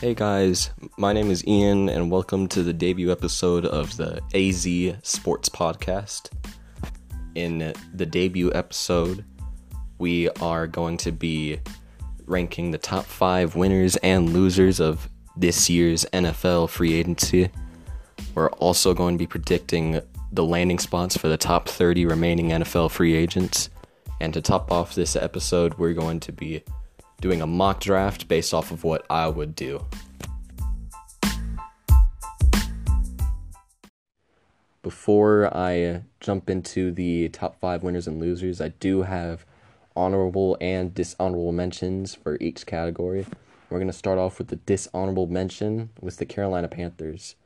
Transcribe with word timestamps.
Hey 0.00 0.14
guys, 0.14 0.70
my 0.96 1.12
name 1.12 1.30
is 1.30 1.46
Ian, 1.46 1.90
and 1.90 2.10
welcome 2.10 2.48
to 2.48 2.62
the 2.62 2.72
debut 2.72 3.12
episode 3.12 3.66
of 3.66 3.98
the 3.98 4.22
AZ 4.32 4.96
Sports 5.06 5.50
Podcast. 5.50 6.30
In 7.34 7.74
the 7.92 8.06
debut 8.06 8.50
episode, 8.54 9.26
we 9.98 10.30
are 10.40 10.66
going 10.66 10.96
to 10.96 11.12
be 11.12 11.60
ranking 12.24 12.70
the 12.70 12.78
top 12.78 13.04
five 13.04 13.56
winners 13.56 13.96
and 13.96 14.32
losers 14.32 14.80
of 14.80 15.06
this 15.36 15.68
year's 15.68 16.06
NFL 16.14 16.70
free 16.70 16.94
agency. 16.94 17.50
We're 18.34 18.48
also 18.52 18.94
going 18.94 19.16
to 19.16 19.22
be 19.22 19.26
predicting 19.26 20.00
the 20.32 20.44
landing 20.44 20.78
spots 20.78 21.14
for 21.14 21.28
the 21.28 21.36
top 21.36 21.68
30 21.68 22.06
remaining 22.06 22.48
NFL 22.48 22.90
free 22.90 23.14
agents. 23.14 23.68
And 24.18 24.32
to 24.32 24.40
top 24.40 24.72
off 24.72 24.94
this 24.94 25.14
episode, 25.14 25.74
we're 25.74 25.92
going 25.92 26.20
to 26.20 26.32
be 26.32 26.64
doing 27.20 27.42
a 27.42 27.46
mock 27.46 27.80
draft 27.80 28.28
based 28.28 28.54
off 28.54 28.70
of 28.70 28.82
what 28.82 29.04
I 29.10 29.28
would 29.28 29.54
do. 29.54 29.84
Before 34.82 35.54
I 35.54 36.02
jump 36.20 36.48
into 36.48 36.90
the 36.90 37.28
top 37.28 37.60
five 37.60 37.82
winners 37.82 38.06
and 38.06 38.18
losers, 38.18 38.60
I 38.60 38.68
do 38.68 39.02
have 39.02 39.44
honorable 39.94 40.56
and 40.60 40.94
dishonorable 40.94 41.52
mentions 41.52 42.14
for 42.14 42.38
each 42.40 42.64
category. 42.64 43.26
We're 43.68 43.78
going 43.78 43.90
to 43.90 43.92
start 43.92 44.18
off 44.18 44.38
with 44.38 44.48
the 44.48 44.56
dishonorable 44.56 45.26
mention 45.26 45.90
with 46.00 46.16
the 46.16 46.26
Carolina 46.26 46.68
Panthers. 46.68 47.36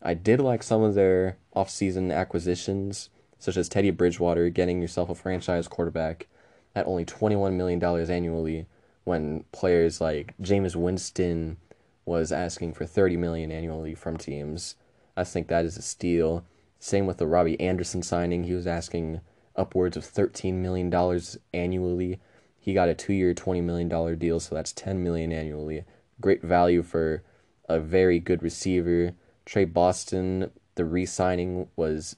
I 0.00 0.14
did 0.14 0.40
like 0.40 0.62
some 0.62 0.82
of 0.82 0.94
their 0.94 1.36
offseason 1.54 2.14
acquisitions, 2.14 3.10
such 3.38 3.56
as 3.56 3.68
Teddy 3.68 3.90
Bridgewater 3.90 4.48
getting 4.48 4.80
yourself 4.80 5.10
a 5.10 5.14
franchise 5.14 5.66
quarterback 5.66 6.28
at 6.74 6.86
only 6.86 7.04
$21 7.04 7.54
million 7.54 7.82
annually 7.82 8.66
when 9.06 9.44
players 9.52 10.00
like 10.00 10.34
Jameis 10.42 10.74
Winston 10.74 11.58
was 12.04 12.32
asking 12.32 12.72
for 12.72 12.84
30 12.84 13.16
million 13.16 13.52
annually 13.52 13.94
from 13.94 14.16
teams. 14.16 14.74
I 15.16 15.22
think 15.22 15.46
that 15.46 15.64
is 15.64 15.76
a 15.76 15.82
steal. 15.82 16.44
Same 16.80 17.06
with 17.06 17.18
the 17.18 17.26
Robbie 17.28 17.58
Anderson 17.60 18.02
signing. 18.02 18.42
He 18.44 18.54
was 18.54 18.66
asking 18.66 19.20
upwards 19.54 19.96
of 19.96 20.04
13 20.04 20.60
million 20.60 20.90
dollars 20.90 21.38
annually. 21.54 22.18
He 22.58 22.74
got 22.74 22.88
a 22.88 22.94
2-year 22.94 23.32
20 23.32 23.60
million 23.60 23.88
dollar 23.88 24.16
deal, 24.16 24.40
so 24.40 24.56
that's 24.56 24.72
10 24.72 25.04
million 25.04 25.30
annually. 25.30 25.84
Great 26.20 26.42
value 26.42 26.82
for 26.82 27.22
a 27.68 27.78
very 27.78 28.18
good 28.18 28.42
receiver. 28.42 29.12
Tre 29.44 29.66
Boston, 29.66 30.50
the 30.74 30.84
re-signing 30.84 31.68
was 31.76 32.16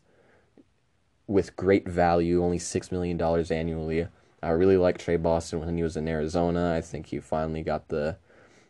with 1.27 1.55
great 1.55 1.87
value, 1.87 2.43
only 2.43 2.59
6 2.59 2.91
million 2.91 3.19
dollars 3.19 3.51
annually. 3.51 4.09
I 4.43 4.51
really 4.51 4.77
like 4.77 4.99
Tre 4.99 5.17
Boston 5.17 5.61
when 5.61 5.77
he 5.77 5.83
was 5.83 5.97
in 5.97 6.09
Arizona. 6.09 6.75
I 6.77 6.81
think 6.81 7.07
he 7.07 7.21
finally 7.21 7.63
got 7.63 7.89
the 7.89 8.17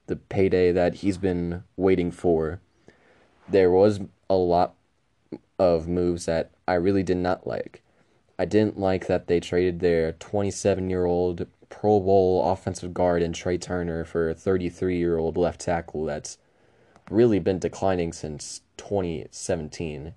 the 0.07 0.17
payday 0.17 0.73
that 0.73 0.95
he's 0.97 1.19
been 1.19 1.65
waiting 1.77 2.11
for. 2.11 2.61
There 3.49 3.71
was 3.71 4.01
a 4.31 4.35
lot 4.35 4.75
of 5.59 5.87
moves 5.87 6.25
that 6.27 6.51
I 6.67 6.75
really 6.75 7.03
did 7.03 7.19
not 7.19 7.47
like. 7.47 7.83
I 8.39 8.45
didn't 8.45 8.79
like 8.79 9.07
that 9.07 9.27
they 9.27 9.41
traded 9.41 9.81
their 9.81 10.13
27 10.13 10.89
year 10.89 11.05
old 11.05 11.47
Pro 11.69 12.01
Bowl 12.01 12.51
offensive 12.51 12.95
guard 12.95 13.23
in 13.23 13.33
Trai 13.33 13.61
Turner 13.61 14.05
for 14.05 14.31
a 14.31 14.35
33 14.35 14.97
year 14.97 15.19
old 15.19 15.37
left 15.37 15.61
tackle 15.61 16.05
that's 16.05 16.39
really 17.11 17.39
been 17.39 17.59
declining 17.59 18.13
since 18.13 18.63
2017 18.77 20.15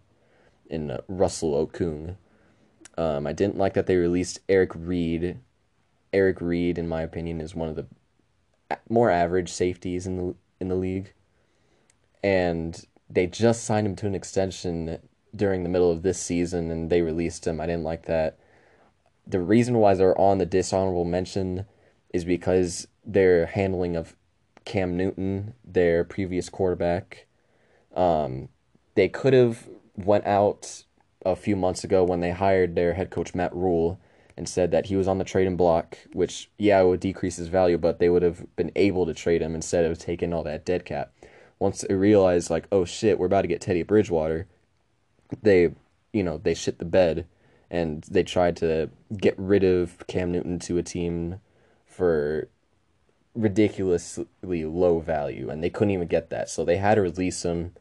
in 0.70 0.98
Russell 1.08 1.68
Okung. 1.68 2.16
Um, 2.98 3.26
I 3.26 3.34
didn't 3.34 3.58
like 3.58 3.74
that 3.74 3.88
they 3.88 3.96
released 3.96 4.40
Eric 4.50 4.72
Reid. 4.76 5.40
Eric 6.14 6.42
Reid, 6.42 6.78
in 6.78 6.88
my 6.88 7.02
opinion, 7.02 7.40
is 7.40 7.56
one 7.56 7.70
of 7.70 7.76
the 7.76 7.86
more 8.90 9.10
average 9.10 9.52
safeties 9.52 10.06
in 10.06 10.18
the 10.18 10.36
in 10.60 10.68
the 10.68 10.76
league, 10.76 11.14
and 12.24 12.86
they 13.10 13.28
just 13.28 13.64
signed 13.64 13.88
him 13.88 13.96
to 13.98 14.08
an 14.08 14.16
extension 14.16 15.00
during 15.36 15.64
the 15.64 15.70
middle 15.70 15.92
of 15.92 16.04
this 16.04 16.20
season, 16.20 16.70
and 16.70 16.90
they 16.90 17.02
released 17.02 17.48
him. 17.48 17.60
I 17.60 17.66
didn't 17.66 17.84
like 17.84 18.06
that. 18.06 18.38
The 19.26 19.40
reason 19.40 19.78
why 19.78 19.94
they're 19.94 20.20
on 20.20 20.38
the 20.38 20.46
dishonorable 20.46 21.06
mention 21.06 21.66
is 22.14 22.26
because 22.26 22.88
their 23.06 23.46
handling 23.46 23.96
of 23.96 24.16
Cam 24.66 24.98
Newton, 24.98 25.54
their 25.64 26.04
previous 26.04 26.50
quarterback. 26.50 27.26
Um, 27.96 28.50
they 28.96 29.10
could 29.10 29.34
have 29.34 29.68
went 29.96 30.26
out 30.26 30.84
a 31.26 31.36
few 31.36 31.56
months 31.56 31.84
ago 31.84 32.04
when 32.04 32.20
they 32.20 32.32
hired 32.32 32.76
their 32.76 32.94
head 32.94 33.10
coach 33.10 33.36
Matt 33.36 33.56
Rhule 33.56 34.00
and 34.38 34.48
said 34.48 34.72
that 34.72 34.88
he 34.88 34.96
was 34.96 35.08
on 35.08 35.18
the 35.18 35.24
trading 35.24 35.58
block, 35.58 35.98
which 36.14 36.50
yeah, 36.58 36.82
would 36.82 37.00
decrease 37.00 37.36
his 37.36 37.48
value, 37.48 37.78
but 37.78 38.00
they 38.00 38.10
would 38.10 38.24
have 38.24 38.56
been 38.56 38.72
able 38.76 39.06
to 39.06 39.14
trade 39.14 39.42
him 39.42 39.56
instead 39.56 39.86
of 39.86 39.98
taking 39.98 40.34
all 40.34 40.44
that 40.44 40.66
dead 40.66 40.86
cap. 40.86 41.12
Once 41.60 41.82
they 41.82 41.94
realized 41.94 42.50
like, 42.50 42.66
oh 42.72 42.86
shit, 42.86 43.20
we're 43.20 43.28
about 43.28 43.44
to 43.44 43.48
get 43.48 43.62
Teddy 43.62 43.84
Bridgewater, 43.84 44.48
they 45.42 45.74
you 46.14 46.24
know, 46.24 46.38
they 46.38 46.54
shit 46.54 46.80
the 46.80 46.86
bed 46.86 47.28
and 47.70 48.04
they 48.10 48.24
tried 48.24 48.58
to 48.58 48.90
get 49.16 49.34
rid 49.38 49.64
of 49.64 50.06
Cam 50.08 50.32
Newton 50.32 50.60
to 50.60 50.78
a 50.78 50.84
team 50.84 51.40
for 51.86 52.50
ridiculously 53.34 54.66
low 54.66 55.00
value 55.00 55.50
and 55.50 55.64
they 55.64 55.70
couldn't 55.70 55.92
even 55.92 56.08
get 56.08 56.30
that. 56.30 56.50
So 56.50 56.66
they 56.66 56.78
had 56.78 56.96
to 56.96 57.02
release 57.02 57.44
him 57.44 57.74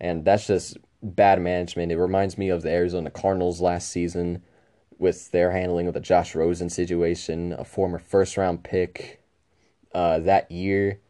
and 0.00 0.24
that's 0.24 0.46
just 0.46 0.78
bad 1.04 1.40
management. 1.40 1.92
It 1.92 1.98
reminds 1.98 2.38
me 2.38 2.48
of 2.48 2.62
the 2.62 2.70
Arizona 2.70 3.10
Cardinals 3.10 3.60
last 3.60 3.90
season 3.90 4.42
with 4.98 5.30
their 5.32 5.50
handling 5.50 5.86
of 5.86 5.94
the 5.94 6.00
Josh 6.00 6.34
Rosen 6.34 6.70
situation, 6.70 7.52
a 7.52 7.64
former 7.64 7.98
first 7.98 8.36
round 8.36 8.64
pick 8.64 9.22
uh, 9.94 10.18
that 10.20 10.50
year. 10.50 11.00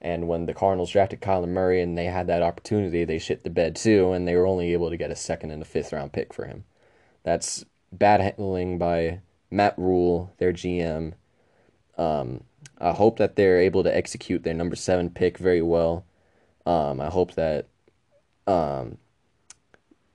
And 0.00 0.28
when 0.28 0.46
the 0.46 0.54
Cardinals 0.54 0.90
drafted 0.90 1.20
Kyler 1.20 1.48
Murray 1.48 1.80
and 1.80 1.96
they 1.96 2.06
had 2.06 2.26
that 2.26 2.42
opportunity, 2.42 3.04
they 3.04 3.18
shit 3.18 3.42
the 3.42 3.50
bed 3.50 3.76
too, 3.76 4.12
and 4.12 4.26
they 4.26 4.36
were 4.36 4.46
only 4.46 4.72
able 4.72 4.90
to 4.90 4.96
get 4.96 5.10
a 5.10 5.16
second 5.16 5.50
and 5.50 5.62
a 5.62 5.66
fifth 5.66 5.92
round 5.92 6.12
pick 6.12 6.34
for 6.34 6.46
him. 6.46 6.64
That's 7.22 7.64
bad 7.90 8.20
handling 8.20 8.78
by 8.78 9.20
Matt 9.50 9.74
Rhule, 9.78 10.32
their 10.38 10.52
GM. 10.52 11.14
Um, 11.96 12.44
I 12.78 12.92
hope 12.92 13.18
that 13.18 13.36
they're 13.36 13.60
able 13.60 13.82
to 13.82 13.96
execute 13.96 14.42
their 14.42 14.52
number 14.52 14.76
seven 14.76 15.10
pick 15.10 15.38
very 15.38 15.62
well. 15.62 16.04
Um, 16.66 17.00
I 17.00 17.06
hope 17.06 17.34
that 17.34 17.68
um, 18.46 18.98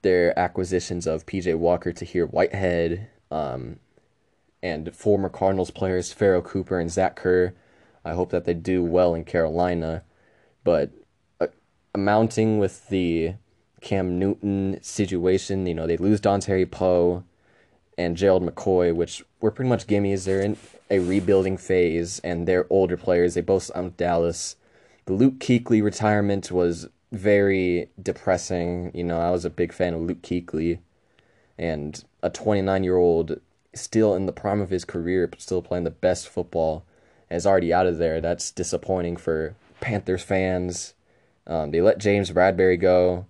their 0.02 0.38
acquisitions 0.38 1.06
of 1.08 1.26
PJ 1.26 1.56
Walker 1.58 1.92
Tahir 1.92 2.26
Whitehead, 2.26 3.08
um, 3.32 3.80
and 4.62 4.94
former 4.96 5.30
Cardinals 5.30 5.72
players 5.72 6.12
Pharoh 6.12 6.42
Cooper 6.42 6.80
and 6.80 6.92
Zach 6.92 7.16
Kerr. 7.16 7.54
I 8.04 8.14
hope 8.14 8.32
that 8.32 8.46
they 8.46 8.54
do 8.54 8.84
well 8.84 9.14
in 9.14 9.24
Carolina, 9.24 10.04
but 10.64 10.92
uh, 11.40 11.48
amounting 11.94 12.60
with 12.60 12.88
the 12.90 13.36
Cam 13.82 14.20
Newton 14.20 14.80
situation, 14.82 15.66
you 15.66 15.74
know, 15.74 15.88
they 15.88 15.98
lose 15.98 16.20
Dontari 16.20 16.70
Poe 16.70 17.24
and 17.98 18.18
Gerald 18.18 18.44
McCoy, 18.44 18.94
which 18.94 19.24
were 19.42 19.52
pretty 19.52 19.70
much 19.70 19.88
gimmies. 19.88 20.26
They're 20.26 20.42
in 20.42 20.58
a 20.90 21.00
rebuilding 21.00 21.58
phase, 21.58 22.20
and 22.20 22.48
they're 22.48 22.66
older 22.70 22.98
players. 22.98 23.34
They 23.34 23.42
both 23.42 23.70
on 23.76 23.94
Dallas. 23.98 24.56
The 25.06 25.14
Luke 25.14 25.40
Kuechly 25.40 25.84
retirement 25.84 26.52
was 26.52 26.88
very 27.12 27.90
depressing. 28.02 28.92
You 28.94 29.04
know, 29.04 29.20
I 29.20 29.32
was 29.32 29.46
a 29.46 29.50
big 29.50 29.74
fan 29.74 29.94
of 29.94 30.02
Luke 30.02 30.22
Kuechly, 30.22 30.80
and 31.58 32.04
a 32.22 32.30
29 32.30 32.84
year 32.84 32.98
old 32.98 33.40
still 33.74 34.16
in 34.16 34.26
the 34.26 34.32
prime 34.32 34.62
of 34.62 34.70
his 34.70 34.86
career, 34.86 35.28
but 35.28 35.42
still 35.42 35.62
playing 35.62 35.84
the 35.84 35.92
best 35.92 36.28
football, 36.28 36.86
is 37.30 37.46
already 37.46 37.74
out 37.74 37.88
of 37.88 37.98
there. 37.98 38.22
That's 38.22 38.52
disappointing 38.52 39.18
for 39.18 39.56
Panthers 39.80 40.24
fans. 40.24 40.94
Um, 41.48 41.72
they 41.72 41.82
let 41.82 41.98
James 41.98 42.32
Bradberry 42.32 42.80
go, 42.80 43.26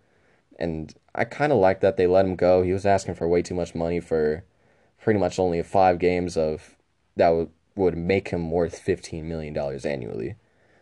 and 0.58 0.94
I 1.16 1.26
kind 1.26 1.52
of 1.52 1.60
like 1.60 1.82
that 1.82 1.98
they 1.98 2.08
let 2.08 2.26
him 2.26 2.36
go. 2.36 2.64
He 2.64 2.74
was 2.74 2.86
asking 2.86 3.16
for 3.16 3.28
way 3.28 3.42
too 3.42 3.56
much 3.56 3.76
money 3.76 4.00
for 4.00 4.44
pretty 5.02 5.20
much 5.20 5.40
only 5.40 5.62
five 5.64 6.00
games 6.00 6.38
of 6.38 6.76
that 7.16 7.30
would 7.30 7.50
would 7.76 7.98
make 7.98 8.30
him 8.30 8.52
worth 8.52 8.78
fifteen 8.78 9.28
million 9.28 9.54
dollars 9.54 9.86
annually. 9.86 10.36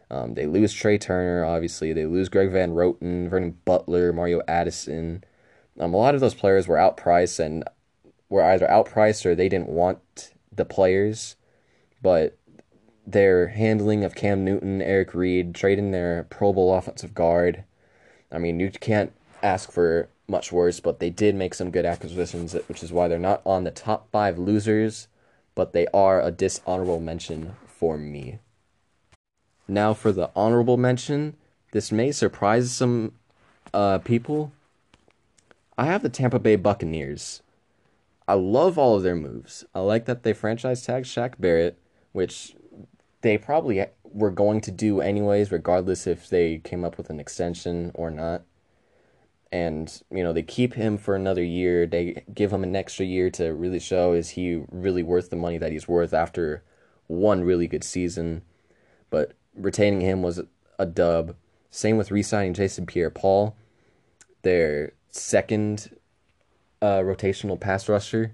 Um, 0.10 0.36
they 0.36 0.46
lose 0.46 0.74
Trai 0.74 1.00
Turner, 1.00 1.44
obviously. 1.44 1.94
They 1.94 2.06
lose 2.06 2.30
Greg 2.30 2.52
Van 2.52 2.72
Roten, 2.72 3.30
Vernon 3.30 3.58
Butler, 3.66 4.14
Mario 4.14 4.42
Addison. 4.48 5.24
Um, 5.80 5.94
a 5.94 5.98
lot 5.98 6.16
of 6.16 6.22
those 6.22 6.34
players 6.34 6.68
were 6.68 6.78
outpriced 6.78 7.40
and 7.40 7.64
were 8.30 8.44
either 8.44 8.68
outpriced 8.68 9.26
or 9.26 9.36
they 9.36 9.50
didn't 9.50 9.70
want 9.70 10.34
the 10.52 10.66
players. 10.66 11.36
But 12.02 12.38
their 13.06 13.48
handling 13.48 14.04
of 14.04 14.16
Cam 14.16 14.44
Newton, 14.44 14.82
Eric 14.82 15.14
Reid, 15.14 15.56
trading 15.56 15.92
their 15.92 16.26
Pro 16.30 16.54
Bowl 16.54 16.76
offensive 16.76 17.14
guard. 17.14 17.64
I 18.32 18.38
mean, 18.38 18.60
you 18.60 18.70
can't 18.70 19.14
ask 19.42 19.72
for 19.72 20.10
much 20.28 20.52
worse, 20.52 20.80
but 20.80 21.00
they 21.00 21.10
did 21.10 21.36
make 21.36 21.54
some 21.54 21.72
good 21.72 21.86
acquisitions, 21.86 22.54
which 22.68 22.84
is 22.84 22.92
why 22.92 23.08
they're 23.08 23.18
not 23.18 23.42
on 23.46 23.64
the 23.64 23.72
top 23.72 24.12
five 24.12 24.38
losers, 24.38 25.08
but 25.56 25.72
they 25.72 25.88
are 25.94 26.22
a 26.22 26.32
dishonorable 26.32 27.00
mention 27.00 27.56
for 27.66 27.98
me. 27.98 28.40
Now 29.68 29.94
for 29.94 30.12
the 30.12 30.32
honorable 30.36 30.78
mention, 30.78 31.36
this 31.72 31.92
may 31.92 32.12
surprise 32.12 32.72
some 32.72 33.14
uh, 33.74 34.00
people. 34.00 34.52
I 35.78 35.86
have 35.86 36.02
the 36.02 36.10
Tampa 36.10 36.40
Bay 36.40 36.56
Buccaneers. 36.56 37.42
I 38.28 38.34
love 38.34 38.78
all 38.78 38.96
of 38.96 39.04
their 39.04 39.16
moves. 39.16 39.64
I 39.74 39.80
like 39.80 40.06
that 40.06 40.24
they 40.24 40.34
franchise 40.34 40.86
tag 40.86 41.04
Shaq 41.04 41.36
Barrett, 41.40 41.78
which 42.12 42.56
they 43.22 43.38
probably 43.38 43.86
were 44.04 44.32
going 44.32 44.62
to 44.62 44.72
do 44.72 45.02
anyways, 45.02 45.52
regardless 45.52 46.08
if 46.08 46.30
they 46.30 46.58
came 46.60 46.84
up 46.84 46.98
with 46.98 47.10
an 47.10 47.20
extension 47.20 47.92
or 47.94 48.10
not. 48.12 48.44
And, 49.52 50.02
you 50.12 50.24
know, 50.24 50.34
they 50.34 50.44
keep 50.44 50.74
him 50.74 50.98
for 50.98 51.16
another 51.16 51.44
year. 51.44 51.86
They 51.86 52.24
give 52.34 52.52
him 52.52 52.64
an 52.64 52.76
extra 52.76 53.06
year 53.06 53.30
to 53.32 53.54
really 53.54 53.80
show 53.80 54.12
is 54.14 54.30
he 54.32 54.64
really 54.72 55.04
worth 55.04 55.30
the 55.30 55.38
money 55.38 55.58
that 55.58 55.72
he's 55.72 55.88
worth 55.88 56.14
after 56.14 56.64
one 57.08 57.44
really 57.44 57.68
good 57.68 57.84
season. 57.84 58.42
But 59.10 59.34
retaining 59.58 60.02
him 60.02 60.22
was 60.22 60.42
a 60.80 60.86
dub. 60.86 61.36
Same 61.72 61.98
with 61.98 62.12
re 62.12 62.24
signing 62.24 62.54
Jason 62.54 62.86
Pierre 62.86 63.10
Paul, 63.10 63.56
their 64.44 64.94
second 65.10 65.98
uh, 66.82 67.00
rotational 67.00 67.60
pass 67.60 67.90
rusher 67.90 68.34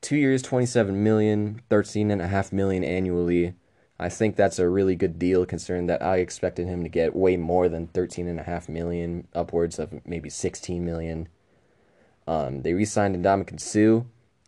two 0.00 0.16
years, 0.16 0.42
27 0.42 1.02
million, 1.02 1.62
13 1.68 2.10
and 2.10 2.22
a 2.22 2.28
half 2.28 2.52
million 2.52 2.84
annually. 2.84 3.54
I 3.98 4.08
think 4.08 4.36
that's 4.36 4.58
a 4.58 4.68
really 4.68 4.96
good 4.96 5.18
deal 5.18 5.44
considering 5.44 5.86
that 5.86 6.02
I 6.02 6.18
expected 6.18 6.66
him 6.66 6.82
to 6.82 6.88
get 6.88 7.14
way 7.14 7.36
more 7.36 7.68
than 7.68 7.88
13 7.88 8.26
and 8.26 8.40
a 8.40 8.44
half 8.44 8.68
million, 8.68 9.28
upwards 9.34 9.78
of 9.78 10.06
maybe 10.06 10.30
16 10.30 10.84
million. 10.84 11.28
Um, 12.26 12.62
they 12.62 12.72
re-signed 12.72 13.16
Ndamukong 13.16 13.60
Suh 13.60 14.04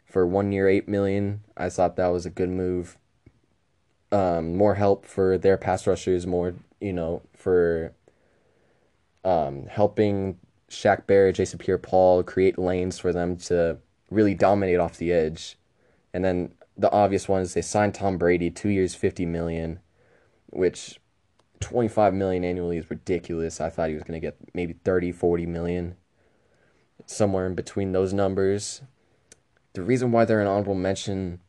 for 0.06 0.26
one 0.26 0.52
year, 0.52 0.68
8 0.68 0.88
million. 0.88 1.42
I 1.56 1.68
thought 1.68 1.96
that 1.96 2.08
was 2.08 2.24
a 2.24 2.30
good 2.30 2.48
move. 2.48 2.96
Um, 4.12 4.56
more 4.56 4.74
help 4.74 5.06
for 5.06 5.38
their 5.38 5.56
pass 5.56 5.86
rushers, 5.86 6.26
more, 6.26 6.54
you 6.80 6.92
know, 6.92 7.22
for 7.34 7.94
um, 9.24 9.66
helping 9.66 10.38
Shaq 10.68 11.06
Barrett, 11.06 11.36
Jason 11.36 11.58
Pierre-Paul 11.58 12.22
create 12.22 12.58
lanes 12.58 12.98
for 12.98 13.12
them 13.12 13.36
to 13.38 13.78
really 14.10 14.34
dominate 14.34 14.78
off 14.78 14.98
the 14.98 15.12
edge. 15.12 15.56
And 16.12 16.24
then 16.24 16.52
the 16.76 16.90
obvious 16.90 17.28
one 17.28 17.42
is 17.42 17.54
they 17.54 17.62
signed 17.62 17.94
Tom 17.94 18.18
Brady, 18.18 18.50
two 18.50 18.68
years, 18.68 18.94
fifty 18.94 19.26
million, 19.26 19.80
which 20.50 20.98
twenty 21.60 21.88
five 21.88 22.14
million 22.14 22.44
annually 22.44 22.78
is 22.78 22.90
ridiculous. 22.90 23.60
I 23.60 23.70
thought 23.70 23.88
he 23.88 23.94
was 23.94 24.04
gonna 24.04 24.20
get 24.20 24.36
maybe 24.54 24.74
30, 24.84 25.12
40 25.12 25.46
million. 25.46 25.96
Somewhere 27.06 27.46
in 27.46 27.54
between 27.54 27.92
those 27.92 28.12
numbers. 28.12 28.82
The 29.74 29.82
reason 29.82 30.12
why 30.12 30.24
they're 30.24 30.40
an 30.40 30.46
honorable 30.46 30.74
mention, 30.74 31.40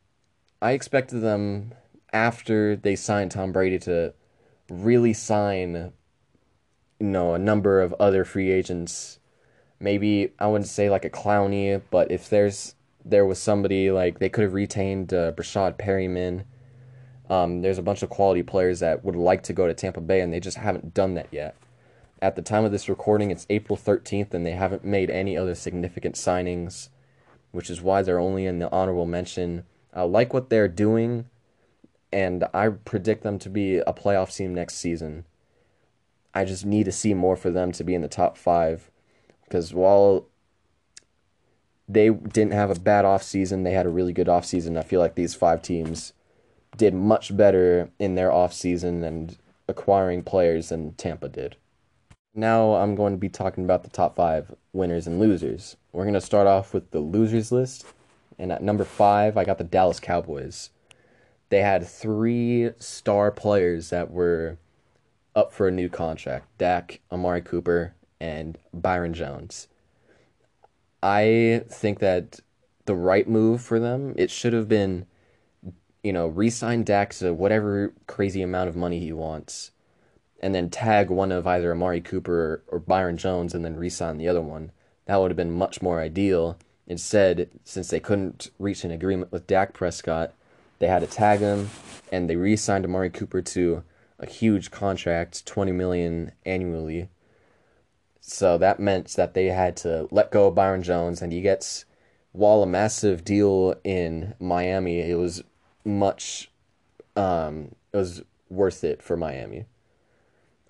I 0.60 0.72
expected 0.72 1.20
them 1.20 1.72
after 2.14 2.76
they 2.76 2.96
signed 2.96 3.32
Tom 3.32 3.52
Brady 3.52 3.78
to 3.80 4.14
really 4.70 5.12
sign 5.12 5.92
you 7.00 7.06
know, 7.06 7.34
a 7.34 7.38
number 7.38 7.82
of 7.82 7.92
other 7.94 8.24
free 8.24 8.50
agents 8.50 9.18
maybe 9.84 10.32
I 10.38 10.46
wouldn't 10.46 10.68
say 10.68 10.90
like 10.90 11.04
a 11.04 11.10
Clowney, 11.10 11.80
but 11.90 12.10
if 12.10 12.28
there's 12.28 12.74
there 13.04 13.26
was 13.26 13.38
somebody 13.38 13.90
like 13.90 14.18
they 14.18 14.30
could 14.30 14.44
have 14.44 14.54
retained 14.54 15.12
uh, 15.12 15.32
Breshad 15.32 15.78
Perriman. 15.78 16.44
Um, 17.28 17.62
there's 17.62 17.78
a 17.78 17.82
bunch 17.82 18.02
of 18.02 18.10
quality 18.10 18.42
players 18.42 18.80
that 18.80 19.04
would 19.04 19.16
like 19.16 19.42
to 19.44 19.52
go 19.52 19.66
to 19.66 19.74
Tampa 19.74 20.00
Bay, 20.00 20.20
and 20.20 20.32
they 20.32 20.40
just 20.40 20.56
haven't 20.58 20.92
done 20.94 21.14
that 21.14 21.28
yet. 21.30 21.56
At 22.20 22.36
the 22.36 22.42
time 22.42 22.64
of 22.64 22.72
this 22.72 22.88
recording, 22.88 23.30
it's 23.30 23.46
April 23.48 23.78
13th, 23.78 24.34
and 24.34 24.44
they 24.44 24.52
haven't 24.52 24.84
made 24.84 25.10
any 25.10 25.36
other 25.36 25.54
significant 25.54 26.16
signings, 26.16 26.90
which 27.50 27.70
is 27.70 27.80
why 27.80 28.02
they're 28.02 28.20
only 28.20 28.44
in 28.44 28.58
the 28.58 28.70
honorable 28.70 29.06
mention. 29.06 29.64
I 29.92 30.02
like 30.02 30.34
what 30.34 30.50
they're 30.50 30.68
doing, 30.68 31.26
and 32.14 32.44
I 32.54 32.68
predict 32.68 33.24
them 33.24 33.40
to 33.40 33.50
be 33.50 33.78
a 33.78 33.92
playoff 33.92 34.34
team 34.34 34.54
next 34.54 34.76
season. 34.76 35.26
I 36.32 36.44
just 36.44 36.64
need 36.64 36.84
to 36.84 36.92
see 36.92 37.12
more 37.12 37.34
for 37.34 37.50
them 37.50 37.72
to 37.72 37.82
be 37.82 37.92
in 37.92 38.02
the 38.02 38.08
top 38.08 38.38
five 38.38 38.88
because 39.42 39.74
while 39.74 40.28
they 41.88 42.10
didn't 42.10 42.52
have 42.52 42.70
a 42.70 42.78
bad 42.78 43.04
offseason, 43.04 43.64
they 43.64 43.72
had 43.72 43.84
a 43.84 43.90
really 43.90 44.12
good 44.12 44.28
offseason. 44.28 44.78
I 44.78 44.82
feel 44.82 45.00
like 45.00 45.16
these 45.16 45.34
five 45.34 45.60
teams 45.60 46.12
did 46.76 46.94
much 46.94 47.36
better 47.36 47.90
in 47.98 48.14
their 48.14 48.30
offseason 48.30 49.04
and 49.04 49.36
acquiring 49.68 50.22
players 50.22 50.68
than 50.68 50.92
Tampa 50.92 51.28
did. 51.28 51.56
Now 52.32 52.74
I'm 52.74 52.94
going 52.94 53.12
to 53.12 53.18
be 53.18 53.28
talking 53.28 53.64
about 53.64 53.82
the 53.82 53.90
top 53.90 54.14
five 54.14 54.54
winners 54.72 55.08
and 55.08 55.18
losers. 55.18 55.76
We're 55.92 56.04
going 56.04 56.14
to 56.14 56.20
start 56.20 56.46
off 56.46 56.72
with 56.72 56.92
the 56.92 57.00
losers 57.00 57.50
list. 57.50 57.84
And 58.38 58.52
at 58.52 58.62
number 58.62 58.84
five, 58.84 59.36
I 59.36 59.44
got 59.44 59.58
the 59.58 59.64
Dallas 59.64 59.98
Cowboys. 59.98 60.70
They 61.54 61.62
had 61.62 61.86
three 61.86 62.70
star 62.80 63.30
players 63.30 63.90
that 63.90 64.10
were 64.10 64.58
up 65.36 65.52
for 65.52 65.68
a 65.68 65.70
new 65.70 65.88
contract 65.88 66.48
Dak, 66.58 66.98
Amari 67.12 67.42
Cooper, 67.42 67.94
and 68.18 68.58
Byron 68.72 69.14
Jones. 69.14 69.68
I 71.00 71.62
think 71.68 72.00
that 72.00 72.40
the 72.86 72.96
right 72.96 73.28
move 73.28 73.62
for 73.62 73.78
them, 73.78 74.14
it 74.16 74.32
should 74.32 74.52
have 74.52 74.68
been, 74.68 75.06
you 76.02 76.12
know, 76.12 76.26
re-sign 76.26 76.82
Dax 76.82 77.20
to 77.20 77.32
whatever 77.32 77.92
crazy 78.08 78.42
amount 78.42 78.68
of 78.68 78.74
money 78.74 78.98
he 78.98 79.12
wants, 79.12 79.70
and 80.40 80.56
then 80.56 80.70
tag 80.70 81.08
one 81.08 81.30
of 81.30 81.46
either 81.46 81.70
Amari 81.70 82.00
Cooper 82.00 82.64
or 82.66 82.80
Byron 82.80 83.16
Jones, 83.16 83.54
and 83.54 83.64
then 83.64 83.76
re-sign 83.76 84.18
the 84.18 84.26
other 84.26 84.42
one. 84.42 84.72
That 85.06 85.20
would 85.20 85.30
have 85.30 85.36
been 85.36 85.52
much 85.52 85.80
more 85.80 86.00
ideal. 86.00 86.58
Instead, 86.88 87.48
since 87.62 87.90
they 87.90 88.00
couldn't 88.00 88.50
reach 88.58 88.82
an 88.82 88.90
agreement 88.90 89.30
with 89.30 89.46
Dak 89.46 89.72
Prescott, 89.72 90.34
they 90.78 90.86
had 90.86 91.00
to 91.00 91.06
tag 91.06 91.40
him, 91.40 91.70
and 92.12 92.28
they 92.28 92.36
re-signed 92.36 92.84
Amari 92.84 93.10
Cooper 93.10 93.42
to 93.42 93.84
a 94.18 94.26
huge 94.26 94.70
contract, 94.70 95.44
twenty 95.44 95.72
million 95.72 96.32
annually, 96.46 97.08
so 98.20 98.56
that 98.58 98.80
meant 98.80 99.08
that 99.16 99.34
they 99.34 99.46
had 99.46 99.76
to 99.78 100.08
let 100.10 100.30
go 100.30 100.46
of 100.48 100.54
Byron 100.54 100.82
Jones, 100.82 101.20
and 101.20 101.32
he 101.32 101.40
gets, 101.40 101.84
while 102.32 102.62
a 102.62 102.66
massive 102.66 103.24
deal 103.24 103.74
in 103.84 104.34
Miami, 104.40 105.00
it 105.00 105.18
was 105.18 105.42
much, 105.84 106.50
um, 107.16 107.74
it 107.92 107.96
was 107.96 108.22
worth 108.48 108.84
it 108.84 109.02
for 109.02 109.16
Miami. 109.16 109.66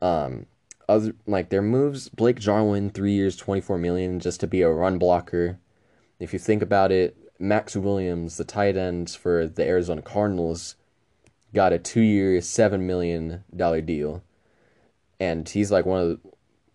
Um, 0.03 0.47
other 0.89 1.15
like 1.27 1.49
their 1.49 1.63
moves, 1.63 2.09
Blake 2.09 2.39
Jarwin, 2.39 2.91
three 2.91 3.13
years, 3.13 3.37
twenty 3.37 3.61
four 3.61 3.79
million, 3.79 4.21
just 4.21 4.41
to 4.41 4.47
be 4.47 4.63
a 4.63 4.71
run 4.71 4.99
blocker. 4.99 5.59
If 6.19 6.33
you 6.33 6.39
think 6.39 6.63
about 6.63 6.93
it, 6.93 7.17
Maxx 7.39 7.77
Williams, 7.77 8.37
the 8.37 8.45
tight 8.45 8.77
ends 8.77 9.15
for 9.15 9.47
the 9.47 9.65
Arizona 9.65 10.03
Cardinals, 10.03 10.77
got 11.53 11.73
a 11.73 11.79
two 11.79 12.01
year, 12.03 12.41
seven 12.41 12.87
million 12.87 13.45
dollar 13.55 13.81
deal, 13.81 14.23
and 15.19 15.49
he's 15.49 15.71
like 15.71 15.87
one 15.87 16.01
of 16.01 16.09
the, 16.09 16.31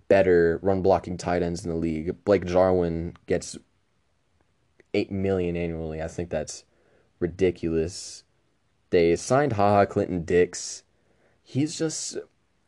better 0.09 0.59
run 0.61 0.81
blocking 0.81 1.17
tight 1.17 1.41
ends 1.41 1.63
in 1.63 1.69
the 1.69 1.77
league. 1.77 2.23
Blake 2.25 2.45
Jarwin 2.45 3.15
gets 3.27 3.57
eight 4.93 5.11
million 5.11 5.55
annually. 5.55 6.01
I 6.01 6.07
think 6.07 6.29
that's 6.29 6.65
ridiculous. 7.19 8.23
They 8.89 9.15
signed 9.15 9.53
Haha 9.53 9.85
Clinton 9.85 10.23
Dix. 10.25 10.83
He's 11.43 11.77
just 11.77 12.17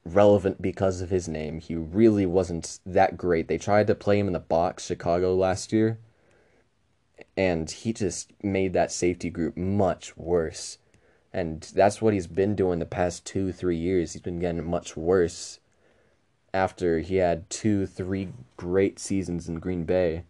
relevant 0.05 0.61
because 0.61 1.01
of 1.01 1.09
his 1.09 1.27
name. 1.27 1.59
He 1.59 1.75
really 1.75 2.25
wasn't 2.25 2.79
that 2.85 3.17
great. 3.17 3.47
They 3.47 3.57
tried 3.57 3.87
to 3.87 3.95
play 3.95 4.19
him 4.19 4.27
in 4.27 4.33
the 4.33 4.39
box 4.39 4.85
Chicago 4.85 5.35
last 5.35 5.73
year, 5.73 5.99
and 7.35 7.69
he 7.69 7.93
just 7.93 8.31
made 8.43 8.73
that 8.73 8.91
safety 8.91 9.29
group 9.29 9.57
much 9.57 10.15
worse. 10.17 10.77
And 11.33 11.61
that's 11.73 12.01
what 12.01 12.13
he's 12.13 12.27
been 12.27 12.55
doing 12.55 12.79
the 12.79 12.85
past 12.85 13.25
two, 13.25 13.51
three 13.51 13.77
years. 13.77 14.13
He's 14.13 14.21
been 14.21 14.39
getting 14.39 14.63
much 14.65 14.97
worse 14.97 15.59
after 16.53 16.99
he 16.99 17.17
had 17.17 17.49
two, 17.49 17.85
three 17.85 18.29
great 18.57 18.99
seasons 18.99 19.47
in 19.47 19.59
Green 19.59 19.85
Bay, 19.85 20.23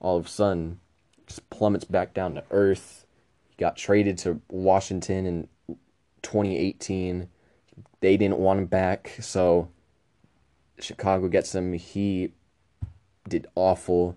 all 0.00 0.18
of 0.18 0.26
a 0.26 0.28
sudden 0.28 0.80
just 1.26 1.48
plummets 1.50 1.84
back 1.84 2.14
down 2.14 2.34
to 2.34 2.44
earth. 2.50 3.06
He 3.48 3.56
got 3.56 3.76
traded 3.76 4.18
to 4.18 4.40
Washington 4.48 5.26
in 5.26 5.48
2018. 6.22 7.28
They 8.00 8.16
didn't 8.16 8.38
want 8.38 8.60
him 8.60 8.66
back, 8.66 9.16
so 9.20 9.68
Chicago 10.78 11.28
gets 11.28 11.54
him. 11.54 11.72
He 11.72 12.32
did 13.28 13.46
awful. 13.54 14.16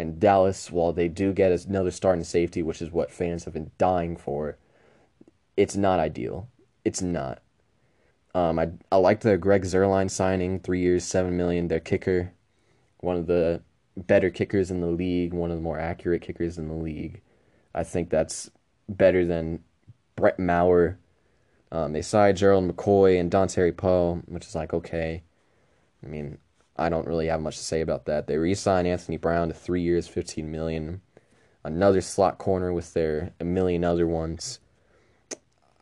And 0.00 0.18
Dallas, 0.18 0.70
while 0.70 0.92
they 0.92 1.08
do 1.08 1.32
get 1.32 1.52
another 1.66 1.90
starting 1.90 2.24
safety, 2.24 2.62
which 2.62 2.80
is 2.80 2.90
what 2.90 3.12
fans 3.12 3.44
have 3.44 3.54
been 3.54 3.70
dying 3.76 4.16
for, 4.16 4.56
it's 5.56 5.76
not 5.76 6.00
ideal. 6.00 6.48
It's 6.84 7.02
not. 7.02 7.42
Um, 8.34 8.58
I 8.58 8.70
I 8.90 8.96
liked 8.96 9.22
the 9.22 9.36
Greg 9.36 9.64
Zuerlein 9.64 10.10
signing, 10.10 10.60
three 10.60 10.80
years, 10.80 11.04
seven 11.04 11.36
million. 11.36 11.68
Their 11.68 11.80
kicker, 11.80 12.32
one 13.00 13.16
of 13.16 13.26
the 13.26 13.60
better 13.96 14.30
kickers 14.30 14.70
in 14.70 14.80
the 14.80 14.86
league, 14.86 15.34
one 15.34 15.50
of 15.50 15.56
the 15.56 15.62
more 15.62 15.78
accurate 15.78 16.22
kickers 16.22 16.56
in 16.56 16.68
the 16.68 16.74
league. 16.74 17.20
I 17.74 17.84
think 17.84 18.08
that's 18.08 18.50
better 18.88 19.26
than 19.26 19.62
Brett 20.16 20.38
Maher. 20.38 20.98
Um, 21.72 21.92
they 21.92 22.02
signed 22.02 22.38
Gerald 22.38 22.68
McCoy 22.68 23.20
and 23.20 23.30
Dontari 23.30 23.76
Poe, 23.76 24.22
which 24.26 24.46
is 24.46 24.54
like 24.54 24.72
okay. 24.72 25.22
I 26.02 26.06
mean, 26.06 26.38
I 26.80 26.88
don't 26.88 27.06
really 27.06 27.26
have 27.26 27.42
much 27.42 27.58
to 27.58 27.62
say 27.62 27.82
about 27.82 28.06
that. 28.06 28.26
They 28.26 28.38
re-signed 28.38 28.88
Anthony 28.88 29.18
Brown 29.18 29.48
to 29.48 29.54
three 29.54 29.82
years, 29.82 30.08
fifteen 30.08 30.50
million. 30.50 31.02
Another 31.62 32.00
slot 32.00 32.38
corner 32.38 32.72
with 32.72 32.94
their 32.94 33.34
a 33.38 33.44
million 33.44 33.84
other 33.84 34.06
ones. 34.06 34.60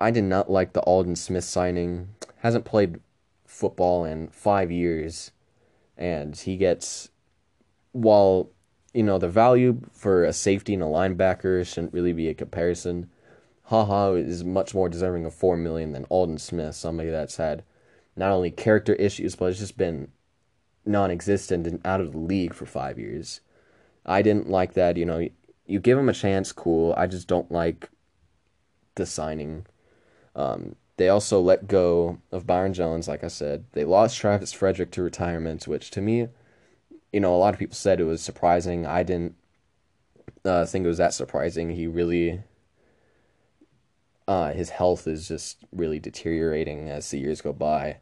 I 0.00 0.10
did 0.10 0.24
not 0.24 0.50
like 0.50 0.72
the 0.72 0.80
Aldon 0.80 1.14
Smith 1.14 1.44
signing 1.44 2.08
hasn't 2.38 2.64
played 2.64 2.98
football 3.46 4.04
in 4.04 4.28
five 4.28 4.72
years, 4.72 5.30
and 5.96 6.36
he 6.36 6.56
gets 6.56 7.10
while 7.92 8.50
you 8.92 9.04
know 9.04 9.18
the 9.18 9.28
value 9.28 9.80
for 9.92 10.24
a 10.24 10.32
safety 10.32 10.74
and 10.74 10.82
a 10.82 10.86
linebacker 10.86 11.64
shouldn't 11.64 11.94
really 11.94 12.12
be 12.12 12.28
a 12.28 12.34
comparison. 12.34 13.08
Haha 13.64 14.14
is 14.14 14.44
much 14.44 14.74
more 14.74 14.88
deserving 14.88 15.26
of 15.26 15.34
four 15.34 15.56
million 15.56 15.92
than 15.92 16.06
Aldon 16.10 16.38
Smith, 16.38 16.74
somebody 16.74 17.10
that's 17.10 17.36
had 17.36 17.62
not 18.16 18.32
only 18.32 18.50
character 18.50 18.94
issues, 18.94 19.36
but 19.36 19.46
it's 19.46 19.60
just 19.60 19.76
been 19.76 20.10
non-existent 20.88 21.66
and 21.66 21.80
out 21.84 22.00
of 22.00 22.12
the 22.12 22.18
league 22.18 22.54
for 22.54 22.66
five 22.66 22.98
years. 22.98 23.40
I 24.06 24.22
didn't 24.22 24.48
like 24.48 24.72
that. 24.74 24.96
You 24.96 25.04
know, 25.04 25.28
you 25.66 25.78
give 25.78 25.98
him 25.98 26.08
a 26.08 26.14
chance, 26.14 26.50
cool. 26.50 26.94
I 26.96 27.06
just 27.06 27.28
don't 27.28 27.52
like 27.52 27.90
the 28.94 29.06
signing. 29.06 29.66
Um, 30.34 30.76
they 30.96 31.08
also 31.08 31.40
let 31.40 31.68
go 31.68 32.18
of 32.32 32.46
Byron 32.46 32.74
Jones, 32.74 33.06
like 33.06 33.22
I 33.22 33.28
said. 33.28 33.64
They 33.72 33.84
lost 33.84 34.18
Travis 34.18 34.52
Frederick 34.52 34.90
to 34.92 35.02
retirement, 35.02 35.68
which 35.68 35.90
to 35.92 36.00
me, 36.00 36.28
you 37.12 37.20
know, 37.20 37.34
a 37.34 37.38
lot 37.38 37.54
of 37.54 37.60
people 37.60 37.76
said 37.76 38.00
it 38.00 38.04
was 38.04 38.20
surprising. 38.20 38.84
I 38.84 39.02
didn't 39.02 39.36
uh, 40.44 40.66
think 40.66 40.84
it 40.84 40.88
was 40.88 40.98
that 40.98 41.14
surprising. 41.14 41.70
He 41.70 41.86
really, 41.86 42.42
uh, 44.26 44.52
his 44.52 44.70
health 44.70 45.06
is 45.06 45.28
just 45.28 45.58
really 45.72 46.00
deteriorating 46.00 46.88
as 46.88 47.10
the 47.10 47.18
years 47.18 47.40
go 47.40 47.52
by. 47.52 47.98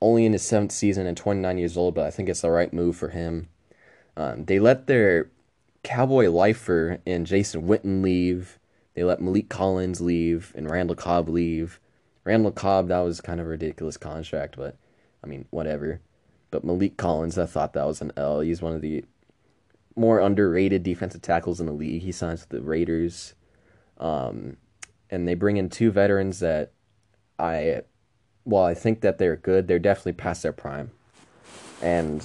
Only 0.00 0.24
in 0.24 0.32
his 0.32 0.42
seventh 0.42 0.72
season 0.72 1.06
and 1.06 1.16
29 1.16 1.58
years 1.58 1.76
old, 1.76 1.94
but 1.94 2.06
I 2.06 2.10
think 2.10 2.28
it's 2.28 2.40
the 2.40 2.50
right 2.50 2.72
move 2.72 2.96
for 2.96 3.08
him. 3.08 3.48
Um, 4.16 4.44
they 4.46 4.58
let 4.58 4.86
their 4.86 5.30
cowboy 5.82 6.28
lifer 6.28 7.00
and 7.06 7.26
Jason 7.26 7.62
Witten 7.62 8.02
leave. 8.02 8.58
They 8.94 9.04
let 9.04 9.20
Maliek 9.20 9.48
Collins 9.48 10.00
leave 10.00 10.52
and 10.56 10.70
Randall 10.70 10.96
Cobb 10.96 11.28
leave. 11.28 11.80
Randall 12.24 12.52
Cobb, 12.52 12.88
that 12.88 13.00
was 13.00 13.20
kind 13.20 13.40
of 13.40 13.46
a 13.46 13.50
ridiculous 13.50 13.96
contract, 13.96 14.56
but 14.56 14.76
I 15.22 15.26
mean, 15.26 15.46
whatever. 15.50 16.00
But 16.50 16.66
Maliek 16.66 16.96
Collins, 16.96 17.38
I 17.38 17.46
thought 17.46 17.72
that 17.74 17.86
was 17.86 18.00
an 18.00 18.12
L. 18.16 18.40
He's 18.40 18.62
one 18.62 18.74
of 18.74 18.80
the 18.80 19.04
more 19.96 20.20
underrated 20.20 20.82
defensive 20.82 21.22
tackles 21.22 21.60
in 21.60 21.66
the 21.66 21.72
league. 21.72 22.02
He 22.02 22.12
signs 22.12 22.40
with 22.40 22.48
the 22.50 22.62
Raiders. 22.62 23.34
Um, 23.98 24.56
and 25.10 25.26
they 25.26 25.34
bring 25.34 25.56
in 25.56 25.68
two 25.68 25.90
veterans 25.90 26.40
that 26.40 26.72
I, 27.38 27.82
while 28.44 28.64
I 28.64 28.74
think 28.74 29.00
that 29.00 29.18
they're 29.18 29.36
good, 29.36 29.68
they're 29.68 29.78
definitely 29.78 30.14
past 30.14 30.42
their 30.42 30.52
prime. 30.52 30.90
And 31.82 32.24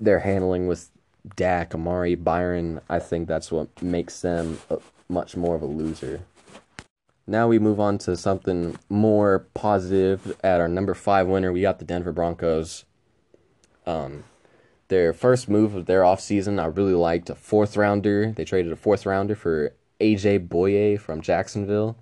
their 0.00 0.20
handling 0.20 0.66
with 0.66 0.90
Dak, 1.36 1.74
Amari, 1.74 2.14
Byron, 2.14 2.80
I 2.88 2.98
think 2.98 3.28
that's 3.28 3.50
what 3.50 3.82
makes 3.82 4.20
them 4.20 4.58
a, 4.68 4.78
much 5.08 5.36
more 5.36 5.54
of 5.54 5.62
a 5.62 5.66
loser. 5.66 6.20
Now 7.26 7.48
we 7.48 7.58
move 7.58 7.80
on 7.80 7.98
to 7.98 8.16
something 8.16 8.76
more 8.88 9.46
positive. 9.54 10.36
At 10.44 10.60
our 10.60 10.68
number 10.68 10.92
five 10.92 11.26
winner, 11.26 11.52
we 11.52 11.62
got 11.62 11.78
the 11.78 11.84
Denver 11.84 12.12
Broncos. 12.12 12.84
Um, 13.86 14.24
their 14.88 15.12
first 15.14 15.48
move 15.48 15.74
of 15.74 15.86
their 15.86 16.02
offseason, 16.02 16.60
I 16.60 16.66
really 16.66 16.92
liked 16.92 17.30
a 17.30 17.34
fourth 17.34 17.76
rounder. 17.76 18.32
They 18.32 18.44
traded 18.44 18.72
a 18.72 18.76
fourth 18.76 19.06
rounder 19.06 19.34
for 19.34 19.72
AJ 20.00 20.48
Bouye 20.48 21.00
from 21.00 21.22
Jacksonville. 21.22 21.96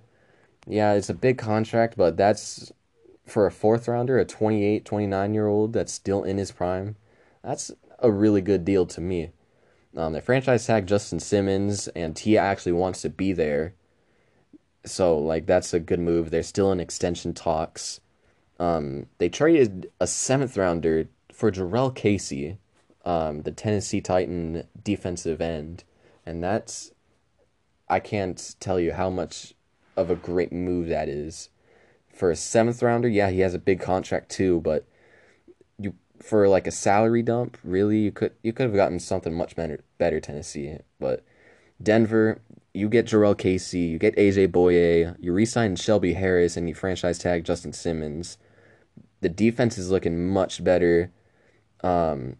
Yeah, 0.67 0.95
it's 0.95 1.09
a 1.09 1.15
big 1.15 1.39
contract, 1.39 1.97
but 1.97 2.17
that's 2.17 2.73
for 3.26 3.47
a 3.47 3.52
fourth 3.52 3.88
rounder, 3.88 4.19
a 4.19 4.25
28, 4.25 4.85
29 4.85 5.35
year 5.35 5.47
old 5.47 5.73
that's 5.73 5.93
still 5.93 6.25
in 6.25 6.38
his 6.38 6.52
prime. 6.52 6.97
That's 7.43 7.71
a 7.99 8.11
really 8.11 8.41
good 8.41 8.64
deal 8.64 8.87
to 8.87 9.00
me. 9.00 9.31
Um, 9.97 10.12
they 10.12 10.21
franchise 10.21 10.67
tag 10.67 10.87
Justin 10.87 11.21
Simmons, 11.21 11.88
and 11.88 12.19
he 12.19 12.38
actually 12.38 12.73
wants 12.73 13.02
to 13.02 13.11
be 13.11 13.33
there. 13.33 13.75
So 14.85 15.19
like 15.19 15.47
that's 15.47 15.75
a 15.75 15.81
good 15.81 16.00
move. 16.00 16.31
They're 16.31 16.43
still 16.43 16.73
in 16.73 16.81
extension 16.81 17.35
talks. 17.35 18.00
Um, 18.59 19.07
they 19.19 19.29
traded 19.29 19.91
a 20.00 20.07
seventh 20.07 20.57
rounder 20.57 21.09
for 21.33 21.50
Jurrell 21.50 21.95
Casey, 21.95 22.59
um, 23.05 23.43
the 23.43 23.52
Tennessee 23.52 24.00
Titan 24.00 24.67
defensive 24.83 25.41
end, 25.41 25.85
and 26.25 26.43
that's 26.43 26.93
I 27.88 28.00
can't 28.00 28.55
tell 28.61 28.81
you 28.81 28.93
how 28.93 29.11
much 29.11 29.55
of 29.97 30.11
a 30.11 30.17
great 30.17 30.52
move 30.52 30.88
that 30.88 31.09
is. 31.09 31.50
For 32.12 32.31
a 32.31 32.37
seventh 32.37 32.83
rounder, 32.83 33.09
yeah, 33.09 33.31
he 33.31 33.40
has 33.40 33.54
a 33.54 33.59
big 33.59 33.81
contract 33.81 34.31
too, 34.31 34.61
but 34.61 34.87
you 35.78 35.95
for 36.21 36.49
like 36.49 36.66
a 36.66 36.71
salary 36.71 37.23
dump, 37.23 37.59
really 37.64 37.99
you 37.99 38.12
could 38.12 38.33
you 38.42 38.52
could 38.52 38.64
have 38.64 38.75
gotten 38.75 39.00
something 39.00 39.35
much 39.35 39.57
better 39.57 39.83
better 39.99 40.21
Tennessee. 40.21 40.78
But 41.00 41.25
Denver, 41.83 42.40
you 42.75 42.88
get 42.88 43.07
Jurrell 43.07 43.37
Casey, 43.37 43.81
you 43.81 43.99
get 43.99 44.16
AJ 44.16 44.49
Bouye, 44.49 45.16
you 45.21 45.33
re-sign 45.33 45.76
Shelby 45.76 46.14
Harris, 46.14 46.57
and 46.57 46.69
you 46.69 46.75
franchise 46.75 47.19
tag 47.19 47.45
Justin 47.45 47.73
Simmons. 47.73 48.38
The 49.21 49.28
defense 49.28 49.78
is 49.78 49.90
looking 49.90 50.28
much 50.28 50.62
better. 50.62 51.11
Um, 51.83 52.37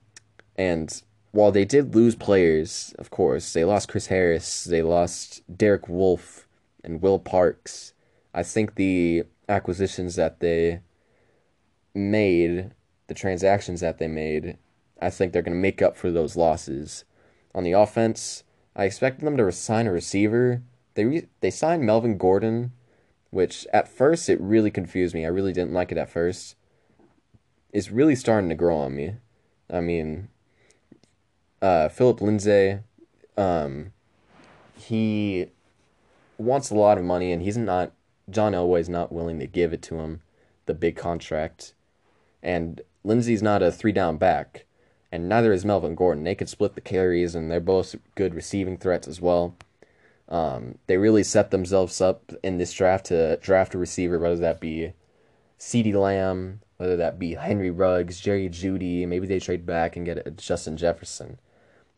and 0.57 1.03
while 1.33 1.51
they 1.51 1.65
did 1.65 1.95
lose 1.95 2.15
players, 2.15 2.95
of 2.99 3.11
course, 3.11 3.53
they 3.53 3.65
lost 3.65 3.89
Chris 3.89 4.07
Harris, 4.07 4.65
they 4.65 4.83
lost 4.83 5.43
Derek 5.55 5.89
Wolfe 5.89 6.47
and 6.85 7.03
Will 7.03 7.19
Parks. 7.19 7.93
I 8.35 8.43
think 8.43 8.77
the 8.77 9.25
acquisitions 9.53 10.17
that 10.17 10.41
they 10.41 10.81
made, 11.95 12.73
the 13.07 13.15
transactions 13.15 13.81
that 13.81 13.99
they 13.99 14.09
made, 14.09 14.57
I 15.01 15.11
think 15.11 15.33
they're 15.33 15.43
going 15.43 15.57
to 15.57 15.61
make 15.61 15.83
up 15.83 15.97
for 15.97 16.11
those 16.11 16.37
losses. 16.37 17.05
On 17.55 17.65
the 17.65 17.73
offense, 17.73 18.45
I 18.75 18.85
expected 18.85 19.27
them 19.27 19.37
to 19.37 19.53
sign 19.53 19.87
a 19.87 19.93
receiver. 19.93 20.63
They 20.95 21.05
re- 21.05 21.29
they 21.41 21.51
signed 21.51 21.85
Melvin 21.85 22.17
Gordon, 22.17 22.73
which 23.31 23.67
at 23.73 23.89
first 23.89 24.29
it 24.29 24.41
really 24.41 24.71
confused 24.71 25.15
me. 25.15 25.25
I 25.25 25.29
really 25.29 25.53
didn't 25.53 25.73
like 25.73 25.93
it 25.93 25.99
at 25.99 26.11
first. 26.11 26.57
It's 27.73 27.91
really 27.91 28.15
starting 28.15 28.49
to 28.49 28.55
grow 28.55 28.77
on 28.77 28.95
me. 28.95 29.17
I 29.71 29.81
mean, 29.81 30.29
uh, 31.61 31.89
Phillip 31.89 32.21
Lindsay, 32.21 32.79
um, 33.37 33.93
he 34.77 35.47
wants 36.39 36.71
a 36.71 36.75
lot 36.75 36.99
of 36.99 37.05
money, 37.05 37.33
and 37.33 37.43
he's 37.43 37.57
not. 37.57 37.93
John 38.33 38.53
Elway's 38.53 38.89
not 38.89 39.13
willing 39.13 39.39
to 39.39 39.47
give 39.47 39.73
it 39.73 39.83
to 39.83 39.97
him, 39.97 40.23
the 40.67 40.75
big 40.75 40.97
contract, 40.97 41.75
and 42.43 42.81
Lindsay's 43.05 43.43
not 43.43 43.63
a 43.63 43.71
three 43.71 43.93
down 43.93 44.17
back, 44.17 44.65
and 45.11 45.29
neither 45.29 45.53
is 45.53 45.65
Melvin 45.65 45.95
Gordon. 45.95 46.25
They 46.25 46.35
could 46.35 46.49
split 46.49 46.75
the 46.75 46.81
carries, 46.81 47.35
and 47.35 47.51
they're 47.51 47.61
both 47.61 47.95
good 48.15 48.35
receiving 48.35 48.77
threats 48.77 49.07
as 49.07 49.21
well. 49.21 49.57
Um, 50.29 50.79
they 50.87 50.97
really 50.97 51.23
set 51.23 51.51
themselves 51.51 52.01
up 52.01 52.33
in 52.43 52.59
this 52.59 52.73
draft 52.73 53.07
to 53.07 53.37
draft 53.37 53.75
a 53.75 53.79
receiver, 53.79 54.19
whether 54.19 54.37
that 54.37 54.61
be 54.61 54.95
CeeDee 55.59 55.95
Lamb, 55.95 56.61
whether 56.79 56.97
that 56.97 57.19
be 57.19 57.35
Henry 57.35 57.71
Ruggs, 57.71 58.19
Jerry 58.19 58.49
Jeudy, 58.49 59.07
maybe 59.07 59.27
they 59.27 59.39
trade 59.39 59.67
back 59.67 59.95
and 59.95 60.07
get 60.07 60.37
Justin 60.39 60.77
Jefferson. 60.77 61.39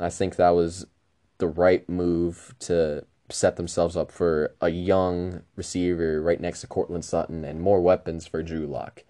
I 0.01 0.11
think 0.11 0.37
that 0.37 0.51
was 0.51 0.87
the 1.39 1.47
right 1.47 1.89
move 1.89 2.55
to 2.61 3.05
set 3.31 3.57
themselves 3.57 3.97
up 3.97 4.11
for 4.11 4.55
a 4.61 4.69
young 4.69 5.43
receiver 5.57 6.21
right 6.21 6.41
next 6.41 6.61
to 6.61 6.67
Courtland 6.67 7.05
Sutton 7.05 7.45
and 7.45 7.61
more 7.61 7.81
weapons 7.81 8.27
for 8.27 8.43
Drew 8.43 8.67
Lock. 8.67 9.03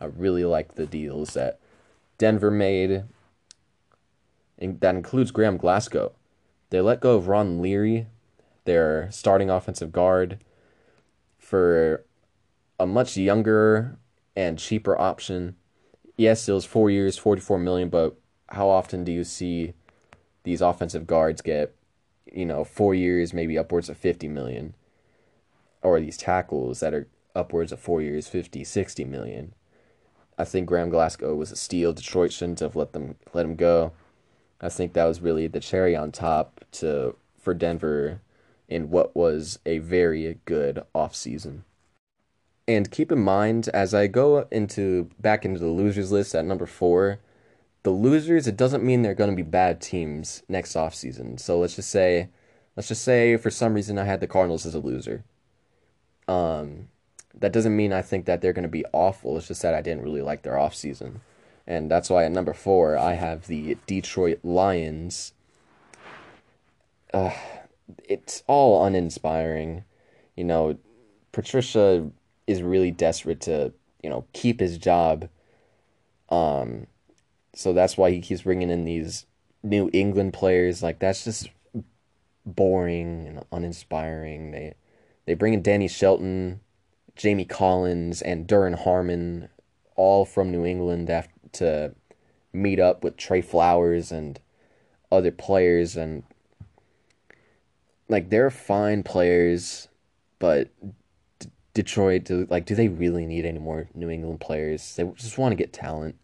I 0.00 0.06
really 0.06 0.44
like 0.44 0.74
the 0.74 0.86
deals 0.86 1.34
that 1.34 1.60
Denver 2.18 2.50
made. 2.50 3.04
And 4.58 4.80
that 4.80 4.94
includes 4.94 5.30
Graham 5.30 5.56
Glasgow. 5.56 6.12
They 6.70 6.80
let 6.80 7.00
go 7.00 7.16
of 7.16 7.28
Ron 7.28 7.62
Leary, 7.62 8.06
their 8.64 9.08
starting 9.10 9.50
offensive 9.50 9.92
guard, 9.92 10.38
for 11.38 12.04
a 12.78 12.86
much 12.86 13.16
younger 13.16 13.98
and 14.36 14.58
cheaper 14.58 14.98
option. 15.00 15.56
Yes, 16.16 16.48
it 16.48 16.52
was 16.52 16.64
four 16.64 16.90
years, 16.90 17.16
forty-four 17.16 17.58
million, 17.58 17.88
but 17.88 18.16
how 18.50 18.68
often 18.68 19.04
do 19.04 19.12
you 19.12 19.24
see 19.24 19.72
these 20.42 20.60
offensive 20.60 21.06
guards 21.06 21.40
get, 21.40 21.74
you 22.32 22.44
know, 22.46 22.64
four 22.64 22.94
years, 22.94 23.32
maybe 23.32 23.58
upwards 23.58 23.88
of 23.88 23.96
50 23.96 24.28
million, 24.28 24.74
or 25.82 26.00
these 26.00 26.16
tackles 26.16 26.80
that 26.80 26.94
are 26.94 27.08
upwards 27.34 27.72
of 27.72 27.80
four 27.80 28.02
years, 28.02 28.28
50, 28.28 28.64
60 28.64 29.04
million. 29.04 29.54
I 30.38 30.44
think 30.44 30.66
Graham 30.66 30.88
Glasgow 30.88 31.34
was 31.34 31.52
a 31.52 31.56
steal. 31.56 31.92
Detroit 31.92 32.32
shouldn't 32.32 32.60
have 32.60 32.76
let 32.76 32.92
them 32.92 33.16
let 33.34 33.44
him 33.44 33.56
go. 33.56 33.92
I 34.60 34.68
think 34.68 34.92
that 34.92 35.04
was 35.04 35.20
really 35.20 35.46
the 35.46 35.60
cherry 35.60 35.94
on 35.94 36.12
top 36.12 36.64
to 36.72 37.16
for 37.38 37.54
Denver 37.54 38.20
in 38.68 38.90
what 38.90 39.14
was 39.16 39.58
a 39.66 39.78
very 39.78 40.38
good 40.44 40.82
offseason. 40.94 41.62
And 42.68 42.90
keep 42.90 43.10
in 43.10 43.18
mind 43.18 43.68
as 43.74 43.92
I 43.92 44.06
go 44.06 44.46
into 44.50 45.10
back 45.18 45.44
into 45.44 45.58
the 45.58 45.66
losers 45.66 46.12
list 46.12 46.34
at 46.34 46.44
number 46.44 46.66
4, 46.66 47.18
the 47.82 47.90
losers, 47.90 48.46
it 48.46 48.56
doesn't 48.56 48.84
mean 48.84 49.02
they're 49.02 49.14
going 49.14 49.30
to 49.30 49.36
be 49.36 49.42
bad 49.42 49.80
teams 49.80 50.42
next 50.48 50.74
offseason. 50.74 51.40
So 51.40 51.58
let's 51.58 51.76
just 51.76 51.90
say, 51.90 52.28
let's 52.76 52.88
just 52.88 53.02
say 53.02 53.36
for 53.36 53.50
some 53.50 53.74
reason 53.74 53.98
I 53.98 54.04
had 54.04 54.20
the 54.20 54.26
Cardinals 54.26 54.66
as 54.66 54.74
a 54.74 54.80
loser. 54.80 55.24
Um, 56.28 56.88
that 57.38 57.52
doesn't 57.52 57.76
mean 57.76 57.92
I 57.92 58.02
think 58.02 58.26
that 58.26 58.40
they're 58.40 58.52
going 58.52 58.64
to 58.64 58.68
be 58.68 58.84
awful. 58.92 59.36
It's 59.36 59.48
just 59.48 59.62
that 59.62 59.74
I 59.74 59.80
didn't 59.80 60.02
really 60.02 60.22
like 60.22 60.42
their 60.42 60.54
offseason. 60.54 61.20
And 61.66 61.90
that's 61.90 62.10
why 62.10 62.24
at 62.24 62.32
number 62.32 62.52
four, 62.52 62.98
I 62.98 63.14
have 63.14 63.46
the 63.46 63.76
Detroit 63.86 64.40
Lions. 64.42 65.32
Uh, 67.14 67.32
it's 68.04 68.42
all 68.46 68.84
uninspiring. 68.84 69.84
You 70.36 70.44
know, 70.44 70.78
Patricia 71.32 72.10
is 72.46 72.62
really 72.62 72.90
desperate 72.90 73.40
to, 73.42 73.72
you 74.02 74.10
know, 74.10 74.24
keep 74.32 74.60
his 74.60 74.78
job. 74.78 75.28
Um, 76.28 76.86
so 77.54 77.72
that's 77.72 77.96
why 77.96 78.10
he 78.10 78.20
keeps 78.20 78.42
bringing 78.42 78.70
in 78.70 78.84
these 78.84 79.26
New 79.62 79.90
England 79.92 80.32
players. 80.32 80.82
Like 80.82 80.98
that's 80.98 81.24
just 81.24 81.48
boring 82.46 83.26
and 83.26 83.44
uninspiring. 83.52 84.50
They 84.52 84.74
they 85.26 85.34
bring 85.34 85.54
in 85.54 85.62
Danny 85.62 85.88
Shelton, 85.88 86.60
Jamie 87.16 87.44
Collins, 87.44 88.22
and 88.22 88.46
Duron 88.46 88.82
Harmon, 88.82 89.48
all 89.96 90.24
from 90.24 90.50
New 90.50 90.64
England, 90.64 91.10
after, 91.10 91.32
to 91.52 91.94
meet 92.52 92.80
up 92.80 93.04
with 93.04 93.16
Trey 93.16 93.40
Flowers 93.40 94.10
and 94.10 94.40
other 95.12 95.30
players 95.30 95.96
and 95.96 96.24
like 98.10 98.28
they're 98.28 98.50
fine 98.50 99.02
players, 99.02 99.88
but 100.38 100.68
Detroit, 101.74 102.24
do, 102.24 102.46
like, 102.50 102.66
do 102.66 102.74
they 102.74 102.88
really 102.88 103.24
need 103.24 103.46
any 103.46 103.60
more 103.60 103.88
New 103.94 104.10
England 104.10 104.40
players? 104.40 104.96
They 104.96 105.04
just 105.14 105.38
want 105.38 105.52
to 105.52 105.56
get 105.56 105.72
talent. 105.72 106.16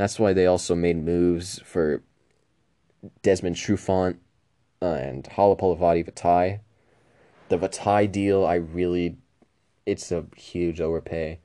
That's 0.00 0.18
why 0.18 0.32
they 0.32 0.46
also 0.46 0.74
made 0.74 0.96
moves 0.96 1.58
for 1.58 2.02
Desmond 3.20 3.56
Trufant 3.56 4.16
and 4.80 5.24
Halapoulivaati 5.24 6.10
Vaitai. 6.10 6.60
The 7.50 7.58
Vaitai 7.58 8.10
deal, 8.10 8.46
I 8.46 8.54
really, 8.54 9.18
it's 9.84 10.10
a 10.10 10.24
huge 10.34 10.80
overpay. 10.80 11.40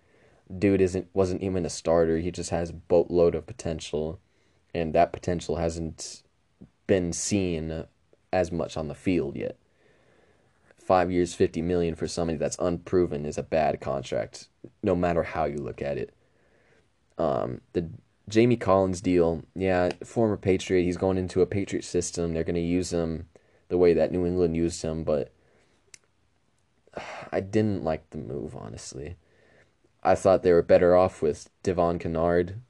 Dude 0.58 0.80
isn't 0.80 1.10
wasn't 1.14 1.44
even 1.44 1.66
a 1.66 1.70
starter. 1.70 2.20
He 2.20 2.32
just 2.32 2.52
has 2.52 2.72
boatload 2.72 3.36
of 3.36 3.46
potential, 3.46 4.22
and 4.74 4.96
that 4.96 5.12
potential 5.12 5.58
hasn't 5.58 6.24
been 6.88 7.12
seen 7.12 7.84
as 8.32 8.54
much 8.54 8.78
on 8.78 8.88
the 8.88 8.96
field 8.96 9.36
yet 9.36 9.58
five 10.80 11.12
years, 11.12 11.34
fifty 11.34 11.62
million 11.62 11.94
for 11.96 12.08
somebody 12.08 12.38
that's 12.38 12.58
unproven 12.60 13.26
is 13.26 13.38
a 13.38 13.44
bad 13.44 13.82
contract, 13.82 14.48
no 14.82 14.96
matter 14.96 15.24
how 15.24 15.44
you 15.44 15.58
look 15.58 15.82
at 15.82 15.98
it. 15.98 16.14
Um, 17.18 17.60
the 17.74 17.90
Jamie 18.28 18.58
Collins 18.58 19.02
deal, 19.02 19.44
yeah, 19.56 19.90
former 20.04 20.38
Patriot. 20.38 20.84
He's 20.84 20.98
going 20.98 21.18
into 21.18 21.42
a 21.42 21.46
Patriot 21.46 21.84
system. 21.84 22.34
They're 22.34 22.44
going 22.44 22.56
to 22.56 22.62
use 22.62 22.92
him 22.92 23.28
the 23.68 23.78
way 23.78 23.94
that 23.94 24.12
New 24.12 24.26
England 24.26 24.56
used 24.56 24.82
him, 24.82 25.04
but 25.04 25.32
I 27.32 27.40
didn't 27.40 27.84
like 27.84 28.10
the 28.10 28.18
move, 28.18 28.56
honestly. 28.56 29.16
I 30.04 30.16
thought 30.16 30.44
they 30.44 30.54
were 30.54 30.62
better 30.62 30.96
off 30.96 31.22
with 31.22 31.50
Devon 31.64 32.00
Kennard, 32.00 32.62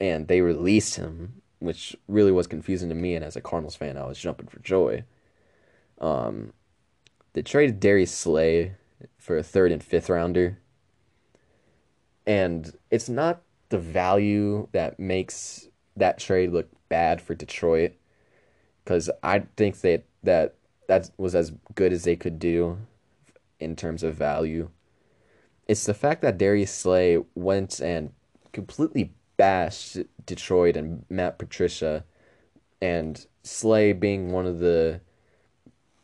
and 0.00 0.28
they 0.28 0.40
released 0.40 0.96
him, 0.96 1.42
which 1.60 1.96
really 2.08 2.32
was 2.32 2.46
confusing 2.46 2.88
to 2.90 2.94
me. 2.94 3.14
And 3.14 3.24
as 3.24 3.36
a 3.36 3.40
Cardinals 3.40 3.76
fan, 3.76 3.96
I 3.96 4.04
was 4.04 4.18
jumping 4.18 4.48
for 4.48 4.58
joy. 4.60 5.04
Um, 5.98 6.52
they 7.32 7.42
traded 7.42 7.80
Darius 7.80 8.12
Slay 8.12 8.74
for 9.16 9.38
a 9.38 9.42
third 9.42 9.72
and 9.72 9.82
fifth 9.82 10.10
rounder. 10.10 10.58
And 12.26 12.76
it's 12.90 13.08
not 13.08 13.40
the 13.72 13.78
value 13.78 14.68
that 14.72 15.00
makes 15.00 15.66
that 15.96 16.18
trade 16.18 16.52
look 16.52 16.68
bad 16.90 17.22
for 17.22 17.34
Detroit 17.34 17.92
because 18.84 19.08
I 19.22 19.44
think 19.56 19.80
that 19.80 20.04
that 20.22 20.56
that 20.88 21.08
was 21.16 21.34
as 21.34 21.52
good 21.74 21.90
as 21.90 22.04
they 22.04 22.14
could 22.14 22.38
do 22.38 22.76
in 23.58 23.74
terms 23.74 24.02
of 24.02 24.14
value. 24.14 24.68
It's 25.66 25.86
the 25.86 25.94
fact 25.94 26.20
that 26.20 26.36
Darius 26.36 26.70
Slay 26.70 27.18
went 27.34 27.80
and 27.80 28.12
completely 28.52 29.14
bashed 29.38 29.98
Detroit 30.26 30.76
and 30.76 31.06
Matt 31.08 31.38
Patricia, 31.38 32.04
and 32.82 33.24
Slay 33.42 33.94
being 33.94 34.32
one 34.32 34.44
of 34.44 34.58
the 34.58 35.00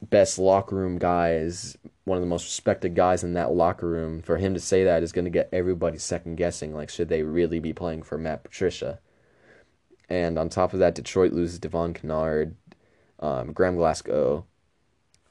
best 0.03 0.39
locker 0.39 0.77
room 0.77 0.99
guys, 0.99 1.77
one 2.05 2.17
of 2.17 2.23
the 2.23 2.29
most 2.29 2.45
respected 2.45 2.95
guys 2.95 3.25
in 3.25 3.35
that 3.35 3.53
locker 3.53 3.89
room, 3.89 4.23
for 4.23 4.37
him 4.37 4.55
to 4.55 4.61
say 4.61 4.85
that 4.85 5.03
is 5.03 5.13
going 5.13 5.25
to 5.25 5.31
get 5.31 5.49
everybody 5.53 5.99
second 5.99 6.37
guessing. 6.37 6.75
Like, 6.75 6.91
should 6.91 7.09
they 7.09 7.23
really 7.23 7.59
be 7.59 7.73
playing 7.73 8.03
for 8.03 8.19
Matt 8.19 8.45
Patricia? 8.45 9.01
And 10.09 10.39
on 10.39 10.49
top 10.49 10.73
of 10.73 10.79
that, 10.79 10.95
Detroit 10.95 11.33
loses 11.33 11.59
Devon 11.59 11.93
Kennard, 11.93 12.57
um, 13.21 13.53
Graham 13.53 13.77
Glasgow. 13.77 14.47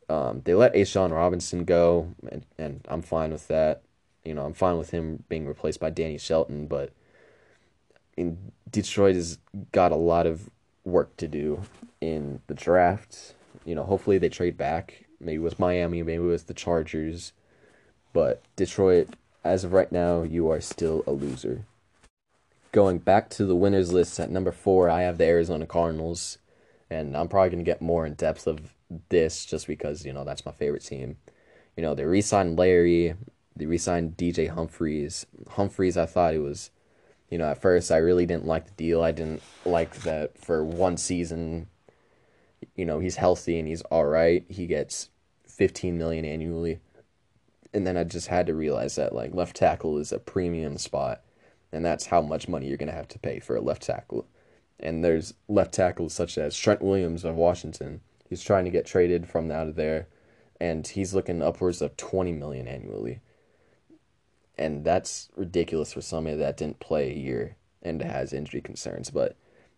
Um, 0.10 0.42
they 0.46 0.54
let 0.54 0.76
A'Shawn 0.76 1.12
Robinson 1.12 1.66
go, 1.66 2.14
and, 2.30 2.46
and 2.58 2.86
I'm 2.88 3.02
fine 3.02 3.32
with 3.32 3.48
that. 3.48 3.82
You 4.24 4.34
know, 4.34 4.46
I'm 4.46 4.54
fine 4.54 4.78
with 4.78 4.92
him 4.92 5.24
being 5.30 5.48
replaced 5.48 5.80
by 5.80 5.90
Danny 5.90 6.18
Shelton, 6.18 6.68
but 6.68 6.92
in 8.16 8.52
Detroit 8.70 9.16
has 9.16 9.40
got 9.72 9.92
a 9.92 9.96
lot 9.96 10.26
of 10.26 10.50
work 10.84 11.16
to 11.18 11.28
do 11.28 11.62
in 12.02 12.42
the 12.48 12.54
draft 12.54 13.34
you 13.68 13.76
know, 13.76 13.84
hopefully 13.84 14.18
they 14.18 14.30
trade 14.30 14.58
back. 14.58 15.04
Maybe 15.20 15.40
with 15.40 15.60
Miami, 15.60 16.02
maybe 16.02 16.24
with 16.24 16.48
the 16.48 16.54
Chargers. 16.54 17.34
But 18.14 18.42
Detroit, 18.56 19.10
as 19.44 19.66
of 19.66 19.74
right 19.74 19.92
now, 19.92 20.24
you 20.24 20.50
are 20.50 20.62
still 20.62 21.04
a 21.06 21.12
loser. 21.12 21.66
Going 22.72 23.00
back 23.00 23.30
to 23.32 23.46
the 23.46 23.56
winners 23.56 23.92
list 23.92 24.20
at 24.22 24.30
number 24.30 24.54
four, 24.54 24.90
I 24.90 25.02
have 25.02 25.18
the 25.18 25.26
Arizona 25.26 25.66
Cardinals. 25.66 26.38
And 26.90 27.18
I'm 27.18 27.28
probably 27.28 27.50
going 27.50 27.66
to 27.66 27.70
get 27.70 27.82
more 27.82 28.06
in 28.06 28.14
depth 28.14 28.48
of 28.48 28.74
this 29.10 29.46
just 29.46 29.68
because, 29.68 30.06
you 30.06 30.14
know, 30.14 30.24
that's 30.24 30.46
my 30.46 30.54
favorite 30.54 30.86
team. 30.86 31.18
You 31.76 31.84
know, 31.84 31.94
they 31.94 32.06
re 32.06 32.22
signed 32.22 32.58
Larry, 32.58 33.16
they 33.54 33.66
re 33.66 33.78
signed 33.78 34.16
DJ 34.16 34.50
Humphries. 34.50 35.26
Humphries, 35.50 35.98
I 35.98 36.06
thought 36.06 36.34
it 36.34 36.40
was, 36.40 36.72
you 37.30 37.38
know, 37.38 37.50
at 37.50 37.62
first 37.62 37.92
I 37.92 37.98
really 37.98 38.26
didn't 38.26 38.48
like 38.48 38.66
the 38.66 38.72
deal. 38.72 39.04
I 39.04 39.12
didn't 39.12 39.42
like 39.66 39.94
that 40.04 40.38
for 40.38 40.64
one 40.64 40.96
season 40.96 41.68
you 42.76 42.86
know, 42.86 43.00
he's 43.00 43.16
healthy 43.16 43.60
and 43.60 43.68
he's 43.68 43.82
all 43.84 44.06
right. 44.06 44.46
He 44.50 44.68
gets 44.68 45.10
15 45.48 45.98
million 45.98 46.26
annually. 46.26 46.80
And 47.74 47.86
then 47.86 47.98
I 47.98 48.04
just 48.04 48.28
had 48.28 48.48
to 48.48 48.56
realize 48.56 48.96
that 48.96 49.14
like 49.14 49.34
left 49.34 49.56
tackle 49.56 49.98
is 49.98 50.12
a 50.12 50.20
premium 50.20 50.78
spot 50.78 51.22
and 51.72 51.84
that's 51.84 52.08
how 52.08 52.22
much 52.22 52.48
money 52.48 52.68
you're 52.68 52.78
going 52.78 52.90
to 52.90 52.96
have 52.96 53.10
to 53.10 53.20
pay 53.20 53.40
for 53.40 53.56
a 53.56 53.62
left 53.62 53.84
tackle. 53.84 54.26
And 54.80 55.04
there's 55.04 55.34
left 55.48 55.74
tackles 55.74 56.14
such 56.14 56.38
as 56.38 56.58
Trent 56.58 56.82
Williams 56.82 57.26
of 57.26 57.36
Washington. 57.36 58.02
He's 58.30 58.44
trying 58.44 58.66
to 58.66 58.72
get 58.72 58.86
traded 58.86 59.28
from 59.28 59.52
out 59.52 59.68
of 59.68 59.76
there 59.76 60.08
and 60.60 60.88
he's 60.88 61.14
looking 61.14 61.42
upwards 61.42 61.82
of 61.82 61.98
20 61.98 62.32
million 62.32 62.68
annually. 62.68 63.20
And 64.58 64.84
that's 64.84 65.30
ridiculous 65.36 65.94
for 65.94 66.02
somebody 66.02 66.38
that 66.38 66.58
didn't 66.58 66.80
play 66.80 67.12
a 67.12 67.16
year 67.16 67.58
and 67.84 68.02
has 68.02 68.34
injury 68.34 68.62
concerns, 68.62 69.12
but 69.12 69.36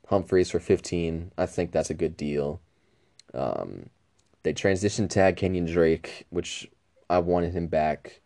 Humphries 0.10 0.50
for 0.50 0.60
15, 0.60 1.34
I 1.38 1.46
think 1.46 1.72
that's 1.72 1.92
a 1.92 1.94
good 1.94 2.18
deal. 2.18 2.62
Um, 3.34 3.89
they 4.44 4.54
transitioned 4.54 5.10
tag 5.10 5.38
Kenyon 5.38 5.65
Drake, 5.65 6.26
which 6.30 6.70
I 7.10 7.20
wanted 7.20 7.54
him 7.54 7.68
back, 7.68 8.22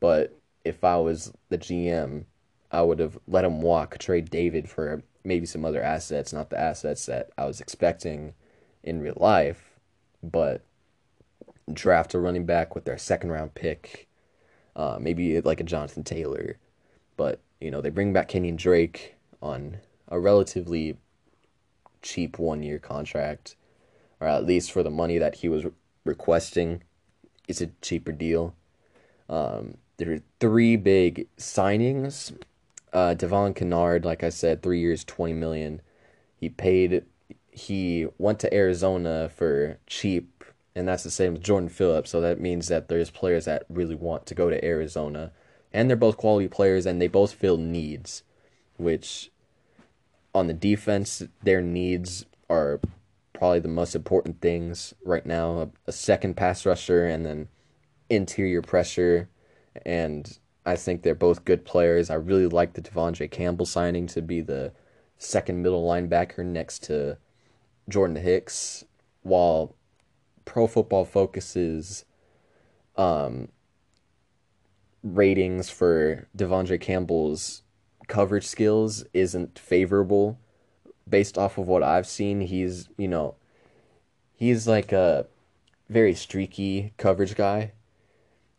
but 0.00 0.38
if 0.64 0.84
I 0.84 0.96
was 0.96 1.32
the 1.48 1.58
GM, 1.58 2.24
I 2.70 2.82
would 2.82 2.98
have 2.98 3.18
let 3.28 3.44
him 3.44 3.62
walk, 3.62 3.98
trade 3.98 4.30
David 4.30 4.68
for 4.68 5.02
maybe 5.24 5.46
some 5.46 5.64
other 5.64 5.82
assets, 5.82 6.32
not 6.32 6.50
the 6.50 6.60
assets 6.60 7.06
that 7.06 7.30
I 7.38 7.46
was 7.46 7.60
expecting 7.60 8.34
in 8.82 9.00
real 9.00 9.16
life, 9.16 9.78
but 10.22 10.62
draft 11.72 12.14
a 12.14 12.18
running 12.18 12.44
back 12.44 12.74
with 12.74 12.84
their 12.84 12.98
second 12.98 13.30
round 13.30 13.54
pick, 13.54 14.08
uh, 14.76 14.98
maybe 15.00 15.40
like 15.40 15.60
a 15.60 15.64
Jonathan 15.64 16.04
Taylor. 16.04 16.58
But, 17.16 17.40
you 17.60 17.70
know, 17.70 17.80
they 17.80 17.90
bring 17.90 18.12
back 18.12 18.28
Kenyon 18.28 18.56
Drake 18.56 19.14
on 19.40 19.78
a 20.08 20.18
relatively 20.18 20.96
cheap 22.02 22.38
one 22.38 22.62
year 22.62 22.78
contract 22.78 23.56
or 24.24 24.28
at 24.28 24.46
least 24.46 24.72
for 24.72 24.82
the 24.82 24.90
money 24.90 25.18
that 25.18 25.36
he 25.36 25.48
was 25.50 25.66
requesting, 26.04 26.82
it's 27.46 27.60
a 27.60 27.66
cheaper 27.82 28.10
deal. 28.10 28.54
Um, 29.28 29.76
there 29.98 30.12
are 30.14 30.22
three 30.40 30.76
big 30.76 31.28
signings. 31.36 32.34
Uh, 32.90 33.12
Devon 33.12 33.52
Kennard, 33.52 34.04
like 34.04 34.24
I 34.24 34.30
said, 34.30 34.62
three 34.62 34.80
years, 34.80 35.04
twenty 35.04 35.34
million. 35.34 35.82
He 36.36 36.48
paid. 36.48 37.04
He 37.50 38.06
went 38.16 38.40
to 38.40 38.54
Arizona 38.54 39.28
for 39.28 39.78
cheap, 39.86 40.42
and 40.74 40.88
that's 40.88 41.04
the 41.04 41.10
same 41.10 41.34
with 41.34 41.42
Jordan 41.42 41.68
Phillips. 41.68 42.10
So 42.10 42.20
that 42.22 42.40
means 42.40 42.68
that 42.68 42.88
there's 42.88 43.10
players 43.10 43.44
that 43.44 43.66
really 43.68 43.94
want 43.94 44.24
to 44.26 44.34
go 44.34 44.48
to 44.48 44.64
Arizona, 44.64 45.32
and 45.72 45.88
they're 45.88 45.96
both 45.96 46.16
quality 46.16 46.48
players, 46.48 46.86
and 46.86 47.00
they 47.00 47.08
both 47.08 47.34
fill 47.34 47.58
needs. 47.58 48.22
Which, 48.78 49.30
on 50.34 50.46
the 50.46 50.54
defense, 50.54 51.22
their 51.42 51.60
needs 51.60 52.24
are 52.48 52.80
probably 53.34 53.58
the 53.60 53.68
most 53.68 53.94
important 53.94 54.40
things 54.40 54.94
right 55.04 55.26
now 55.26 55.60
a, 55.60 55.68
a 55.88 55.92
second 55.92 56.34
pass 56.34 56.64
rusher 56.64 57.04
and 57.04 57.26
then 57.26 57.48
interior 58.08 58.62
pressure. 58.62 59.28
And 59.84 60.38
I 60.64 60.76
think 60.76 61.02
they're 61.02 61.14
both 61.14 61.44
good 61.44 61.64
players. 61.64 62.08
I 62.08 62.14
really 62.14 62.46
like 62.46 62.72
the 62.72 62.80
De'Vondre 62.80 63.30
Campbell 63.30 63.66
signing 63.66 64.06
to 64.08 64.22
be 64.22 64.40
the 64.40 64.72
second 65.18 65.62
middle 65.62 65.86
linebacker 65.86 66.44
next 66.44 66.84
to 66.84 67.18
Jordan 67.88 68.16
Hicks, 68.16 68.84
while 69.22 69.74
Pro 70.44 70.66
Football 70.66 71.04
Focus's 71.04 72.04
um, 72.96 73.48
ratings 75.02 75.68
for 75.68 76.28
De'Vondre 76.36 76.80
Campbell's 76.80 77.62
coverage 78.06 78.46
skills 78.46 79.04
isn't 79.12 79.58
favorable 79.58 80.38
based 81.08 81.38
off 81.38 81.58
of 81.58 81.66
what 81.66 81.82
I've 81.82 82.06
seen, 82.06 82.40
he's, 82.40 82.88
you 82.96 83.08
know, 83.08 83.34
he's 84.34 84.66
like 84.66 84.92
a 84.92 85.26
very 85.88 86.14
streaky 86.14 86.92
coverage 86.96 87.34
guy, 87.34 87.72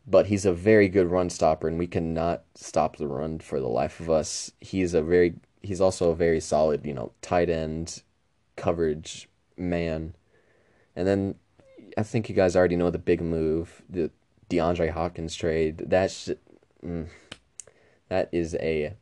but 0.08 0.28
he's 0.28 0.46
a 0.46 0.54
very 0.54 0.88
good 0.88 1.10
run 1.10 1.30
stopper, 1.30 1.68
and 1.68 1.78
we 1.78 1.88
cannot 1.88 2.44
stop 2.54 2.98
the 2.98 3.08
run 3.08 3.40
for 3.40 3.60
the 3.60 3.68
life 3.68 4.00
of 4.00 4.10
us. 4.10 4.52
He's 4.60 4.94
a 4.94 5.02
very, 5.02 5.36
he's 5.62 5.82
also 5.82 6.12
a 6.12 6.16
very 6.16 6.40
solid, 6.40 6.86
you 6.86 6.94
know, 6.94 7.12
tight 7.22 7.50
end 7.50 8.04
coverage 8.56 9.28
man. 9.58 10.16
And 10.96 11.08
then 11.08 11.36
I 11.98 12.04
think 12.04 12.30
you 12.30 12.36
guys 12.36 12.56
already 12.56 12.76
know 12.76 12.90
the 12.90 12.98
big 12.98 13.22
move, 13.22 13.82
the 13.90 14.12
DeAndre 14.50 14.92
Hopkins 14.92 15.36
trade. 15.36 15.84
That's 15.88 16.30
mm, 16.84 17.08
that 18.10 18.30
is 18.32 18.56
a 18.56 18.96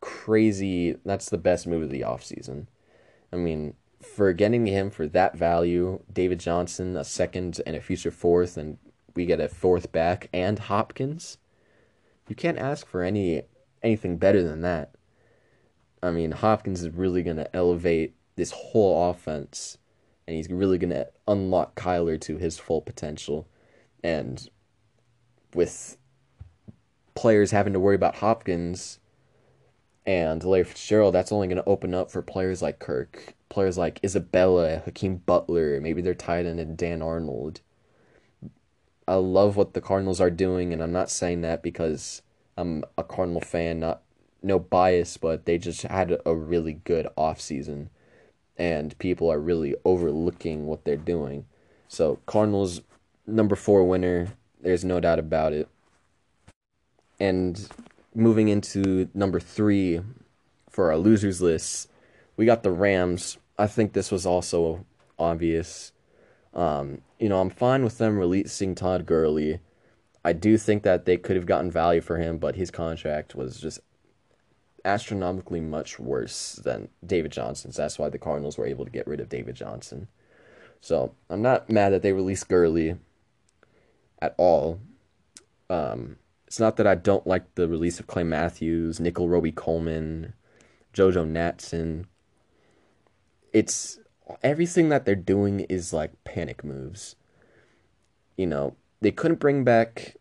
crazy. 0.00 0.96
That's 1.04 1.28
the 1.28 1.38
best 1.38 1.66
move 1.66 1.82
of 1.82 1.90
the 1.90 2.02
offseason. 2.02 2.66
I 3.36 3.38
mean, 3.38 3.74
for 4.00 4.32
getting 4.32 4.64
him 4.66 4.88
for 4.90 5.06
that 5.08 5.36
value, 5.36 6.00
David 6.10 6.40
Johnson, 6.40 6.96
a 6.96 7.04
second 7.04 7.60
and 7.66 7.76
a 7.76 7.82
future 7.82 8.10
fourth, 8.10 8.56
and 8.56 8.78
we 9.14 9.26
get 9.26 9.40
a 9.40 9.48
fourth 9.48 9.92
back 9.92 10.30
and 10.32 10.58
Hopkins. 10.58 11.36
You 12.28 12.34
can't 12.34 12.58
ask 12.58 12.86
for 12.86 13.02
any 13.02 13.42
anything 13.82 14.16
better 14.16 14.42
than 14.42 14.62
that. 14.62 14.94
I 16.02 16.10
mean, 16.12 16.32
Hopkins 16.32 16.82
is 16.82 16.94
really 16.94 17.22
going 17.22 17.36
to 17.36 17.54
elevate 17.54 18.14
this 18.36 18.52
whole 18.52 19.10
offense, 19.10 19.76
and 20.26 20.34
he's 20.34 20.50
really 20.50 20.78
going 20.78 20.90
to 20.90 21.08
unlock 21.28 21.78
Kyler 21.78 22.18
to 22.22 22.38
his 22.38 22.58
full 22.58 22.80
potential. 22.80 23.46
And 24.02 24.48
with 25.54 25.98
players 27.14 27.50
having 27.50 27.74
to 27.74 27.80
worry 27.80 27.96
about 27.96 28.16
Hopkins 28.16 28.98
and 30.06 30.42
Larry 30.44 30.64
Fitzgerald, 30.64 31.14
that's 31.14 31.32
only 31.32 31.48
going 31.48 31.56
to 31.56 31.68
open 31.68 31.92
up 31.92 32.10
for 32.10 32.22
players 32.22 32.62
like 32.62 32.78
Kirk, 32.78 33.34
players 33.48 33.76
like 33.76 34.00
Isabella, 34.04 34.82
Hakeem 34.84 35.16
Butler, 35.16 35.80
maybe 35.80 36.00
they're 36.00 36.14
tied 36.14 36.46
in 36.46 36.58
and 36.58 36.76
Dan 36.76 37.02
Arnold. 37.02 37.60
I 39.08 39.14
love 39.14 39.56
what 39.56 39.74
the 39.74 39.80
Cardinals 39.80 40.20
are 40.20 40.30
doing, 40.30 40.72
and 40.72 40.82
I'm 40.82 40.92
not 40.92 41.10
saying 41.10 41.40
that 41.42 41.62
because 41.62 42.22
I'm 42.56 42.84
a 42.96 43.04
Cardinal 43.04 43.40
fan, 43.40 43.80
not 43.80 44.02
no 44.42 44.58
bias, 44.58 45.16
but 45.16 45.44
they 45.44 45.58
just 45.58 45.82
had 45.82 46.16
a 46.24 46.34
really 46.34 46.74
good 46.84 47.08
off 47.16 47.40
season, 47.40 47.90
and 48.56 48.96
people 48.98 49.30
are 49.30 49.40
really 49.40 49.74
overlooking 49.84 50.66
what 50.66 50.84
they're 50.84 50.96
doing. 50.96 51.46
So 51.88 52.20
Cardinals 52.26 52.80
number 53.26 53.56
four 53.56 53.84
winner, 53.84 54.28
there's 54.60 54.84
no 54.84 55.00
doubt 55.00 55.18
about 55.18 55.52
it. 55.52 55.68
And 57.18 57.68
moving 58.16 58.48
into 58.48 59.08
number 59.14 59.38
three 59.38 60.00
for 60.70 60.90
our 60.90 60.96
losers 60.96 61.40
list, 61.40 61.88
we 62.36 62.46
got 62.46 62.62
the 62.62 62.70
Rams. 62.70 63.38
I 63.58 63.66
think 63.66 63.92
this 63.92 64.10
was 64.10 64.26
also 64.26 64.84
obvious. 65.18 65.92
Um, 66.54 67.02
you 67.18 67.28
know, 67.28 67.40
I'm 67.40 67.50
fine 67.50 67.84
with 67.84 67.98
them 67.98 68.18
releasing 68.18 68.74
Todd 68.74 69.06
Gurley. 69.06 69.60
I 70.24 70.32
do 70.32 70.58
think 70.58 70.82
that 70.82 71.04
they 71.04 71.16
could 71.16 71.36
have 71.36 71.46
gotten 71.46 71.70
value 71.70 72.00
for 72.00 72.16
him, 72.16 72.38
but 72.38 72.56
his 72.56 72.70
contract 72.70 73.34
was 73.34 73.60
just 73.60 73.80
astronomically 74.84 75.60
much 75.60 75.98
worse 75.98 76.54
than 76.54 76.88
David 77.04 77.32
Johnson's. 77.32 77.76
That's 77.76 77.98
why 77.98 78.08
the 78.08 78.18
Cardinals 78.18 78.56
were 78.56 78.66
able 78.66 78.84
to 78.84 78.90
get 78.90 79.06
rid 79.06 79.20
of 79.20 79.28
David 79.28 79.54
Johnson. 79.54 80.08
So 80.80 81.14
I'm 81.28 81.42
not 81.42 81.68
mad 81.68 81.90
that 81.90 82.02
they 82.02 82.12
released 82.12 82.48
Gurley 82.48 82.96
at 84.20 84.34
all. 84.38 84.80
Um, 85.68 86.16
it's 86.46 86.60
not 86.60 86.76
that 86.76 86.86
I 86.86 86.94
don't 86.94 87.26
like 87.26 87.54
the 87.54 87.68
release 87.68 87.98
of 87.98 88.06
Clay 88.06 88.22
Matthews, 88.22 89.00
Nickell 89.00 89.28
Robey 89.28 89.52
Coleman, 89.52 90.34
JoJo 90.94 91.30
Natson. 91.30 92.04
It's 93.52 93.98
everything 94.42 94.88
that 94.88 95.04
they're 95.04 95.14
doing 95.14 95.60
is 95.60 95.92
like 95.92 96.12
panic 96.24 96.62
moves. 96.62 97.16
You 98.36 98.46
know, 98.46 98.76
they 99.00 99.10
couldn't 99.10 99.40
bring 99.40 99.64
back 99.64 100.16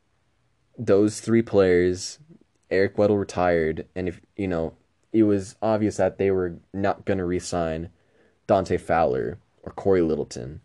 those 0.78 1.20
three 1.20 1.42
players. 1.42 2.20
Eric 2.72 2.98
Weddle 2.98 3.20
retired, 3.20 3.86
and 3.96 4.08
if 4.08 4.22
you 4.36 4.48
know, 4.48 4.74
it 5.14 5.24
was 5.24 5.56
obvious 5.62 5.98
that 5.98 6.18
they 6.18 6.32
were 6.32 6.56
not 6.74 7.06
going 7.06 7.20
to 7.20 7.26
re-sign 7.26 7.90
Dante 8.48 8.78
Fowler 8.78 9.38
or 9.64 9.72
Cory 9.72 10.02
Littleton. 10.02 10.62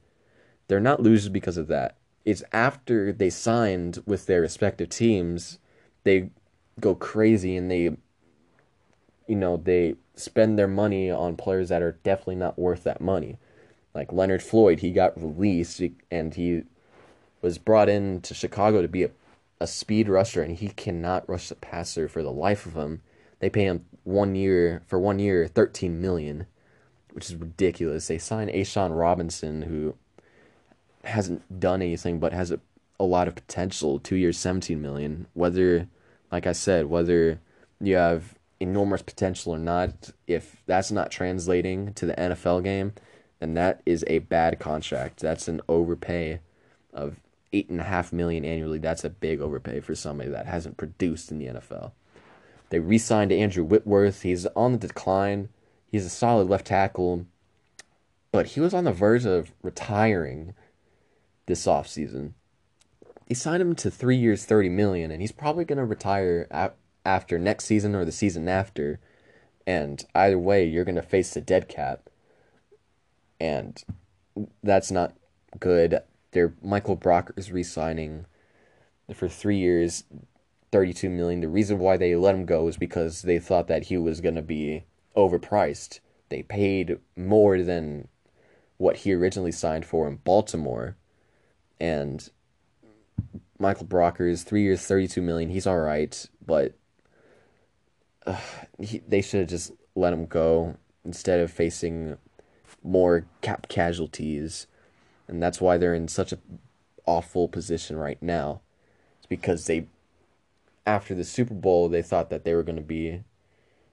They're 0.68 0.81
not 0.81 1.03
losers 1.03 1.29
because 1.29 1.57
of 1.57 1.68
that. 1.68 1.96
It's 2.31 2.45
after 2.53 3.12
they 3.12 3.31
signed 3.31 4.03
with 4.07 4.27
their 4.27 4.40
respective 4.40 4.88
teams, 4.88 5.59
they 6.05 6.31
go 6.79 6.95
crazy 6.95 7.57
and 7.57 7.69
they, 7.69 7.97
you 9.27 9.37
know, 9.37 9.57
they 9.57 9.97
spend 10.14 10.57
their 10.57 10.69
money 10.69 11.11
on 11.11 11.37
players 11.37 11.71
that 11.71 11.83
are 11.83 11.99
definitely 12.05 12.37
not 12.37 12.57
worth 12.57 12.85
that 12.85 13.01
money. 13.01 13.38
Like 13.95 14.12
Leonard 14.12 14.45
Floyd, 14.45 14.79
he 14.79 14.93
got 14.93 15.21
released 15.21 15.83
and 16.11 16.33
he 16.33 16.62
was 17.43 17.59
brought 17.59 17.88
in 17.88 18.21
to 18.21 18.33
Chicago 18.33 18.81
to 18.81 18.88
be 18.88 19.03
a, 19.03 19.11
a 19.61 19.66
speed 19.66 20.09
rusher, 20.09 20.43
and 20.43 20.55
he 20.55 20.69
cannot 20.69 21.29
rush 21.29 21.49
the 21.49 21.57
passer 21.57 22.09
for 22.09 22.23
the 22.23 22.31
life 22.31 22.64
of 22.64 22.75
him. 22.75 23.03
They 23.40 23.51
pay 23.51 23.64
him 23.64 23.87
one 24.05 24.37
year 24.37 24.83
for 24.87 25.01
one 25.01 25.19
year, 25.19 25.49
thirteen 25.49 26.01
million, 26.01 26.47
which 27.12 27.27
is 27.27 27.35
ridiculous. 27.35 28.07
They 28.07 28.19
signed 28.19 28.51
A'Shawn 28.51 28.97
Robinson, 28.97 29.62
who 29.62 29.97
hasn't 31.05 31.61
done 31.61 31.83
anything 31.83 32.19
but 32.19 32.33
has 32.33 32.51
a, 32.51 32.61
a 32.99 33.05
lot 33.05 33.29
of 33.29 33.35
potential. 33.35 33.99
Two 33.99 34.17
years, 34.17 34.39
seventeen 34.39 34.81
million. 34.83 35.27
Whether, 35.35 35.89
like 36.31 36.47
I 36.47 36.53
said, 36.53 36.87
whether 36.87 37.41
you 37.81 37.97
have 37.97 38.35
enormous 38.61 39.03
potential 39.03 39.53
or 39.53 39.59
not, 39.59 40.11
if 40.27 40.63
that's 40.67 40.91
not 40.91 41.11
translating 41.11 41.95
to 41.95 42.07
the 42.07 42.15
NFL 42.15 42.63
game, 42.63 42.93
then 43.39 43.55
that 43.55 43.81
is 43.87 44.05
a 44.07 44.19
bad 44.19 44.59
contract. 44.59 45.21
That's 45.21 45.49
an 45.49 45.63
overpay 45.69 46.41
of 46.93 47.17
eight 47.53 47.71
and 47.71 47.81
a 47.81 47.85
half 47.85 48.13
million 48.13 48.45
annually. 48.45 48.79
That's 48.79 49.05
a 49.05 49.11
big 49.11 49.41
overpay 49.41 49.81
for 49.81 49.95
somebody 49.95 50.31
that 50.31 50.47
hasn't 50.47 50.77
produced 50.77 51.31
in 51.31 51.39
the 51.39 51.47
NFL. 51.47 51.93
They 52.69 52.79
re-signed 52.79 53.33
Andrew 53.33 53.65
Whitworth. 53.65 54.23
He's 54.23 54.47
on 54.47 54.73
the 54.73 54.79
decline. 54.79 55.49
He's 55.91 56.07
a 56.07 56.11
solid 56.11 56.49
left 56.49 56.67
tackle, 56.67 57.27
but 58.31 58.47
he 58.47 58.61
was 58.61 58.73
on 58.73 58.85
the 58.85 58.93
verge 58.93 59.27
of 59.27 59.51
retiring 59.63 60.55
this 61.46 61.66
offseason. 61.66 62.33
They 63.29 63.35
signed 63.35 63.62
him 63.62 63.74
to 63.76 63.90
three 63.90 64.16
years, 64.16 64.44
thirty 64.44 64.68
million, 64.68 65.11
and 65.11 65.20
he's 65.20 65.33
probably 65.33 65.64
going 65.64 65.79
to 65.79 65.85
retire 65.85 66.48
after 67.05 67.38
next 67.38 67.64
season 67.64 67.94
or 67.94 68.05
the 68.05 68.12
season 68.12 68.48
after. 68.48 69.00
And 69.66 70.05
either 70.14 70.38
way, 70.38 70.64
you're 70.64 70.85
going 70.85 70.96
to 70.96 71.03
face 71.03 71.35
the 71.35 71.40
dead 71.40 71.68
cap, 71.68 72.11
and 73.38 73.83
that's 74.62 74.90
not 74.90 75.14
good. 75.61 76.00
Their 76.33 76.55
Michael 76.62 76.96
Brockers 76.96 77.53
re-signing 77.53 78.26
for 79.14 79.29
three 79.29 79.59
years, 79.59 80.05
thirty-two 80.72 81.11
million. 81.11 81.40
The 81.40 81.48
reason 81.48 81.79
why 81.79 81.96
they 81.96 82.16
let 82.16 82.35
him 82.35 82.46
go 82.46 82.66
is 82.68 82.76
because 82.76 83.22
they 83.22 83.38
thought 83.38 83.68
that 83.68 83.85
he 83.85 83.96
was 83.96 84.20
going 84.20 84.37
to 84.37 84.42
be 84.42 84.85
overpriced. 85.16 86.00
They 86.31 86.42
paid 86.42 86.98
more 87.16 87.62
than 87.62 88.09
what 88.76 88.98
he 88.98 89.12
originally 89.12 89.53
signed 89.53 89.85
for 89.85 90.09
in 90.09 90.16
Baltimore, 90.16 90.96
and 91.81 92.29
Michael 93.59 93.87
Brockers 93.87 94.45
three 94.45 94.62
years, 94.62 94.85
thirty-two 94.85 95.23
million. 95.23 95.51
He's 95.51 95.66
all 95.66 95.81
right, 95.81 96.27
but 96.45 96.75
uh, 98.27 98.37
he, 98.79 99.03
they 99.07 99.23
should 99.23 99.40
have 99.40 99.49
just 99.49 99.73
let 99.95 100.12
him 100.12 100.27
go 100.27 100.77
instead 101.05 101.40
of 101.40 101.51
facing 101.51 102.16
more 102.83 103.27
cap 103.43 103.69
casualties 103.69 104.66
and 105.31 105.40
that's 105.40 105.61
why 105.61 105.79
they're 105.79 105.95
in 105.95 106.09
such 106.09 106.33
a 106.33 106.38
awful 107.07 107.49
position 107.49 107.97
right 107.97 108.21
now. 108.21 108.61
It's 109.19 109.27
because 109.27 109.66
they, 109.66 109.87
after 110.85 111.14
the 111.14 111.23
Super 111.23 111.55
Bowl, 111.55 111.88
they 111.88 112.03
thought 112.03 112.31
that 112.31 112.45
they 112.45 112.53
were 112.53 112.64
going 112.64 112.77
to 112.77 112.83
be, 112.83 113.23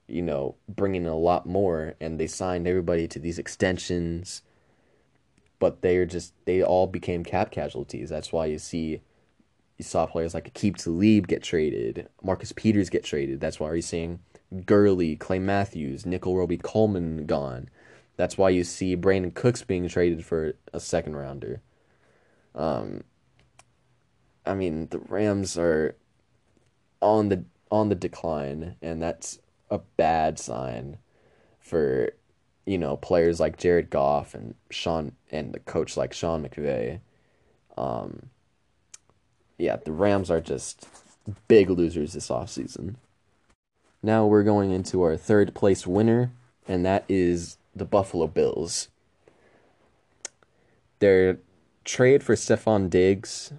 you 0.08 0.24
know, 0.24 0.56
bringing 0.68 1.04
in 1.04 1.08
a 1.08 1.16
lot 1.16 1.46
more, 1.46 1.94
and 2.02 2.20
they 2.20 2.26
signed 2.26 2.68
everybody 2.68 3.08
to 3.08 3.20
these 3.20 3.38
extensions. 3.38 4.42
But 5.60 5.82
they 5.82 5.98
are 5.98 6.06
just 6.06 6.34
they 6.46 6.62
all 6.62 6.88
became 6.88 7.24
cap 7.24 7.52
casualties. 7.52 8.10
That's 8.10 8.32
why 8.32 8.46
you 8.46 8.60
see, 8.60 9.02
you 9.78 9.84
saw 9.84 10.06
players 10.06 10.34
like 10.34 10.54
Aqib 10.54 10.78
Talib 10.78 11.28
get 11.28 11.44
traded, 11.44 12.08
Marcus 12.24 12.52
Peters 12.52 12.90
get 12.90 13.04
traded. 13.04 13.40
That's 13.40 13.60
why 13.60 13.74
you're 13.74 13.82
seeing 13.82 14.20
Gurley, 14.66 15.16
Clay 15.16 15.40
Matthews, 15.40 16.06
Nickell 16.06 16.36
Robey-Coleman 16.36 17.26
gone. 17.26 17.70
That's 18.16 18.38
why 18.38 18.50
you 18.50 18.64
see 18.64 18.96
Brandin 18.96 19.34
Cooks 19.34 19.64
being 19.64 19.88
traded 19.88 20.26
for 20.26 20.54
a 20.74 20.80
second 20.80 21.16
rounder. 21.16 21.62
Um, 22.56 23.04
I 24.46 24.54
mean, 24.54 24.88
the 24.90 25.00
Rams 25.00 25.58
are 25.58 25.96
on 27.02 27.30
the 27.30 27.46
on 27.70 27.90
the 27.90 27.96
decline, 27.96 28.76
and 28.82 29.02
that's 29.02 29.40
a 29.70 29.80
bad 29.80 30.40
sign 30.40 30.98
for 31.60 32.14
you 32.68 32.78
know 32.78 32.98
players 32.98 33.40
like 33.40 33.58
Jared 33.58 33.90
Goff 33.90 34.36
and 34.36 34.54
Sean 34.70 35.14
and 35.32 35.54
the 35.54 35.60
coach 35.60 35.96
like 35.96 36.14
Sean 36.14 36.48
McVay. 36.48 37.00
Um, 37.78 38.30
yeah, 39.58 39.78
the 39.78 39.94
Rams 39.94 40.30
are 40.30 40.42
just 40.42 40.88
big 41.48 41.70
losers 41.70 42.14
this 42.14 42.28
offseason. 42.28 42.96
Now 44.04 44.26
we're 44.26 44.44
going 44.44 44.72
into 44.72 45.02
our 45.02 45.16
third 45.16 45.56
place 45.56 45.88
winner, 45.88 46.32
and 46.68 46.86
that 46.86 47.06
is 47.08 47.58
the 47.74 47.86
Buffalo 47.86 48.28
Bills. 48.28 48.90
Their 51.00 51.40
trade 51.86 52.22
for 52.22 52.36
Stefon 52.36 52.90
Diggs, 52.90 53.54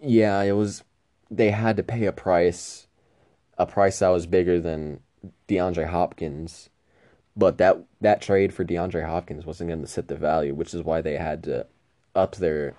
yeah, 0.00 0.40
it 0.42 0.52
was 0.52 0.84
they 1.28 1.50
had 1.50 1.76
to 1.78 1.82
pay 1.82 2.06
a 2.06 2.12
price, 2.12 2.86
a 3.58 3.66
price 3.66 3.98
that 3.98 4.08
was 4.08 4.26
bigger 4.26 4.60
than 4.60 5.00
DeAndre 5.48 5.88
Hopkins, 5.88 6.70
but 7.36 7.58
that 7.58 7.84
that 8.00 8.22
trade 8.22 8.54
for 8.54 8.64
DeAndre 8.64 9.06
Hopkins 9.06 9.44
wasn't 9.44 9.68
going 9.68 9.82
to 9.82 9.86
set 9.86 10.08
the 10.08 10.16
value, 10.16 10.54
which 10.54 10.72
is 10.72 10.82
why 10.82 11.00
they 11.00 11.16
had 11.16 11.42
to 11.44 11.66
up 12.14 12.36
their 12.36 12.74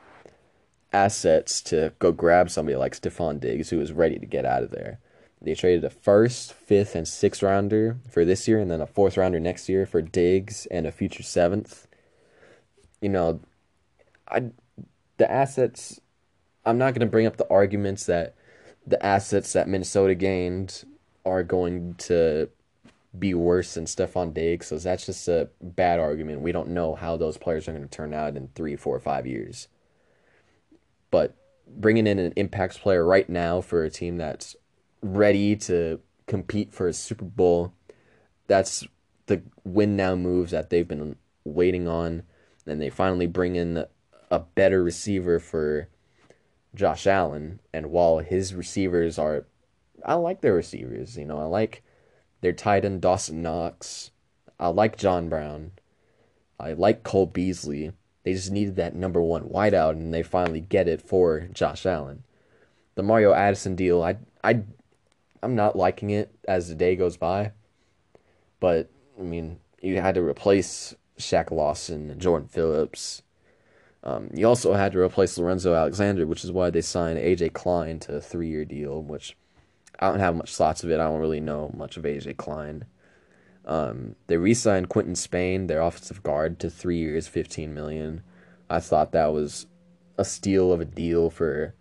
assets 0.91 1.61
to 1.61 1.93
go 1.99 2.11
grab 2.11 2.49
somebody 2.49 2.75
like 2.75 2.99
Stefon 2.99 3.39
Diggs, 3.39 3.69
who 3.69 3.77
was 3.77 3.91
ready 3.91 4.17
to 4.17 4.25
get 4.25 4.45
out 4.45 4.63
of 4.63 4.71
there. 4.71 4.99
They 5.39 5.53
traded 5.53 5.83
a 5.83 5.91
first, 5.91 6.53
fifth, 6.53 6.95
and 6.95 7.07
sixth 7.07 7.43
rounder 7.43 7.97
for 8.09 8.25
this 8.25 8.47
year, 8.47 8.59
and 8.59 8.71
then 8.71 8.81
a 8.81 8.87
fourth 8.87 9.17
rounder 9.17 9.39
next 9.39 9.69
year 9.69 9.85
for 9.85 10.01
Diggs 10.01 10.65
and 10.71 10.87
a 10.87 10.91
future 10.91 11.21
seventh. 11.21 11.87
You 13.01 13.09
know, 13.09 13.41
I 14.27 14.49
the 15.17 15.31
assets. 15.31 15.99
I'm 16.65 16.79
not 16.79 16.93
going 16.93 17.05
to 17.07 17.11
bring 17.11 17.27
up 17.27 17.37
the 17.37 17.49
arguments 17.49 18.07
that 18.07 18.33
the 18.85 19.03
assets 19.05 19.53
that 19.53 19.69
Minnesota 19.69 20.15
gained 20.15 20.83
are 21.25 21.43
going 21.43 21.93
to 21.95 22.49
be 23.17 23.33
worse 23.33 23.73
than 23.73 23.85
Stefon 23.85 24.33
Diggs. 24.33 24.67
So 24.67 24.77
that's 24.77 25.05
just 25.05 25.27
a 25.27 25.49
bad 25.61 25.99
argument. 25.99 26.41
We 26.41 26.51
don't 26.51 26.69
know 26.69 26.95
how 26.95 27.17
those 27.17 27.37
players 27.37 27.67
are 27.67 27.73
going 27.73 27.87
to 27.87 27.89
turn 27.89 28.13
out 28.13 28.35
in 28.35 28.49
three, 28.49 28.75
four, 28.75 28.99
five 28.99 29.25
years. 29.25 29.67
But 31.09 31.35
bringing 31.67 32.07
in 32.07 32.19
an 32.19 32.33
impacts 32.35 32.77
player 32.77 33.05
right 33.05 33.29
now 33.29 33.61
for 33.61 33.83
a 33.83 33.89
team 33.89 34.17
that's 34.17 34.55
ready 35.01 35.55
to 35.55 35.99
compete 36.27 36.73
for 36.73 36.87
a 36.87 36.93
Super 36.93 37.25
Bowl, 37.25 37.73
that's 38.47 38.85
the 39.27 39.41
win 39.63 39.95
now 39.95 40.15
moves 40.15 40.51
that 40.51 40.69
they've 40.69 40.87
been 40.87 41.15
waiting 41.43 41.87
on. 41.87 42.23
And 42.65 42.81
they 42.81 42.89
finally 42.89 43.27
bring 43.27 43.55
in 43.55 43.85
a 44.29 44.39
better 44.39 44.83
receiver 44.83 45.39
for 45.39 45.87
Josh 46.75 47.07
Allen. 47.07 47.61
And 47.73 47.87
while 47.87 48.19
his 48.19 48.53
receivers 48.53 49.17
are, 49.17 49.45
I 50.05 50.15
like 50.15 50.41
their 50.41 50.53
receivers. 50.53 51.17
You 51.17 51.25
know, 51.25 51.39
I 51.39 51.45
like 51.45 51.83
their 52.41 52.53
tight 52.53 52.85
end 52.85 53.01
Dawson 53.01 53.41
Knox. 53.41 54.11
I 54.59 54.67
like 54.69 54.97
John 54.97 55.29
Brown. 55.29 55.71
I 56.59 56.73
like 56.73 57.03
Cole 57.03 57.25
Beasley. 57.25 57.91
They 58.23 58.33
just 58.33 58.51
needed 58.51 58.75
that 58.75 58.95
number 58.95 59.21
one 59.21 59.49
wideout, 59.49 59.91
and 59.91 60.13
they 60.13 60.23
finally 60.23 60.61
get 60.61 60.87
it 60.87 61.01
for 61.01 61.47
Josh 61.53 61.85
Allen. 61.85 62.23
The 62.95 63.03
Mario 63.03 63.33
Addison 63.33 63.75
deal, 63.75 64.01
I, 64.03 64.17
I, 64.43 64.63
I'm 65.41 65.55
not 65.55 65.75
liking 65.75 66.09
it 66.09 66.33
as 66.47 66.67
the 66.67 66.75
day 66.75 66.95
goes 66.95 67.15
by. 67.15 67.51
But 68.59 68.89
I 69.19 69.23
mean, 69.23 69.59
you 69.81 70.01
had 70.01 70.15
to 70.15 70.21
replace 70.21 70.95
Shaq 71.19 71.51
Lawson 71.51 72.09
and 72.09 72.21
Jordan 72.21 72.47
Phillips. 72.47 73.21
Um, 74.03 74.29
you 74.33 74.47
also 74.47 74.73
had 74.73 74.93
to 74.93 74.99
replace 74.99 75.37
Lorenzo 75.37 75.73
Alexander, 75.73 76.25
which 76.25 76.43
is 76.43 76.51
why 76.51 76.69
they 76.69 76.81
signed 76.81 77.19
AJ 77.19 77.53
Klein 77.53 77.99
to 77.99 78.15
a 78.15 78.21
three-year 78.21 78.65
deal, 78.65 79.01
which 79.01 79.35
I 79.99 80.09
don't 80.09 80.19
have 80.19 80.35
much 80.35 80.55
thoughts 80.55 80.83
of 80.83 80.91
it. 80.91 80.99
I 80.99 81.05
don't 81.05 81.19
really 81.19 81.39
know 81.39 81.71
much 81.75 81.97
of 81.97 82.03
AJ 82.03 82.37
Klein. 82.37 82.85
Um, 83.65 84.15
they 84.27 84.37
re-signed 84.37 84.89
Quinton 84.89 85.15
Spain, 85.15 85.67
their 85.67 85.81
offensive 85.81 86.23
guard, 86.23 86.59
to 86.59 86.69
three 86.69 86.97
years, 86.97 87.27
fifteen 87.27 87.73
million. 87.73 88.21
I 88.69 88.79
thought 88.79 89.11
that 89.11 89.33
was 89.33 89.67
a 90.17 90.25
steal 90.25 90.71
of 90.71 90.81
a 90.81 90.85
deal 90.85 91.29
for 91.29 91.75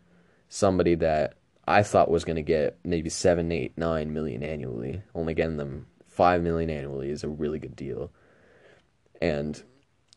somebody 0.48 0.94
that 0.96 1.35
I 1.66 1.83
thought 1.83 2.11
was 2.11 2.24
going 2.24 2.37
to 2.37 2.42
get 2.42 2.79
maybe 2.85 3.11
seven, 3.11 3.50
eight, 3.50 3.76
nine 3.76 4.12
million 4.12 4.42
annually. 4.42 5.02
Only 5.14 5.35
getting 5.35 5.57
them 5.57 5.87
five 6.07 6.42
million 6.42 6.70
annually 6.70 7.11
is 7.11 7.24
a 7.24 7.29
really 7.29 7.59
good 7.59 7.76
deal. 7.76 8.11
And 9.20 9.62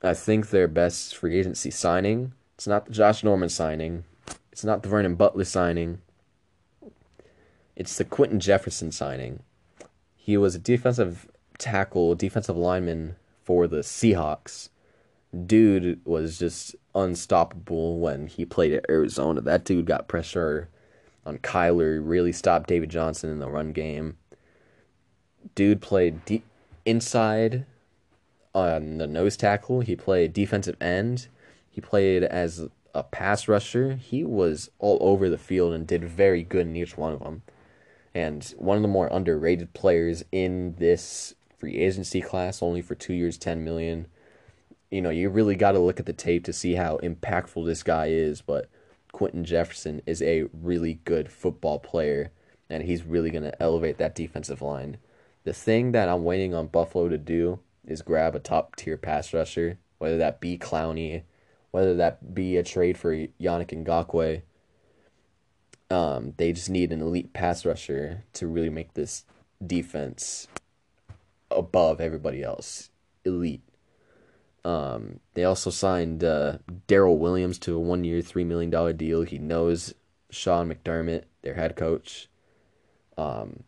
I 0.01 0.13
think 0.13 0.49
their 0.49 0.67
best 0.67 1.15
free 1.15 1.37
agency 1.39 1.71
signing. 1.71 2.33
It's 2.55 2.67
not 2.67 2.85
the 2.85 2.91
Josh 2.91 3.23
Norman 3.23 3.49
signing. 3.49 4.03
It's 4.51 4.63
not 4.63 4.83
the 4.83 4.89
Vernon 4.89 5.15
Butler 5.15 5.45
signing. 5.45 6.01
It's 7.79 7.97
the 7.97 8.03
Quinton 8.03 8.41
Jefferson 8.41 8.91
signing. 8.91 9.41
He 10.17 10.35
was 10.35 10.53
a 10.53 10.59
defensive 10.59 11.29
tackle, 11.57 12.13
defensive 12.13 12.57
lineman 12.57 13.15
for 13.45 13.67
the 13.67 13.77
Seahawks. 13.77 14.67
Dude 15.45 16.01
was 16.03 16.37
just 16.37 16.75
unstoppable 16.93 18.01
when 18.01 18.27
he 18.27 18.43
played 18.43 18.73
at 18.73 18.85
Arizona. 18.89 19.39
That 19.39 19.63
dude 19.63 19.85
got 19.85 20.09
pressure 20.09 20.67
on 21.25 21.37
Kyler, 21.37 22.01
really 22.03 22.33
stopped 22.33 22.67
David 22.67 22.89
Johnson 22.89 23.29
in 23.29 23.39
the 23.39 23.49
run 23.49 23.71
game. 23.71 24.17
Dude 25.55 25.81
played 25.81 26.25
deep 26.25 26.43
inside 26.85 27.65
on 28.53 28.97
the 28.97 29.07
nose 29.07 29.37
tackle. 29.37 29.79
He 29.79 29.95
played 29.95 30.33
defensive 30.33 30.75
end. 30.81 31.29
He 31.69 31.79
played 31.79 32.23
as 32.25 32.67
a 32.93 33.03
pass 33.03 33.47
rusher. 33.47 33.93
He 33.93 34.25
was 34.25 34.69
all 34.79 34.97
over 34.99 35.29
the 35.29 35.37
field 35.37 35.71
and 35.71 35.87
did 35.87 36.03
very 36.03 36.43
good 36.43 36.67
in 36.67 36.75
each 36.75 36.97
one 36.97 37.13
of 37.13 37.21
them 37.21 37.41
and 38.13 38.43
one 38.57 38.77
of 38.77 38.81
the 38.81 38.87
more 38.87 39.07
underrated 39.11 39.73
players 39.73 40.23
in 40.31 40.75
this 40.77 41.35
free 41.57 41.77
agency 41.77 42.21
class, 42.21 42.61
only 42.61 42.81
for 42.81 42.95
two 42.95 43.13
years, 43.13 43.37
ten 43.37 43.63
million. 43.63 44.07
You 44.89 45.01
know, 45.01 45.09
you 45.09 45.29
really 45.29 45.55
got 45.55 45.73
to 45.73 45.79
look 45.79 45.99
at 45.99 46.05
the 46.05 46.13
tape 46.13 46.43
to 46.45 46.53
see 46.53 46.73
how 46.73 46.97
impactful 46.97 47.65
this 47.65 47.83
guy 47.83 48.07
is. 48.07 48.41
But 48.41 48.69
Quinton 49.11 49.45
Jefferson 49.45 50.01
is 50.05 50.21
a 50.21 50.45
really 50.53 50.99
good 51.05 51.31
football 51.31 51.79
player, 51.79 52.31
and 52.69 52.83
he's 52.83 53.03
really 53.03 53.29
going 53.29 53.43
to 53.43 53.61
elevate 53.61 53.97
that 53.97 54.15
defensive 54.15 54.61
line. 54.61 54.97
The 55.43 55.53
thing 55.53 55.91
that 55.91 56.09
I'm 56.09 56.23
waiting 56.23 56.53
on 56.53 56.67
Buffalo 56.67 57.09
to 57.09 57.17
do 57.17 57.59
is 57.85 58.01
grab 58.01 58.35
a 58.35 58.39
top 58.39 58.75
tier 58.75 58.97
pass 58.97 59.33
rusher, 59.33 59.77
whether 59.99 60.17
that 60.17 60.41
be 60.41 60.57
Clowney, 60.57 61.23
whether 61.71 61.95
that 61.95 62.33
be 62.33 62.57
a 62.57 62.63
trade 62.63 62.97
for 62.97 63.13
Yannick 63.13 63.85
Ngakoue 63.85 64.41
um, 65.89 66.33
they 66.37 66.53
just 66.53 66.69
need 66.69 66.91
an 66.91 67.01
elite 67.01 67.33
pass 67.33 67.65
rusher 67.65 68.23
to 68.33 68.47
really 68.47 68.69
make 68.69 68.93
this 68.93 69.25
defense 69.65 70.47
above 71.49 71.99
everybody 71.99 72.43
else. 72.43 72.89
Elite. 73.25 73.63
Um, 74.63 75.19
they 75.33 75.43
also 75.45 75.69
signed 75.69 76.23
uh, 76.23 76.57
Daryl 76.87 77.17
Williams 77.17 77.57
to 77.59 77.75
a 77.75 77.79
one 77.79 78.03
year, 78.03 78.21
$3 78.21 78.45
million 78.45 78.97
deal. 78.97 79.23
He 79.23 79.39
knows 79.39 79.93
Sean 80.29 80.71
McDermott, 80.71 81.23
their 81.41 81.55
head 81.55 81.75
coach. 81.75 82.27
Um, 83.17 83.63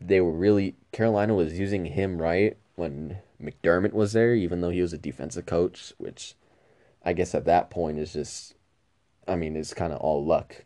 they 0.00 0.20
were 0.20 0.32
really, 0.32 0.76
Carolina 0.92 1.34
was 1.34 1.58
using 1.58 1.86
him 1.86 2.20
right 2.22 2.56
when 2.76 3.18
McDermott 3.42 3.92
was 3.92 4.12
there, 4.12 4.34
even 4.34 4.60
though 4.60 4.70
he 4.70 4.82
was 4.82 4.92
a 4.92 4.98
defensive 4.98 5.46
coach, 5.46 5.92
which 5.98 6.34
I 7.04 7.14
guess 7.14 7.34
at 7.34 7.46
that 7.46 7.70
point 7.70 7.98
is 7.98 8.12
just, 8.12 8.54
I 9.26 9.34
mean, 9.34 9.56
it's 9.56 9.74
kind 9.74 9.92
of 9.92 9.98
all 9.98 10.24
luck 10.24 10.64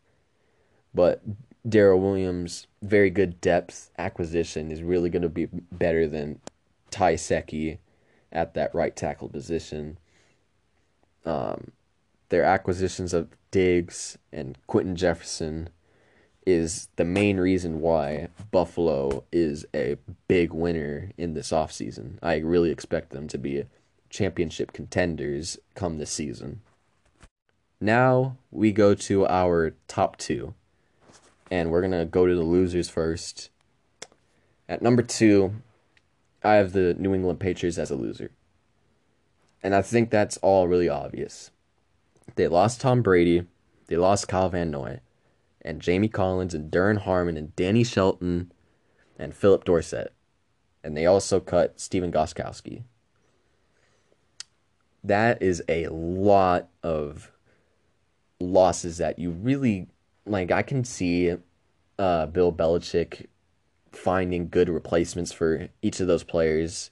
but 0.95 1.23
Daryl 1.67 2.01
Williams, 2.01 2.67
very 2.83 3.11
good 3.11 3.41
depth 3.41 3.91
acquisition, 3.99 4.71
is 4.71 4.83
really 4.83 5.11
going 5.11 5.23
to 5.23 5.29
be 5.29 5.47
better 5.47 6.09
than 6.09 6.41
Ty 6.91 7.15
Nsekhe 7.15 7.79
at 8.33 8.55
that 8.55 8.75
right 8.75 8.95
tackle 8.95 9.29
position. 9.29 9.99
Um, 11.25 11.71
their 12.31 12.45
acquisitions 12.45 13.13
of 13.15 13.29
Diggs 13.51 14.19
and 14.33 14.59
Quinton 14.67 14.97
Jefferson 14.97 15.69
is 16.45 16.89
the 16.97 17.05
main 17.05 17.39
reason 17.39 17.81
why 17.81 18.29
Buffalo 18.51 19.23
is 19.31 19.65
a 19.75 19.97
big 20.27 20.53
winner 20.53 21.13
in 21.17 21.35
this 21.35 21.53
offseason. 21.53 22.19
I 22.21 22.39
really 22.39 22.71
expect 22.71 23.11
them 23.11 23.29
to 23.29 23.39
be 23.39 23.65
championship 24.11 24.73
contenders 24.73 25.59
come 25.75 25.99
this 25.99 26.11
season. 26.11 26.61
Now 27.81 28.37
we 28.51 28.73
go 28.73 28.95
to 28.95 29.27
our 29.27 29.75
top 29.87 30.17
two 30.17 30.55
and 31.53 31.71
we're 31.71 31.83
gonna 31.83 32.07
go 32.07 32.27
to 32.27 32.35
the 32.35 32.43
losers 32.43 32.89
first. 32.89 33.51
At 34.71 34.81
number 34.81 35.03
two, 35.03 35.57
I 36.43 36.55
have 36.55 36.73
the 36.73 36.95
New 36.95 37.13
England 37.13 37.41
Patriots 37.41 37.77
as 37.77 37.91
a 37.91 37.95
loser. 37.95 38.31
And 39.63 39.75
I 39.75 39.83
think 39.83 40.09
that's 40.09 40.39
all 40.39 40.67
really 40.67 40.89
obvious. 40.89 41.51
They 42.37 42.49
lost 42.49 42.81
Tom 42.81 43.03
Brady, 43.03 43.45
they 43.89 43.99
lost 43.99 44.29
Kyle 44.29 44.49
Van 44.49 44.71
Noy, 44.71 45.01
and 45.61 45.83
Jamie 45.83 46.09
Collins 46.09 46.55
and 46.55 46.73
Duron 46.73 46.97
Harmon 46.97 47.37
and 47.37 47.55
Danny 47.55 47.85
Shelton 47.85 48.51
and 49.19 49.35
Philip 49.35 49.65
Dorsett. 49.65 50.15
And 50.83 50.97
they 50.97 51.05
also 51.05 51.39
cut 51.39 51.79
Stephen 51.79 52.11
Gostkowski. 52.11 52.85
That 55.05 55.43
is 55.43 55.63
a 55.69 55.89
lot 55.89 56.71
of 56.83 57.31
losses 58.41 58.97
that 58.97 59.19
you 59.19 59.31
really 59.31 59.89
like 60.27 60.51
I 60.51 60.63
can 60.63 60.85
see 60.85 61.35
uh, 61.99 62.27
Bill 62.27 62.53
Belichick 62.53 63.27
finding 63.93 64.49
good 64.49 64.69
replacements 64.69 65.33
for 65.33 65.69
each 65.83 66.01
of 66.01 66.07
those 66.07 66.25
players. 66.25 66.91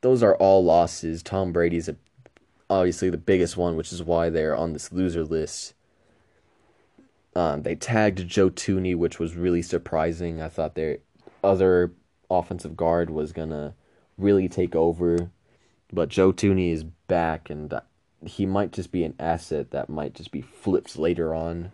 Those 0.00 0.22
are 0.22 0.34
all 0.36 0.64
losses. 0.64 1.22
Tom 1.22 1.52
Brady's 1.52 1.88
a, 1.88 1.96
obviously 2.70 3.10
the 3.10 3.18
biggest 3.18 3.56
one, 3.56 3.76
which 3.76 3.92
is 3.92 4.02
why 4.02 4.30
they're 4.30 4.56
on 4.56 4.72
this 4.72 4.92
loser 4.92 5.24
list. 5.24 5.74
Um, 7.36 7.62
they 7.62 7.74
tagged 7.74 8.26
Joe 8.26 8.50
Thuney, 8.50 8.96
which 8.96 9.18
was 9.18 9.36
really 9.36 9.62
surprising. 9.62 10.40
I 10.40 10.48
thought 10.48 10.74
their 10.74 10.98
other 11.44 11.92
offensive 12.30 12.76
guard 12.76 13.10
was 13.10 13.32
gonna 13.32 13.74
really 14.16 14.48
take 14.48 14.74
over, 14.74 15.30
but 15.92 16.08
Joe 16.08 16.32
Thuney 16.32 16.72
is 16.72 16.84
back, 16.84 17.50
and 17.50 17.72
he 18.24 18.46
might 18.46 18.72
just 18.72 18.90
be 18.90 19.04
an 19.04 19.14
asset 19.18 19.70
that 19.70 19.88
might 19.88 20.14
just 20.14 20.30
be 20.32 20.40
flipped 20.40 20.96
later 20.96 21.34
on. 21.34 21.72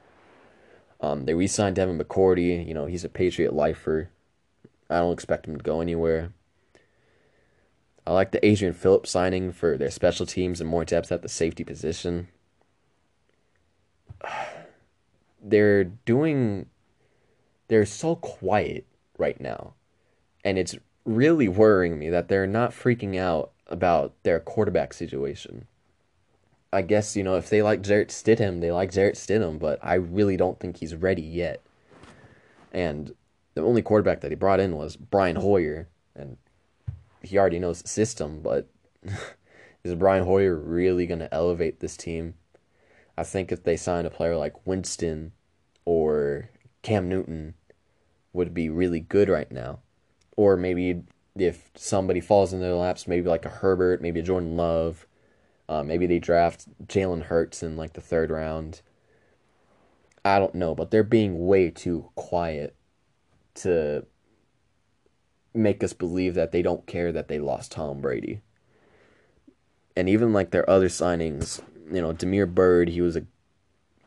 Um, 1.00 1.24
they 1.24 1.34
re-signed 1.34 1.76
Devin 1.76 1.98
McCourty. 1.98 2.66
You 2.66 2.74
know, 2.74 2.86
he's 2.86 3.04
a 3.04 3.08
Patriot 3.08 3.52
lifer. 3.52 4.10
I 4.88 4.98
don't 4.98 5.12
expect 5.12 5.46
him 5.46 5.56
to 5.56 5.62
go 5.62 5.80
anywhere. 5.80 6.32
I 8.06 8.12
like 8.12 8.30
the 8.30 8.44
Adrian 8.46 8.72
Phillips 8.72 9.10
signing 9.10 9.52
for 9.52 9.76
their 9.76 9.90
special 9.90 10.26
teams 10.26 10.60
and 10.60 10.70
more 10.70 10.84
depth 10.84 11.10
at 11.10 11.22
the 11.22 11.28
safety 11.28 11.64
position. 11.64 12.28
they're 15.42 15.84
doing 15.84 16.66
they're 17.68 17.86
so 17.86 18.16
quiet 18.16 18.86
right 19.18 19.40
now. 19.40 19.74
And 20.44 20.58
it's 20.58 20.76
really 21.04 21.48
worrying 21.48 21.98
me 21.98 22.10
that 22.10 22.28
they're 22.28 22.46
not 22.46 22.70
freaking 22.70 23.18
out 23.18 23.52
about 23.66 24.14
their 24.22 24.38
quarterback 24.38 24.92
situation. 24.92 25.66
I 26.76 26.82
guess, 26.82 27.16
you 27.16 27.22
know, 27.22 27.36
if 27.36 27.48
they 27.48 27.62
like 27.62 27.80
Jarrett 27.80 28.10
Stidham, 28.10 28.60
they 28.60 28.70
like 28.70 28.92
Jarrett 28.92 29.14
Stidham, 29.14 29.58
but 29.58 29.78
I 29.82 29.94
really 29.94 30.36
don't 30.36 30.60
think 30.60 30.76
he's 30.76 30.94
ready 30.94 31.22
yet. 31.22 31.62
And 32.70 33.14
the 33.54 33.62
only 33.62 33.80
quarterback 33.80 34.20
that 34.20 34.30
he 34.30 34.34
brought 34.34 34.60
in 34.60 34.76
was 34.76 34.94
Brian 34.94 35.36
Hoyer, 35.36 35.88
and 36.14 36.36
he 37.22 37.38
already 37.38 37.58
knows 37.58 37.80
the 37.80 37.88
system, 37.88 38.42
but 38.42 38.68
is 39.84 39.94
Brian 39.94 40.24
Hoyer 40.24 40.54
really 40.54 41.06
going 41.06 41.20
to 41.20 41.32
elevate 41.32 41.80
this 41.80 41.96
team? 41.96 42.34
I 43.16 43.24
think 43.24 43.50
if 43.50 43.64
they 43.64 43.78
sign 43.78 44.04
a 44.04 44.10
player 44.10 44.36
like 44.36 44.66
Winston 44.66 45.32
or 45.86 46.50
Cam 46.82 47.08
Newton 47.08 47.54
would 48.34 48.52
be 48.52 48.68
really 48.68 49.00
good 49.00 49.30
right 49.30 49.50
now. 49.50 49.78
Or 50.36 50.58
maybe 50.58 51.04
if 51.38 51.70
somebody 51.74 52.20
falls 52.20 52.52
in 52.52 52.60
their 52.60 52.74
laps, 52.74 53.08
maybe 53.08 53.30
like 53.30 53.46
a 53.46 53.48
Herbert, 53.48 54.02
maybe 54.02 54.20
a 54.20 54.22
Jordan 54.22 54.58
Love, 54.58 55.06
uh, 55.68 55.82
maybe 55.82 56.06
they 56.06 56.18
draft 56.18 56.66
Jalen 56.86 57.24
Hurts 57.24 57.62
in 57.62 57.76
like 57.76 57.94
the 57.94 58.00
third 58.00 58.30
round. 58.30 58.82
I 60.24 60.38
don't 60.38 60.54
know, 60.54 60.74
but 60.74 60.90
they're 60.90 61.04
being 61.04 61.46
way 61.46 61.70
too 61.70 62.10
quiet 62.14 62.74
to 63.56 64.06
make 65.54 65.82
us 65.82 65.92
believe 65.92 66.34
that 66.34 66.52
they 66.52 66.62
don't 66.62 66.86
care 66.86 67.12
that 67.12 67.28
they 67.28 67.38
lost 67.38 67.72
Tom 67.72 68.00
Brady. 68.00 68.40
And 69.96 70.08
even 70.08 70.32
like 70.32 70.50
their 70.50 70.68
other 70.68 70.88
signings, 70.88 71.62
you 71.90 72.02
know, 72.02 72.12
Damiere 72.12 72.46
Byrd, 72.46 72.90
he 72.90 73.00
was 73.00 73.16
a 73.16 73.24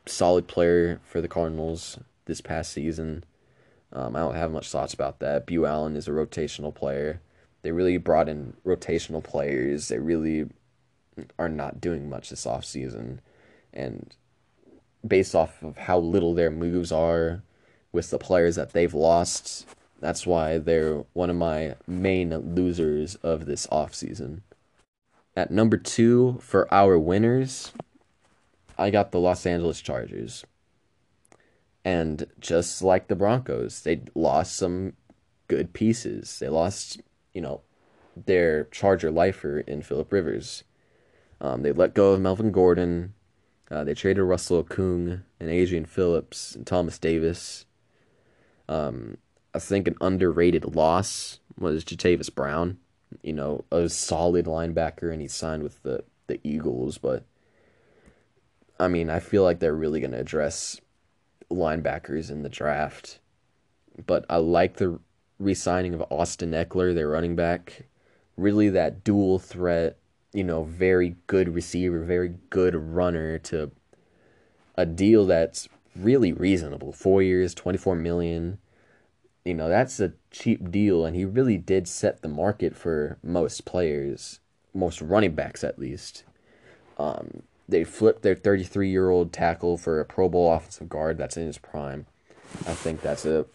solid 0.06 0.48
player 0.48 1.02
for 1.04 1.22
the 1.22 1.28
Cardinals 1.28 1.98
this 2.26 2.42
past 2.42 2.72
season. 2.72 3.24
Um, 3.92 4.16
I 4.16 4.20
don't 4.20 4.36
have 4.36 4.52
much 4.52 4.70
thoughts 4.70 4.94
about 4.94 5.20
that. 5.20 5.48
Beau 5.48 5.66
Allen 5.66 5.96
is 5.96 6.08
a 6.08 6.12
rotational 6.12 6.74
player. 6.74 7.22
They 7.64 7.72
really 7.72 7.98
brought 7.98 8.30
in 8.30 8.54
rotational 8.66 9.24
players. 9.24 9.88
They 9.88 9.98
really 9.98 10.48
are 11.38 11.50
not 11.50 11.82
doing 11.82 12.10
much 12.10 12.30
this 12.30 12.46
offseason. 12.46 13.20
And 13.74 14.16
based 15.06 15.36
off 15.36 15.62
of 15.64 15.78
how 15.78 16.00
little 16.00 16.34
their 16.34 16.52
moves 16.52 16.92
are 16.92 17.44
with 17.92 18.10
the 18.10 18.20
players 18.20 18.56
that 18.56 18.74
they've 18.74 18.94
lost, 18.94 19.68
that's 20.00 20.26
why 20.26 20.58
they're 20.58 21.04
one 21.14 21.30
of 21.30 21.36
my 21.36 21.76
main 21.88 22.56
losers 22.56 23.16
of 23.16 23.46
this 23.46 23.68
offseason. 23.68 24.42
At 25.36 25.52
number 25.52 25.78
two 25.78 26.40
for 26.42 26.72
our 26.74 26.98
winners, 26.98 27.72
I 28.78 28.90
got 28.90 29.12
the 29.12 29.20
Los 29.20 29.46
Angeles 29.46 29.82
Chargers. 29.82 30.46
And 31.86 32.28
just 32.40 32.82
like 32.82 33.08
the 33.08 33.16
Broncos, 33.16 33.82
they 33.82 34.02
lost 34.16 34.56
some 34.56 34.94
good 35.48 35.74
pieces. 35.74 36.40
They 36.40 36.50
lost, 36.50 37.02
you 37.34 37.42
know, 37.42 37.62
their 38.26 38.66
Charger 38.66 39.12
lifer 39.12 39.60
in 39.62 39.82
Philip 39.82 40.12
Rivers. 40.12 40.64
Um, 41.42 41.62
they 41.62 41.72
let 41.72 41.94
go 41.94 42.14
of 42.14 42.22
Melvin 42.22 42.52
Gordon. 42.52 43.14
Uh, 43.72 43.84
they 43.84 43.94
traded 43.94 44.24
Russell 44.24 44.64
Okung 44.64 45.22
and 45.40 45.50
Adrian 45.50 45.86
Phillips 45.86 46.56
and 46.56 46.66
Thomas 46.66 46.98
Davis. 46.98 47.66
Um, 48.68 49.18
I 49.54 49.60
think 49.60 49.88
an 49.88 49.96
underrated 50.02 50.76
loss 50.76 51.40
was 51.58 51.84
Jatavis 51.84 52.34
Brown. 52.34 52.78
You 53.24 53.34
know, 53.34 53.66
a 53.72 53.90
solid 53.90 54.46
linebacker, 54.46 55.12
and 55.12 55.22
he 55.22 55.28
signed 55.28 55.64
with 55.64 55.82
the, 55.82 56.04
the 56.28 56.40
Eagles. 56.44 56.98
But, 56.98 57.24
I 58.80 58.88
mean, 58.88 59.10
I 59.10 59.20
feel 59.20 59.44
like 59.44 59.60
they're 59.60 59.74
really 59.74 60.00
going 60.00 60.12
to 60.12 60.20
address 60.20 60.80
linebackers 61.50 62.30
in 62.30 62.44
the 62.44 62.50
draft. 62.50 63.20
But 64.06 64.26
I 64.30 64.38
like 64.38 64.78
the 64.78 65.00
re 65.40 65.54
signing 65.54 65.94
of 65.94 66.04
Austin 66.10 66.52
Ekeler, 66.52 66.94
their 66.94 67.10
running 67.10 67.36
back. 67.36 67.88
Really, 68.38 68.70
that 68.70 69.04
dual 69.04 69.40
threat, 69.40 69.98
you 70.34 70.44
know, 70.44 70.64
very 70.64 71.16
good 71.28 71.54
receiver, 71.54 72.00
very 72.04 72.36
good 72.50 72.76
runner 72.76 73.40
to 73.40 73.72
a 74.76 74.86
deal 74.86 75.26
that's 75.26 75.68
really 75.96 76.32
reasonable. 76.32 76.92
Four 76.92 77.22
years, 77.22 77.54
24 77.54 77.96
million. 77.96 78.60
You 79.44 79.54
know, 79.54 79.70
that's 79.70 80.00
a 80.00 80.14
cheap 80.32 80.70
deal, 80.70 81.06
and 81.06 81.16
he 81.16 81.26
really 81.26 81.58
did 81.58 81.88
set 81.88 82.22
the 82.22 82.28
market 82.28 82.76
for 82.76 83.18
most 83.24 83.66
players, 83.66 84.40
most 84.74 85.02
running 85.02 85.34
backs 85.34 85.64
at 85.64 85.80
least. 85.80 86.24
Um, 86.98 87.44
they 87.68 87.84
flipped 87.84 88.22
their 88.22 88.36
33 88.36 88.90
year 88.90 89.10
old 89.10 89.32
tackle 89.32 89.78
for 89.78 90.00
a 90.00 90.06
Pro 90.06 90.30
Bowl 90.30 90.54
offensive 90.54 90.90
guard 90.90 91.18
that's 91.18 91.38
in 91.38 91.46
his 91.46 91.58
prime. 91.58 92.06
I 92.68 92.74
think 92.74 93.02
that's 93.02 93.26
a 93.26 93.46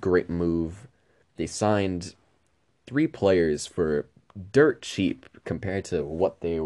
great 0.00 0.28
move. 0.28 0.88
They 1.36 1.46
signed 1.46 2.14
three 2.86 3.06
players 3.06 3.66
for 3.66 4.06
dirt 4.52 4.82
cheap 4.82 5.26
compared 5.44 5.84
to 5.86 6.04
what 6.04 6.40
they 6.40 6.60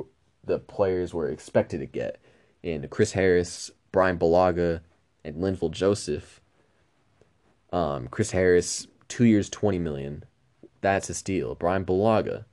the 0.45 0.59
players 0.59 1.15
were 1.15 1.29
expected 1.29 1.79
to 1.79 1.87
get 1.87 2.19
in 2.63 2.87
Chris 2.89 3.13
Harris, 3.13 3.71
Brian 3.93 4.19
Bulaga, 4.19 4.81
and 5.25 5.37
Linval 5.37 5.71
Joseph. 5.71 6.41
Um, 7.73 8.09
Chris 8.09 8.33
Harris, 8.33 8.87
two 9.09 9.25
years, 9.25 9.49
twenty 9.49 9.79
million. 9.79 10.25
That's 10.81 11.09
a 11.09 11.15
steal. 11.15 11.55
Brian 11.55 11.85
Bulaga, 11.85 12.45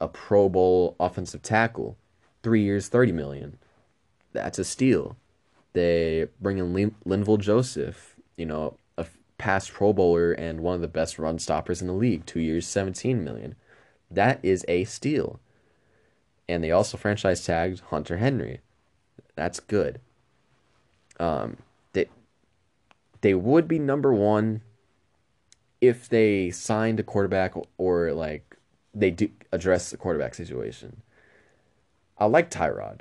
a 0.00 0.08
Pro 0.08 0.48
Bowl 0.48 0.96
offensive 0.98 1.42
tackle, 1.42 1.96
three 2.42 2.62
years, 2.62 2.88
thirty 2.88 3.12
million 3.12 3.58
that's 4.32 4.58
a 4.58 4.64
steal. 4.64 5.16
They 5.72 6.28
bring 6.40 6.58
in 6.58 6.74
Lin- 6.74 6.96
Linval 7.06 7.38
Joseph, 7.38 8.16
you 8.36 8.46
know, 8.46 8.76
a 8.98 9.06
past 9.38 9.72
Pro 9.72 9.92
Bowler 9.92 10.32
and 10.32 10.60
one 10.60 10.74
of 10.74 10.80
the 10.80 10.88
best 10.88 11.18
run 11.18 11.38
stoppers 11.38 11.80
in 11.80 11.88
the 11.88 11.94
league, 11.94 12.26
two 12.26 12.40
years, 12.40 12.66
17 12.66 13.22
million. 13.22 13.54
That 14.12 14.40
is 14.42 14.64
a 14.68 14.84
steal. 14.84 15.40
And 16.48 16.62
they 16.62 16.70
also 16.70 16.96
franchise 16.96 17.44
tagged 17.44 17.80
Hunter 17.90 18.18
Henry. 18.18 18.60
That's 19.36 19.60
good. 19.60 20.00
Um, 21.18 21.56
they 21.92 22.06
they 23.20 23.34
would 23.34 23.68
be 23.68 23.78
number 23.78 24.12
one 24.12 24.62
if 25.80 26.08
they 26.08 26.50
signed 26.50 27.00
a 27.00 27.02
quarterback 27.02 27.54
or 27.78 28.12
like 28.12 28.56
they 28.94 29.10
do 29.10 29.30
address 29.52 29.90
the 29.90 29.96
quarterback 29.96 30.34
situation. 30.34 31.02
I 32.18 32.26
like 32.26 32.50
Tyrod. 32.50 33.00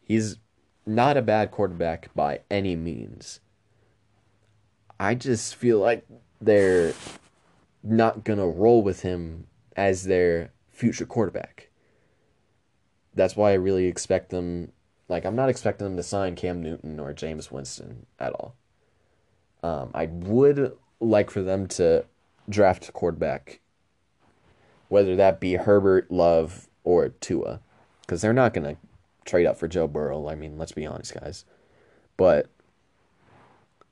He's 0.00 0.38
not 0.86 1.16
a 1.16 1.22
bad 1.22 1.50
quarterback 1.50 2.10
by 2.14 2.40
any 2.50 2.74
means. 2.74 3.40
I 4.98 5.14
just 5.14 5.54
feel 5.54 5.78
like 5.78 6.06
they're 6.40 6.94
not 7.82 8.24
to 8.38 8.46
roll 8.46 8.82
with 8.82 9.02
him 9.02 9.47
as 9.78 10.04
their 10.04 10.50
future 10.72 11.06
quarterback. 11.06 11.68
That's 13.14 13.36
why 13.36 13.52
I 13.52 13.54
really 13.54 13.86
expect 13.86 14.30
them 14.30 14.72
like 15.08 15.24
I'm 15.24 15.36
not 15.36 15.48
expecting 15.48 15.86
them 15.86 15.96
to 15.96 16.02
sign 16.02 16.34
Cam 16.34 16.60
Newton 16.60 17.00
or 17.00 17.14
Jameis 17.14 17.50
Winston 17.50 18.06
at 18.18 18.32
all. 18.32 18.56
Um, 19.62 19.90
I 19.94 20.06
would 20.06 20.76
like 21.00 21.30
for 21.30 21.42
them 21.42 21.66
to 21.68 22.04
draft 22.48 22.88
a 22.88 22.92
quarterback, 22.92 23.60
whether 24.88 25.14
that 25.16 25.40
be 25.40 25.54
Herbert, 25.54 26.10
Love, 26.10 26.68
or 26.82 27.08
Tua, 27.08 27.60
because 28.02 28.20
they're 28.20 28.32
not 28.32 28.52
gonna 28.52 28.76
trade 29.24 29.46
up 29.46 29.56
for 29.56 29.68
Joe 29.68 29.86
Burrow. 29.86 30.28
I 30.28 30.34
mean, 30.34 30.58
let's 30.58 30.72
be 30.72 30.86
honest, 30.86 31.14
guys. 31.14 31.44
But 32.16 32.50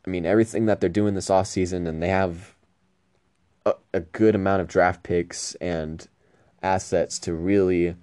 I 0.04 0.10
mean, 0.10 0.26
everything 0.26 0.66
that 0.66 0.80
they're 0.80 0.90
doing 0.90 1.14
this 1.14 1.30
offseason 1.30 1.86
and 1.86 2.02
they 2.02 2.08
have 2.08 2.55
a, 3.66 3.74
a 3.92 4.00
good 4.00 4.34
amount 4.34 4.62
of 4.62 4.68
draft 4.68 5.02
picks 5.02 5.54
and 5.56 6.08
assets 6.62 7.18
to 7.18 7.34
really 7.34 7.96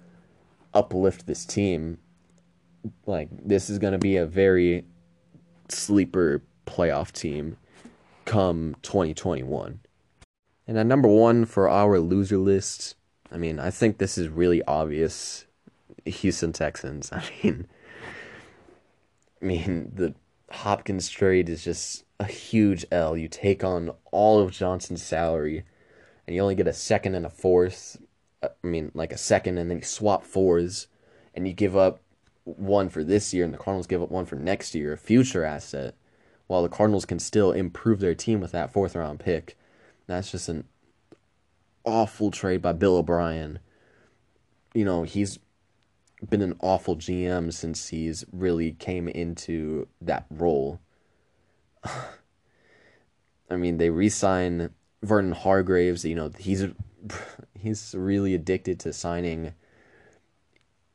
uplift 0.72 1.26
this 1.26 1.44
team. 1.44 1.98
Like 3.06 3.28
this 3.32 3.70
is 3.70 3.78
going 3.78 3.92
to 3.92 3.98
be 3.98 4.16
a 4.16 4.26
very 4.26 4.84
sleeper 5.68 6.42
playoff 6.66 7.10
team 7.10 7.56
come 8.26 8.76
2021. 8.82 9.80
And 10.66 10.78
at 10.78 10.86
number 10.86 11.08
1 11.08 11.46
for 11.46 11.68
our 11.68 11.98
loser 11.98 12.38
list, 12.38 12.94
I 13.30 13.36
mean, 13.36 13.58
I 13.58 13.70
think 13.70 13.98
this 13.98 14.16
is 14.16 14.28
really 14.28 14.62
obvious 14.64 15.46
Houston 16.04 16.52
Texans. 16.52 17.10
I 17.12 17.22
mean, 17.42 17.66
I 19.40 19.44
mean 19.44 19.92
the 19.94 20.14
Hopkins 20.50 21.08
trade 21.08 21.48
is 21.48 21.64
just 21.64 22.03
a 22.20 22.24
huge 22.24 22.86
L. 22.90 23.16
You 23.16 23.28
take 23.28 23.64
on 23.64 23.90
all 24.10 24.40
of 24.40 24.52
Johnson's 24.52 25.02
salary, 25.02 25.64
and 26.26 26.34
you 26.34 26.42
only 26.42 26.54
get 26.54 26.68
a 26.68 26.72
second 26.72 27.14
and 27.14 27.26
a 27.26 27.30
fourth. 27.30 27.98
Uh, 28.42 28.48
I 28.62 28.66
mean, 28.66 28.90
like 28.94 29.12
a 29.12 29.18
second, 29.18 29.58
and 29.58 29.70
then 29.70 29.78
you 29.78 29.84
swap 29.84 30.24
fours, 30.24 30.86
and 31.34 31.46
you 31.46 31.52
give 31.52 31.76
up 31.76 32.00
one 32.44 32.88
for 32.88 33.02
this 33.02 33.32
year, 33.34 33.44
and 33.44 33.52
the 33.52 33.58
Cardinals 33.58 33.86
give 33.86 34.02
up 34.02 34.10
one 34.10 34.26
for 34.26 34.36
next 34.36 34.74
year, 34.74 34.92
a 34.92 34.98
future 34.98 35.44
asset, 35.44 35.94
while 36.46 36.62
the 36.62 36.68
Cardinals 36.68 37.06
can 37.06 37.18
still 37.18 37.52
improve 37.52 38.00
their 38.00 38.14
team 38.14 38.40
with 38.40 38.52
that 38.52 38.72
fourth 38.72 38.94
round 38.94 39.20
pick. 39.20 39.56
That's 40.06 40.30
just 40.30 40.48
an 40.48 40.64
awful 41.84 42.30
trade 42.30 42.62
by 42.62 42.72
Bill 42.72 42.96
O'Brien. 42.96 43.58
You 44.74 44.84
know, 44.84 45.02
he's 45.04 45.38
been 46.28 46.42
an 46.42 46.56
awful 46.60 46.96
GM 46.96 47.52
since 47.52 47.88
he's 47.88 48.24
really 48.32 48.72
came 48.72 49.08
into 49.08 49.88
that 50.00 50.26
role. 50.30 50.80
I 53.50 53.56
mean, 53.56 53.78
they 53.78 53.90
re-sign 53.90 54.70
Vernon 55.02 55.32
Hargreaves. 55.32 56.04
You 56.04 56.14
know, 56.14 56.30
he's 56.38 56.64
he's 57.58 57.94
really 57.96 58.34
addicted 58.34 58.80
to 58.80 58.92
signing 58.92 59.54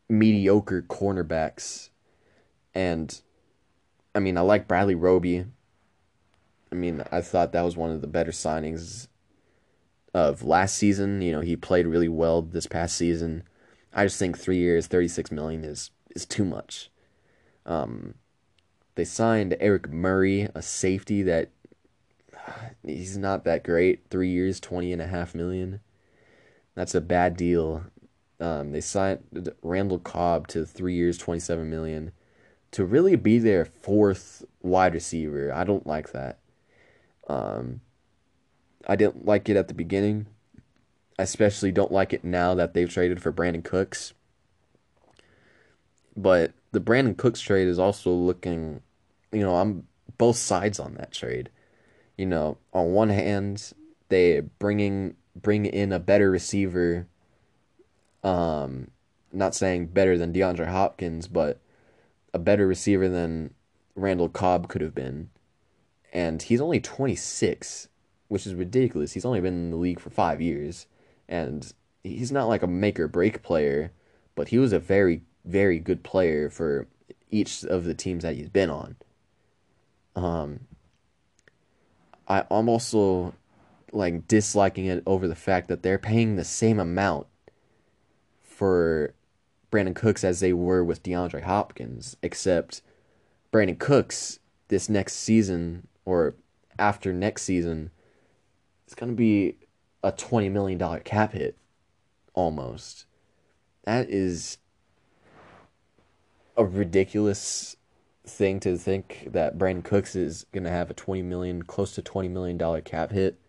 mediocre 0.07 0.81
cornerbacks, 0.81 1.89
and 2.73 3.21
I 4.15 4.19
mean, 4.19 4.37
I 4.37 4.41
like 4.41 4.67
Bradley 4.67 4.95
Roby. 4.95 5.45
I 6.71 6.75
mean, 6.75 7.03
I 7.11 7.21
thought 7.21 7.51
that 7.53 7.65
was 7.65 7.75
one 7.77 7.91
of 7.91 8.01
the 8.01 8.07
better 8.07 8.31
signings 8.31 9.07
of 10.13 10.43
last 10.43 10.75
season. 10.77 11.21
You 11.21 11.31
know, 11.31 11.41
he 11.41 11.55
played 11.55 11.87
really 11.87 12.07
well 12.07 12.41
this 12.41 12.67
past 12.67 12.95
season. 12.95 13.43
I 13.93 14.05
just 14.05 14.19
think 14.19 14.37
three 14.37 14.57
years, 14.57 14.87
thirty 14.87 15.07
six 15.07 15.31
million 15.31 15.63
is 15.63 15.91
is 16.15 16.25
too 16.25 16.45
much. 16.45 16.89
Um, 17.65 18.15
they 18.99 19.05
signed 19.05 19.55
Eric 19.61 19.89
Murray, 19.89 20.49
a 20.53 20.61
safety 20.61 21.23
that 21.23 21.51
he's 22.85 23.17
not 23.17 23.45
that 23.45 23.63
great. 23.63 24.01
Three 24.09 24.29
years, 24.29 24.59
twenty 24.59 24.91
and 24.91 25.01
a 25.01 25.07
half 25.07 25.33
million. 25.33 25.79
That's 26.75 26.93
a 26.93 26.99
bad 26.99 27.37
deal. 27.37 27.85
Um, 28.41 28.73
they 28.73 28.81
signed 28.81 29.53
Randall 29.61 29.99
Cobb 29.99 30.49
to 30.49 30.65
three 30.65 30.95
years, 30.95 31.17
twenty 31.17 31.39
seven 31.39 31.69
million, 31.69 32.11
to 32.71 32.83
really 32.83 33.15
be 33.15 33.39
their 33.39 33.63
fourth 33.63 34.43
wide 34.61 34.93
receiver. 34.93 35.53
I 35.53 35.63
don't 35.63 35.87
like 35.87 36.11
that. 36.11 36.39
Um, 37.29 37.79
I 38.85 38.97
didn't 38.97 39.25
like 39.25 39.47
it 39.47 39.55
at 39.55 39.69
the 39.69 39.73
beginning. 39.73 40.27
I 41.17 41.23
especially 41.23 41.71
don't 41.71 41.91
like 41.91 42.11
it 42.11 42.25
now 42.25 42.53
that 42.55 42.73
they've 42.73 42.89
traded 42.89 43.21
for 43.21 43.31
Brandin 43.31 43.63
Cooks. 43.63 44.13
But 46.17 46.51
the 46.73 46.81
Brandin 46.81 47.15
Cooks 47.17 47.39
trade 47.39 47.69
is 47.69 47.79
also 47.79 48.11
looking, 48.11 48.81
you 49.31 49.41
know, 49.41 49.55
I'm 49.55 49.87
both 50.17 50.37
sides 50.37 50.79
on 50.79 50.95
that 50.95 51.11
trade. 51.11 51.49
You 52.17 52.25
know, 52.25 52.57
on 52.73 52.93
one 52.93 53.09
hand, 53.09 53.73
they 54.09 54.41
bringing 54.41 55.15
bring 55.35 55.65
in 55.65 55.91
a 55.91 55.99
better 55.99 56.29
receiver. 56.29 57.07
Um, 58.23 58.91
not 59.31 59.55
saying 59.55 59.87
better 59.87 60.17
than 60.17 60.33
DeAndre 60.33 60.67
Hopkins, 60.67 61.27
but 61.27 61.61
a 62.33 62.39
better 62.39 62.67
receiver 62.67 63.07
than 63.07 63.53
Randall 63.95 64.27
Cobb 64.27 64.67
could 64.67 64.81
have 64.81 64.95
been. 64.95 65.29
And 66.11 66.41
he's 66.41 66.59
only 66.59 66.79
26 66.79 67.87
which 68.29 68.47
is 68.47 68.53
ridiculous. 68.53 69.11
He's 69.11 69.25
only 69.25 69.41
been 69.41 69.53
in 69.53 69.71
the 69.71 69.77
league 69.77 69.99
for 69.99 70.09
five 70.09 70.39
years, 70.39 70.87
and 71.27 71.73
he's 72.03 72.31
not 72.31 72.47
like 72.47 72.63
a 72.63 72.67
make 72.67 72.99
or 72.99 73.07
break 73.07 73.43
player, 73.43 73.91
but 74.35 74.47
he 74.47 74.57
was 74.57 74.71
a 74.71 74.79
very, 74.79 75.23
very 75.43 75.79
good 75.79 76.03
player 76.03 76.49
for 76.49 76.87
each 77.29 77.65
of 77.65 77.83
the 77.83 77.93
teams 77.93 78.23
that 78.23 78.35
he's 78.35 78.49
been 78.49 78.69
on. 78.69 78.95
Um, 80.19 80.59
I, 82.27 82.43
I'm 82.51 82.67
also 82.67 83.33
like 83.91 84.27
disliking 84.27 84.85
it 84.85 85.01
over 85.05 85.27
the 85.27 85.35
fact 85.35 85.67
that 85.69 85.81
they're 85.81 85.97
paying 85.97 86.35
the 86.35 86.43
same 86.43 86.79
amount 86.79 87.27
for 88.43 89.13
Brandin 89.71 89.95
Cooks 89.95 90.23
as 90.23 90.41
they 90.41 90.51
were 90.51 90.83
with 90.83 91.03
DeAndre 91.03 91.43
Hopkins, 91.43 92.17
except 92.21 92.81
Brandin 93.53 93.79
Cooks 93.79 94.39
this 94.67 94.89
next 94.89 95.13
season 95.13 95.87
or 96.05 96.35
after 96.77 97.13
next 97.13 97.43
season 97.43 97.91
it's 98.85 98.95
going 98.95 99.11
to 99.11 99.15
be 99.15 99.55
a 100.03 100.11
$20 100.11 100.51
million 100.51 100.99
cap 101.01 101.33
hit 101.33 101.55
almost. 102.33 103.05
That 103.83 104.09
is 104.09 104.57
a 106.57 106.65
ridiculous 106.65 107.75
thing 108.29 108.59
to 108.61 108.77
think 108.77 109.27
that 109.31 109.57
Brandin 109.57 109.83
Cooks 109.83 110.15
is 110.15 110.45
going 110.51 110.63
to 110.63 110.69
have 110.69 110.89
a 110.89 110.93
20 110.93 111.21
million 111.21 111.63
close 111.63 111.93
to 111.95 112.01
20 112.01 112.29
million 112.29 112.57
dollar 112.57 112.81
cap 112.81 113.11
hit. 113.11 113.39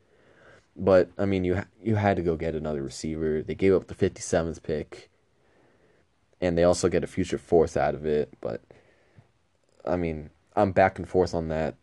But 0.77 1.11
I 1.19 1.27
mean 1.27 1.45
you 1.45 1.63
you 1.83 1.97
had 1.97 2.17
to 2.17 2.23
go 2.23 2.37
get 2.37 2.55
another 2.55 2.83
receiver. 2.83 3.43
They 3.43 3.55
gave 3.55 3.75
up 3.75 3.89
the 3.89 3.95
57th 3.95 4.63
pick 4.63 5.11
and 6.41 6.57
they 6.57 6.65
also 6.65 6.89
get 6.89 7.05
a 7.05 7.09
future 7.09 7.39
fourth 7.39 7.77
out 7.77 7.95
of 7.95 8.07
it, 8.07 8.33
but 8.41 8.63
I 9.85 9.97
mean, 9.97 10.31
I'm 10.57 10.73
back 10.73 10.99
and 10.99 11.09
forth 11.09 11.35
on 11.35 11.49
that. 11.49 11.75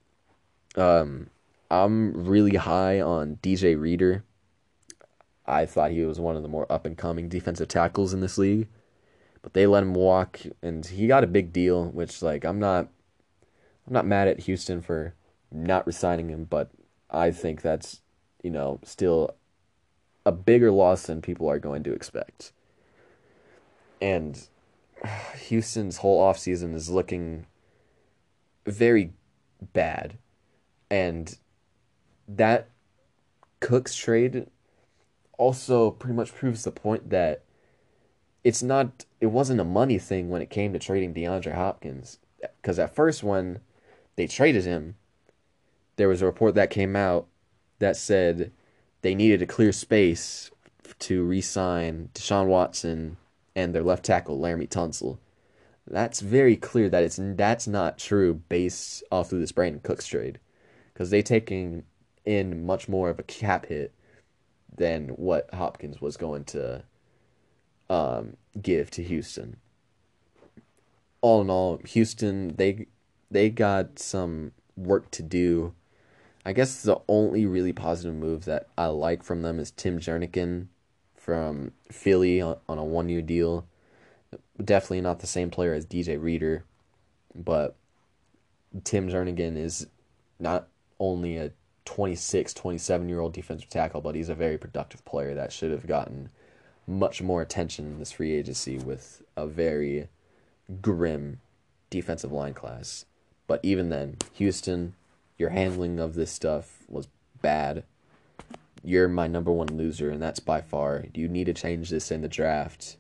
Um 0.76 1.30
I'm 1.70 2.26
really 2.26 2.56
high 2.56 3.02
on 3.02 3.40
DJ 3.42 3.80
Reader. 3.80 4.24
I 5.46 5.66
thought 5.66 5.92
he 5.92 6.04
was 6.04 6.20
one 6.20 6.36
of 6.36 6.44
the 6.44 6.50
more 6.50 6.70
up 6.72 6.86
and 6.86 6.98
coming 6.98 7.30
defensive 7.30 7.68
tackles 7.68 8.14
in 8.14 8.20
this 8.20 8.38
league. 8.38 8.68
But 9.42 9.54
they 9.54 9.68
let 9.68 9.84
him 9.84 9.94
walk 9.94 10.40
and 10.62 10.86
he 10.86 11.08
got 11.08 11.24
a 11.24 11.28
big 11.28 11.54
deal, 11.54 11.86
which 11.86 12.22
like 12.22 12.44
I'm 12.44 12.60
not 12.60 12.90
I'm 13.88 13.94
not 13.94 14.06
mad 14.06 14.28
at 14.28 14.42
Houston 14.42 14.82
for 14.82 15.14
not 15.52 15.88
resigning 15.88 16.30
him, 16.30 16.46
but 16.46 16.72
I 17.10 17.32
think 17.32 17.62
that's, 17.62 18.02
you 18.44 18.52
know, 18.52 18.80
still 18.84 19.36
a 20.26 20.32
bigger 20.32 20.72
loss 20.72 21.04
than 21.04 21.22
people 21.22 21.48
are 21.50 21.60
going 21.60 21.84
to 21.84 21.94
expect. 21.94 22.52
And 24.02 24.48
Houston's 25.48 25.98
whole 25.98 26.22
offseason 26.22 26.76
is 26.76 26.90
looking 26.90 27.46
very 28.66 29.14
bad. 29.74 30.18
And 30.92 31.38
that 32.28 32.70
Cooks 33.60 33.96
trade 33.96 34.48
also 35.38 35.92
pretty 35.92 36.16
much 36.16 36.36
proves 36.36 36.64
the 36.64 36.72
point 36.72 37.10
that 37.10 37.44
it's 38.44 38.62
not 38.62 39.06
it 39.20 39.28
wasn't 39.28 39.60
a 39.60 39.66
money 39.66 39.98
thing 39.98 40.30
when 40.30 40.42
it 40.42 40.50
came 40.50 40.74
to 40.74 40.80
trading 40.80 41.14
DeAndre 41.14 41.56
Hopkins 41.56 42.20
because 42.62 42.78
at 42.80 42.96
first 42.96 43.24
when 43.24 43.60
they 44.16 44.28
traded 44.28 44.66
him 44.66 44.96
there 45.96 46.08
was 46.08 46.22
a 46.22 46.26
report 46.26 46.56
that 46.56 46.70
came 46.70 46.96
out 46.96 47.28
that 47.80 47.98
said 47.98 48.52
they 49.02 49.16
needed 49.16 49.42
a 49.42 49.48
clear 49.48 49.72
space 49.72 50.52
to 51.00 51.24
re-sign 51.24 52.10
Deshaun 52.14 52.48
Watson 52.48 53.18
and 53.56 53.74
their 53.74 53.84
left 53.84 54.06
tackle 54.06 54.40
Laremy 54.40 54.70
Tunsil. 54.70 55.18
That's 55.86 56.20
very 56.20 56.56
clear 56.56 56.90
that 56.90 57.04
it's 57.04 57.20
that's 57.20 57.68
not 57.68 57.98
true 57.98 58.36
based 58.50 59.04
off 59.12 59.32
of 59.32 59.40
this 59.40 59.52
Brandin 59.52 59.84
Cooks 59.84 60.08
trade 60.08 60.40
because 60.94 61.10
they 61.10 61.22
taking 61.22 61.84
in 62.26 62.66
much 62.66 62.90
more 62.90 63.10
of 63.10 63.20
a 63.20 63.24
cap 63.24 63.68
hit 63.68 63.94
than 64.76 65.10
what 65.10 65.50
Hopkins 65.54 66.02
was 66.02 66.18
going 66.18 66.44
to 66.46 66.84
um, 67.90 68.38
give 68.62 68.92
to 68.92 69.04
Houston. 69.04 69.58
All 71.22 71.42
in 71.42 71.50
all, 71.50 71.80
Houston 71.86 72.56
they 72.56 72.88
they 73.30 73.50
got 73.50 74.00
some 74.00 74.52
work 74.76 75.12
to 75.12 75.24
do. 75.24 75.74
I 76.46 76.54
guess 76.54 76.82
the 76.82 77.02
only 77.10 77.46
really 77.46 77.74
positive 77.74 78.16
move 78.16 78.46
that 78.46 78.68
I 78.78 78.86
like 78.88 79.24
from 79.24 79.42
them 79.42 79.60
is 79.60 79.72
Tim 79.72 80.00
Jernigan 80.00 80.68
from 81.16 81.74
Philly 81.92 82.40
on, 82.42 82.58
a 82.70 82.84
one 82.84 83.10
year 83.10 83.22
deal. 83.22 83.66
Definitely 84.64 85.02
not 85.02 85.20
the 85.20 85.28
same 85.28 85.50
player 85.50 85.74
as 85.74 85.86
DJ 85.86 86.22
Reader, 86.22 86.64
but 87.36 87.76
Tim 88.84 89.10
Jernigan 89.10 89.58
is 89.58 89.88
not 90.40 90.68
only 91.00 91.38
a 91.38 91.52
26, 91.86 92.54
27 92.54 93.10
year 93.10 93.20
old 93.20 93.34
defensive 93.34 93.70
tackle, 93.70 94.02
but 94.02 94.16
he's 94.16 94.30
a 94.30 94.36
very 94.36 94.58
productive 94.58 95.04
player 95.06 95.34
that 95.34 95.52
should 95.52 95.72
have 95.72 95.88
gotten 95.88 96.30
much 96.88 97.22
more 97.22 97.42
attention 97.42 97.86
in 97.86 98.00
this 98.00 98.14
free 98.14 98.34
agency 98.34 98.78
with 98.78 99.22
a 99.36 99.46
very 99.46 100.08
grim 100.82 101.42
defensive 101.90 102.32
line 102.32 102.54
class. 102.54 103.06
But 103.46 103.60
even 103.64 103.90
then, 103.90 104.18
Houston, 104.34 104.96
your 105.38 105.50
handling 105.50 106.00
of 106.00 106.16
this 106.16 106.32
stuff 106.32 106.84
was 106.88 107.08
bad. 107.42 107.84
You're 108.84 109.08
my 109.08 109.28
number 109.28 109.52
one 109.52 109.78
loser, 109.78 110.10
and 110.10 110.22
that's 110.22 110.40
by 110.40 110.62
far. 110.62 111.06
You 111.14 111.28
need 111.28 111.46
to 111.46 111.54
change 111.54 111.90
this 111.90 112.12
in 112.12 112.22
the 112.22 112.28
draft. 112.28 112.98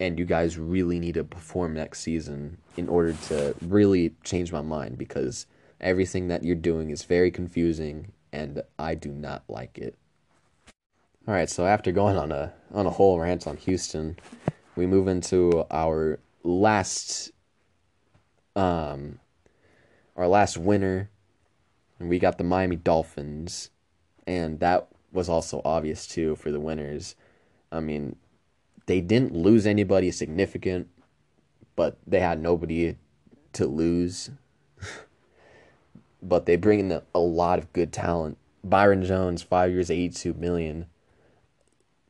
And 0.00 0.18
you 0.18 0.24
guys 0.24 0.58
really 0.58 0.98
need 0.98 1.14
to 1.14 1.24
perform 1.24 1.74
next 1.74 2.00
season 2.00 2.58
in 2.76 2.88
order 2.88 3.12
to 3.28 3.54
really 3.60 4.14
change 4.24 4.50
my 4.50 4.62
mind 4.62 4.98
because 4.98 5.46
Everything 5.82 6.28
that 6.28 6.44
you're 6.44 6.54
doing 6.54 6.90
is 6.90 7.02
very 7.02 7.32
confusing 7.32 8.12
and 8.32 8.62
I 8.78 8.94
do 8.94 9.10
not 9.10 9.42
like 9.48 9.78
it. 9.78 9.96
All 11.24 11.34
right, 11.34 11.48
so 11.48 11.66
after 11.66 11.92
going 11.92 12.16
on 12.16 12.32
a 12.32 12.52
on 12.74 12.84
a 12.84 12.90
whole 12.90 13.20
rant 13.20 13.46
on 13.46 13.56
Houston, 13.58 14.18
we 14.74 14.86
move 14.86 15.06
into 15.06 15.64
our 15.70 16.18
last 16.42 17.30
um 18.56 19.20
our 20.16 20.26
last 20.26 20.58
winner 20.58 21.10
and 22.00 22.08
we 22.08 22.18
got 22.18 22.38
the 22.38 22.44
Miami 22.44 22.74
Dolphins 22.74 23.70
and 24.26 24.58
that 24.58 24.88
was 25.12 25.28
also 25.28 25.62
obvious 25.64 26.08
too 26.08 26.34
for 26.34 26.50
the 26.50 26.58
winners. 26.58 27.14
I 27.70 27.78
mean, 27.78 28.16
they 28.86 29.00
didn't 29.00 29.32
lose 29.32 29.64
anybody 29.64 30.10
significant, 30.10 30.88
but 31.76 31.98
they 32.04 32.18
had 32.18 32.40
nobody 32.40 32.96
to 33.52 33.66
lose 33.66 34.28
but 36.22 36.46
they 36.46 36.56
bring 36.56 36.80
in 36.80 37.00
a 37.14 37.18
lot 37.20 37.60
of 37.60 37.72
good 37.72 37.92
talent. 37.92 38.38
Byron 38.64 39.04
Jones, 39.04 39.42
five 39.42 39.70
years, 39.70 39.88
eighty-two 39.88 40.34
million. 40.34 40.86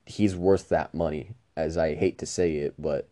He's 0.06 0.36
worth 0.36 0.68
that 0.68 0.94
money, 0.94 1.30
as 1.56 1.76
I 1.76 1.94
hate 1.94 2.18
to 2.18 2.26
say 2.26 2.56
it, 2.56 2.74
but 2.78 3.08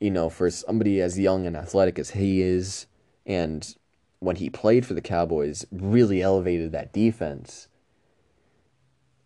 you 0.00 0.10
know, 0.10 0.28
for 0.28 0.50
somebody 0.50 1.00
as 1.00 1.18
young 1.18 1.46
and 1.46 1.56
athletic 1.56 1.98
as 1.98 2.10
he 2.10 2.42
is, 2.42 2.86
and 3.24 3.74
when 4.18 4.36
he 4.36 4.50
played 4.50 4.84
for 4.84 4.94
the 4.94 5.00
Cowboys, 5.00 5.64
really 5.70 6.20
elevated 6.20 6.72
that 6.72 6.92
defense. 6.92 7.68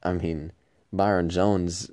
I 0.02 0.12
mean, 0.12 0.52
Byron 0.92 1.28
Jones 1.28 1.90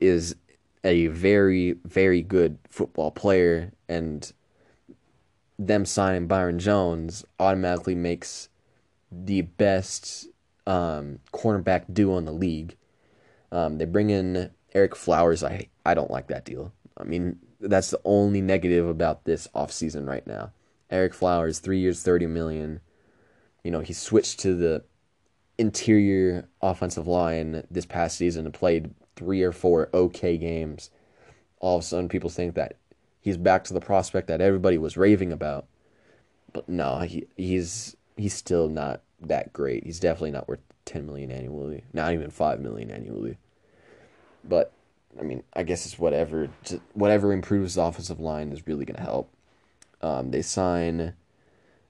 is 0.00 0.36
a 0.84 1.08
very, 1.08 1.72
very 1.84 2.22
good 2.22 2.58
football 2.68 3.10
player, 3.10 3.72
and 3.88 4.32
them 5.58 5.84
signing 5.84 6.26
Byron 6.26 6.58
Jones 6.58 7.24
automatically 7.40 7.94
makes 7.94 8.48
the 9.10 9.42
best 9.42 10.28
um, 10.66 11.20
cornerback 11.32 11.92
duo 11.92 12.18
in 12.18 12.24
the 12.24 12.32
league. 12.32 12.76
Um, 13.54 13.78
they 13.78 13.84
bring 13.84 14.10
in 14.10 14.50
Ereck 14.74 14.96
Flowers. 14.96 15.44
I 15.44 15.68
I 15.86 15.94
don't 15.94 16.10
like 16.10 16.26
that 16.26 16.44
deal. 16.44 16.72
I 16.98 17.04
mean, 17.04 17.38
that's 17.60 17.90
the 17.90 18.00
only 18.04 18.40
negative 18.40 18.88
about 18.88 19.24
this 19.24 19.46
offseason 19.54 20.08
right 20.08 20.26
now. 20.26 20.52
Ereck 20.90 21.14
Flowers, 21.14 21.60
three 21.60 21.78
years, 21.78 22.02
thirty 22.02 22.26
million. 22.26 22.80
You 23.62 23.70
know, 23.70 23.80
he 23.80 23.92
switched 23.92 24.40
to 24.40 24.54
the 24.54 24.84
interior 25.56 26.48
offensive 26.60 27.06
line 27.06 27.64
this 27.70 27.86
past 27.86 28.18
season 28.18 28.44
and 28.44 28.52
played 28.52 28.92
three 29.14 29.42
or 29.42 29.52
four 29.52 29.88
okay 29.94 30.36
games. 30.36 30.90
All 31.60 31.76
of 31.78 31.84
a 31.84 31.86
sudden, 31.86 32.08
people 32.08 32.30
think 32.30 32.56
that 32.56 32.76
he's 33.20 33.36
back 33.36 33.62
to 33.64 33.72
the 33.72 33.80
prospect 33.80 34.26
that 34.26 34.40
everybody 34.40 34.78
was 34.78 34.96
raving 34.96 35.32
about. 35.32 35.66
But 36.52 36.68
no, 36.68 36.98
he 36.98 37.28
he's 37.36 37.96
he's 38.16 38.34
still 38.34 38.68
not 38.68 39.02
that 39.20 39.52
great. 39.52 39.84
He's 39.84 40.00
definitely 40.00 40.32
not 40.32 40.48
worth 40.48 40.60
ten 40.84 41.06
million 41.06 41.30
annually. 41.30 41.84
Not 41.92 42.12
even 42.12 42.30
five 42.30 42.58
million 42.58 42.90
annually. 42.90 43.38
But 44.46 44.72
I 45.18 45.22
mean, 45.22 45.42
I 45.54 45.62
guess 45.62 45.86
it's 45.86 45.98
whatever. 45.98 46.48
Whatever 46.92 47.32
improves 47.32 47.74
the 47.74 47.82
offensive 47.82 48.20
line 48.20 48.52
is 48.52 48.66
really 48.66 48.84
going 48.84 48.96
to 48.96 49.02
help. 49.02 49.30
Um, 50.02 50.30
they 50.30 50.42
sign 50.42 51.14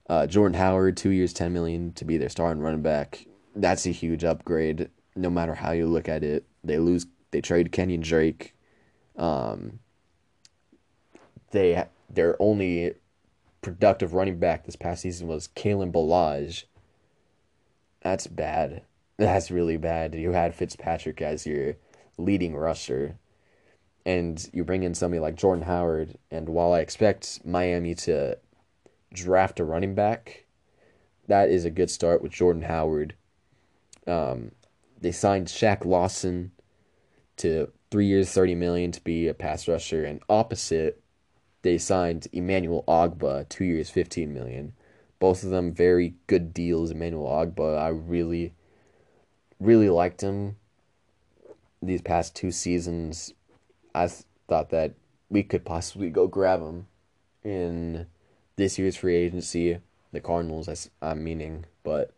uh, 0.08 0.26
Jordan 0.26 0.58
Howard, 0.58 0.96
two 0.96 1.10
years, 1.10 1.32
ten 1.32 1.52
million 1.52 1.92
to 1.94 2.04
be 2.04 2.16
their 2.16 2.28
starting 2.28 2.62
running 2.62 2.82
back. 2.82 3.26
That's 3.56 3.86
a 3.86 3.90
huge 3.90 4.24
upgrade. 4.24 4.90
No 5.16 5.30
matter 5.30 5.54
how 5.54 5.72
you 5.72 5.86
look 5.86 6.08
at 6.08 6.22
it, 6.22 6.44
they 6.62 6.78
lose. 6.78 7.06
They 7.30 7.40
trade 7.40 7.72
Kenyon 7.72 8.00
Drake. 8.00 8.54
Um, 9.16 9.80
they 11.50 11.84
their 12.10 12.36
only 12.40 12.94
productive 13.62 14.12
running 14.12 14.38
back 14.38 14.64
this 14.66 14.76
past 14.76 15.02
season 15.02 15.26
was 15.26 15.48
Kalen 15.48 15.90
Ballage. 15.90 16.64
That's 18.02 18.26
bad. 18.26 18.82
That's 19.16 19.50
really 19.50 19.76
bad. 19.78 20.14
You 20.14 20.32
had 20.32 20.54
Fitzpatrick 20.54 21.22
as 21.22 21.46
your 21.46 21.76
leading 22.16 22.54
rusher. 22.56 23.16
And 24.06 24.46
you 24.52 24.64
bring 24.64 24.82
in 24.82 24.94
somebody 24.94 25.20
like 25.20 25.34
Jordan 25.34 25.64
Howard, 25.64 26.18
and 26.30 26.48
while 26.48 26.74
I 26.74 26.80
expect 26.80 27.40
Miami 27.44 27.94
to 27.94 28.36
draft 29.14 29.60
a 29.60 29.64
running 29.64 29.94
back, 29.94 30.44
that 31.26 31.48
is 31.48 31.64
a 31.64 31.70
good 31.70 31.90
start 31.90 32.20
with 32.20 32.32
Jordan 32.32 32.62
Howard. 32.62 33.14
Um, 34.06 34.50
they 35.00 35.10
signed 35.10 35.46
Shaq 35.46 35.86
Lawson 35.86 36.52
to 37.38 37.72
three 37.90 38.06
years, 38.06 38.30
thirty 38.30 38.54
million 38.54 38.92
to 38.92 39.00
be 39.02 39.26
a 39.26 39.32
pass 39.32 39.66
rusher, 39.66 40.04
and 40.04 40.20
opposite, 40.28 41.00
they 41.62 41.78
signed 41.78 42.28
Emmanuel 42.30 42.84
Ogbah, 42.86 43.48
two 43.48 43.64
years, 43.64 43.88
fifteen 43.88 44.34
million. 44.34 44.74
Both 45.18 45.44
of 45.44 45.50
them 45.50 45.72
very 45.72 46.14
good 46.26 46.52
deals. 46.52 46.90
Emmanuel 46.90 47.26
Ogbah, 47.26 47.78
I 47.78 47.88
really, 47.88 48.52
really 49.58 49.88
liked 49.88 50.20
him 50.20 50.56
these 51.86 52.02
past 52.02 52.34
two 52.34 52.50
seasons, 52.50 53.32
I 53.94 54.08
thought 54.48 54.70
that 54.70 54.94
we 55.28 55.42
could 55.42 55.64
possibly 55.64 56.10
go 56.10 56.26
grab 56.26 56.60
him 56.60 56.86
in 57.42 58.06
this 58.56 58.78
year's 58.78 58.96
free 58.96 59.16
agency. 59.16 59.78
The 60.12 60.20
Cardinals, 60.20 60.90
I'm 61.02 61.24
meaning, 61.24 61.66
but 61.82 62.12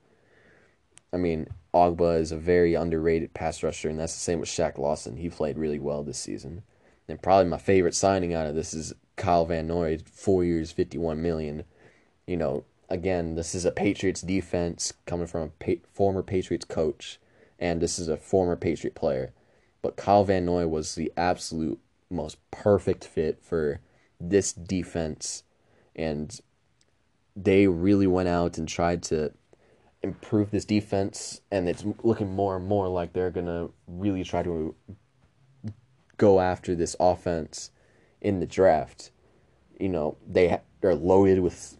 I 1.12 1.16
mean, 1.16 1.48
Ogbah 1.72 2.20
is 2.20 2.32
a 2.32 2.36
very 2.36 2.74
underrated 2.74 3.32
pass 3.32 3.62
rusher, 3.62 3.88
and 3.88 3.98
that's 3.98 4.12
the 4.12 4.20
same 4.20 4.40
with 4.40 4.50
Shaq 4.50 4.76
Lawson. 4.76 5.16
He 5.16 5.30
played 5.30 5.56
really 5.56 5.78
well 5.78 6.02
this 6.02 6.18
season. 6.18 6.62
And 7.08 7.22
probably 7.22 7.48
my 7.48 7.58
favorite 7.58 7.94
signing 7.94 8.34
out 8.34 8.46
of 8.46 8.54
this 8.54 8.74
is 8.74 8.92
Kyle 9.16 9.46
Van 9.46 9.66
Noy, 9.66 9.98
four 10.12 10.44
years, 10.44 10.72
fifty-one 10.72 11.22
million. 11.22 11.64
You 12.26 12.36
know, 12.36 12.64
again, 12.90 13.34
this 13.34 13.54
is 13.54 13.64
a 13.64 13.70
Patriots 13.70 14.20
defense 14.20 14.92
coming 15.06 15.26
from 15.26 15.42
a 15.42 15.48
pa- 15.64 15.82
former 15.92 16.22
Patriots 16.22 16.66
coach, 16.66 17.18
and 17.58 17.80
this 17.80 17.98
is 17.98 18.08
a 18.08 18.16
former 18.16 18.56
Patriot 18.56 18.94
player. 18.94 19.32
But 19.86 19.94
Kyle 19.94 20.24
Van 20.24 20.44
Noy 20.44 20.66
was 20.66 20.96
the 20.96 21.12
absolute 21.16 21.78
most 22.10 22.38
perfect 22.50 23.04
fit 23.04 23.40
for 23.40 23.78
this 24.18 24.52
defense. 24.52 25.44
And 25.94 26.40
they 27.36 27.68
really 27.68 28.08
went 28.08 28.28
out 28.28 28.58
and 28.58 28.68
tried 28.68 29.04
to 29.04 29.32
improve 30.02 30.50
this 30.50 30.64
defense. 30.64 31.40
And 31.52 31.68
it's 31.68 31.84
looking 32.02 32.34
more 32.34 32.56
and 32.56 32.66
more 32.66 32.88
like 32.88 33.12
they're 33.12 33.30
going 33.30 33.46
to 33.46 33.72
really 33.86 34.24
try 34.24 34.42
to 34.42 34.74
go 36.16 36.40
after 36.40 36.74
this 36.74 36.96
offense 36.98 37.70
in 38.20 38.40
the 38.40 38.46
draft. 38.46 39.12
You 39.78 39.90
know, 39.90 40.16
they 40.26 40.58
they're 40.80 40.96
loaded 40.96 41.38
with 41.38 41.78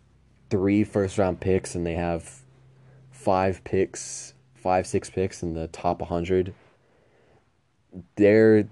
three 0.49 0.85
first 0.85 1.19
round 1.19 1.41
picks 1.41 1.75
and 1.75 1.85
they 1.85 1.95
have 1.95 2.43
five 3.11 3.65
picks, 3.65 4.35
five, 4.55 4.87
six 4.87 5.11
picks 5.11 5.43
in 5.43 5.55
the 5.55 5.67
top 5.67 5.99
100 5.99 6.55
they're 8.17 8.69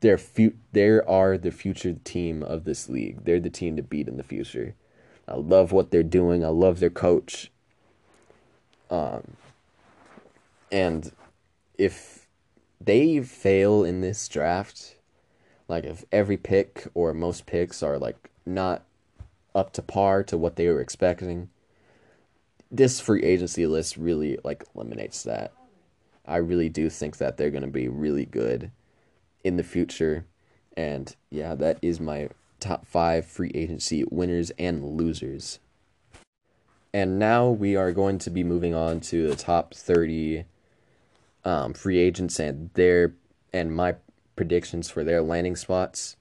they're 0.00 0.18
fu- 0.18 0.54
they 0.72 0.88
are 1.00 1.38
the 1.38 1.50
future 1.50 1.94
team 2.04 2.42
of 2.42 2.64
this 2.64 2.88
league. 2.88 3.24
They're 3.24 3.40
the 3.40 3.48
team 3.48 3.76
to 3.76 3.82
beat 3.82 4.08
in 4.08 4.18
the 4.18 4.22
future. 4.22 4.74
I 5.26 5.36
love 5.36 5.72
what 5.72 5.90
they're 5.90 6.02
doing. 6.02 6.44
I 6.44 6.48
love 6.48 6.78
their 6.78 6.90
coach. 6.90 7.50
Um, 8.90 9.36
and 10.70 11.10
if 11.78 12.26
they 12.80 13.20
fail 13.20 13.82
in 13.82 14.02
this 14.02 14.28
draft, 14.28 14.96
like 15.68 15.84
if 15.84 16.04
every 16.12 16.36
pick 16.36 16.86
or 16.92 17.14
most 17.14 17.46
picks 17.46 17.82
are 17.82 17.98
like 17.98 18.30
not 18.44 18.82
up 19.54 19.72
to 19.72 19.82
par 19.82 20.22
to 20.24 20.36
what 20.36 20.56
they 20.56 20.68
were 20.68 20.80
expecting, 20.80 21.48
this 22.70 23.00
free 23.00 23.22
agency 23.22 23.66
list 23.66 23.96
really 23.96 24.38
like 24.44 24.64
eliminates 24.74 25.22
that. 25.22 25.52
I 26.26 26.36
really 26.36 26.68
do 26.68 26.88
think 26.88 27.18
that 27.18 27.36
they're 27.36 27.50
going 27.50 27.62
to 27.62 27.68
be 27.68 27.88
really 27.88 28.24
good 28.24 28.70
in 29.42 29.56
the 29.56 29.62
future. 29.62 30.26
And 30.76 31.14
yeah, 31.30 31.54
that 31.54 31.78
is 31.82 32.00
my 32.00 32.28
top 32.60 32.86
five 32.86 33.26
free 33.26 33.52
agency 33.54 34.04
winners 34.10 34.50
and 34.58 34.84
losers. 34.84 35.58
And 36.92 37.18
now 37.18 37.48
we 37.48 37.76
are 37.76 37.92
going 37.92 38.18
to 38.18 38.30
be 38.30 38.44
moving 38.44 38.74
on 38.74 39.00
to 39.00 39.28
the 39.28 39.36
top 39.36 39.74
30 39.74 40.44
um, 41.44 41.74
free 41.74 41.98
agents 41.98 42.38
and 42.38 42.70
their 42.74 43.14
and 43.52 43.74
my 43.74 43.96
predictions 44.36 44.90
for 44.90 45.04
their 45.04 45.22
landing 45.22 45.56
spots. 45.56 46.16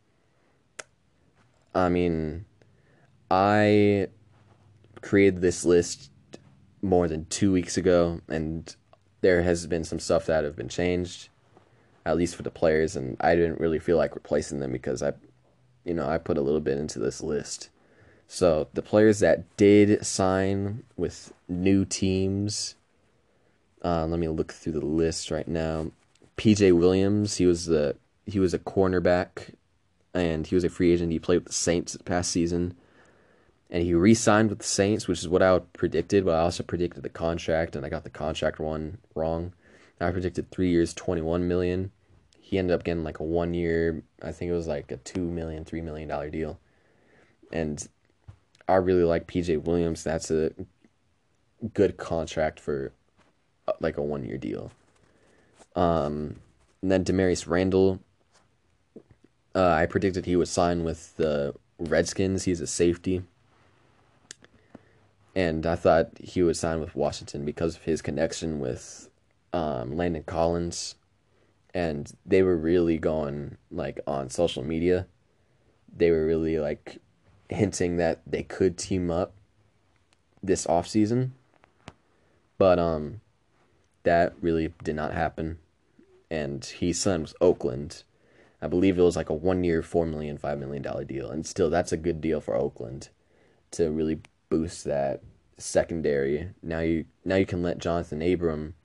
I 1.74 1.90
mean, 1.90 2.46
I 3.32 4.08
created 5.02 5.42
this 5.42 5.66
list 5.66 6.12
more 6.82 7.08
than 7.08 7.26
two 7.26 7.52
weeks 7.52 7.78
ago, 7.78 8.22
and 8.28 8.76
there 9.24 9.42
has 9.42 9.66
been 9.66 9.86
some 9.86 10.00
stuff 10.00 10.28
that 10.28 10.44
have 10.44 10.56
been 10.56 10.70
changed, 10.70 11.30
at 12.06 12.18
least 12.18 12.36
for 12.36 12.44
the 12.44 12.52
players, 12.52 12.96
and 12.96 13.18
I 13.20 13.36
didn't 13.36 13.60
really 13.60 13.80
feel 13.80 13.98
like 13.98 14.14
replacing 14.14 14.60
them 14.60 14.72
because 14.72 15.02
I, 15.02 15.14
you 15.86 15.94
know, 15.94 16.08
I 16.08 16.18
put 16.18 16.38
a 16.38 16.42
little 16.42 16.60
bit 16.60 16.78
into 16.78 17.00
this 17.00 17.24
list. 17.24 17.70
So 18.28 18.68
the 18.74 18.82
players 18.82 19.20
that 19.20 19.56
did 19.58 20.06
sign 20.06 20.84
with 20.98 21.34
new 21.48 21.86
teams, 21.86 22.76
uh, 23.84 24.06
let 24.06 24.20
me 24.20 24.28
look 24.28 24.52
through 24.54 24.74
the 24.74 24.86
list 24.86 25.32
right 25.32 25.48
now. 25.48 25.92
PJ 26.38 26.78
Williams, 26.78 27.38
he 27.38 27.46
was 27.46 27.66
the 27.66 27.96
he 28.26 28.40
was 28.40 28.54
a 28.54 28.60
cornerback, 28.60 29.54
and 30.14 30.46
he 30.46 30.56
was 30.56 30.64
a 30.64 30.70
free 30.70 30.92
agent. 30.92 31.12
He 31.12 31.20
played 31.20 31.38
with 31.38 31.48
the 31.48 31.54
Saints 31.54 31.98
past 32.06 32.30
season 32.32 32.76
and 33.74 33.82
he 33.82 33.96
re-signed 33.96 34.52
with 34.52 34.60
the 34.60 34.66
Saints, 34.66 35.08
which 35.08 35.20
is 35.20 35.28
what 35.28 35.42
I 35.42 35.58
predicted. 35.74 36.24
But 36.24 36.36
I 36.36 36.42
also 36.42 36.62
predicted 36.62 37.02
the 37.02 37.10
contract, 37.10 37.76
and 37.76 37.84
I 37.84 37.90
got 37.90 38.04
the 38.04 38.12
contract 38.12 38.60
one 38.60 39.00
wrong. 39.16 39.54
I 40.00 40.12
predicted 40.12 40.52
three 40.52 40.70
years, 40.70 40.94
twenty-one 40.94 41.48
million. 41.48 41.92
He 42.40 42.60
ended 42.60 42.76
up 42.76 42.84
getting 42.84 43.04
like 43.04 43.20
a 43.20 43.24
one-year. 43.24 44.04
I 44.22 44.32
think 44.32 44.52
it 44.52 44.54
was 44.54 44.68
like 44.68 44.92
a 44.92 44.98
two 44.98 45.22
million, 45.22 45.66
three 45.66 45.82
million 45.82 46.08
dollar 46.08 46.30
deal. 46.30 46.60
And 47.52 47.86
I 48.68 48.76
really 48.76 49.04
like 49.04 49.28
PJ 49.28 49.64
Williams. 49.64 50.04
That's 50.04 50.30
a 50.30 50.52
good 51.74 51.98
contract 51.98 52.60
for 52.60 52.92
uh, 53.68 53.74
like 53.80 53.98
a 53.98 54.04
one-year 54.04 54.38
deal. 54.38 54.72
Um, 55.76 56.36
and 56.84 56.92
then 56.92 57.04
Damarious 57.04 57.48
Randall. 57.48 58.00
Uh, 59.56 59.70
I 59.70 59.86
predicted 59.88 60.26
he 60.26 60.36
would 60.36 60.48
sign 60.48 60.84
with 60.84 61.16
the 61.16 61.56
Redskins. 61.80 62.44
He's 62.44 62.62
a 62.62 62.68
safety 62.68 63.24
and 65.36 65.66
I 65.66 65.76
thought 65.76 66.12
he 66.20 66.44
would 66.44 66.58
sign 66.58 66.80
with 66.80 66.96
Washington 66.96 67.46
because 67.46 67.76
of 67.76 67.84
his 67.84 68.02
connection 68.02 68.60
with 68.60 69.10
um, 69.52 69.96
Landon 69.96 70.24
Collins, 70.24 70.96
and 71.74 72.12
they 72.26 72.44
were 72.44 72.58
really 72.58 72.98
going 72.98 73.58
like 73.72 74.00
on 74.06 74.30
social 74.30 74.64
media 74.64 75.08
they 75.96 76.12
were 76.12 76.26
really 76.26 76.60
like 76.60 76.98
hinting 77.50 77.98
that 77.98 78.22
they 78.26 78.44
could 78.44 78.78
team 78.78 79.12
up 79.12 79.34
this 80.42 80.66
offseason. 80.68 81.32
But 82.58 82.80
um 82.80 83.22
that 84.04 84.34
really 84.42 84.74
did 84.84 84.96
not 84.96 85.14
happen. 85.14 85.60
And 86.30 86.66
he 86.66 86.92
signed 86.92 87.24
with 87.24 87.36
Oakland. 87.40 88.04
I 88.62 88.68
believe 88.68 88.98
it 88.98 89.04
was 89.04 89.16
like 89.16 89.30
a 89.30 89.34
one 89.34 89.64
year, 89.64 89.82
four 89.82 90.06
million, 90.06 90.38
five 90.38 90.60
million 90.60 90.82
dollar 90.82 91.04
deal. 91.04 91.30
And 91.30 91.46
still 91.46 91.70
that's 91.70 91.92
a 91.92 91.98
good 91.98 92.22
deal 92.22 92.42
for 92.42 92.56
Oakland 92.56 93.10
to 93.72 93.90
really 93.92 94.20
boost 94.54 94.84
that 94.84 95.24
secondary. 95.58 96.50
Now 96.62 96.82
you 96.82 97.06
now 97.26 97.38
you 97.38 97.46
can 97.48 97.64
let 97.64 97.80
Johnathan 97.80 98.34
Abram 98.34 98.76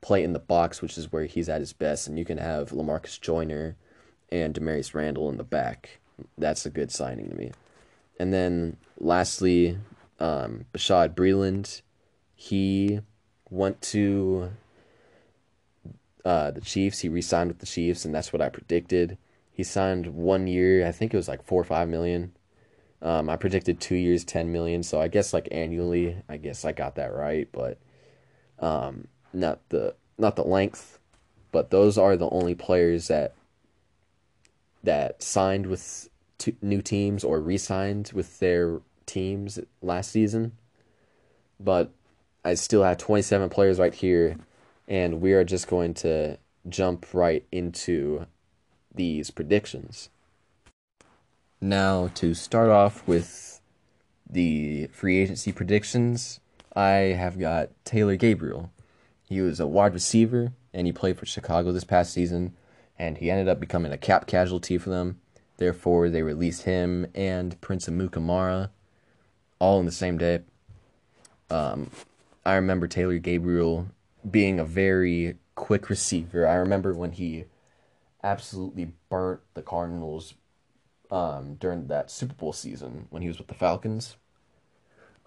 play 0.00 0.24
in 0.24 0.32
the 0.32 0.38
box, 0.38 0.80
which 0.80 0.96
is 0.96 1.12
where 1.12 1.26
he's 1.26 1.50
at 1.50 1.60
his 1.60 1.74
best, 1.74 2.08
and 2.08 2.18
you 2.18 2.24
can 2.24 2.38
have 2.38 2.70
Lamarcus 2.70 3.20
Joyner 3.20 3.76
and 4.32 4.54
Damarious 4.54 4.94
Randall 4.94 5.28
in 5.28 5.36
the 5.36 5.44
back. 5.44 6.00
That's 6.38 6.64
a 6.64 6.70
good 6.70 6.90
signing 6.90 7.28
to 7.28 7.34
me. 7.34 7.52
And 8.18 8.32
then 8.32 8.78
lastly, 8.98 9.76
um, 10.18 10.64
Bashaud 10.72 11.14
Breeland, 11.14 11.82
he 12.34 13.00
went 13.50 13.82
to 13.82 14.52
uh, 16.24 16.50
the 16.52 16.62
Chiefs. 16.62 17.00
He 17.00 17.10
re-signed 17.10 17.50
with 17.50 17.58
the 17.58 17.66
Chiefs, 17.66 18.06
and 18.06 18.14
that's 18.14 18.32
what 18.32 18.40
I 18.40 18.48
predicted. 18.48 19.18
He 19.52 19.64
signed 19.64 20.14
one 20.14 20.46
year. 20.46 20.86
I 20.86 20.92
think 20.92 21.12
it 21.12 21.18
was 21.18 21.28
like 21.28 21.42
four 21.42 21.60
or 21.60 21.64
five 21.64 21.90
million. 21.90 22.32
Um, 23.02 23.30
I 23.30 23.36
predicted 23.36 23.80
two 23.80 23.94
years, 23.94 24.24
ten 24.24 24.52
million. 24.52 24.82
So 24.82 25.00
I 25.00 25.08
guess 25.08 25.32
like 25.32 25.48
annually, 25.50 26.16
I 26.28 26.36
guess 26.36 26.64
I 26.64 26.72
got 26.72 26.96
that 26.96 27.14
right, 27.14 27.48
but 27.52 27.78
um, 28.58 29.08
not 29.32 29.60
the 29.70 29.94
not 30.18 30.36
the 30.36 30.44
length. 30.44 30.98
But 31.52 31.70
those 31.70 31.98
are 31.98 32.16
the 32.16 32.30
only 32.30 32.54
players 32.54 33.08
that 33.08 33.34
that 34.82 35.22
signed 35.22 35.66
with 35.66 36.08
two 36.38 36.56
new 36.62 36.80
teams 36.80 37.24
or 37.24 37.40
re-signed 37.40 38.10
with 38.14 38.38
their 38.38 38.80
teams 39.06 39.58
last 39.82 40.10
season. 40.10 40.52
But 41.58 41.92
I 42.44 42.54
still 42.54 42.82
have 42.82 42.96
27 42.96 43.50
players 43.50 43.78
right 43.78 43.94
here, 43.94 44.36
and 44.88 45.20
we 45.20 45.32
are 45.34 45.44
just 45.44 45.68
going 45.68 45.94
to 45.94 46.38
jump 46.68 47.06
right 47.12 47.44
into 47.52 48.26
these 48.94 49.30
predictions. 49.30 50.08
Now, 51.62 52.08
to 52.14 52.32
start 52.32 52.70
off 52.70 53.06
with 53.06 53.60
the 54.28 54.86
free 54.86 55.18
agency 55.18 55.52
predictions, 55.52 56.40
I 56.74 57.14
have 57.18 57.38
got 57.38 57.68
Taylor 57.84 58.16
Gabriel. 58.16 58.70
He 59.28 59.42
was 59.42 59.60
a 59.60 59.66
wide 59.66 59.92
receiver, 59.92 60.52
and 60.72 60.86
he 60.86 60.92
played 60.92 61.18
for 61.18 61.26
Chicago 61.26 61.70
this 61.70 61.84
past 61.84 62.14
season, 62.14 62.54
and 62.98 63.18
he 63.18 63.30
ended 63.30 63.46
up 63.46 63.60
becoming 63.60 63.92
a 63.92 63.98
cap 63.98 64.26
casualty 64.26 64.78
for 64.78 64.88
them. 64.88 65.20
Therefore, 65.58 66.08
they 66.08 66.22
released 66.22 66.62
him 66.62 67.06
and 67.14 67.60
Prince 67.60 67.86
Amukamara 67.86 68.70
all 69.58 69.80
in 69.80 69.84
the 69.84 69.92
same 69.92 70.16
day. 70.16 70.40
Um, 71.50 71.90
I 72.46 72.54
remember 72.54 72.88
Taylor 72.88 73.18
Gabriel 73.18 73.88
being 74.28 74.58
a 74.58 74.64
very 74.64 75.36
quick 75.56 75.90
receiver. 75.90 76.46
I 76.46 76.54
remember 76.54 76.94
when 76.94 77.12
he 77.12 77.44
absolutely 78.22 78.92
burnt 79.10 79.40
the 79.52 79.60
Cardinals 79.60 80.32
um, 81.10 81.54
during 81.54 81.88
that 81.88 82.10
Super 82.10 82.34
Bowl 82.34 82.52
season 82.52 83.06
when 83.10 83.22
he 83.22 83.28
was 83.28 83.38
with 83.38 83.48
the 83.48 83.54
Falcons. 83.54 84.16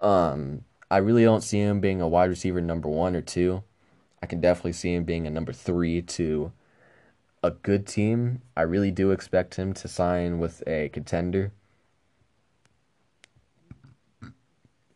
Um, 0.00 0.64
I 0.90 0.98
really 0.98 1.24
don't 1.24 1.42
see 1.42 1.58
him 1.60 1.80
being 1.80 2.00
a 2.00 2.08
wide 2.08 2.30
receiver 2.30 2.60
number 2.60 2.88
one 2.88 3.16
or 3.16 3.22
two. 3.22 3.62
I 4.22 4.26
can 4.26 4.40
definitely 4.40 4.72
see 4.72 4.94
him 4.94 5.04
being 5.04 5.26
a 5.26 5.30
number 5.30 5.52
three 5.52 6.00
to 6.02 6.52
a 7.42 7.50
good 7.50 7.86
team. 7.86 8.42
I 8.56 8.62
really 8.62 8.90
do 8.90 9.10
expect 9.10 9.56
him 9.56 9.74
to 9.74 9.88
sign 9.88 10.38
with 10.38 10.62
a 10.66 10.88
contender. 10.90 11.52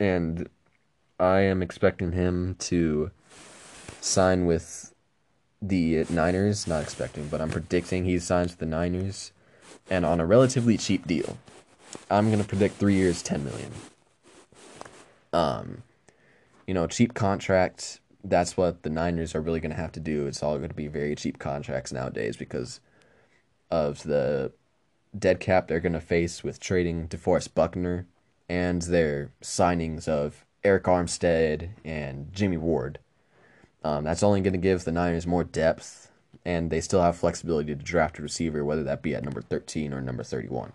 And 0.01 0.49
I 1.18 1.41
am 1.41 1.62
expecting 1.62 2.12
him 2.12 2.57
to 2.61 3.11
sign 4.01 4.47
with 4.47 4.95
the 5.61 6.05
Niners. 6.09 6.66
Not 6.66 6.82
expecting, 6.82 7.28
but 7.28 7.41
I'm 7.41 7.51
predicting 7.51 8.05
he 8.05 8.18
signs 8.18 8.53
with 8.53 8.61
the 8.61 8.66
Niners 8.66 9.32
and 9.91 10.05
on 10.05 10.20
a 10.20 10.26
relatively 10.26 10.76
cheap 10.76 11.07
deal. 11.07 11.39
I'm 12.11 12.28
to 12.43 12.49
predict 12.49 12.76
three 12.76 12.95
years, 12.95 13.22
10 13.22 13.45
million. 13.45 13.70
Um, 15.32 15.82
you 16.66 16.74
know, 16.74 16.86
cheap 16.86 17.14
contract 17.14 18.01
that's 18.24 18.57
what 18.57 18.82
the 18.82 18.91
Niners 18.91 19.34
are 19.34 19.41
really 19.41 19.61
to 19.74 19.80
have 19.80 19.93
to 19.93 20.01
do. 20.01 20.26
It's 20.26 20.43
all 20.43 20.55
to 20.70 20.74
be 20.74 20.89
very 20.89 21.14
cheap 21.14 21.39
contracts 21.39 21.93
nowadays 21.93 22.36
because 22.36 22.80
of 23.70 24.03
the 24.03 24.53
dead 25.16 25.41
cap 25.41 25.68
they're 25.68 25.80
to 25.93 26.01
face 26.01 26.43
with 26.43 26.61
trading 26.61 27.09
DeForest 27.09 27.55
Buckner 27.55 28.07
and 28.49 28.82
their 28.82 29.30
signings 29.43 30.09
of 30.09 30.45
Arik 30.64 30.82
Armstead 30.82 31.70
and 31.84 32.32
Jimmy 32.32 32.57
Ward. 32.57 32.99
Um, 33.84 34.05
that's 34.05 34.22
only 34.22 34.41
to 34.53 34.59
give 34.59 34.84
the 34.84 34.93
Niners 34.93 35.26
more 35.26 35.45
depth, 35.45 36.07
and 36.45 36.70
they 36.70 36.80
still 36.80 37.03
have 37.03 37.16
flexibility 37.16 37.74
to 37.74 37.82
draft 37.82 38.18
a 38.18 38.22
receiver, 38.22 38.64
whether 38.64 38.84
that 38.84 39.03
be 39.03 39.14
at 39.14 39.24
number 39.24 39.43
13 39.43 39.93
or 39.93 40.01
number 40.01 40.22
31. 40.22 40.72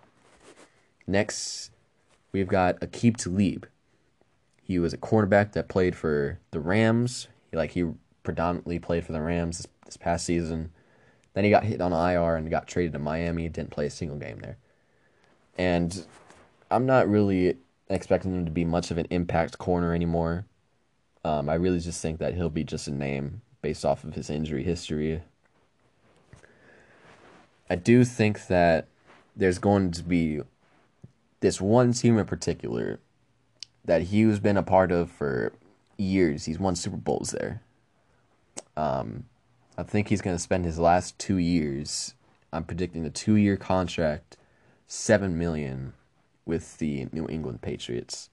Next, 1.07 1.72
we've 2.32 2.47
got 2.47 2.80
Aqib 2.80 3.18
Talib. 3.18 3.68
He 4.61 4.80
was 4.80 4.93
a 4.93 4.97
cornerback 4.97 5.53
that 5.53 5.68
played 5.68 5.95
for 5.95 6.39
the 6.51 6.59
Rams 6.59 7.28
like 7.51 7.72
he 7.72 7.86
predominantly 8.24 8.80
played 8.80 9.05
for 9.05 9.11
the 9.11 9.22
Rams 9.22 9.57
this, 9.57 9.68
this 9.86 9.97
past 9.97 10.26
season. 10.26 10.72
Then 11.34 11.43
he 11.43 11.49
got 11.49 11.64
hit 11.64 11.82
on 11.82 11.91
IR 11.91 12.36
and 12.36 12.49
got 12.49 12.68
traded 12.68 12.93
to 12.93 12.99
Miami. 12.99 13.49
Didn't 13.49 13.72
play 13.72 13.86
a 13.88 13.91
single 13.91 14.18
game 14.18 14.39
there. 14.39 14.57
And 15.57 16.05
I'm 16.72 16.86
not 16.86 17.09
really 17.09 17.57
expecting 17.89 18.34
him 18.34 18.45
to 18.45 18.51
be 18.51 18.66
much 18.66 18.91
of 18.91 18.97
an 18.97 19.07
impact 19.09 19.57
corner 19.57 19.93
anymore. 19.93 20.45
Um, 21.26 21.49
I 21.49 21.55
really 21.55 21.80
just 21.80 22.01
think 22.01 22.20
that 22.20 22.36
he'll 22.36 22.49
be 22.49 22.64
just 22.64 22.88
a 22.88 22.91
name 22.91 23.41
based 23.61 23.86
off 23.86 24.03
of 24.03 24.14
his 24.14 24.30
injury 24.30 24.64
history. 24.64 25.22
I 27.70 27.76
do 27.76 28.03
think 28.03 28.47
that 28.47 28.88
there's 29.36 29.59
going 29.59 29.91
to 29.91 30.03
be 30.03 30.41
this 31.39 31.59
one 31.59 31.93
team 31.93 32.18
in 32.18 32.26
particular 32.26 32.99
that 33.86 34.03
he's 34.03 34.39
been 34.39 34.57
a 34.57 34.64
part 34.64 34.91
of 34.91 35.11
for 35.11 35.53
years. 35.97 36.45
He's 36.45 36.59
won 36.59 36.76
Super 36.76 36.97
Bowls 36.97 37.32
there. 37.32 37.61
Um, 38.78 39.26
I 39.78 39.84
think 39.84 40.07
he's 40.07 40.22
going 40.22 40.36
to 40.36 40.41
spend 40.41 40.66
his 40.66 40.80
last 40.80 41.18
two 41.18 41.38
years. 41.38 42.14
I'm 42.51 42.64
predicting 42.64 43.05
a 43.05 43.09
two-year 43.09 43.57
contract, 43.57 44.38
seven 44.88 45.38
million, 45.38 45.93
with 46.45 46.78
the 46.78 47.07
New 47.11 47.28
England 47.28 47.61
Patriots. 47.61 48.30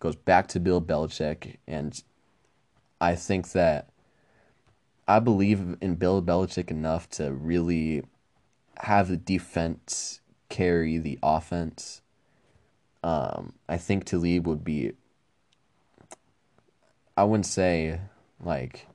Goes 0.00 0.16
back 0.16 0.48
to 0.48 0.60
Bill 0.60 0.82
Belichick, 0.82 1.58
and 1.66 2.02
I 3.00 3.14
think 3.14 3.52
that 3.52 3.88
I 5.06 5.20
believe 5.20 5.76
in 5.80 5.94
Bill 5.94 6.20
Belichick 6.20 6.70
enough 6.70 7.08
to 7.10 7.32
really 7.32 8.02
have 8.82 9.08
the 9.08 9.16
defense 9.16 10.20
carry 10.48 10.98
the 10.98 11.18
offense. 11.22 12.02
Um, 13.02 13.54
I 13.68 13.78
think 13.78 14.04
Talib 14.04 14.46
would 14.46 14.64
be 14.64 14.92
I 17.16 17.24
wouldn't 17.24 17.46
say 17.46 18.00
like 18.40 18.86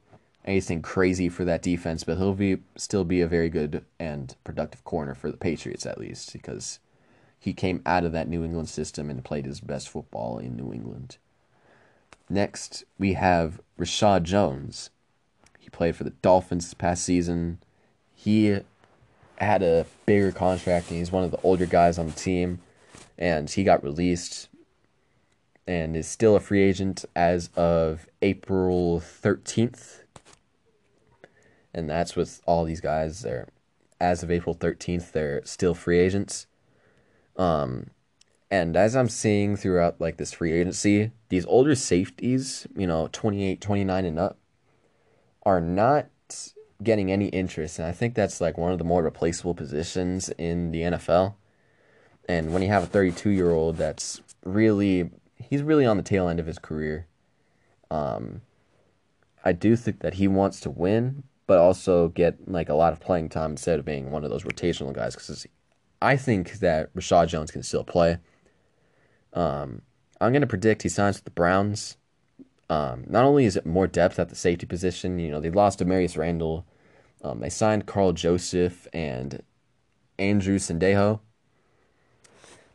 anything 0.44 0.82
crazy 0.82 1.30
for 1.30 1.46
that 1.46 1.62
defense, 1.62 2.04
but 2.04 2.18
he'll 2.18 2.34
be 2.34 2.58
still 2.76 3.04
be 3.04 3.22
a 3.22 3.28
very 3.28 3.50
good 3.50 3.86
and 4.00 4.36
productive 4.44 4.84
corner 4.84 5.16
for 5.16 5.32
the 5.32 5.38
Patriots 5.38 5.86
at 5.86 6.00
least 6.00 6.34
because 6.34 6.80
he 7.40 7.54
came 7.54 7.82
out 7.86 8.04
of 8.04 8.12
that 8.12 8.28
New 8.28 8.44
England 8.44 8.70
system 8.70 9.10
and 9.10 9.24
played 9.24 9.46
his 9.46 9.62
best 9.62 9.88
football 9.88 10.38
in 10.38 10.58
New 10.58 10.74
England. 10.74 11.18
Next, 12.30 12.84
we 12.98 13.14
have 13.14 13.62
Reshad 13.80 14.24
Jones. 14.24 14.90
He 15.60 15.70
played 15.70 15.96
for 15.96 16.04
the 16.04 16.10
Dolphins 16.10 16.66
this 16.66 16.74
past 16.74 17.06
season. 17.06 17.60
He 18.14 18.60
had 19.38 19.64
a 19.64 19.86
bigger 20.06 20.32
contract 20.32 20.90
and 20.90 20.98
he's 20.98 21.12
one 21.12 21.24
of 21.24 21.32
the 21.32 21.42
older 21.42 21.66
guys 21.66 21.98
on 21.98 22.08
the 22.08 22.14
team 22.14 22.60
and 23.18 23.50
he 23.50 23.64
got 23.64 23.84
released 23.84 24.50
and 25.68 25.96
is 25.96 26.08
still 26.08 26.36
a 26.36 26.40
free 26.40 26.64
agent 26.64 27.06
as 27.16 27.50
of 27.56 28.08
April 28.22 29.00
13th. 29.00 30.04
And 31.74 31.90
that's 31.90 32.16
with 32.16 32.42
all 32.46 32.64
these 32.64 32.82
guys. 32.82 33.22
They're 33.22 33.50
as 34.00 34.24
of 34.24 34.32
April 34.32 34.56
13th, 34.56 35.12
they're 35.12 35.42
still 35.44 35.74
free 35.74 36.00
agents. 36.00 36.46
Um, 37.36 37.88
and 38.50 38.76
as 38.76 38.96
I'm 38.96 39.10
seeing 39.10 39.56
throughout 39.58 40.00
like 40.00 40.18
this 40.18 40.34
free 40.34 40.54
agency, 40.54 41.12
these 41.30 41.46
older 41.48 41.76
safeties, 41.76 42.68
you 42.76 42.88
know, 42.88 43.10
28, 43.12 43.60
29 43.60 44.06
and 44.06 44.20
up, 44.20 44.38
are 45.44 45.60
not 45.60 46.08
getting 46.84 47.12
any 47.12 47.28
interest. 47.28 47.80
And 47.80 47.88
I 47.88 47.92
think 47.92 48.16
that's 48.16 48.40
like 48.40 48.58
one 48.58 48.72
of 48.72 48.78
the 48.78 48.84
more 48.84 49.04
replaceable 49.04 49.56
positions 49.56 50.30
in 50.38 50.72
the 50.72 50.82
NFL. 50.82 51.36
And 52.30 52.54
when 52.54 52.62
you 52.62 52.68
have 52.70 52.84
a 52.84 52.88
32 52.88 53.30
year 53.30 53.52
old 53.52 53.78
that's 53.78 54.22
really 54.44 55.10
he's 55.40 55.64
really 55.64 55.86
on 55.86 55.98
the 55.98 56.04
tail 56.04 56.28
end 56.28 56.40
of 56.40 56.46
his 56.46 56.60
career. 56.60 57.08
Um, 57.90 58.42
I 59.44 59.54
do 59.54 59.76
think 59.76 60.00
that 60.00 60.16
he 60.16 60.28
wants 60.28 60.60
to 60.62 60.70
win, 60.70 61.24
but 61.46 61.58
also 61.58 62.10
get 62.10 62.50
like 62.50 62.70
a 62.70 62.74
lot 62.74 62.94
of 62.94 63.00
playing 63.00 63.30
time 63.30 63.52
instead 63.52 63.80
of 63.80 63.86
being 63.86 64.12
one 64.12 64.24
of 64.24 64.30
those 64.30 64.44
rotational 64.44 64.94
guys. 64.94 65.16
Because 65.16 65.48
I 66.02 66.18
think 66.18 66.54
that 66.60 66.94
Reshad 66.94 67.28
Jones 67.28 67.52
can 67.52 67.64
still 67.64 67.84
play. 67.84 68.18
Um, 69.34 69.84
I'm 70.20 70.32
going 70.32 70.42
to 70.42 70.48
predict 70.48 70.84
he 70.84 70.90
signs 70.90 71.18
with 71.18 71.26
the 71.26 71.32
Browns. 71.32 71.98
Um, 72.70 73.06
not 73.08 73.24
only 73.24 73.46
is 73.46 73.56
it 73.56 73.66
more 73.66 73.88
depth 73.88 74.20
at 74.20 74.30
the 74.30 74.36
safety 74.36 74.66
position, 74.66 75.20
you 75.20 75.32
know, 75.32 75.40
they 75.40 75.50
lost 75.50 75.80
Damarious 75.80 76.18
Randall. 76.18 76.66
Um, 77.24 77.40
they 77.40 77.50
signed 77.50 77.86
Karl 77.86 78.12
Joseph 78.12 78.88
and 78.94 79.42
Andrew 80.20 80.58
Sendejo. 80.58 81.20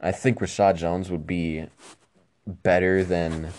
I 0.00 0.12
think 0.12 0.38
Reshad 0.38 0.76
Jones 0.76 1.10
would 1.10 1.26
be 1.26 1.66
better 2.46 3.04
than 3.04 3.50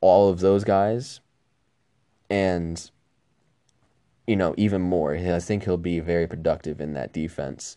all 0.00 0.30
of 0.30 0.40
those 0.40 0.64
guys. 0.64 1.20
And, 2.28 2.90
you 4.26 4.36
know, 4.36 4.54
even 4.56 4.80
more. 4.80 5.14
I 5.14 5.38
think 5.40 5.64
he'll 5.64 5.76
be 5.76 6.00
very 6.00 6.26
productive 6.26 6.80
in 6.80 6.94
that 6.94 7.12
defense. 7.12 7.76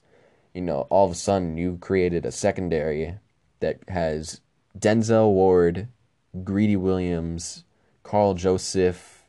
You 0.54 0.62
know, 0.62 0.82
all 0.90 1.06
of 1.06 1.12
a 1.12 1.16
sudden 1.16 1.58
you 1.58 1.78
created 1.82 2.26
a 2.26 2.32
secondary 2.32 3.16
that 3.60 3.80
has 3.90 4.42
Denzel 4.78 5.32
Ward, 5.32 5.88
Greedy 6.44 6.76
Williams, 6.76 7.64
Karl 8.04 8.34
Joseph, 8.34 9.24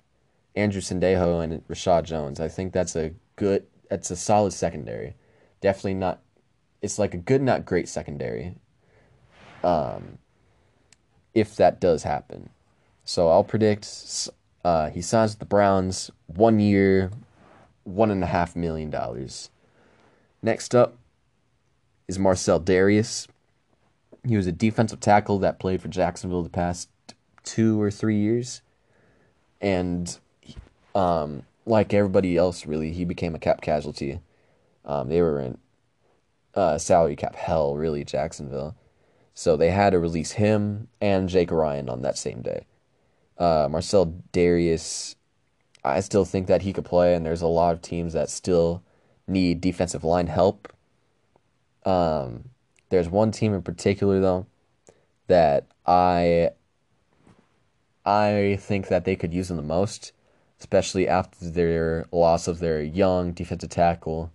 Andrew 0.55 0.81
Sendejo, 0.81 1.43
and 1.43 1.67
Reshad 1.69 2.05
Jones. 2.05 2.41
I 2.41 2.49
think 2.49 2.73
that's 2.73 2.97
a 2.97 3.13
good, 3.37 3.67
that's 3.89 4.11
a 4.11 4.17
solid 4.17 4.53
secondary. 4.53 5.15
Definitely 5.61 5.95
not, 5.95 6.21
it's 6.83 6.99
like 6.99 7.15
a 7.15 7.19
good, 7.19 7.43
not 7.43 7.65
great 7.65 7.89
secondary. 7.89 8.57
Um, 9.63 10.19
if 11.35 11.57
that 11.57 11.81
does 11.81 12.03
happen. 12.03 12.51
So 13.05 13.29
I'll 13.29 13.45
predict 13.45 14.29
uh, 14.65 14.91
he 14.91 15.03
signs 15.03 15.33
with 15.33 15.41
the 15.41 15.45
Browns 15.45 16.11
one 16.27 16.61
year, 16.61 17.11
one 17.83 18.11
and 18.11 18.23
a 18.23 18.27
half 18.27 18.57
million 18.57 18.91
dollars. 18.91 19.51
Next 20.43 20.75
up 20.75 20.97
is 22.09 22.19
Marcell 22.19 22.61
Dareus. 22.61 23.27
He 24.27 24.37
was 24.37 24.47
a 24.47 24.53
defensive 24.53 25.01
tackle 25.01 25.39
that 25.41 25.59
played 25.59 25.83
for 25.83 25.89
Jacksonville 25.89 26.43
the 26.43 26.49
past 26.49 26.89
two 27.43 27.81
or 27.81 27.91
three 27.91 28.17
years. 28.19 28.63
And 29.65 30.19
um, 30.95 31.45
like 31.65 31.95
everybody 31.95 32.37
else, 32.37 32.67
really, 32.67 32.93
he 32.93 33.07
became 33.07 33.35
a 33.35 33.39
cap 33.39 33.63
casualty. 33.63 34.21
Um, 34.85 35.09
they 35.09 35.23
were 35.23 35.41
in 35.41 35.59
uh, 36.55 36.77
salary 36.77 37.17
cap 37.17 37.35
hell, 37.35 37.75
really, 37.75 38.05
Jacksonville. 38.05 38.77
So 39.33 39.57
they 39.57 39.71
had 39.71 39.91
to 39.91 39.99
release 39.99 40.33
him 40.33 40.89
and 41.01 41.31
Jake 41.31 41.51
Ryan 41.51 41.89
on 41.89 42.03
that 42.03 42.19
same 42.19 42.43
day. 42.43 42.67
Uh, 43.39 43.67
Marcell 43.71 44.21
Dareus, 44.35 45.17
I 45.83 46.01
still 46.01 46.27
think 46.27 46.47
that 46.47 46.61
he 46.63 46.75
could 46.75 46.85
play, 46.85 47.15
and 47.15 47.25
there's 47.25 47.43
a 47.43 47.47
lot 47.47 47.73
of 47.73 47.81
teams 47.81 48.13
that 48.13 48.29
still 48.29 48.83
need 49.27 49.63
defensive 49.63 50.05
line 50.05 50.27
help. 50.27 50.71
Um, 51.87 52.51
there's 52.91 53.09
one 53.09 53.33
team 53.33 53.55
in 53.55 53.63
particular 53.63 54.21
though 54.21 54.47
that 55.27 55.67
I 55.87 56.51
I 58.05 58.59
think 58.61 58.89
that 58.89 59.05
they 59.05 59.17
could 59.17 59.33
use 59.33 59.51
him 59.51 59.57
the 59.57 59.63
most, 59.63 60.13
especially 60.61 61.09
after 61.09 61.49
their 61.49 62.07
loss 62.13 62.47
of 62.47 62.59
their 62.59 62.83
young 62.83 63.33
defensive 63.33 63.71
tackle 63.71 64.33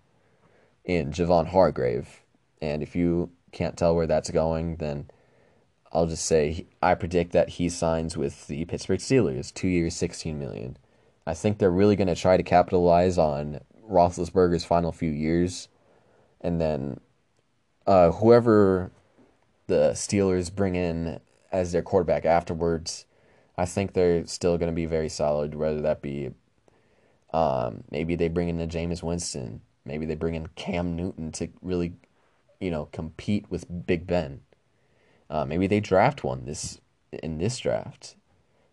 in 0.84 1.12
Javon 1.12 1.48
Hargrave. 1.48 2.22
And 2.62 2.82
if 2.82 2.96
you 2.96 3.32
can't 3.52 3.78
tell 3.78 3.96
where 3.96 4.08
that's 4.08 4.32
going, 4.32 4.78
then 4.78 5.10
I'll 5.92 6.08
just 6.08 6.26
say 6.26 6.66
I 6.82 6.96
predict 6.96 7.32
that 7.34 7.50
he 7.50 7.70
signs 7.70 8.18
with 8.18 8.48
the 8.48 8.66
Pittsburgh 8.66 9.00
Steelers, 9.00 9.54
two 9.54 9.68
years, 9.68 9.96
sixteen 9.96 10.38
million. 10.40 10.78
I 11.26 11.34
think 11.34 11.58
they're 11.58 11.72
really 11.72 11.96
going 11.96 12.08
to 12.08 12.16
try 12.16 12.38
to 12.38 12.44
capitalize 12.44 13.18
on 13.18 13.62
Roethlisberger's 13.88 14.66
final 14.66 14.92
few 14.92 15.12
years, 15.12 15.68
and 16.42 16.60
then 16.60 17.00
uh, 17.88 18.12
whoever 18.12 18.92
the 19.68 19.92
Steelers 19.94 20.54
bring 20.54 20.76
in 20.76 21.20
as 21.52 21.72
their 21.72 21.82
quarterback 21.82 22.26
afterwards, 22.26 23.06
I 23.60 23.66
think 23.66 23.92
they're 23.92 24.26
still 24.26 24.58
going 24.58 24.72
to 24.72 24.76
be 24.76 24.86
very 24.86 25.10
solid. 25.10 25.54
Whether 25.54 25.82
that 25.82 26.02
be 26.02 26.32
um, 27.34 27.84
maybe 27.92 28.16
they 28.16 28.30
bring 28.30 28.48
in 28.48 28.62
a 28.62 28.68
Jameis 28.68 29.04
Winston, 29.04 29.60
maybe 29.84 30.06
they 30.06 30.16
bring 30.16 30.36
in 30.36 30.48
Cam 30.56 30.96
Newton 30.96 31.34
to 31.34 31.50
really, 31.62 31.92
you 32.62 32.72
know, 32.72 32.86
compete 32.94 33.52
with 33.52 33.86
Big 33.86 34.08
Ben. 34.08 34.40
Uh, 35.30 35.44
maybe 35.44 35.68
they 35.68 35.82
draft 35.82 36.24
one 36.24 36.46
this 36.46 36.80
in 37.12 37.38
this 37.38 37.58
draft, 37.58 38.16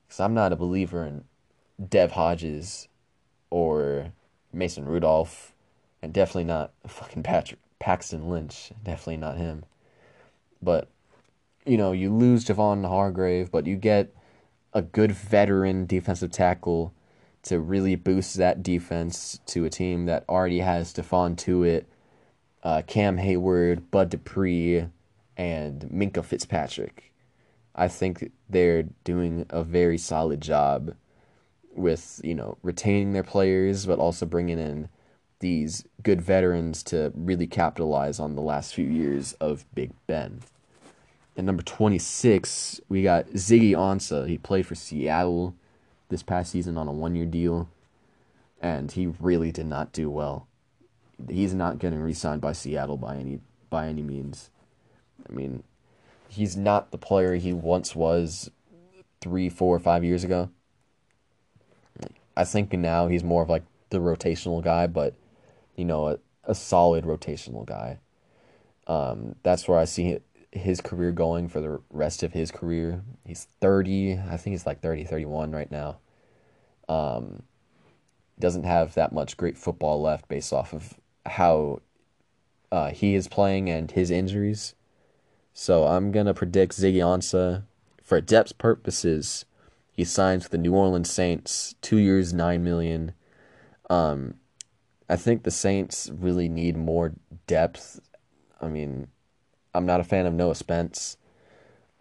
because 0.06 0.20
I'm 0.20 0.34
not 0.34 0.52
a 0.52 0.56
believer 0.56 1.04
in 1.04 1.24
Dev 1.84 2.12
Hodges 2.12 2.86
or 3.50 4.12
Mason 4.52 4.84
Rudolph, 4.84 5.52
and 6.00 6.12
definitely 6.12 6.44
not 6.44 6.70
fucking 6.86 7.24
Patrick 7.24 7.58
Paxton 7.80 8.28
Lynch. 8.28 8.70
Definitely 8.84 9.16
not 9.16 9.36
him. 9.36 9.64
But 10.62 10.88
you 11.66 11.76
know, 11.76 11.90
you 11.90 12.14
lose 12.14 12.44
Javon 12.44 12.86
Hargrave, 12.86 13.50
but 13.50 13.66
you 13.66 13.74
get 13.74 14.15
a 14.76 14.82
good 14.82 15.10
veteran 15.10 15.86
defensive 15.86 16.30
tackle 16.30 16.92
to 17.40 17.58
really 17.58 17.96
boost 17.96 18.36
that 18.36 18.62
defense 18.62 19.40
to 19.46 19.64
a 19.64 19.70
team 19.70 20.04
that 20.04 20.22
already 20.28 20.58
has 20.58 20.92
Stephon 20.92 21.34
Tuitt, 21.34 21.86
uh, 22.62 22.82
Cam 22.86 23.16
Heyward, 23.16 23.90
Bud 23.90 24.10
Dupree, 24.10 24.86
and 25.34 25.80
Minkah 25.90 26.22
Fitzpatrick. 26.22 27.14
I 27.74 27.88
think 27.88 28.30
they're 28.50 28.82
doing 29.02 29.46
a 29.48 29.64
very 29.64 29.96
solid 29.96 30.42
job 30.42 30.94
with, 31.74 32.20
you 32.22 32.34
know, 32.34 32.58
retaining 32.62 33.14
their 33.14 33.22
players, 33.22 33.86
but 33.86 33.98
also 33.98 34.26
bringing 34.26 34.58
in 34.58 34.90
these 35.38 35.86
good 36.02 36.20
veterans 36.20 36.82
to 36.82 37.12
really 37.14 37.46
capitalize 37.46 38.20
on 38.20 38.34
the 38.34 38.42
last 38.42 38.74
few 38.74 38.86
years 38.86 39.32
of 39.34 39.64
Big 39.74 39.92
Ben. 40.06 40.42
And 41.36 41.44
number 41.44 41.62
26, 41.62 42.80
we 42.88 43.02
got 43.02 43.26
Ziggy 43.28 43.72
Ansah. 43.72 44.26
He 44.26 44.38
played 44.38 44.66
for 44.66 44.74
Seattle 44.74 45.54
this 46.08 46.22
past 46.22 46.52
season 46.52 46.78
on 46.78 46.88
a 46.88 46.92
one 46.92 47.14
year 47.14 47.26
deal, 47.26 47.68
and 48.60 48.90
he 48.90 49.08
really 49.20 49.52
did 49.52 49.66
not 49.66 49.92
do 49.92 50.08
well. 50.08 50.46
He's 51.28 51.52
not 51.52 51.78
getting 51.78 52.00
re 52.00 52.14
signed 52.14 52.40
by 52.40 52.52
Seattle 52.52 52.96
by 52.96 53.16
any 53.16 53.40
by 53.68 53.88
any 53.88 54.02
means. 54.02 54.50
I 55.28 55.32
mean, 55.32 55.62
he's 56.28 56.56
not 56.56 56.90
the 56.90 56.98
player 56.98 57.34
he 57.34 57.52
once 57.52 57.94
was 57.94 58.50
three, 59.20 59.48
four, 59.48 59.78
five 59.78 60.04
years 60.04 60.24
ago. 60.24 60.50
I 62.36 62.44
think 62.44 62.72
now 62.72 63.08
he's 63.08 63.24
more 63.24 63.42
of 63.42 63.48
like 63.48 63.64
the 63.90 63.98
rotational 63.98 64.62
guy, 64.62 64.86
but 64.86 65.14
you 65.74 65.84
know, 65.84 66.08
a, 66.08 66.18
a 66.44 66.54
solid 66.54 67.04
rotational 67.04 67.66
guy. 67.66 67.98
Um, 68.86 69.34
that's 69.42 69.66
where 69.66 69.78
I 69.78 69.84
see 69.84 70.18
his 70.56 70.80
career 70.80 71.12
going 71.12 71.48
for 71.48 71.60
the 71.60 71.80
rest 71.90 72.22
of 72.22 72.32
his 72.32 72.50
career. 72.50 73.02
He's 73.24 73.46
30, 73.60 74.18
I 74.18 74.36
think 74.36 74.54
he's 74.54 74.66
like 74.66 74.80
30, 74.80 75.04
31 75.04 75.52
right 75.52 75.70
now. 75.70 75.98
Um, 76.88 77.42
doesn't 78.38 78.64
have 78.64 78.94
that 78.94 79.12
much 79.12 79.36
great 79.36 79.56
football 79.56 80.00
left 80.00 80.28
based 80.28 80.52
off 80.52 80.72
of 80.72 80.94
how 81.24 81.80
uh, 82.70 82.90
he 82.90 83.14
is 83.14 83.28
playing 83.28 83.70
and 83.70 83.90
his 83.90 84.10
injuries. 84.10 84.74
So 85.52 85.86
I'm 85.86 86.12
gonna 86.12 86.34
predict 86.34 86.74
Ziggy 86.74 86.96
Ansah 86.96 87.64
for 88.02 88.20
depth 88.20 88.58
purposes. 88.58 89.46
He 89.90 90.04
signs 90.04 90.44
with 90.44 90.52
the 90.52 90.58
New 90.58 90.74
Orleans 90.74 91.10
Saints, 91.10 91.74
two 91.80 91.96
years, 91.96 92.34
nine 92.34 92.62
million. 92.62 93.12
Um, 93.88 94.34
I 95.08 95.16
think 95.16 95.42
the 95.42 95.50
Saints 95.50 96.10
really 96.12 96.48
need 96.48 96.76
more 96.76 97.14
depth. 97.46 98.00
I 98.60 98.68
mean, 98.68 99.08
I'm 99.76 99.86
not 99.86 100.00
a 100.00 100.04
fan 100.04 100.26
of 100.26 100.34
Noah 100.34 100.54
Spence. 100.54 101.16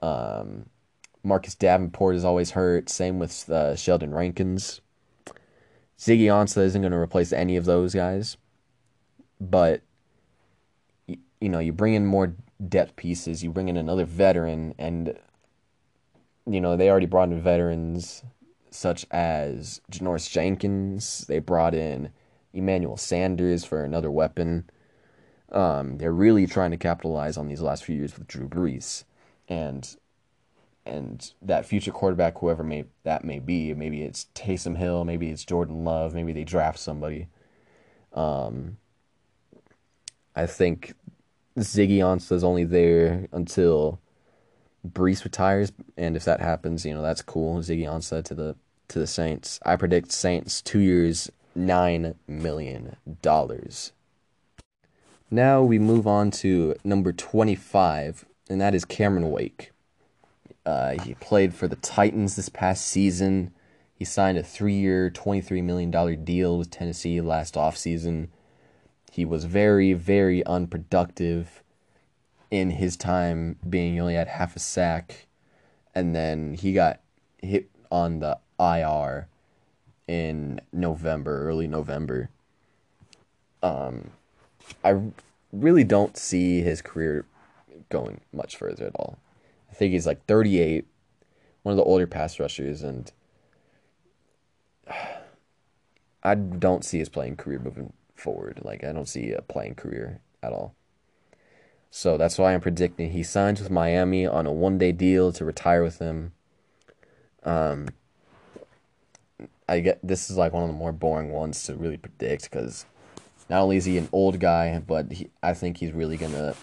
Um, 0.01 0.67
Marcus 1.23 1.55
Davenport 1.55 2.15
is 2.15 2.25
always 2.25 2.51
hurt. 2.51 2.89
Same 2.89 3.19
with 3.19 3.49
uh, 3.49 3.75
Sheldon 3.75 4.13
Rankins. 4.13 4.81
Ziggy 5.97 6.25
Ansah 6.25 6.63
isn't 6.63 6.81
going 6.81 6.91
to 6.91 6.97
replace 6.97 7.31
any 7.31 7.55
of 7.55 7.65
those 7.65 7.93
guys, 7.93 8.37
but 9.39 9.81
you 11.07 11.49
know, 11.49 11.59
you 11.59 11.71
bring 11.71 11.93
in 11.93 12.05
more 12.05 12.35
depth 12.67 12.95
pieces. 12.95 13.43
You 13.43 13.51
bring 13.51 13.69
in 13.69 13.77
another 13.77 14.05
veteran, 14.05 14.75
and 14.77 15.17
you 16.45 16.59
know 16.59 16.75
they 16.75 16.89
already 16.89 17.05
brought 17.05 17.29
in 17.29 17.41
veterans 17.41 18.23
such 18.71 19.05
as 19.11 19.81
Janoris 19.91 20.29
Jenkins. 20.29 21.25
They 21.27 21.39
brought 21.39 21.73
in 21.73 22.09
Emmanuel 22.53 22.97
Sanders 22.97 23.63
for 23.63 23.83
another 23.83 24.11
weapon. 24.11 24.69
Um, 25.55 25.97
they're 25.97 26.11
really 26.11 26.45
trying 26.45 26.71
to 26.71 26.77
capitalize 26.77 27.37
on 27.37 27.47
these 27.47 27.61
last 27.61 27.85
few 27.85 27.95
years 27.95 28.17
with 28.17 28.27
Drew 28.27 28.47
Brees, 28.47 29.05
and 29.47 29.95
and 30.85 31.33
that 31.41 31.65
future 31.65 31.91
quarterback, 31.91 32.37
whoever 32.39 32.63
may 32.63 32.85
that 33.03 33.23
may 33.23 33.39
be, 33.39 33.73
maybe 33.73 34.03
it's 34.03 34.27
Taysom 34.35 34.77
Hill, 34.77 35.05
maybe 35.05 35.29
it's 35.29 35.45
Jordan 35.45 35.83
Love, 35.83 36.13
maybe 36.13 36.33
they 36.33 36.43
draft 36.43 36.77
somebody. 36.77 37.27
Um, 38.13 38.77
I 40.35 40.45
think 40.45 40.93
Ziggy 41.57 41.97
Ansah 41.97 42.33
is 42.33 42.43
only 42.43 42.65
there 42.65 43.27
until 43.31 43.99
Brees 44.87 45.23
retires, 45.23 45.71
and 45.97 46.15
if 46.15 46.25
that 46.25 46.41
happens, 46.41 46.85
you 46.85 46.93
know 46.93 47.01
that's 47.01 47.21
cool. 47.21 47.59
Ziggy 47.59 47.85
Ansah 47.85 48.23
to 48.25 48.35
the 48.35 48.55
to 48.89 48.99
the 48.99 49.07
Saints. 49.07 49.59
I 49.65 49.77
predict 49.77 50.11
Saints 50.11 50.61
two 50.61 50.79
years, 50.79 51.31
nine 51.55 52.15
million 52.27 52.97
dollars. 53.21 53.93
Now 55.31 55.63
we 55.63 55.79
move 55.79 56.05
on 56.05 56.29
to 56.31 56.75
number 56.83 57.11
25, 57.11 58.25
and 58.47 58.61
that 58.61 58.75
is 58.75 58.85
Cameron 58.85 59.31
Wake. 59.31 59.71
Uh, 60.65 61.01
he 61.01 61.15
played 61.15 61.53
for 61.53 61.67
the 61.67 61.75
Titans 61.77 62.35
this 62.35 62.49
past 62.49 62.85
season. 62.85 63.51
He 63.95 64.05
signed 64.05 64.37
a 64.37 64.43
three 64.43 64.75
year, 64.75 65.09
$23 65.09 65.63
million 65.63 66.23
deal 66.23 66.59
with 66.59 66.69
Tennessee 66.69 67.21
last 67.21 67.55
offseason. 67.55 68.27
He 69.11 69.25
was 69.25 69.45
very, 69.45 69.93
very 69.93 70.45
unproductive 70.45 71.63
in 72.51 72.71
his 72.71 72.95
time 72.95 73.57
being 73.67 73.93
he 73.93 73.99
only 73.99 74.15
had 74.15 74.27
half 74.27 74.55
a 74.55 74.59
sack. 74.59 75.25
And 75.95 76.15
then 76.15 76.53
he 76.53 76.73
got 76.73 76.99
hit 77.41 77.69
on 77.91 78.19
the 78.19 78.37
IR 78.59 79.27
in 80.07 80.61
November, 80.71 81.47
early 81.47 81.67
November. 81.67 82.29
Um, 83.63 84.11
I 84.83 85.01
really 85.51 85.83
don't 85.83 86.17
see 86.17 86.61
his 86.61 86.81
career 86.81 87.25
going 87.89 88.21
much 88.33 88.55
further 88.55 88.85
at 88.85 88.95
all. 88.95 89.17
I 89.69 89.73
think 89.73 89.93
he's 89.93 90.07
like 90.07 90.25
38, 90.25 90.85
one 91.63 91.73
of 91.73 91.77
the 91.77 91.83
older 91.83 92.07
pass 92.07 92.39
rushers, 92.39 92.83
and 92.83 93.11
I 96.23 96.35
don't 96.35 96.83
see 96.83 96.99
his 96.99 97.09
playing 97.09 97.37
career 97.37 97.59
moving 97.59 97.93
forward. 98.15 98.61
Like, 98.63 98.83
I 98.83 98.91
don't 98.91 99.07
see 99.07 99.31
a 99.31 99.41
playing 99.41 99.75
career 99.75 100.19
at 100.41 100.51
all. 100.51 100.73
So 101.91 102.17
that's 102.17 102.37
why 102.37 102.53
I'm 102.53 102.59
predicting 102.59 103.11
he 103.11 103.23
signs 103.23 103.61
with 103.61 103.71
Miami 103.71 104.27
on 104.27 104.45
a 104.45 104.51
one 104.51 104.77
day 104.77 104.91
deal 104.91 105.31
to 105.31 105.45
retire 105.45 105.81
with 105.81 105.97
them. 105.97 106.33
Um, 107.43 107.87
I 109.69 109.79
get 109.79 109.99
this 110.03 110.29
is 110.29 110.35
like 110.35 110.51
one 110.51 110.63
of 110.63 110.69
the 110.69 110.75
more 110.75 110.91
boring 110.91 111.31
ones 111.31 111.63
to 111.63 111.75
really 111.75 111.95
predict 111.95 112.51
because 112.51 112.85
not 113.49 113.61
only 113.61 113.77
is 113.77 113.85
he 113.85 113.97
an 113.97 114.09
old 114.11 114.39
guy, 114.39 114.79
but 114.79 115.11
he, 115.11 115.29
I 115.43 115.53
think 115.53 115.77
he's 115.77 115.91
really 115.91 116.17
gonna 116.17 116.55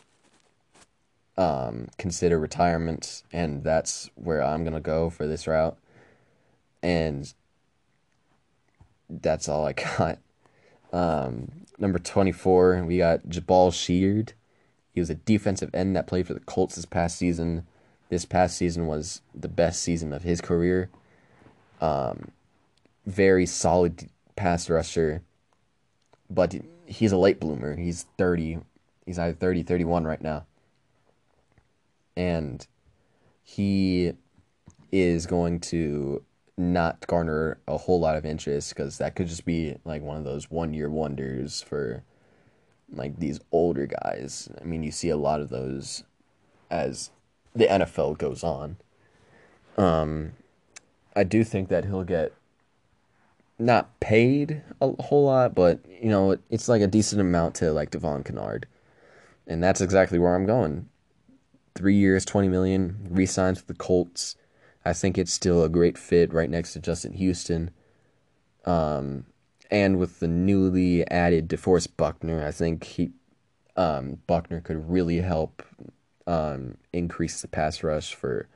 um, 1.37 1.89
consider 1.99 2.39
retirement, 2.39 3.23
and 3.33 3.63
that's 3.63 4.11
where 4.15 4.43
I'm 4.43 4.65
gonna 4.65 4.81
go 4.81 5.11
for 5.11 5.27
this 5.27 5.47
route. 5.47 5.79
And 6.83 7.33
that's 9.09 9.49
all 9.49 9.67
I 9.67 9.73
got. 9.99 10.19
Um, 10.93 11.51
number 11.79 11.99
24, 11.99 12.85
we 12.85 12.99
got 12.99 13.25
Jabaal 13.29 13.73
Sheard. 13.73 14.35
He 14.93 15.01
was 15.01 15.11
a 15.11 15.15
defensive 15.15 15.71
end 15.75 15.97
that 15.97 16.07
played 16.07 16.27
for 16.27 16.35
the 16.35 16.41
Colts 16.41 16.77
this 16.77 16.85
past 16.85 17.17
season. 17.17 17.67
This 18.11 18.27
past 18.27 18.57
season 18.59 18.87
was 18.87 19.23
the 19.35 19.49
best 19.49 19.83
season 19.83 20.13
of 20.13 20.23
his 20.23 20.41
career. 20.43 20.91
Um, 21.81 22.31
very 23.07 23.47
solid 23.47 24.11
pass 24.37 24.69
rusher, 24.69 25.23
but 26.29 26.55
he's 26.93 27.13
a 27.13 27.17
late 27.17 27.41
bloomer. 27.41 27.77
He's 27.77 28.07
30. 28.19 28.59
He's 29.07 29.19
either 29.19 29.33
30, 29.33 29.63
31 29.63 30.05
right 30.05 30.21
now. 30.21 30.45
And 32.17 32.67
he 33.43 34.13
is 34.93 35.27
going 35.27 35.61
to 35.61 36.23
not 36.59 37.07
garner 37.07 37.59
a 37.67 37.79
whole 37.79 37.99
lot 37.99 38.17
of 38.17 38.27
interest 38.27 38.71
because 38.71 38.99
that 38.99 39.17
could 39.17 39.27
just 39.27 39.45
be 39.45 39.77
like 39.85 40.03
one 40.03 40.19
of 40.19 40.25
those 40.25 40.51
one 40.51 40.75
year 40.75 40.91
wonders 40.91 41.63
for 41.63 42.05
like 42.93 43.19
these 43.19 43.41
older 43.51 43.87
guys. 43.87 44.51
I 44.61 44.65
mean, 44.65 44.83
you 44.83 44.91
see 44.91 45.09
a 45.09 45.17
lot 45.17 45.41
of 45.41 45.49
those 45.49 46.05
as 46.71 47.11
the 47.55 47.67
NFL 47.67 48.19
goes 48.19 48.45
on. 48.45 48.77
Um, 49.79 50.33
I 51.17 51.25
do 51.25 51.43
think 51.43 51.71
that 51.71 51.87
he'll 51.87 52.05
get 52.05 52.35
not 53.63 53.99
paid 54.01 54.63
a 54.81 54.91
whole 55.03 55.25
lot, 55.27 55.55
but 55.55 55.81
you 55.89 56.09
know, 56.09 56.37
it's 56.51 56.69
like 56.69 56.83
a 56.83 56.87
decent 56.87 57.21
amount 57.21 57.55
to 57.57 57.73
like 57.73 57.91
Devon 57.91 58.25
Kennard. 58.25 58.67
And 59.47 59.63
that's 59.63 59.81
exactly 59.81 60.19
where 60.19 60.35
I'm 60.35 60.47
going. 60.47 60.89
Three 61.75 61.97
years, 61.97 62.25
twenty 62.25 62.49
million, 62.49 63.09
re-signs 63.11 63.59
with 63.59 63.67
the 63.69 63.75
Colts. 63.75 64.37
I 64.85 64.93
think 64.93 65.17
it's 65.17 65.33
still 65.33 65.63
a 65.63 65.69
great 65.69 65.97
fit 65.97 66.33
right 66.33 66.51
next 66.51 66.73
to 66.73 66.81
Justin 66.81 67.13
Houston. 67.13 67.71
Um, 68.65 69.27
and 69.71 69.99
with 69.99 70.21
the 70.21 70.29
newly 70.29 71.09
added 71.09 71.49
DeForest 71.49 71.97
Buckner, 71.97 72.47
I 72.47 72.51
think 72.51 72.85
he 72.85 73.13
um, 73.77 74.19
Buckner 74.27 74.61
could 74.61 74.91
really 74.91 75.21
help 75.21 75.63
um, 76.27 76.77
increase 76.93 77.41
the 77.41 77.49
pass 77.49 77.83
rush 77.83 78.15
for 78.15 78.49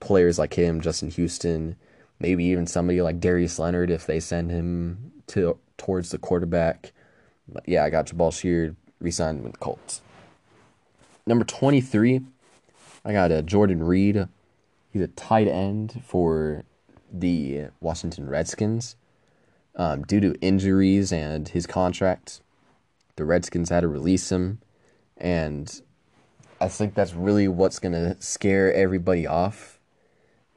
players 0.00 0.38
like 0.38 0.54
him, 0.54 0.80
Justin 0.80 1.10
Houston, 1.10 1.76
maybe 2.20 2.44
even 2.44 2.66
somebody 2.66 3.02
like 3.02 3.18
Darius 3.18 3.58
Leonard 3.58 3.90
if 3.90 4.06
they 4.06 4.20
send 4.20 4.50
him 4.50 5.12
to 5.28 5.58
towards 5.76 6.10
the 6.10 6.18
quarterback. 6.18 6.92
But 7.48 7.64
yeah, 7.66 7.84
I 7.84 7.90
got 7.90 8.06
Jabaal 8.06 8.32
Sheard 8.32 8.76
re-signed 9.00 9.42
with 9.42 9.52
the 9.52 9.58
Colts. 9.58 10.02
Number 11.26 11.44
23, 11.44 12.20
I 13.04 13.12
got 13.12 13.32
a 13.32 13.38
uh, 13.38 13.42
Jordan 13.42 13.82
Reed. 13.82 14.28
He's 14.92 15.02
a 15.02 15.08
tight 15.08 15.48
end 15.48 16.02
for 16.04 16.64
the 17.12 17.66
Washington 17.80 18.28
Redskins. 18.28 18.96
Um, 19.76 20.02
due 20.02 20.20
to 20.20 20.34
injuries 20.40 21.12
and 21.12 21.48
his 21.48 21.66
contract, 21.66 22.40
the 23.16 23.24
Redskins 23.24 23.70
had 23.70 23.80
to 23.80 23.88
release 23.88 24.30
him. 24.30 24.60
And 25.16 25.80
I 26.60 26.68
think 26.68 26.94
that's 26.94 27.14
really 27.14 27.48
what's 27.48 27.78
going 27.78 27.92
to 27.92 28.16
scare 28.20 28.72
everybody 28.74 29.26
off 29.26 29.69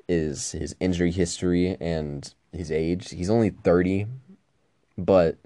is 0.08 0.52
his 0.52 0.76
injury 0.80 1.12
history 1.12 1.78
and 1.80 2.34
his 2.52 2.72
age. 2.72 3.10
He's 3.12 3.30
only 3.30 3.50
30, 3.50 4.08
but 4.98 5.38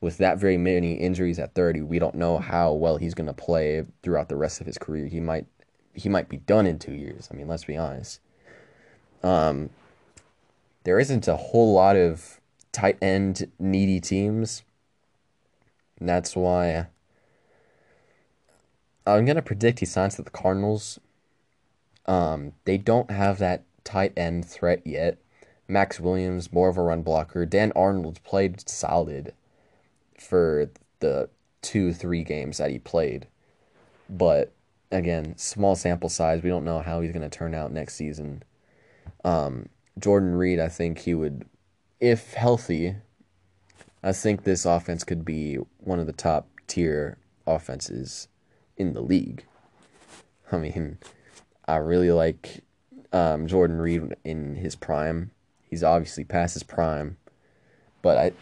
with 0.00 0.18
that 0.18 0.38
very 0.38 0.56
many 0.56 0.94
injuries 0.94 1.38
at 1.38 1.54
30, 1.54 1.82
we 1.82 1.98
don't 1.98 2.14
know 2.14 2.38
how 2.38 2.72
well 2.72 2.96
he's 2.96 3.14
going 3.14 3.26
to 3.26 3.32
play 3.32 3.84
throughout 4.02 4.28
the 4.28 4.36
rest 4.36 4.60
of 4.60 4.66
his 4.66 4.78
career. 4.78 5.06
He 5.06 5.20
might 5.20 5.46
he 5.96 6.08
might 6.08 6.28
be 6.28 6.38
done 6.38 6.66
in 6.66 6.78
2 6.80 6.92
years. 6.92 7.28
I 7.30 7.36
mean, 7.36 7.46
let's 7.46 7.64
be 7.64 7.76
honest. 7.76 8.20
Um 9.22 9.70
there 10.84 10.98
isn't 10.98 11.26
a 11.26 11.36
whole 11.36 11.72
lot 11.72 11.96
of 11.96 12.40
tight 12.72 12.98
end 13.00 13.50
needy 13.58 14.00
teams. 14.00 14.62
And 15.98 16.08
that's 16.08 16.36
why 16.36 16.88
I'm 19.06 19.24
going 19.24 19.36
to 19.36 19.42
predict 19.42 19.80
he 19.80 19.86
signs 19.86 20.16
to 20.16 20.22
the 20.22 20.30
Cardinals. 20.30 20.98
Um, 22.06 22.52
they 22.64 22.76
don't 22.76 23.10
have 23.10 23.38
that 23.38 23.62
tight 23.84 24.12
end 24.16 24.46
threat 24.46 24.86
yet. 24.86 25.18
Maxx 25.68 25.98
Williams, 25.98 26.52
more 26.52 26.68
of 26.68 26.76
a 26.76 26.82
run 26.82 27.02
blocker. 27.02 27.46
Dan 27.46 27.72
Arnold 27.74 28.22
played 28.22 28.68
solid 28.68 29.32
for 30.18 30.70
the 31.00 31.28
two, 31.62 31.92
three 31.92 32.22
games 32.22 32.58
that 32.58 32.70
he 32.70 32.78
played. 32.78 33.26
But 34.08 34.52
again, 34.90 35.36
small 35.38 35.74
sample 35.74 36.08
size. 36.08 36.42
We 36.42 36.50
don't 36.50 36.64
know 36.64 36.80
how 36.80 37.00
he's 37.00 37.12
going 37.12 37.28
to 37.28 37.36
turn 37.36 37.54
out 37.54 37.72
next 37.72 37.94
season. 37.94 38.42
Um, 39.24 39.68
Jordan 39.98 40.34
Reed, 40.34 40.60
I 40.60 40.68
think 40.68 40.98
he 41.00 41.14
would, 41.14 41.46
if 42.00 42.34
healthy, 42.34 42.96
I 44.02 44.12
think 44.12 44.44
this 44.44 44.66
offense 44.66 45.04
could 45.04 45.24
be 45.24 45.56
one 45.78 45.98
of 45.98 46.06
the 46.06 46.12
top 46.12 46.48
tier 46.66 47.16
offenses 47.46 48.28
in 48.76 48.92
the 48.92 49.00
league. 49.00 49.44
I 50.52 50.58
mean, 50.58 50.98
I 51.66 51.76
really 51.76 52.10
like 52.10 52.62
um, 53.14 53.46
Jordan 53.46 53.78
Reed 53.78 54.14
in 54.24 54.56
his 54.56 54.74
prime. 54.74 55.30
He's 55.62 55.82
obviously 55.82 56.24
past 56.24 56.54
his 56.54 56.62
prime, 56.62 57.16
but 58.02 58.18
I, 58.18 58.32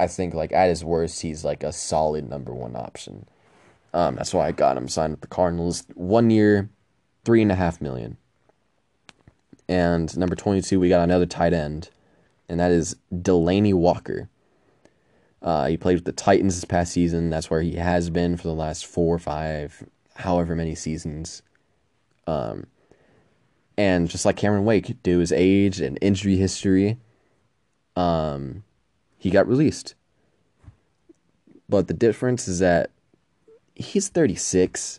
I 0.00 0.06
think 0.06 0.32
like 0.32 0.52
at 0.52 0.68
his 0.70 0.84
worst, 0.84 1.20
he's 1.20 1.44
like 1.44 1.62
a 1.62 1.72
solid 1.72 2.30
number 2.30 2.54
one 2.54 2.76
option. 2.76 3.26
Um, 3.92 4.14
that's 4.16 4.32
why 4.32 4.46
I 4.46 4.52
got 4.52 4.76
him 4.76 4.88
signed 4.88 5.12
with 5.12 5.20
the 5.20 5.26
Cardinals. 5.26 5.84
One 5.94 6.30
year, 6.30 6.70
three 7.24 7.42
and 7.42 7.52
a 7.52 7.56
half 7.56 7.80
million. 7.80 8.16
And 9.68 10.16
number 10.16 10.34
twenty-two, 10.34 10.80
we 10.80 10.88
got 10.88 11.02
another 11.02 11.26
tight 11.26 11.52
end, 11.52 11.90
and 12.48 12.58
that 12.58 12.70
is 12.70 12.96
Delanie 13.12 13.74
Walker. 13.74 14.30
Uh, 15.42 15.68
he 15.68 15.76
played 15.76 15.96
with 15.96 16.04
the 16.04 16.12
Titans 16.12 16.54
this 16.54 16.64
past 16.64 16.92
season. 16.92 17.30
That's 17.30 17.50
where 17.50 17.62
he 17.62 17.76
has 17.76 18.10
been 18.10 18.36
for 18.36 18.48
the 18.48 18.54
last 18.54 18.86
four, 18.86 19.16
or 19.16 19.18
five, 19.18 19.84
however 20.16 20.56
many 20.56 20.74
seasons. 20.74 21.42
Um, 22.26 22.66
and 23.78 24.10
just 24.10 24.24
like 24.24 24.36
Cameron 24.36 24.64
Wake, 24.64 25.00
due 25.04 25.20
his 25.20 25.30
age 25.30 25.80
and 25.80 25.96
injury 26.02 26.36
history, 26.36 26.98
um, 27.94 28.64
he 29.16 29.30
got 29.30 29.46
released. 29.46 29.94
But 31.68 31.86
the 31.86 31.94
difference 31.94 32.48
is 32.48 32.58
that 32.58 32.90
he's 33.76 34.08
36 34.08 34.98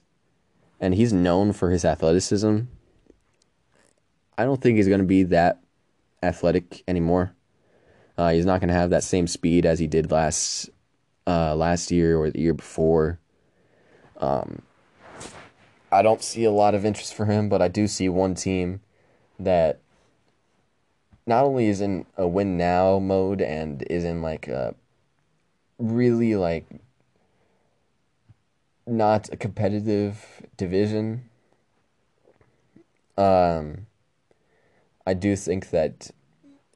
and 0.79 0.95
he's 0.95 1.11
known 1.11 1.51
for 1.51 1.71
his 1.71 1.83
athleticism. 1.83 2.61
I 4.37 4.45
don't 4.45 4.61
think 4.61 4.77
he's 4.77 4.87
going 4.87 5.01
to 5.01 5.05
be 5.05 5.23
that 5.23 5.59
athletic 6.23 6.83
anymore. 6.87 7.33
Uh, 8.17 8.31
he's 8.31 8.45
not 8.45 8.61
going 8.61 8.69
to 8.69 8.73
have 8.73 8.91
that 8.91 9.03
same 9.03 9.27
speed 9.27 9.65
as 9.65 9.79
he 9.79 9.87
did 9.87 10.09
last 10.09 10.69
uh, 11.27 11.53
last 11.53 11.91
year 11.91 12.17
or 12.17 12.31
the 12.31 12.39
year 12.39 12.53
before. 12.53 13.19
Um, 14.17 14.61
I 15.91 16.01
don't 16.01 16.21
see 16.21 16.43
a 16.43 16.51
lot 16.51 16.75
of 16.75 16.85
interest 16.85 17.13
for 17.13 17.25
him, 17.25 17.49
but 17.49 17.61
I 17.61 17.67
do 17.67 17.87
see 17.87 18.09
one 18.09 18.35
team 18.35 18.81
that 19.39 19.79
not 21.25 21.45
only 21.45 21.67
is 21.67 21.81
in 21.81 22.05
a 22.17 22.27
win 22.27 22.57
now 22.57 22.99
mode 22.99 23.41
and 23.41 23.83
is 23.89 24.03
in 24.03 24.21
like 24.21 24.47
a 24.47 24.75
really 25.77 26.35
like 26.35 26.65
not 28.85 29.29
a 29.31 29.37
competitive 29.37 30.45
division. 30.57 31.29
Um, 33.17 33.85
I 35.05 35.13
do 35.13 35.35
think 35.35 35.69
that 35.69 36.11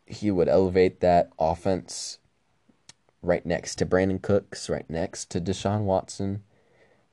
he 0.05 0.31
would 0.31 0.47
elevate 0.47 0.99
that 0.99 1.29
offense 1.39 2.19
right 3.21 3.45
next 3.45 3.75
to 3.75 3.85
Brandin 3.85 4.21
Cooks, 4.21 4.69
right 4.69 4.87
next 4.89 5.29
to 5.31 5.41
Deshaun 5.41 5.81
Watson. 5.81 6.43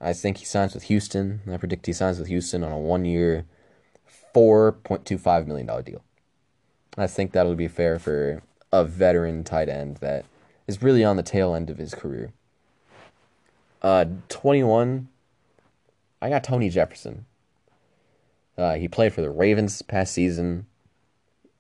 I 0.01 0.13
think 0.13 0.39
he 0.39 0.45
signs 0.45 0.75
with 0.75 0.85
Houston. 0.85 1.41
I 1.51 1.57
predict 1.59 1.87
he 1.87 1.93
signs 1.93 2.19
with 2.19 2.29
Houston 2.29 2.65
on 2.65 2.73
a 2.73 2.79
one 2.79 3.05
year, 3.05 3.45
$4.25 4.35 5.47
million 5.47 5.83
deal. 5.83 6.03
I 6.97 7.07
think 7.07 7.33
that'll 7.33 7.55
be 7.55 7.69
fair 7.69 7.99
for 7.99 8.43
a 8.73 8.85
veteran 8.85 9.45
tight 9.45 9.69
end 9.69 9.99
that 9.99 10.25
is 10.67 10.83
really 10.83 11.05
on 11.05 11.17
the 11.17 11.23
tail 11.23 11.55
end 11.55 11.69
of 11.69 11.79
his 11.79 11.95
career. 11.95 12.33
Uh, 13.83 14.07
21, 14.29 15.09
I 16.23 16.29
got 16.29 16.45
Tony 16.45 16.71
Jefferson. 16.71 17.27
Uh, 18.57 18.75
he 18.75 18.89
played 18.89 19.13
for 19.13 19.21
the 19.21 19.31
Ravens 19.31 19.83
past 19.83 20.13
season. 20.13 20.67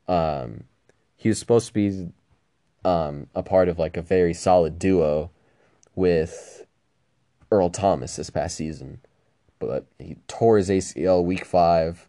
Um, 0.07 0.64
he 1.16 1.28
was 1.28 1.38
supposed 1.38 1.68
to 1.68 1.72
be 1.72 2.09
um, 2.84 3.26
a 3.34 3.43
part 3.43 3.68
of 3.68 3.78
like 3.78 3.97
a 3.97 4.03
very 4.03 4.34
solid 4.34 4.78
duo 4.78 5.30
with 5.95 6.66
Earl 7.51 7.70
Thomas 7.70 8.16
this 8.16 8.30
past 8.30 8.57
season, 8.57 9.01
but 9.59 9.86
he 9.98 10.16
tore 10.28 10.57
his 10.57 10.68
ACL 10.68 11.24
week 11.24 11.44
five, 11.44 12.09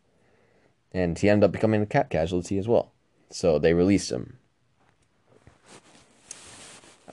and 0.91 1.17
he 1.17 1.29
ended 1.29 1.45
up 1.45 1.51
becoming 1.51 1.81
a 1.81 1.85
cap 1.85 2.09
casualty 2.09 2.57
as 2.57 2.67
well. 2.67 2.91
So 3.29 3.57
they 3.57 3.73
released 3.73 4.11
him. 4.11 4.37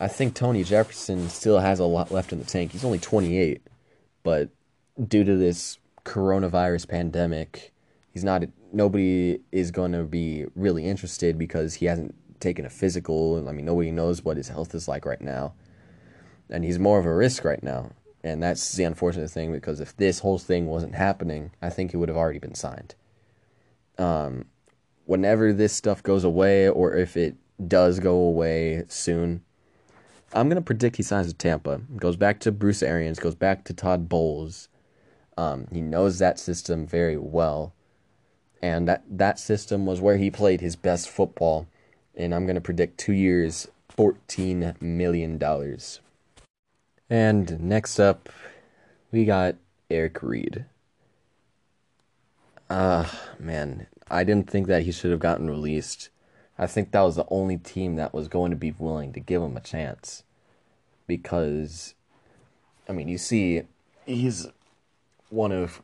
I 0.01 0.09
think 0.09 0.35
Tony 0.35 0.62
Jefferson 0.62 1.29
still 1.29 1.59
has 1.59 1.81
a 1.81 1.85
lot 1.85 2.12
left 2.12 2.33
in 2.33 2.39
the 2.39 2.45
tank. 2.45 2.72
He's 2.72 2.85
only 2.85 2.99
28, 3.01 3.62
but 4.22 4.51
due 5.07 5.24
to 5.24 5.37
this 5.37 5.79
coronavirus 6.05 6.89
pandemic, 6.89 7.72
he's 8.12 8.24
not 8.24 8.45
nobody 8.72 9.41
is 9.51 9.70
going 9.70 9.93
to 9.93 10.05
be 10.05 10.47
really 10.55 10.85
interested 10.85 11.39
because 11.39 11.74
he 11.74 11.87
hasn't 11.87 12.14
taken 12.41 12.64
a 12.64 12.70
physical. 12.70 13.47
I 13.49 13.53
mean, 13.53 13.64
nobody 13.64 13.91
knows 13.91 14.24
what 14.24 14.37
his 14.37 14.49
health 14.49 14.74
is 14.74 14.87
like 14.87 15.05
right 15.05 15.20
now. 15.20 15.55
And 16.51 16.64
he's 16.64 16.79
more 16.79 16.99
of 16.99 17.07
a 17.07 17.14
risk 17.14 17.45
right 17.45 17.62
now. 17.62 17.91
And 18.29 18.43
that's 18.43 18.74
the 18.74 18.85
unfortunate 18.85 19.31
thing 19.31 19.53
because 19.53 19.81
if 19.81 19.97
this 19.97 20.18
whole 20.18 20.39
thing 20.39 20.66
wasn't 20.66 20.95
happening, 20.95 21.51
I 21.62 21.70
think 21.70 21.91
he 21.91 21.97
would 21.97 22.11
have 22.11 22.18
already 22.18 22.39
been 22.39 22.55
signed. 22.55 22.95
Um, 23.97 24.45
whenever 25.07 25.53
this 25.53 25.72
stuff 25.72 26.03
goes 26.03 26.24
away, 26.24 26.68
or 26.68 26.95
if 26.95 27.16
it 27.16 27.37
does 27.66 27.99
go 27.99 28.14
away 28.14 28.85
soon, 28.89 29.43
I'm 30.35 30.51
gonna 30.51 30.61
predict 30.61 30.97
he 30.97 31.03
signs 31.03 31.29
with 31.29 31.39
Tampa. 31.39 31.81
Goes 31.97 32.16
back 32.16 32.39
to 32.41 32.53
Bruce 32.53 32.83
Arians. 32.83 33.18
Goes 33.18 33.35
back 33.35 33.64
to 33.64 33.72
Todd 33.72 34.09
Bowles. 34.11 34.68
Um, 35.39 35.66
he 35.72 35.81
knows 35.81 36.18
that 36.18 36.39
system 36.39 36.87
very 36.87 37.16
well, 37.16 37.72
and 38.61 38.87
that 38.89 39.05
that 39.09 39.39
system 39.39 39.87
was 39.87 40.03
where 40.03 40.18
he 40.18 40.31
played 40.31 40.61
his 40.61 40.76
best 40.76 41.09
football. 41.09 41.66
And 42.14 42.35
I'm 42.35 42.47
gonna 42.47 42.61
predict 42.61 42.99
two 42.99 43.14
years, 43.14 43.68
fourteen 43.89 44.74
million 44.81 45.39
dollars. 45.39 46.01
And 47.11 47.61
next 47.61 47.99
up, 47.99 48.29
we 49.11 49.25
got 49.25 49.57
Eric 49.91 50.23
Reid. 50.23 50.67
Ah, 52.71 53.11
uh, 53.11 53.43
man, 53.43 53.87
I 54.11 54.25
didn't 54.25 54.51
think 54.51 54.67
that 54.67 54.83
he 54.83 54.93
should 54.93 55.11
have 55.11 55.21
gotten 55.21 55.49
released. 55.49 56.11
I 56.59 56.67
think 56.67 56.91
that 56.91 57.01
was 57.01 57.17
the 57.17 57.25
only 57.31 57.57
team 57.57 57.97
that 57.97 58.13
was 58.13 58.29
going 58.29 58.51
to 58.51 58.57
be 58.57 58.73
willing 58.73 59.13
to 59.15 59.21
give 59.21 59.41
him 59.41 59.57
a 59.57 59.61
chance. 59.61 60.23
Because, 61.07 61.95
I 62.89 62.93
mean, 62.93 63.09
you 63.09 63.17
see, 63.17 63.63
he's 64.05 64.47
one 65.31 65.53
of 65.53 65.81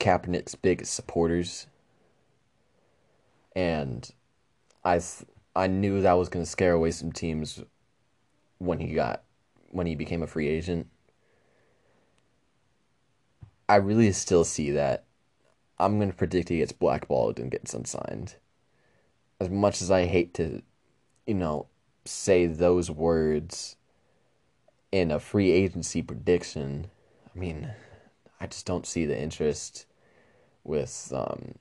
Kaepernick's 0.00 0.56
biggest 0.56 0.94
supporters. 0.94 1.68
And 3.54 4.10
I, 4.84 4.98
th- 4.98 5.28
I 5.54 5.68
knew 5.68 6.00
that 6.00 6.14
was 6.14 6.28
going 6.28 6.44
to 6.44 6.50
scare 6.50 6.72
away 6.72 6.90
some 6.90 7.12
teams 7.12 7.62
when 8.58 8.80
he 8.80 8.94
got, 8.94 9.22
when 9.70 9.86
he 9.86 9.94
became 9.94 10.22
a 10.22 10.26
free 10.26 10.48
agent. 10.48 10.88
I 13.68 13.76
really 13.76 14.10
still 14.12 14.44
see 14.44 14.70
that. 14.72 15.04
I'm 15.78 15.98
going 15.98 16.10
to 16.10 16.16
predict 16.16 16.48
he 16.48 16.58
gets 16.58 16.72
blackballed 16.72 17.38
and 17.38 17.50
gets 17.50 17.74
unsigned 17.74 18.34
as 19.40 19.48
much 19.48 19.80
as 19.80 19.90
I 19.90 20.06
hate 20.06 20.34
to, 20.34 20.62
you 21.26 21.34
know, 21.34 21.66
say 22.04 22.46
those 22.46 22.90
words 22.90 23.76
in 24.90 25.10
a 25.10 25.20
free 25.20 25.50
agency 25.50 26.02
prediction, 26.02 26.88
I 27.34 27.38
mean, 27.38 27.70
I 28.40 28.46
just 28.46 28.66
don't 28.66 28.86
see 28.86 29.04
the 29.04 29.20
interest 29.20 29.86
with 30.64 31.12
um, 31.14 31.54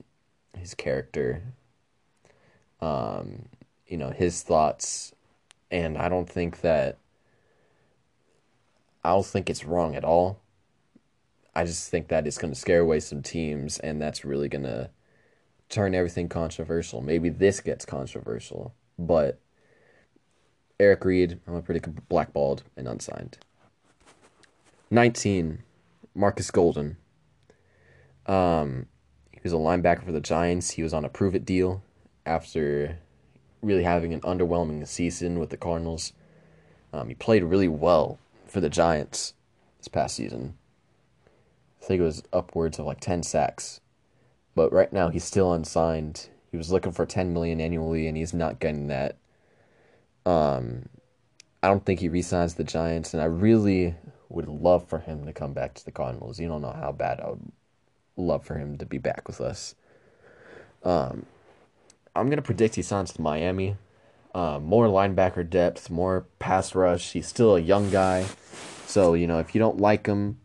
his 0.58 0.74
character, 0.74 1.44
um, 2.82 3.50
you 3.88 3.98
know, 3.98 4.10
his 4.10 4.42
thoughts, 4.42 5.14
and 5.70 5.98
I 5.98 6.10
don't 6.10 6.30
think 6.30 6.62
that. 6.62 6.98
I 9.04 9.10
don't 9.10 9.26
think 9.26 9.50
it's 9.50 9.66
wrong 9.66 9.96
at 9.96 10.04
all. 10.04 10.42
I 11.56 11.66
just 11.66 11.90
think 11.90 12.10
that 12.10 12.28
it's 12.28 12.38
going 12.38 12.54
to 12.54 12.60
scare 12.60 12.82
away 12.82 13.00
some 13.00 13.24
teams, 13.24 13.80
and 13.80 14.02
that's 14.02 14.24
really 14.24 14.48
going 14.48 14.64
to 14.64 14.90
turn 15.70 15.96
everything 15.96 16.30
controversial. 16.30 17.02
Maybe 17.02 17.30
this 17.30 17.60
gets 17.60 17.86
controversial, 17.86 18.74
but 19.00 19.40
Eric 20.80 21.04
Reid, 21.06 21.40
I'm 21.48 21.56
a 21.56 21.62
pretty 21.62 21.82
blackballed 22.08 22.64
and 22.76 22.88
unsigned. 22.88 23.40
19, 24.92 25.64
Marcus 26.14 26.52
Golden. 26.52 26.98
Um, 28.28 28.86
he 29.32 29.40
was 29.44 29.54
a 29.54 29.58
linebacker 29.58 30.06
for 30.06 30.12
the 30.12 30.22
Giants. 30.22 30.72
He 30.72 30.84
was 30.84 30.94
on 30.94 31.06
a 31.06 31.10
prove 31.10 31.34
it 31.34 31.46
deal 31.46 31.82
after 32.26 33.00
really 33.62 33.84
having 33.84 34.14
an 34.14 34.22
underwhelming 34.22 34.88
season 34.88 35.40
with 35.40 35.50
the 35.50 35.58
Cardinals. 35.58 36.14
Um, 36.94 37.10
he 37.10 37.16
played 37.16 37.44
really 37.44 37.68
well 37.68 38.20
for 38.50 38.62
the 38.62 38.70
Giants 38.70 39.34
this 39.78 39.88
past 39.88 40.16
season. 40.16 40.58
I 41.82 41.86
think 41.86 42.02
it 42.02 42.04
was 42.04 42.24
upwards 42.34 42.80
of 42.80 42.86
like 42.86 43.00
10 43.00 43.24
sacks 43.24 43.82
but 44.58 44.74
right 44.74 44.92
now 44.92 45.10
he's 45.10 45.24
still 45.24 45.54
unsigned. 45.54 46.30
He 46.50 46.58
was 46.58 46.72
looking 46.72 46.92
for 46.92 47.06
10 47.06 47.32
million 47.32 47.62
annually 47.62 48.08
and 48.08 48.18
he's 48.18 48.34
not 48.34 48.60
getting 48.60 48.88
that. 48.88 49.18
Um 50.26 50.90
I 51.62 51.68
don't 51.68 51.86
think 51.86 52.00
he 52.00 52.10
resigns 52.10 52.56
the 52.56 52.64
Giants 52.64 53.14
and 53.14 53.22
I 53.22 53.28
really 53.28 53.94
would 54.30 54.48
love 54.48 54.90
for 54.90 54.98
him 54.98 55.26
to 55.28 55.32
come 55.32 55.54
back 55.54 55.76
to 55.76 55.86
the 55.86 55.92
Cardinals. 55.92 56.40
You 56.40 56.48
don't 56.48 56.64
know 56.64 56.72
how 56.72 56.92
bad 56.92 57.20
I 57.20 57.30
would 57.30 57.52
love 58.18 58.44
for 58.44 58.58
him 58.58 58.80
to 58.80 58.86
be 58.88 58.98
back 58.98 59.28
with 59.28 59.40
us. 59.42 59.76
Um 60.84 61.28
I'm 62.16 62.26
going 62.26 62.38
to 62.38 62.42
predict 62.42 62.74
he 62.74 62.82
signs 62.82 63.14
to 63.14 63.22
Miami. 63.22 63.76
Uh, 64.34 64.60
more 64.60 64.88
linebacker 64.88 65.50
depth, 65.50 65.90
more 65.90 66.28
pass 66.40 66.76
rush. 66.76 67.14
He's 67.14 67.28
still 67.28 67.56
a 67.56 67.60
young 67.60 67.90
guy. 67.90 68.26
So, 68.86 69.14
you 69.14 69.28
know, 69.28 69.40
if 69.40 69.56
you 69.56 69.60
don't 69.60 69.80
like 69.80 70.06
him, 70.06 70.40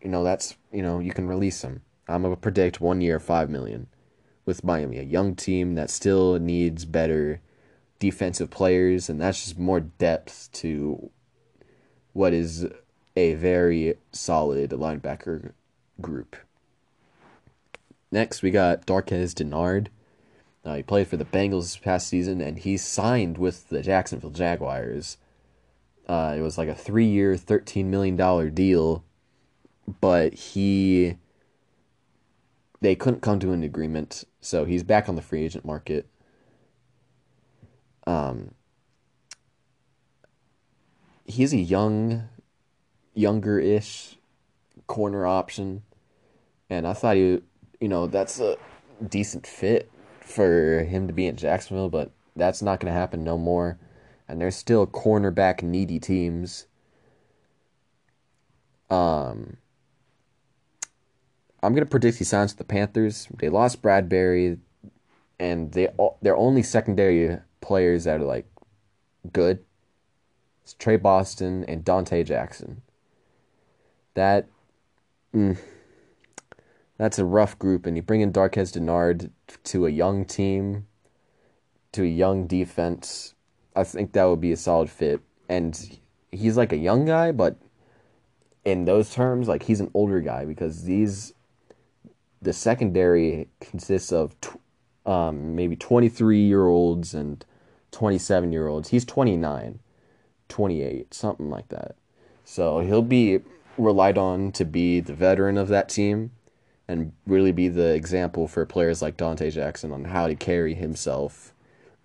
you 0.00 0.08
know, 0.08 0.24
that's, 0.24 0.56
you 0.72 0.82
know, 0.82 0.98
you 0.98 1.12
can 1.12 1.28
release 1.28 1.62
him. 1.62 1.82
I'm 2.08 2.22
gonna 2.22 2.36
predict 2.36 2.80
one 2.80 3.00
year 3.00 3.20
five 3.20 3.50
million 3.50 3.86
with 4.46 4.64
Miami, 4.64 4.98
a 4.98 5.02
young 5.02 5.34
team 5.34 5.74
that 5.74 5.90
still 5.90 6.38
needs 6.38 6.84
better 6.84 7.40
defensive 7.98 8.50
players, 8.50 9.08
and 9.08 9.20
that's 9.20 9.44
just 9.44 9.58
more 9.58 9.80
depth 9.80 10.50
to 10.52 11.10
what 12.12 12.32
is 12.32 12.66
a 13.16 13.34
very 13.34 13.94
solid 14.12 14.70
linebacker 14.70 15.52
group. 16.00 16.36
Next, 18.10 18.42
we 18.42 18.50
got 18.50 18.86
Darqueze 18.86 19.34
Dennard. 19.34 19.88
Uh, 20.64 20.76
he 20.76 20.82
played 20.82 21.06
for 21.06 21.18
the 21.18 21.26
Bengals 21.26 21.62
this 21.62 21.76
past 21.76 22.08
season, 22.08 22.40
and 22.40 22.58
he 22.58 22.76
signed 22.76 23.36
with 23.36 23.68
the 23.68 23.82
Jacksonville 23.82 24.30
Jaguars. 24.30 25.18
Uh, 26.08 26.34
it 26.36 26.40
was 26.40 26.56
like 26.56 26.68
a 26.68 26.74
three-year, 26.74 27.36
thirteen 27.36 27.90
million 27.90 28.16
dollar 28.16 28.48
deal, 28.48 29.04
but 30.00 30.32
he 30.34 31.16
they 32.80 32.94
couldn't 32.94 33.20
come 33.20 33.38
to 33.40 33.52
an 33.52 33.62
agreement, 33.62 34.24
so 34.40 34.64
he's 34.64 34.82
back 34.82 35.08
on 35.08 35.16
the 35.16 35.22
free 35.22 35.44
agent 35.44 35.64
market. 35.64 36.06
Um, 38.06 38.54
he's 41.24 41.54
a 41.54 41.58
young, 41.58 42.28
younger-ish 43.14 44.16
corner 44.86 45.26
option, 45.26 45.82
and 46.68 46.86
I 46.86 46.92
thought 46.92 47.16
he, 47.16 47.40
you 47.80 47.88
know, 47.88 48.06
that's 48.06 48.40
a 48.40 48.58
decent 49.08 49.46
fit 49.46 49.90
for 50.24 50.84
him 50.84 51.06
to 51.06 51.12
be 51.12 51.26
in 51.26 51.36
Jacksonville, 51.36 51.90
but 51.90 52.10
that's 52.34 52.62
not 52.62 52.80
going 52.80 52.92
to 52.92 52.98
happen 52.98 53.22
no 53.22 53.38
more. 53.38 53.78
And 54.26 54.40
there's 54.40 54.56
still 54.56 54.86
cornerback 54.86 55.62
needy 55.62 56.00
teams. 56.00 56.66
Um, 58.90 59.58
I'm 61.64 61.74
gonna 61.74 61.86
predict 61.86 62.18
he 62.18 62.24
signs 62.24 62.52
with 62.52 62.58
the 62.58 62.64
Panthers. 62.64 63.26
They 63.38 63.48
lost 63.48 63.80
Bradberry, 63.80 64.58
and 65.38 65.72
they 65.72 65.88
their 66.20 66.36
only 66.36 66.62
secondary 66.62 67.38
players 67.60 68.04
that 68.04 68.20
are 68.20 68.24
like 68.24 68.46
good. 69.32 69.64
It's 70.62 70.74
Tre 70.74 70.96
Boston 70.96 71.64
and 71.64 71.84
Donte 71.84 72.24
Jackson. 72.26 72.82
That 74.12 74.46
mm, 75.34 75.58
that's 76.96 77.18
a 77.18 77.24
rough 77.24 77.58
group, 77.58 77.86
and 77.86 77.96
you 77.96 78.02
bring 78.02 78.20
in 78.20 78.32
Darqueze 78.32 78.72
Dennard 78.72 79.30
to 79.64 79.86
a 79.86 79.90
young 79.90 80.24
team, 80.24 80.86
to 81.92 82.02
a 82.02 82.06
young 82.06 82.46
defense. 82.46 83.34
I 83.74 83.84
think 83.84 84.12
that 84.12 84.24
would 84.24 84.40
be 84.40 84.52
a 84.52 84.56
solid 84.56 84.90
fit, 84.90 85.20
and 85.48 85.98
he's 86.30 86.56
like 86.56 86.72
a 86.72 86.76
young 86.76 87.04
guy, 87.04 87.32
but 87.32 87.56
in 88.64 88.84
those 88.84 89.12
terms, 89.12 89.48
like 89.48 89.64
he's 89.64 89.80
an 89.80 89.90
older 89.94 90.20
guy 90.20 90.44
because 90.44 90.84
these 90.84 91.34
the 92.40 92.52
secondary 92.52 93.48
consists 93.60 94.12
of 94.12 94.38
tw- 94.40 94.60
um, 95.06 95.54
maybe 95.54 95.76
23 95.76 96.40
year 96.40 96.66
olds 96.66 97.14
and 97.14 97.44
27 97.90 98.52
year 98.52 98.68
olds. 98.68 98.90
He's 98.90 99.04
29, 99.04 99.80
28, 100.48 101.14
something 101.14 101.50
like 101.50 101.68
that. 101.68 101.96
So 102.44 102.80
he'll 102.80 103.02
be 103.02 103.40
relied 103.78 104.18
on 104.18 104.52
to 104.52 104.64
be 104.64 105.00
the 105.00 105.14
veteran 105.14 105.56
of 105.58 105.68
that 105.68 105.88
team 105.88 106.30
and 106.88 107.12
really 107.26 107.52
be 107.52 107.68
the 107.68 107.94
example 107.94 108.46
for 108.46 108.66
players 108.66 109.00
like 109.00 109.16
Donte 109.16 109.52
Jackson 109.52 109.92
on 109.92 110.04
how 110.04 110.26
to 110.26 110.34
carry 110.34 110.74
himself 110.74 111.54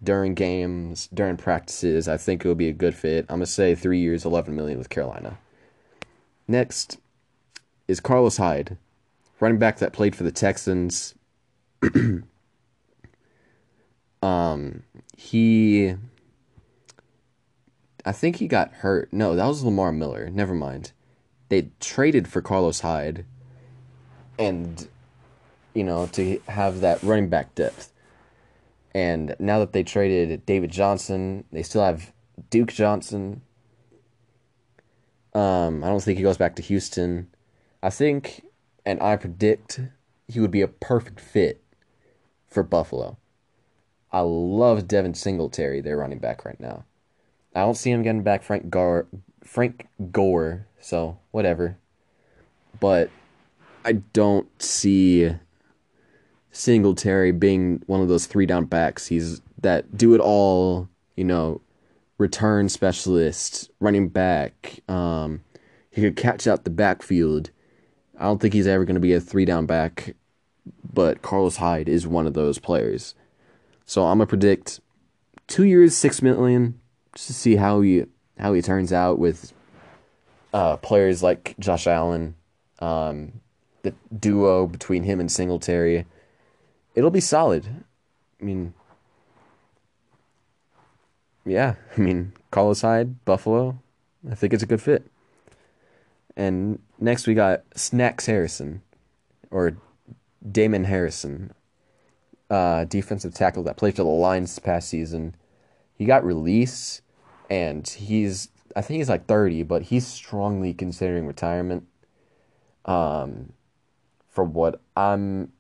during 0.02 0.34
games, 0.34 1.10
during 1.14 1.38
practices. 1.38 2.08
I 2.08 2.18
think 2.18 2.44
it 2.44 2.48
will 2.48 2.56
be 2.56 2.70
a 2.70 2.74
good 2.74 2.96
fit. 2.96 3.26
I'm 3.30 3.40
to 3.42 3.46
say 3.46 3.76
three 3.76 4.00
years, 4.00 4.26
11 4.26 4.56
million 4.56 4.78
with 4.78 4.90
Carolina. 4.90 5.38
Next 6.48 6.98
is 7.88 8.00
Carlos 8.00 8.38
Hyde, 8.38 8.78
running 9.40 9.60
back 9.60 9.78
that 9.80 9.94
played 9.94 10.16
for 10.16 10.24
the 10.24 10.32
Texans. 10.32 11.16
um, 14.24 14.84
he, 15.18 15.96
I 18.06 18.12
think 18.12 18.38
he 18.38 18.48
got 18.48 18.72
hurt. 18.76 19.12
No, 19.12 19.36
that 19.36 19.46
was 19.46 19.64
Lamar 19.64 19.92
Miller. 19.92 20.30
Never 20.30 20.56
mind. 20.56 20.94
They 21.50 21.70
traded 21.80 22.28
for 22.28 22.42
Carlos 22.42 22.82
Hyde, 22.82 23.26
and 24.40 24.88
you 25.76 25.84
know 25.84 26.08
to 26.14 26.42
have 26.48 26.82
that 26.82 27.04
running 27.04 27.30
back 27.30 27.54
depth. 27.54 27.92
And 28.96 29.36
now 29.38 29.60
that 29.60 29.74
they 29.74 29.84
traded 29.84 30.46
David 30.48 30.72
Johnson, 30.72 31.44
they 31.52 31.62
still 31.62 31.84
have 31.84 32.12
Duke 32.50 32.74
Johnson. 32.74 33.42
Um, 35.36 35.84
I 35.84 35.88
don't 35.88 36.02
think 36.02 36.18
he 36.18 36.24
goes 36.24 36.38
back 36.38 36.56
to 36.56 36.64
Houston. 36.64 37.28
I 37.84 37.92
think, 37.92 38.44
and 38.86 39.00
I 39.02 39.16
predict, 39.16 39.80
he 40.28 40.40
would 40.40 40.50
be 40.50 40.62
a 40.62 40.68
perfect 40.68 41.20
fit 41.20 41.62
for 42.48 42.64
Buffalo. 42.64 43.18
I 44.12 44.22
love 44.22 44.88
Devin 44.88 45.14
Singletary, 45.14 45.82
their 45.82 45.98
running 45.98 46.18
back 46.18 46.44
right 46.44 46.60
now. 46.60 46.86
I 47.56 47.62
don't 47.62 47.78
see 47.78 47.92
him 47.92 48.02
getting 48.02 48.24
back 48.24 48.42
Frank 48.42 48.70
Gar 48.70 49.06
Frank 49.44 49.88
Gore, 50.12 50.68
so 50.80 51.20
whatever. 51.32 51.78
But 52.80 53.12
I 53.90 53.94
don't 54.14 54.48
see 54.62 55.32
Singletary 56.52 57.32
being 57.32 57.82
one 57.88 58.02
of 58.02 58.08
those 58.08 58.28
three 58.28 58.46
down 58.46 58.66
backs. 58.66 59.08
He's 59.08 59.42
that 59.64 59.98
do 59.98 60.14
it 60.14 60.22
all, 60.22 60.88
you 61.16 61.24
know, 61.24 61.62
return 62.20 62.70
specialist, 62.70 63.72
running 63.80 64.08
back. 64.08 64.82
Um, 64.88 65.44
he 65.90 66.02
could 66.02 66.16
catch 66.16 66.46
out 66.46 66.66
the 66.66 66.70
backfield. 66.70 67.50
I 68.20 68.26
don't 68.26 68.40
think 68.40 68.54
he's 68.54 68.68
ever 68.68 68.86
going 68.86 68.94
to 68.94 69.00
be 69.02 69.14
a 69.14 69.20
three 69.20 69.44
down 69.44 69.66
back, 69.66 70.16
but 70.94 71.24
Carlos 71.24 71.56
Hyde 71.56 71.90
is 71.90 72.06
one 72.06 72.28
of 72.28 72.36
those 72.36 72.60
players. 72.60 73.16
So 73.86 74.04
I'm 74.04 74.20
gonna 74.20 74.28
predict 74.28 74.82
two 75.48 75.64
years, 75.64 75.98
six 75.98 76.22
million, 76.22 76.80
just 77.16 77.26
to 77.26 77.34
see 77.34 77.56
how 77.56 77.82
he 77.82 78.06
how 78.38 78.54
he 78.54 78.62
turns 78.62 78.94
out 78.94 79.18
with 79.18 79.52
uh, 80.54 80.78
players 80.78 81.24
like 81.24 81.56
Josh 81.58 81.88
Allen, 81.88 82.36
um, 82.78 83.42
the 83.82 83.94
duo 84.18 84.68
between 84.68 85.04
him 85.04 85.20
and 85.20 85.32
Singletary. 85.32 86.06
It'll 86.96 87.12
be 87.12 87.22
solid. 87.22 87.66
I 88.40 88.44
mean, 88.44 88.74
yeah, 91.46 91.76
I 91.98 92.02
mean, 92.02 92.34
Carlos 92.52 92.82
Hyde, 92.82 93.24
Buffalo. 93.26 93.80
I 94.30 94.36
think 94.36 94.54
it's 94.54 94.64
a 94.64 94.68
good 94.68 94.82
fit. 94.82 95.06
And 96.36 96.80
next 97.00 97.28
we 97.28 97.34
got 97.34 97.64
Snacks 97.76 98.26
Harrison, 98.26 98.82
or 99.52 99.78
Damon 100.50 100.86
Harrison, 100.86 101.54
uh, 102.50 102.86
defensive 102.86 103.34
tackle 103.34 103.64
that 103.64 103.78
played 103.78 103.96
for 103.96 104.04
the 104.04 104.10
Lions 104.10 104.52
this 104.52 104.60
past 104.60 104.90
season. 104.90 105.36
He 105.96 106.06
got 106.06 106.24
released, 106.24 107.02
and 107.50 107.88
he's 107.88 108.50
I 108.76 108.82
think 108.82 109.00
he's 109.00 109.10
like 109.10 109.26
thirty, 109.26 109.64
but 109.64 109.84
he's 109.84 110.08
strongly 110.08 110.74
considering 110.74 111.28
retirement. 111.28 111.88
Um, 112.86 113.54
from 114.40 114.54
what 114.54 114.80
I'm, 114.96 115.52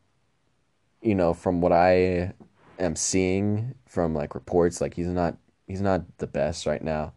you 1.01 1.13
know, 1.13 1.33
from 1.33 1.59
what 1.59 1.73
I 1.73 2.31
am 2.79 2.95
seeing 2.95 3.75
from 3.85 4.13
like 4.13 4.35
reports, 4.35 4.79
like 4.79 4.93
he's 4.93 5.07
not 5.07 5.35
he's 5.67 5.81
not 5.81 6.03
the 6.19 6.27
best 6.27 6.65
right 6.65 6.81
now. 6.81 7.11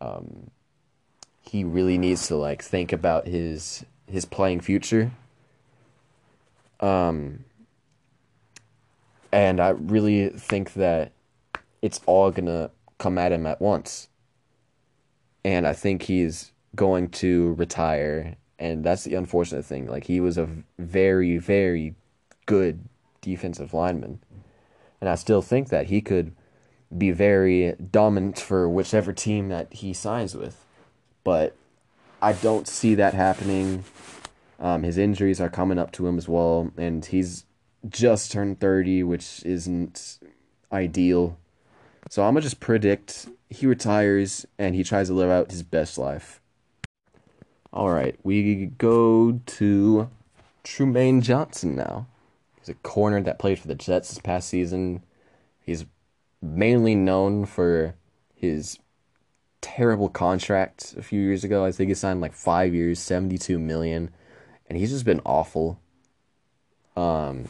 Um, 0.00 0.50
he 1.42 1.62
really 1.62 1.98
needs 1.98 2.26
to 2.28 2.36
like 2.36 2.62
think 2.62 2.90
about 2.90 3.26
his 3.26 3.84
his 4.06 4.24
playing 4.24 4.62
future. 4.62 5.10
Um, 6.80 7.44
and 9.30 9.60
I 9.60 9.68
really 9.68 10.30
think 10.30 10.72
that 10.72 11.12
it's 11.82 12.00
all 12.06 12.30
gonna 12.30 12.70
come 12.96 13.18
at 13.18 13.30
him 13.30 13.44
at 13.44 13.60
once. 13.60 14.08
And 15.44 15.66
I 15.66 15.74
think 15.74 16.04
he's 16.04 16.52
going 16.74 17.10
to 17.10 17.52
retire, 17.58 18.36
and 18.58 18.84
that's 18.84 19.04
the 19.04 19.14
unfortunate 19.14 19.64
thing. 19.64 19.86
Like 19.86 20.04
he 20.04 20.20
was 20.20 20.38
a 20.38 20.48
very, 20.78 21.38
very 21.38 21.94
good 22.46 22.84
defensive 23.20 23.74
lineman, 23.74 24.20
and 25.00 25.08
I 25.08 25.14
still 25.14 25.42
think 25.42 25.68
that 25.68 25.86
he 25.86 26.00
could 26.00 26.34
be 26.96 27.10
very 27.10 27.72
dominant 27.72 28.38
for 28.38 28.68
whichever 28.68 29.12
team 29.12 29.48
that 29.48 29.72
he 29.72 29.92
signs 29.92 30.34
with. 30.34 30.64
But 31.24 31.56
I 32.22 32.32
don't 32.32 32.68
see 32.68 32.94
that 32.94 33.14
happening. 33.14 33.84
Um, 34.60 34.82
his 34.82 34.98
injuries 34.98 35.40
are 35.40 35.48
coming 35.48 35.78
up 35.78 35.92
to 35.92 36.06
him 36.06 36.16
as 36.16 36.28
well, 36.28 36.70
and 36.76 37.04
he's 37.04 37.44
just 37.88 38.32
turned 38.32 38.60
30, 38.60 39.02
which 39.02 39.42
isn't 39.44 40.18
ideal. 40.72 41.38
So 42.10 42.22
I'm 42.22 42.34
to 42.34 42.40
just 42.40 42.60
predict 42.60 43.28
he 43.48 43.66
retires 43.66 44.46
and 44.58 44.74
he 44.74 44.84
tries 44.84 45.08
to 45.08 45.14
live 45.14 45.30
out 45.30 45.50
his 45.50 45.62
best 45.62 45.98
life. 45.98 46.40
All 47.74 47.90
right, 47.90 48.16
we 48.22 48.66
go 48.66 49.40
to 49.46 50.08
Trumaine 50.62 51.22
Johnson 51.22 51.74
now. 51.74 52.06
He's 52.60 52.68
a 52.68 52.74
corner 52.74 53.20
that 53.22 53.40
played 53.40 53.58
for 53.58 53.66
the 53.66 53.74
Jets 53.74 54.10
this 54.10 54.20
past 54.20 54.48
season. 54.48 55.02
He's 55.58 55.84
mainly 56.40 56.94
known 56.94 57.46
for 57.46 57.96
his 58.32 58.78
terrible 59.60 60.08
contract 60.08 60.94
a 60.96 61.02
few 61.02 61.20
years 61.20 61.42
ago. 61.42 61.64
I 61.64 61.72
think 61.72 61.88
he 61.88 61.94
signed 61.94 62.20
like 62.20 62.32
five 62.32 62.72
years, 62.72 63.00
seventy-two 63.00 63.58
million, 63.58 64.10
and 64.68 64.78
he's 64.78 64.90
just 64.92 65.04
been 65.04 65.20
awful. 65.26 65.80
Um, 66.94 67.46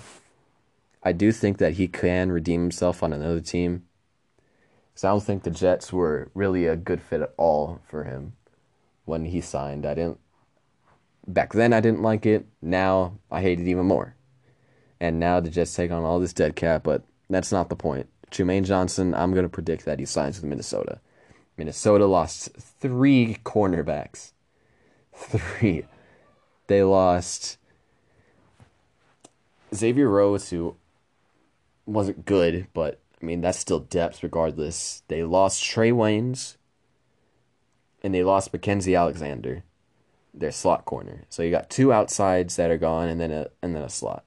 I 1.02 1.12
do 1.12 1.32
think 1.32 1.58
that 1.58 1.74
he 1.74 1.86
can 1.86 2.32
redeem 2.32 2.62
himself 2.62 3.02
on 3.02 3.12
another 3.12 3.42
team. 3.42 3.84
So 4.94 5.06
I 5.06 5.10
don't 5.10 5.20
think 5.22 5.42
the 5.42 5.50
Jets 5.50 5.92
were 5.92 6.30
really 6.32 6.66
a 6.66 6.76
good 6.76 7.02
fit 7.02 7.20
at 7.20 7.34
all 7.36 7.82
for 7.86 8.04
him 8.04 8.32
when 9.04 9.26
he 9.26 9.40
signed. 9.40 9.86
I 9.86 9.94
didn't 9.94 10.18
back 11.26 11.52
then 11.52 11.72
I 11.72 11.80
didn't 11.80 12.02
like 12.02 12.26
it. 12.26 12.46
Now 12.60 13.18
I 13.30 13.40
hate 13.40 13.60
it 13.60 13.68
even 13.68 13.86
more. 13.86 14.14
And 15.00 15.18
now 15.18 15.40
the 15.40 15.50
Jets 15.50 15.74
take 15.74 15.90
on 15.90 16.04
all 16.04 16.20
this 16.20 16.32
dead 16.32 16.56
cap, 16.56 16.82
but 16.84 17.02
that's 17.28 17.52
not 17.52 17.68
the 17.68 17.76
point. 17.76 18.08
Trumaine 18.30 18.64
Johnson, 18.64 19.14
I'm 19.14 19.34
gonna 19.34 19.48
predict 19.48 19.84
that 19.84 19.98
he 19.98 20.06
signs 20.06 20.40
with 20.40 20.48
Minnesota. 20.48 21.00
Minnesota 21.56 22.06
lost 22.06 22.50
three 22.56 23.38
cornerbacks. 23.44 24.32
Three. 25.14 25.84
They 26.66 26.82
lost 26.82 27.58
Xavier 29.74 30.08
Rhodes, 30.08 30.50
who 30.50 30.76
wasn't 31.86 32.24
good, 32.24 32.66
but 32.72 33.00
I 33.20 33.24
mean 33.24 33.40
that's 33.40 33.58
still 33.58 33.80
depth 33.80 34.22
regardless. 34.22 35.02
They 35.08 35.22
lost 35.22 35.62
Trae 35.62 35.92
Waynes 35.92 36.56
and 38.04 38.14
they 38.14 38.22
lost 38.22 38.52
Mackenzie 38.52 38.94
Alexander, 38.94 39.64
their 40.32 40.52
slot 40.52 40.84
corner. 40.84 41.24
So 41.28 41.42
you 41.42 41.50
got 41.50 41.70
two 41.70 41.92
outsides 41.92 42.54
that 42.54 42.70
are 42.70 42.78
gone 42.78 43.08
and 43.08 43.20
then 43.20 43.32
a 43.32 43.48
and 43.62 43.74
then 43.74 43.82
a 43.82 43.88
slot. 43.88 44.24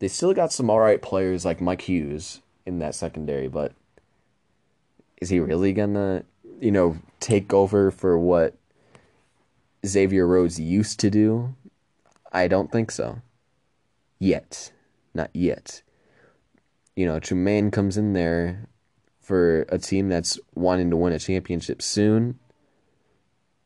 They 0.00 0.08
still 0.08 0.34
got 0.34 0.52
some 0.52 0.70
alright 0.70 1.02
players 1.02 1.44
like 1.44 1.60
Mike 1.60 1.82
Hughes 1.82 2.40
in 2.66 2.78
that 2.78 2.94
secondary, 2.94 3.46
but 3.46 3.72
is 5.20 5.28
he 5.28 5.38
really 5.38 5.72
gonna, 5.72 6.24
you 6.58 6.72
know, 6.72 6.98
take 7.20 7.52
over 7.52 7.92
for 7.92 8.18
what 8.18 8.56
Xavier 9.86 10.26
Rhodes 10.26 10.58
used 10.58 10.98
to 11.00 11.10
do? 11.10 11.54
I 12.32 12.48
don't 12.48 12.72
think 12.72 12.90
so. 12.90 13.20
Yet. 14.18 14.72
Not 15.14 15.30
yet 15.34 15.82
you 17.00 17.06
know, 17.06 17.18
Trumaine 17.18 17.72
comes 17.72 17.96
in 17.96 18.12
there 18.12 18.68
for 19.22 19.62
a 19.70 19.78
team 19.78 20.10
that's 20.10 20.38
wanting 20.54 20.90
to 20.90 20.96
win 20.98 21.14
a 21.14 21.18
championship 21.18 21.80
soon 21.80 22.38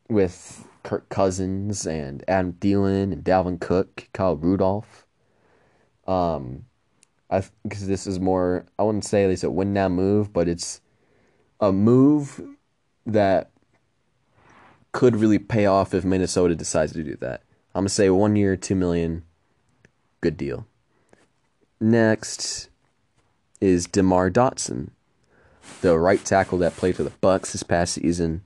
with 0.07 0.67
Kirk 0.83 1.09
Cousins 1.09 1.85
and 1.85 2.23
Adam 2.27 2.53
Thielen 2.53 3.11
and 3.11 3.23
Dalvin 3.23 3.59
Cook, 3.59 4.09
Kyle 4.13 4.35
Rudolph. 4.35 5.05
Um, 6.07 6.65
I 7.29 7.43
because 7.63 7.87
this 7.87 8.05
is 8.05 8.19
more 8.19 8.65
I 8.77 8.83
wouldn't 8.83 9.05
say 9.05 9.23
it's 9.25 9.43
a 9.43 9.49
win 9.49 9.73
now 9.73 9.89
move, 9.89 10.31
but 10.31 10.47
it's 10.47 10.81
a 11.59 11.71
move 11.71 12.41
that 13.05 13.49
could 14.91 15.15
really 15.15 15.39
pay 15.39 15.65
off 15.65 15.93
if 15.93 16.05
Minnesota 16.05 16.55
decides 16.55 16.93
to 16.93 17.03
do 17.03 17.15
that. 17.17 17.41
I'm 17.73 17.81
gonna 17.81 17.89
say 17.89 18.09
one 18.09 18.35
year, 18.35 18.55
two 18.55 18.75
million, 18.75 19.23
good 20.21 20.37
deal. 20.37 20.67
Next 21.81 22.69
is 23.59 23.87
Demar 23.87 24.29
Dotson, 24.29 24.91
the 25.81 25.97
right 25.97 26.23
tackle 26.23 26.59
that 26.59 26.77
played 26.77 26.95
for 26.95 27.03
the 27.03 27.09
Bucs 27.09 27.51
this 27.51 27.63
past 27.63 27.95
season. 27.95 28.43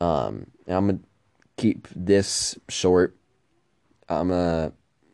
Um, 0.00 0.46
I'm 0.68 0.86
gonna 0.86 0.98
keep 1.56 1.88
this 1.94 2.58
short. 2.68 3.16
I'm 4.08 4.28
gonna 4.28 4.72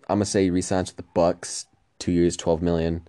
I'm 0.09 0.17
gonna 0.17 0.25
say 0.25 0.45
he 0.45 0.51
resigns 0.51 0.95
with 0.95 0.97
the 0.97 1.21
Bucs, 1.21 1.67
two 1.99 2.13
years, 2.13 2.37
twelve 2.37 2.63
million. 2.63 3.07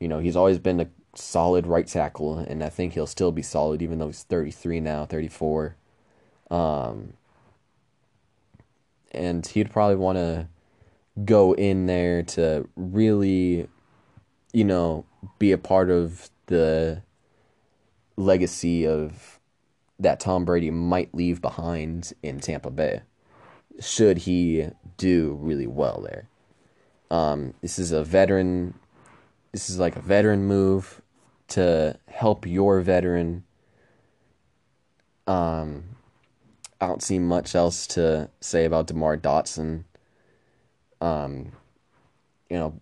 You 0.00 0.08
know, 0.08 0.18
he's 0.18 0.36
always 0.36 0.58
been 0.58 0.80
a 0.80 0.88
solid 1.14 1.66
right 1.66 1.86
tackle, 1.86 2.38
and 2.38 2.62
I 2.62 2.68
think 2.68 2.94
he'll 2.94 3.06
still 3.06 3.32
be 3.32 3.42
solid 3.42 3.82
even 3.82 3.98
though 3.98 4.06
he's 4.06 4.24
33 4.24 4.80
now, 4.80 5.06
34. 5.06 5.76
Um, 6.50 7.14
and 9.12 9.46
he'd 9.46 9.70
probably 9.70 9.96
want 9.96 10.18
to 10.18 10.48
go 11.24 11.54
in 11.54 11.86
there 11.86 12.22
to 12.22 12.68
really, 12.76 13.68
you 14.52 14.64
know, 14.64 15.04
be 15.38 15.52
a 15.52 15.58
part 15.58 15.90
of 15.90 16.30
the 16.46 17.02
legacy 18.16 18.86
of 18.86 19.33
that 20.04 20.20
Tom 20.20 20.44
Brady 20.44 20.70
might 20.70 21.14
leave 21.14 21.42
behind 21.42 22.12
in 22.22 22.40
Tampa 22.40 22.70
Bay, 22.70 23.02
should 23.80 24.18
he 24.18 24.68
do 24.96 25.38
really 25.40 25.66
well 25.66 26.00
there. 26.06 26.28
Um, 27.10 27.54
this 27.60 27.78
is 27.78 27.92
a 27.92 28.02
veteran. 28.04 28.74
This 29.52 29.68
is 29.68 29.78
like 29.78 29.96
a 29.96 30.00
veteran 30.00 30.46
move 30.46 31.02
to 31.48 31.98
help 32.08 32.46
your 32.46 32.80
veteran. 32.80 33.44
Um, 35.26 35.84
I 36.80 36.86
don't 36.86 37.02
see 37.02 37.18
much 37.18 37.54
else 37.54 37.86
to 37.88 38.30
say 38.40 38.64
about 38.64 38.86
Demar 38.86 39.16
Dotson. 39.16 39.84
Um, 41.00 41.52
you 42.50 42.58
know, 42.58 42.80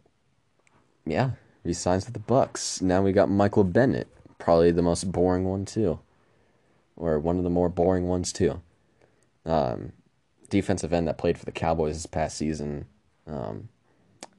yeah, 1.05 1.32
he 1.65 1.73
signs 1.73 2.07
with 2.07 2.15
the 2.15 2.20
Bucs. 2.20 2.82
Now 2.82 3.03
we 3.03 3.12
got 3.12 3.31
Michael 3.31 3.65
Bennett, 3.65 4.09
probably 4.39 4.70
the 4.70 4.82
most 4.82 5.11
boring 5.12 5.44
one 5.44 5.65
too, 5.65 5.99
or 6.97 7.19
one 7.19 7.39
of 7.39 7.44
the 7.44 7.51
more 7.51 7.69
boring 7.69 8.06
ones 8.06 8.32
too. 8.32 8.60
Um, 9.44 9.93
defensive 10.48 10.93
end 10.93 11.09
that 11.09 11.19
played 11.19 11.39
for 11.39 11.44
the 11.44 11.52
Cowboys 11.52 11.97
this 11.97 12.06
past 12.06 12.36
season. 12.36 12.86
Um, 13.27 13.69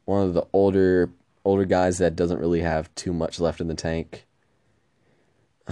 one 0.06 0.24
of 0.24 0.34
the 0.34 0.46
older 0.54 1.12
older 1.46 1.66
guys 1.66 1.98
that 1.98 2.16
doesn't 2.16 2.40
really 2.40 2.62
have 2.62 2.94
too 2.96 3.14
much 3.14 3.40
left 3.40 3.60
in 3.60 3.68
the 3.68 3.76
tank. 3.76 4.26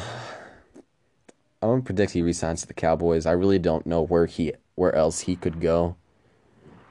I 1.63 1.67
don't 1.67 1.83
predict 1.83 2.13
he 2.13 2.23
resigns 2.23 2.61
to 2.61 2.67
the 2.67 2.73
Cowboys. 2.73 3.25
I 3.25 3.31
really 3.31 3.59
don't 3.59 3.85
know 3.85 4.01
where 4.01 4.25
he 4.25 4.53
where 4.75 4.93
else 4.95 5.21
he 5.21 5.35
could 5.35 5.61
go. 5.61 5.95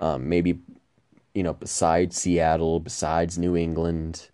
Um, 0.01 0.29
maybe, 0.29 0.61
you 1.35 1.43
know, 1.43 1.53
besides 1.53 2.17
Seattle, 2.17 2.81
besides 2.81 3.37
New 3.37 3.57
England, 3.57 4.31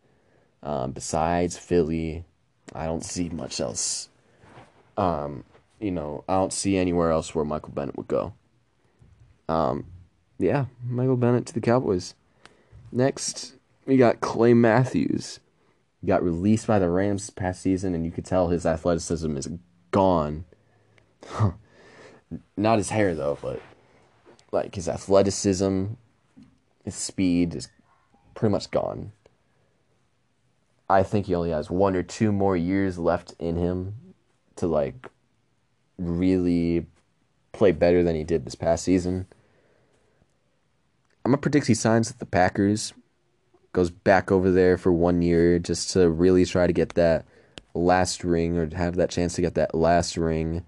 um, 0.62 0.92
besides 0.92 1.56
Philly, 1.56 2.24
I 2.74 2.84
don't 2.84 3.04
see 3.04 3.30
much 3.30 3.60
else. 3.60 4.08
Um, 4.96 5.44
you 5.80 5.90
know, 5.90 6.24
I 6.28 6.34
don't 6.34 6.52
see 6.52 6.76
anywhere 6.76 7.10
else 7.10 7.34
where 7.34 7.44
Michael 7.44 7.70
Bennett 7.70 7.96
would 7.96 8.08
go. 8.08 8.32
Um, 9.48 9.86
yeah, 10.38 10.66
Michael 10.84 11.16
Bennett 11.16 11.46
to 11.46 11.54
the 11.54 11.60
Cowboys. 11.60 12.14
Next, 12.90 13.54
we 13.86 13.96
got 13.96 14.20
Clay 14.20 14.54
Matthews. 14.54 15.40
He 16.00 16.06
got 16.06 16.22
released 16.22 16.66
by 16.66 16.78
the 16.78 16.88
Rams 16.88 17.30
past 17.30 17.62
season, 17.62 17.94
and 17.94 18.04
you 18.04 18.10
could 18.10 18.24
tell 18.24 18.48
his 18.48 18.66
athleticism 18.66 19.36
is 19.36 19.48
gone. 19.90 20.44
Not 22.56 22.78
his 22.78 22.90
hair 22.90 23.14
though, 23.14 23.38
but 23.40 23.60
like 24.52 24.74
his 24.74 24.88
athleticism, 24.88 25.86
his 26.84 26.94
speed 26.94 27.54
is 27.54 27.68
pretty 28.34 28.52
much 28.52 28.70
gone. 28.70 29.12
I 30.88 31.02
think 31.02 31.26
he 31.26 31.34
only 31.34 31.50
has 31.50 31.70
one 31.70 31.96
or 31.96 32.02
two 32.02 32.30
more 32.30 32.56
years 32.56 32.98
left 32.98 33.34
in 33.38 33.56
him 33.56 33.94
to 34.56 34.66
like 34.66 35.08
really 35.98 36.86
play 37.52 37.72
better 37.72 38.02
than 38.02 38.16
he 38.16 38.24
did 38.24 38.44
this 38.44 38.54
past 38.54 38.84
season. 38.84 39.26
I'm 41.24 41.32
gonna 41.32 41.40
predict 41.40 41.66
he 41.66 41.74
signs 41.74 42.08
with 42.08 42.18
the 42.18 42.26
Packers, 42.26 42.92
goes 43.72 43.90
back 43.90 44.30
over 44.30 44.50
there 44.50 44.78
for 44.78 44.92
one 44.92 45.22
year 45.22 45.58
just 45.58 45.90
to 45.92 46.08
really 46.08 46.44
try 46.44 46.66
to 46.66 46.72
get 46.72 46.90
that 46.90 47.24
last 47.74 48.24
ring 48.24 48.56
or 48.56 48.74
have 48.74 48.96
that 48.96 49.10
chance 49.10 49.34
to 49.34 49.42
get 49.42 49.54
that 49.54 49.74
last 49.74 50.16
ring 50.16 50.64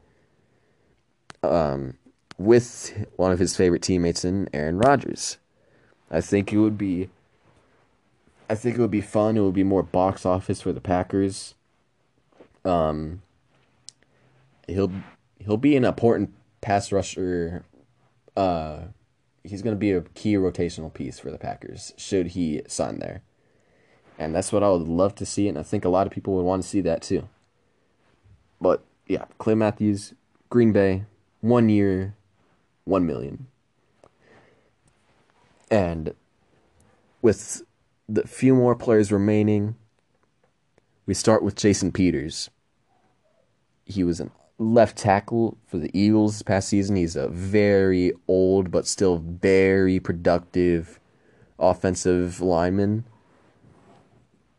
um, 1.43 1.95
with 2.39 3.07
one 3.17 3.33
of 3.33 3.39
his 3.39 3.57
favorite 3.57 3.83
teammates 3.83 4.25
in 4.25 4.49
Aaron 4.53 4.79
Rodgers. 4.79 5.39
I 6.11 6.21
think 6.21 6.53
it 6.53 6.59
would 6.59 6.79
be 6.79 7.11
I 8.51 8.55
think 8.55 8.79
it 8.79 8.81
would 8.81 8.91
be 8.91 9.03
fun. 9.03 9.37
It 9.37 9.41
would 9.41 9.55
be 9.55 9.63
more 9.63 9.83
box 9.83 10.25
office 10.25 10.63
for 10.63 10.73
the 10.73 10.81
Packers. 10.81 11.55
Um 12.65 13.23
he'll 14.69 14.93
he'll 15.39 15.57
be 15.57 15.77
an 15.77 15.85
important 15.85 16.33
pass 16.61 16.93
rusher 16.93 17.65
uh 18.37 18.81
he's 19.49 19.63
going 19.63 19.75
to 19.75 19.79
be 19.79 19.93
a 19.93 20.03
key 20.03 20.35
rotational 20.35 20.93
piece 20.93 21.19
for 21.19 21.31
the 21.31 21.39
Packers 21.39 21.93
should 21.97 22.29
he 22.29 22.63
sign 22.69 22.99
there. 22.99 23.23
And 24.19 24.35
that's 24.35 24.53
what 24.53 24.63
I 24.63 24.71
would 24.71 24.89
love 24.89 25.15
to 25.17 25.27
see, 25.27 25.49
and 25.49 25.57
I 25.57 25.63
think 25.63 25.85
a 25.85 25.89
lot 25.89 26.07
of 26.07 26.13
people 26.13 26.35
would 26.35 26.43
want 26.43 26.63
to 26.63 26.69
see 26.69 26.81
that 26.83 27.03
too. 27.03 27.29
But 28.61 28.85
yeah, 29.07 29.27
Clay 29.39 29.55
Matthews, 29.55 30.15
Green 30.51 30.73
Bay, 30.73 31.05
one 31.41 31.69
year, 31.69 32.17
one 32.85 33.07
million. 33.07 33.47
And 35.71 36.15
with 37.23 37.63
the 38.09 38.27
few 38.27 38.55
more 38.55 38.75
players 38.75 39.13
remaining, 39.13 39.77
we 41.07 41.15
start 41.15 41.43
with 41.43 41.55
Jason 41.55 41.93
Peters. 41.93 42.51
He 43.85 44.03
was 44.03 44.21
a 44.21 44.31
left 44.59 44.99
tackle 44.99 45.57
for 45.67 45.79
the 45.79 45.91
Eagles 45.99 46.35
this 46.35 46.43
past 46.43 46.69
season. 46.69 46.97
He's 46.97 47.17
a 47.17 47.29
very 47.29 48.13
old 48.27 48.71
but 48.71 48.87
still 48.87 49.19
very 49.19 50.01
productive 50.01 51.01
offensive 51.59 52.41
lineman. 52.41 53.05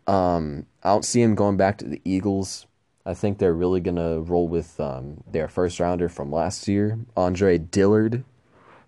Um, 0.08 0.66
I 0.84 0.90
don't 0.90 1.06
see 1.06 1.22
him 1.22 1.36
going 1.36 1.58
back 1.58 1.78
to 1.80 1.86
the 1.86 2.02
Eagles. 2.04 2.66
I 3.06 3.14
think 3.14 3.38
they're 3.38 3.54
really 3.54 3.82
gonna 3.82 4.20
roll 4.22 4.48
with 4.48 4.80
um, 4.80 5.24
their 5.30 5.48
first 5.48 5.80
rounder 5.80 6.10
from 6.10 6.32
last 6.32 6.68
year, 6.68 7.00
Andre 7.16 7.58
Dillard, 7.58 8.24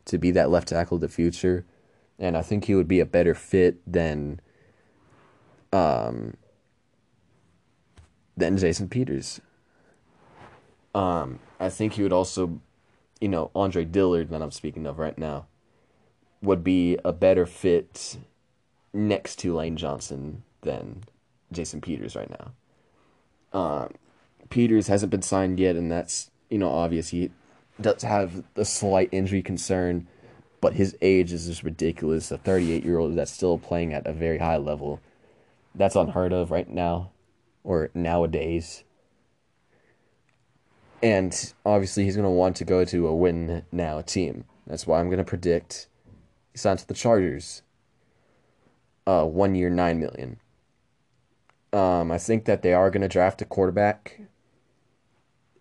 to 0.05 0.17
be 0.17 0.31
that 0.31 0.49
left 0.49 0.69
tackle 0.69 0.95
of 0.95 1.01
the 1.01 1.07
future, 1.07 1.65
and 2.19 2.35
I 2.37 2.41
think 2.41 2.65
he 2.65 2.75
would 2.75 2.87
be 2.87 2.99
a 2.99 3.05
better 3.05 3.33
fit 3.33 3.79
than 3.91 4.39
um, 5.71 6.35
than 8.35 8.57
Jason 8.57 8.89
Peters. 8.89 9.41
Um, 10.93 11.39
I 11.59 11.69
think 11.69 11.93
he 11.93 12.03
would 12.03 12.13
also, 12.13 12.59
you 13.19 13.27
know, 13.27 13.51
Andre 13.55 13.85
Dillard 13.85 14.29
that 14.29 14.41
I'm 14.41 14.51
speaking 14.51 14.85
of 14.85 14.99
right 14.99 15.17
now, 15.17 15.45
would 16.41 16.63
be 16.63 16.97
a 17.05 17.13
better 17.13 17.45
fit 17.45 18.17
next 18.93 19.37
to 19.37 19.55
Lane 19.55 19.77
Johnson 19.77 20.43
than 20.61 21.03
Jason 21.51 21.81
Peters 21.81 22.15
right 22.15 22.29
now. 22.29 22.51
Uh, 23.53 23.87
Peters 24.49 24.87
hasn't 24.87 25.11
been 25.11 25.21
signed 25.21 25.59
yet, 25.59 25.75
and 25.75 25.91
that's 25.91 26.31
you 26.49 26.57
know 26.57 26.69
obvious. 26.69 27.09
He 27.09 27.31
does 27.79 28.03
have 28.03 28.43
a 28.55 28.65
slight 28.65 29.09
injury 29.11 29.41
concern, 29.41 30.07
but 30.59 30.73
his 30.73 30.95
age 31.01 31.31
is 31.31 31.47
just 31.47 31.63
ridiculous. 31.63 32.31
A 32.31 32.37
38 32.37 32.83
year 32.83 32.97
old 32.97 33.15
that's 33.15 33.31
still 33.31 33.57
playing 33.57 33.93
at 33.93 34.07
a 34.07 34.13
very 34.13 34.37
high 34.37 34.57
level. 34.57 34.99
That's 35.73 35.95
unheard 35.95 36.33
of 36.33 36.51
right 36.51 36.69
now, 36.69 37.11
or 37.63 37.89
nowadays. 37.93 38.83
And 41.03 41.53
obviously, 41.65 42.03
he's 42.03 42.15
going 42.15 42.25
to 42.25 42.29
want 42.29 42.55
to 42.57 42.65
go 42.65 42.85
to 42.85 43.07
a 43.07 43.15
win 43.15 43.65
now 43.71 44.01
team. 44.01 44.45
That's 44.67 44.85
why 44.85 44.99
I'm 44.99 45.07
going 45.07 45.17
to 45.17 45.23
predict 45.23 45.87
he 46.51 46.57
signs 46.57 46.81
to 46.81 46.87
the 46.87 46.93
Chargers. 46.93 47.61
Uh, 49.07 49.25
one 49.25 49.55
year, 49.55 49.69
nine 49.69 49.99
million. 49.99 50.39
Um, 51.73 52.11
I 52.11 52.17
think 52.17 52.45
that 52.45 52.61
they 52.61 52.73
are 52.73 52.91
going 52.91 53.01
to 53.01 53.07
draft 53.07 53.41
a 53.41 53.45
quarterback 53.45 54.21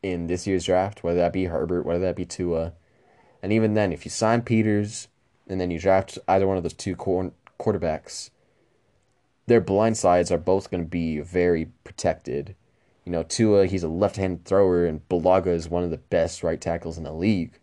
in 0.03 0.27
this 0.27 0.47
year's 0.47 0.65
draft, 0.65 1.05
whether 1.05 1.19
that 1.19 1.33
be 1.33 1.45
Herbert, 1.45 1.87
whether 1.87 2.01
that 2.01 2.17
be 2.17 2.25
Tua. 2.25 2.73
And 3.43 3.53
even 3.53 3.75
then, 3.75 3.93
if 3.93 4.05
you 4.05 4.11
sign 4.11 4.43
Peters 4.43 5.09
and 5.49 5.61
then 5.61 5.71
you 5.71 5.79
draft 5.79 6.19
either 6.29 6.47
one 6.47 6.57
of 6.57 6.63
those 6.63 6.75
two 6.75 6.97
quarterbacks, 6.97 8.31
their 9.47 9.61
blind 9.61 9.97
sides 9.97 10.31
are 10.31 10.39
both 10.39 10.71
going 10.71 10.83
to 10.83 10.89
be 10.89 11.21
very 11.21 11.71
protected. 11.85 12.57
You 13.05 13.13
know, 13.13 13.23
Tua, 13.23 13.67
he's 13.67 13.83
a 13.83 13.89
left-handed 13.89 14.45
thrower, 14.45 14.85
and 14.85 15.07
Bulaga 15.09 15.49
is 15.49 15.69
one 15.69 15.85
of 15.85 15.91
the 15.91 15.97
best 15.97 16.43
right 16.43 16.61
tackles 16.61 16.99
in 16.99 17.05
the 17.05 17.13
league. 17.13 17.59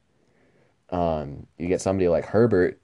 Um, 0.89 1.47
you 1.57 1.68
get 1.68 1.81
somebody 1.81 2.07
like 2.07 2.26
Herbert, 2.26 2.80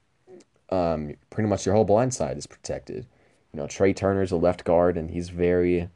um, 0.70 1.14
pretty 1.30 1.48
much 1.48 1.66
your 1.66 1.74
whole 1.74 1.84
blind 1.84 2.14
side 2.14 2.36
is 2.36 2.46
protected. 2.46 3.06
You 3.52 3.60
know, 3.60 3.66
Trai 3.66 3.94
Turner's 3.94 4.32
a 4.32 4.36
left 4.36 4.64
guard, 4.64 4.96
and 4.96 5.10
he's 5.10 5.28
very. 5.28 5.88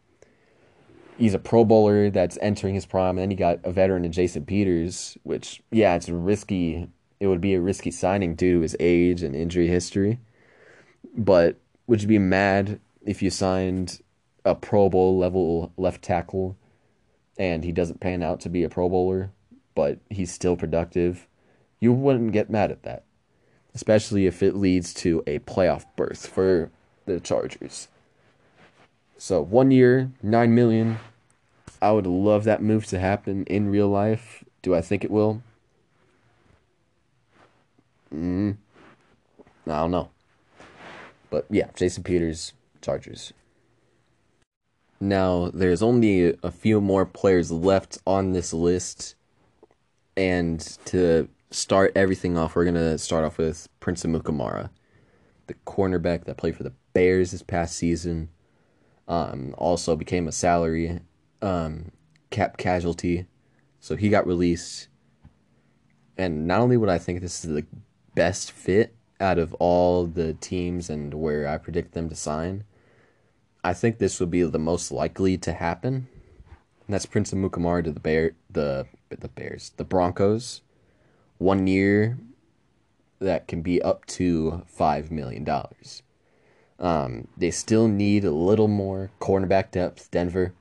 He's 1.16 1.35
a 1.35 1.39
Pro 1.40 1.64
Bowler 1.64 2.10
that's 2.10 2.39
entering 2.40 2.76
his 2.76 2.86
prime, 2.86 3.18
and 3.18 3.18
then 3.18 3.30
you 3.32 3.36
got 3.36 3.59
a 3.64 3.72
veteran 3.72 4.05
in 4.05 4.12
Jason 4.12 4.44
Peters, 4.44 5.18
which 5.24 5.60
yeah, 5.72 5.97
it's 5.97 6.09
risky. 6.09 6.89
It 7.18 7.26
would 7.26 7.40
be 7.40 7.55
a 7.55 7.60
risky 7.60 7.90
signing 7.90 8.36
due 8.36 8.55
to 8.55 8.60
his 8.60 8.76
age 8.78 9.24
and 9.24 9.35
injury 9.35 9.66
history. 9.66 10.20
But 11.16 11.56
would 11.89 12.02
you 12.02 12.09
be 12.09 12.20
mad 12.20 12.78
if 13.05 13.20
you 13.20 13.30
signed 13.30 14.01
a 14.49 14.55
Pro 14.55 14.89
Bowl 14.89 15.19
level 15.19 15.73
left 15.77 16.03
tackle 16.03 16.57
and 17.39 17.62
he 17.65 17.70
doesn't 17.70 18.01
pan 18.01 18.23
out 18.23 18.41
to 18.41 18.49
be 18.49 18.65
a 18.65 18.69
Pro 18.69 18.89
Bowler, 18.89 19.31
but 19.75 19.99
he's 20.09 20.33
still 20.33 20.57
productive? 20.57 21.29
You 21.81 21.93
wouldn't 21.93 22.33
get 22.33 22.51
mad 22.51 22.70
at 22.70 22.83
that, 22.83 23.05
especially 23.75 24.27
if 24.27 24.43
it 24.43 24.57
leads 24.57 24.93
to 24.95 25.23
a 25.27 25.39
playoff 25.41 25.85
berth 25.97 26.27
for 26.27 26.70
the 27.05 27.20
Chargers. 27.20 27.89
So 29.19 29.43
one 29.43 29.70
year, 29.70 30.11
nine 30.23 30.55
million. 30.55 30.99
I 31.81 31.93
would 31.93 32.07
love 32.07 32.45
that 32.45 32.62
move 32.62 32.87
to 32.87 32.99
happen 32.99 33.45
in 33.45 33.70
real 33.70 33.89
life. 33.89 34.43
Do 34.62 34.75
I 34.75 34.81
think 34.81 35.05
it 35.05 35.11
will? 35.11 35.43
Mm, 38.12 38.57
I 39.66 39.77
don't 39.81 39.91
know. 39.93 40.11
But 41.31 41.47
yeah, 41.51 41.69
Jason 41.77 42.03
Peters, 42.03 42.53
Chargers. 42.81 43.33
Now, 45.01 45.51
there's 45.55 45.83
only 45.83 46.37
a 46.43 46.51
few 46.51 46.81
more 46.81 47.07
players 47.07 47.51
left 47.51 47.99
on 48.07 48.33
this 48.33 48.53
list. 48.53 49.15
And 50.16 50.61
to 50.87 51.29
start 51.51 51.93
everything 51.95 52.37
off, 52.37 52.57
we're 52.57 52.65
going 52.65 52.75
to 52.75 52.99
start 52.99 53.25
off 53.25 53.39
with 53.39 53.69
Prince 53.79 54.05
Amukamara, 54.05 54.70
the 55.47 55.55
cornerback 55.66 56.25
that 56.25 56.37
played 56.37 56.57
for 56.57 56.65
the 56.65 56.73
Bears 56.93 57.31
this 57.31 57.43
past 57.43 57.77
season. 57.77 58.31
Um, 59.07 59.55
also 59.57 59.97
became 59.97 60.29
a 60.29 60.33
salary 60.33 61.01
um, 61.41 61.93
cap 62.31 62.57
casualty. 62.57 63.27
So 63.81 63.97
he 63.97 64.09
got 64.09 64.27
released. 64.27 64.89
And 66.16 66.49
not 66.49 66.61
only 66.61 66.77
would 66.77 66.89
I 66.89 66.99
think 66.99 67.20
this 67.20 67.45
is 67.45 67.55
the 67.55 67.65
best 68.15 68.51
fit 68.51 68.97
out 69.20 69.39
of 69.39 69.55
all 69.55 70.07
the 70.07 70.35
teams 70.35 70.91
and 70.91 71.15
where 71.15 71.47
I 71.47 71.59
predict 71.59 71.93
them 71.93 72.09
to 72.09 72.16
sign, 72.16 72.65
I 73.69 73.74
think 73.74 73.99
this 73.99 74.19
would 74.19 74.31
be 74.31 74.43
the 74.45 74.59
most 74.59 74.90
likely 74.90 75.36
to 75.36 75.53
happen. 75.53 76.09
And 76.86 76.95
that's 76.95 77.05
Prince 77.05 77.35
Amukamara 77.35 77.85
to 77.85 77.93
the 77.93 78.01
Bear 78.01 78.32
the 78.51 78.86
the 79.11 79.28
Bears, 79.28 79.73
the 79.77 79.85
Broncos. 79.85 80.62
One 81.36 81.66
year 81.66 82.19
that 83.19 83.47
can 83.47 83.61
be 83.61 83.82
up 83.82 84.07
to 84.07 84.62
five 84.66 85.11
million 85.11 85.45
dollars. 85.45 86.03
Um, 86.78 87.28
they 87.36 87.51
still 87.51 87.89
need 87.89 88.24
a 88.24 88.31
little 88.31 88.69
more 88.69 89.11
cornerback 89.20 89.70
depth. 89.73 90.11
Denver. 90.11 90.55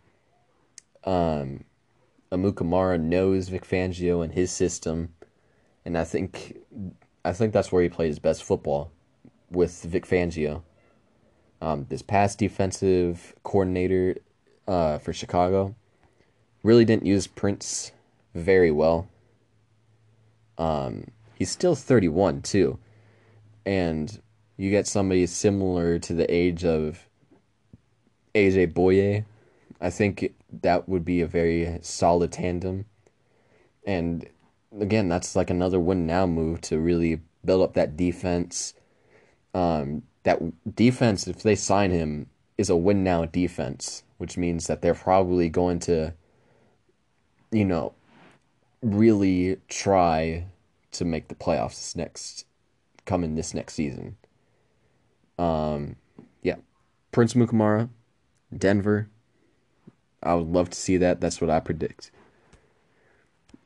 Um, 1.06 1.64
Amukamara 2.30 3.00
knows 3.00 3.48
Vic 3.48 3.66
Fangio 3.66 4.22
and 4.22 4.34
his 4.34 4.52
system, 4.52 5.14
and 5.86 5.98
I 5.98 6.04
think 6.04 6.58
I 7.24 7.32
think 7.32 7.54
that's 7.54 7.72
where 7.72 7.84
he 7.84 7.88
played 7.88 8.10
his 8.10 8.20
best 8.20 8.44
football 8.44 8.92
with 9.50 9.82
Vic 9.84 10.06
Fangio. 10.06 10.64
Um, 11.62 11.88
this 11.90 12.02
past 12.02 12.38
defensive 12.38 13.34
coordinator 13.44 14.18
uh, 14.68 15.00
for 15.00 15.14
Chicago 15.14 15.76
really 16.64 16.86
didn't 16.86 17.06
use 17.06 17.28
Prince 17.28 17.92
very 18.36 18.72
well. 18.72 19.08
Um, 20.58 21.06
he's 21.36 21.50
still 21.50 21.76
31 21.76 22.42
too, 22.42 22.78
and 23.66 24.22
you 24.58 24.70
get 24.72 24.88
somebody 24.88 25.26
similar 25.28 26.00
to 26.00 26.14
the 26.14 26.32
age 26.34 26.66
of 26.66 27.08
AJ 28.36 28.74
Bouye. 28.74 29.26
I 29.80 29.90
think 29.90 30.34
that 30.62 30.90
would 30.90 31.06
be 31.06 31.22
a 31.22 31.28
very 31.28 31.80
solid 31.82 32.32
tandem. 32.32 32.86
And 33.86 34.28
again, 34.80 35.08
that's 35.08 35.36
like 35.36 35.50
another 35.50 35.80
win 35.80 36.06
now 36.06 36.26
move 36.26 36.62
to 36.62 36.80
really 36.80 37.22
build 37.46 37.62
up 37.62 37.74
that 37.76 37.96
defense. 37.96 38.74
Um, 39.54 40.04
that 40.28 40.76
defense, 40.76 41.26
if 41.26 41.42
they 41.42 41.56
sign 41.56 41.90
him, 41.90 42.28
is 42.58 42.70
a 42.70 42.76
win 42.76 43.02
now 43.02 43.24
defense, 43.24 44.04
which 44.18 44.36
means 44.36 44.68
that 44.68 44.82
they're 44.82 44.94
probably 44.94 45.48
going 45.48 45.80
to, 45.80 46.14
you 47.50 47.64
know, 47.64 47.94
really 48.82 49.58
try 49.70 50.46
to 50.92 51.06
make 51.06 51.30
the 51.30 51.36
playoffs 51.36 51.96
next 51.96 52.46
coming 53.06 53.36
this 53.36 53.54
next 53.54 53.76
season. 53.76 54.18
Um, 55.40 55.96
yeah, 56.42 56.58
Prince 57.14 57.34
Amukamara, 57.34 57.88
Denver. 58.56 59.08
I 60.22 60.34
would 60.34 60.48
love 60.48 60.72
to 60.72 60.78
see 60.78 60.98
that. 60.98 61.22
That's 61.22 61.40
what 61.40 61.50
I 61.50 61.62
predict. 61.62 62.12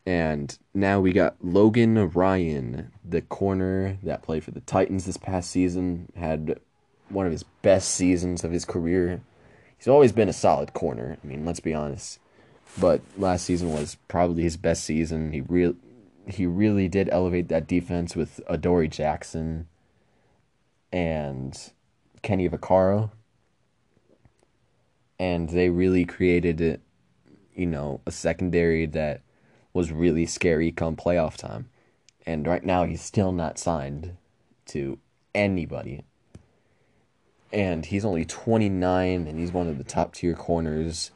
And 0.06 0.58
now 0.74 1.00
we 1.00 1.14
got 1.14 1.36
Logan 1.42 2.10
Ryan, 2.10 2.92
the 3.08 3.22
corner 3.22 3.98
that 4.04 4.24
played 4.24 4.44
for 4.44 4.52
the 4.52 4.62
Titans 4.62 5.06
this 5.06 5.18
past 5.18 5.52
season, 5.52 6.12
had 6.16 6.60
one 7.10 7.26
of 7.26 7.32
his 7.32 7.44
best 7.62 7.90
seasons 7.92 8.44
of 8.44 8.52
his 8.52 8.66
career. 8.66 9.22
He's 9.78 9.88
always 9.88 10.12
been 10.12 10.30
a 10.30 10.34
solid 10.34 10.74
corner. 10.74 11.18
I 11.24 11.28
mean, 11.28 11.46
let's 11.46 11.60
be 11.60 11.74
honest. 11.74 12.20
But 12.80 13.02
last 13.18 13.46
season 13.46 13.74
was 13.74 13.98
probably 14.08 14.44
his 14.44 14.58
best 14.58 14.84
season. 14.84 15.34
He 15.34 15.42
real 15.42 15.76
he 16.28 16.46
really 16.46 16.88
did 16.88 17.10
elevate 17.12 17.50
that 17.50 17.68
defense 17.68 18.16
with 18.16 18.40
Adoree 18.48 18.88
Jackson 18.88 19.68
and 20.92 21.58
Kenny 22.22 22.48
Vaccaro. 22.48 23.12
And 25.20 25.50
they 25.50 25.70
really 25.70 26.06
created, 26.06 26.80
you 27.54 27.66
know, 27.66 28.02
a 28.06 28.12
secondary 28.12 28.86
that 28.88 29.22
was 29.74 29.92
really 29.92 30.26
scary 30.26 30.72
come 30.72 30.96
playoff 30.96 31.38
time. 31.38 31.70
And 32.26 32.46
right 32.46 32.64
now 32.64 32.86
he's 32.86 33.02
still 33.02 33.32
not 33.32 33.58
signed 33.58 34.16
to 34.68 35.00
anybody. 35.34 36.04
And 37.52 37.86
he's 37.86 38.06
only 38.06 38.26
29 38.26 39.28
and 39.28 39.40
he's 39.40 39.52
one 39.52 39.68
of 39.68 39.78
the 39.78 39.84
top 39.84 40.14
tier 40.14 40.36
corners. 40.36 41.12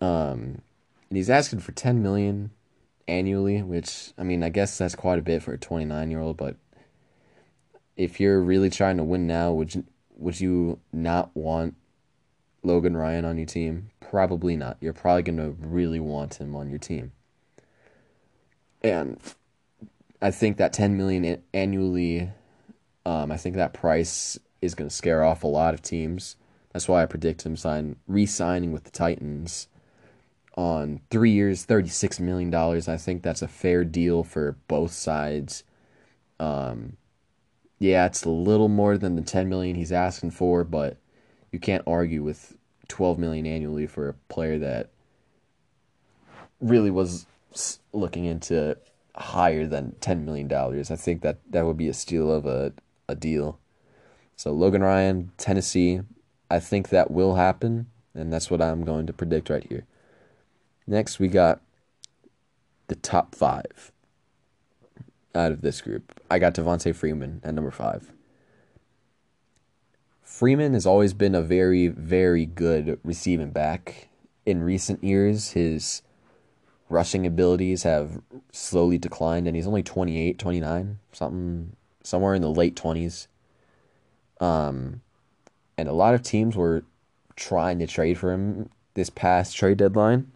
Um 0.00 0.62
and 1.10 1.16
he's 1.16 1.30
asking 1.30 1.60
for 1.60 1.72
10 1.72 2.02
million 2.02 2.50
annually, 3.06 3.62
which 3.62 4.12
I 4.16 4.22
mean, 4.22 4.42
I 4.42 4.48
guess 4.48 4.78
that's 4.78 4.94
quite 4.94 5.18
a 5.18 5.22
bit 5.22 5.42
for 5.42 5.52
a 5.52 5.58
29-year-old, 5.58 6.36
but 6.36 6.56
if 7.96 8.18
you're 8.18 8.40
really 8.40 8.70
trying 8.70 8.96
to 8.96 9.04
win 9.04 9.26
now, 9.26 9.52
would 9.52 9.74
you 9.74 9.84
would 10.16 10.40
you 10.40 10.78
not 10.92 11.34
want 11.34 11.74
Logan 12.62 12.96
Ryan 12.96 13.24
on 13.24 13.36
your 13.36 13.46
team? 13.46 13.90
Probably 14.00 14.56
not. 14.56 14.76
You're 14.80 14.92
probably 14.92 15.22
going 15.22 15.38
to 15.38 15.56
really 15.58 16.00
want 16.00 16.40
him 16.40 16.54
on 16.54 16.70
your 16.70 16.78
team 16.78 17.12
and 18.82 19.18
I 20.20 20.30
think 20.30 20.56
that 20.58 20.72
10 20.72 20.96
million 20.96 21.42
annually 21.52 22.30
um, 23.04 23.32
I 23.32 23.36
think 23.36 23.56
that 23.56 23.74
price 23.74 24.38
is 24.60 24.74
going 24.74 24.88
to 24.88 24.94
scare 24.94 25.24
off 25.24 25.42
a 25.42 25.48
lot 25.48 25.74
of 25.74 25.82
teams. 25.82 26.36
That's 26.72 26.88
why 26.88 27.02
I 27.02 27.06
predict 27.06 27.44
him 27.44 27.56
sign 27.56 27.96
re-signing 28.06 28.72
with 28.72 28.84
the 28.84 28.90
Titans 28.90 29.68
on 30.56 31.00
3 31.10 31.30
years, 31.30 31.64
36 31.64 32.20
million 32.20 32.50
dollars. 32.50 32.88
I 32.88 32.96
think 32.96 33.22
that's 33.22 33.42
a 33.42 33.48
fair 33.48 33.84
deal 33.84 34.22
for 34.22 34.56
both 34.68 34.92
sides. 34.92 35.64
Um, 36.38 36.96
yeah, 37.78 38.06
it's 38.06 38.24
a 38.24 38.30
little 38.30 38.68
more 38.68 38.96
than 38.96 39.16
the 39.16 39.22
10 39.22 39.48
million 39.48 39.74
he's 39.76 39.92
asking 39.92 40.30
for, 40.30 40.62
but 40.62 40.96
you 41.50 41.58
can't 41.58 41.82
argue 41.86 42.22
with 42.22 42.56
12 42.88 43.18
million 43.18 43.46
annually 43.46 43.86
for 43.86 44.08
a 44.08 44.14
player 44.32 44.58
that 44.58 44.90
really 46.60 46.90
was 46.90 47.26
looking 47.92 48.24
into 48.24 48.76
higher 49.14 49.66
than 49.66 49.94
ten 50.00 50.24
million 50.24 50.48
dollars. 50.48 50.90
I 50.90 50.96
think 50.96 51.22
that 51.22 51.38
that 51.50 51.66
would 51.66 51.76
be 51.76 51.88
a 51.88 51.94
steal 51.94 52.30
of 52.30 52.46
a 52.46 52.72
a 53.08 53.14
deal. 53.14 53.58
So 54.36 54.52
Logan 54.52 54.82
Ryan, 54.82 55.32
Tennessee, 55.36 56.00
I 56.50 56.58
think 56.58 56.88
that 56.88 57.10
will 57.10 57.34
happen, 57.36 57.86
and 58.14 58.32
that's 58.32 58.50
what 58.50 58.62
I'm 58.62 58.84
going 58.84 59.06
to 59.06 59.12
predict 59.12 59.50
right 59.50 59.66
here. 59.68 59.84
Next, 60.86 61.18
we 61.18 61.28
got 61.28 61.60
the 62.88 62.96
top 62.96 63.34
five 63.34 63.92
out 65.34 65.52
of 65.52 65.60
this 65.60 65.80
group. 65.80 66.20
I 66.30 66.38
got 66.38 66.54
Devonta 66.54 66.94
Freeman 66.94 67.40
at 67.44 67.54
number 67.54 67.70
five. 67.70 68.12
Freeman 70.22 70.74
has 70.74 70.86
always 70.86 71.12
been 71.12 71.34
a 71.34 71.42
very, 71.42 71.88
very 71.88 72.46
good 72.46 72.98
receiving 73.04 73.50
back. 73.50 74.08
In 74.44 74.62
recent 74.62 75.04
years, 75.04 75.52
his 75.52 76.02
rushing 76.92 77.26
abilities 77.26 77.82
have 77.82 78.20
slowly 78.52 78.98
declined 78.98 79.46
and 79.46 79.56
he's 79.56 79.66
only 79.66 79.82
28 79.82 80.38
29 80.38 80.98
something 81.12 81.76
somewhere 82.02 82.34
in 82.34 82.42
the 82.42 82.50
late 82.50 82.76
20s 82.76 83.26
um 84.40 85.00
and 85.78 85.88
a 85.88 85.92
lot 85.92 86.14
of 86.14 86.22
teams 86.22 86.56
were 86.56 86.84
trying 87.36 87.78
to 87.78 87.86
trade 87.86 88.18
for 88.18 88.32
him 88.32 88.68
this 88.94 89.10
past 89.10 89.56
trade 89.56 89.78
deadline 89.78 90.30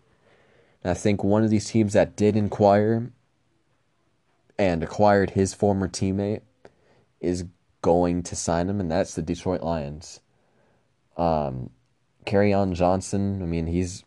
and 0.83 0.91
i 0.91 0.95
think 0.95 1.23
one 1.23 1.45
of 1.45 1.51
these 1.51 1.71
teams 1.71 1.93
that 1.93 2.17
did 2.17 2.37
inquire 2.37 3.11
and 4.59 4.83
acquired 4.83 5.31
his 5.31 5.55
former 5.55 5.89
teammate 5.89 6.41
is 7.21 7.45
going 7.83 8.23
to 8.23 8.37
sign 8.37 8.69
him, 8.69 8.81
and 8.81 8.91
that's 8.91 9.15
the 9.15 9.23
Detroit 9.23 9.63
Lions. 9.63 10.21
Um, 11.17 11.71
Kerryon 12.25 12.75
Johnson, 12.75 13.43
I 13.43 13.47
mean, 13.47 13.67
he's 13.67 14.05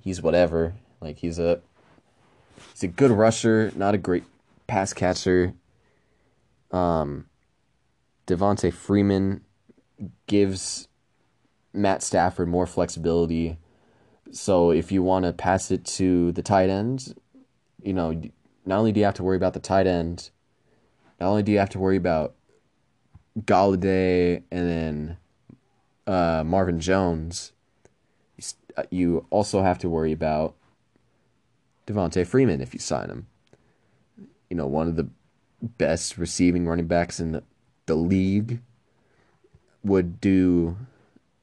he's 0.00 0.22
whatever. 0.22 0.74
Like 1.00 1.18
he's 1.18 1.38
a 1.38 1.60
he's 2.72 2.84
a 2.84 2.88
good 2.88 3.10
rusher, 3.10 3.72
not 3.74 3.94
a 3.94 3.98
great 3.98 4.24
pass 4.66 4.92
catcher. 4.92 5.54
Um, 6.70 7.26
Devonta 8.26 8.72
Freeman 8.72 9.42
gives 10.26 10.88
Matt 11.72 12.02
Stafford 12.02 12.48
more 12.48 12.66
flexibility. 12.66 13.58
So 14.32 14.70
if 14.70 14.92
you 14.92 15.02
want 15.02 15.24
to 15.24 15.32
pass 15.32 15.70
it 15.70 15.84
to 15.86 16.32
the 16.32 16.42
tight 16.42 16.70
end, 16.70 17.14
you 17.82 17.92
know, 17.92 18.20
not 18.64 18.78
only 18.78 18.92
do 18.92 19.00
you 19.00 19.06
have 19.06 19.14
to 19.14 19.22
worry 19.22 19.36
about 19.36 19.54
the 19.54 19.60
tight 19.60 19.86
end, 19.86 20.30
not 21.18 21.28
only 21.28 21.42
do 21.42 21.50
you 21.50 21.58
have 21.58 21.70
to 21.70 21.78
worry 21.78 21.96
about 21.96 22.34
Golladay 23.40 24.42
and 24.50 24.68
then 24.68 25.16
uh, 26.06 26.44
Marvin 26.44 26.80
Jones, 26.80 27.52
you 28.90 29.26
also 29.30 29.62
have 29.62 29.78
to 29.78 29.88
worry 29.88 30.12
about 30.12 30.54
Devonta 31.90 32.26
Freeman 32.26 32.60
if 32.60 32.72
you 32.74 32.80
sign 32.80 33.10
him. 33.10 33.26
You 34.48 34.56
know, 34.56 34.66
one 34.66 34.88
of 34.88 34.96
the 34.96 35.08
best 35.62 36.18
receiving 36.18 36.66
running 36.66 36.86
backs 36.86 37.20
in 37.20 37.32
the, 37.32 37.42
the 37.86 37.94
league 37.94 38.60
would 39.82 40.20
do 40.20 40.76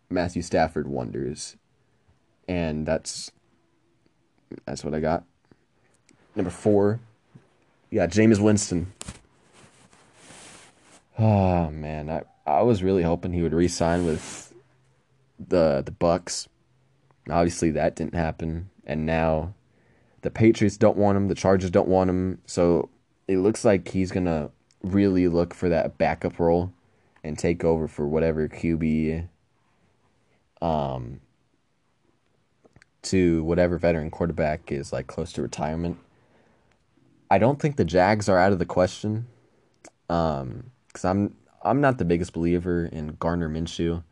Matthew 0.09 0.41
Stafford 0.41 0.87
wonders. 0.87 1.57
And 2.47 2.85
that's 2.85 3.31
that's 4.65 4.83
what 4.83 4.93
I 4.93 4.99
got. 4.99 5.25
Number 6.35 6.51
four, 6.51 6.99
yeah, 7.89 8.07
Jameis 8.07 8.39
Winston. 8.39 8.93
Oh 11.19 11.69
man, 11.71 12.09
I 12.09 12.23
I 12.45 12.61
was 12.61 12.83
really 12.83 13.03
hoping 13.03 13.33
he 13.33 13.41
would 13.41 13.53
re-sign 13.53 14.05
with 14.05 14.53
the 15.37 15.81
the 15.85 15.91
Bucs. 15.91 16.47
Obviously, 17.29 17.71
that 17.71 17.97
didn't 17.97 18.15
happen, 18.15 18.69
and 18.85 19.05
now 19.05 19.53
the 20.27 20.31
Patriots 20.31 20.75
don't 20.75 20.97
want 20.97 21.15
him. 21.15 21.29
The 21.29 21.35
Chargers 21.35 21.71
don't 21.71 21.87
want 21.87 22.09
him. 22.09 22.39
So 22.45 22.89
it 23.29 23.37
looks 23.37 23.63
like 23.63 23.87
he's 23.87 24.11
gonna 24.11 24.49
really 24.83 25.29
look 25.29 25.53
for 25.53 25.69
that 25.69 25.97
backup 25.97 26.37
role 26.37 26.73
and 27.23 27.39
take 27.39 27.63
over 27.63 27.87
for 27.87 28.05
whatever 28.05 28.49
QB 28.49 29.29
um 30.61 31.21
to 33.03 33.41
whatever 33.45 33.77
veteran 33.77 34.11
quarterback 34.11 34.69
is 34.69 34.91
like 34.91 35.07
close 35.07 35.31
to 35.31 35.41
retirement. 35.41 35.97
I 37.31 37.37
don't 37.37 37.61
think 37.61 37.77
the 37.77 37.85
Jags 37.85 38.27
are 38.27 38.37
out 38.37 38.51
of 38.51 38.59
the 38.59 38.65
question. 38.65 39.27
Um 40.09 40.71
cuz 40.91 41.05
I'm 41.05 41.37
I'm 41.61 41.79
not 41.79 41.99
the 41.99 42.05
biggest 42.05 42.33
believer 42.33 42.85
in 42.85 43.15
Gardner 43.17 43.47
Minshew. 43.47 44.03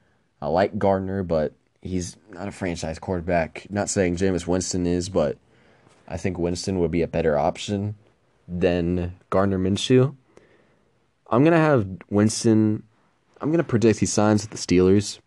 I 0.42 0.48
like 0.48 0.80
Gardner, 0.80 1.24
but 1.24 1.52
he's 1.82 2.16
not 2.30 2.48
a 2.48 2.54
franchise 2.54 3.00
quarterback. 3.00 3.68
Not 3.70 3.90
saying 3.90 4.16
Jameis 4.16 4.48
Winston 4.48 4.88
is, 4.88 5.10
but 5.10 5.38
I 6.08 6.18
think 6.18 6.38
Winston 6.38 6.80
would 6.80 6.92
be 6.92 7.02
a 7.02 7.08
better 7.08 7.38
option 7.38 7.96
than 8.48 9.16
Gardner 9.30 9.58
Minshew. 9.58 10.16
I'm 11.30 11.44
gonna 11.44 11.58
have 11.58 11.88
Winston. 12.10 12.84
I'm 13.42 13.52
gonna 13.52 13.64
predict 13.64 14.00
he 14.00 14.06
signs 14.06 14.44
with 14.44 14.52
the 14.52 14.58
Steelers. 14.58 15.20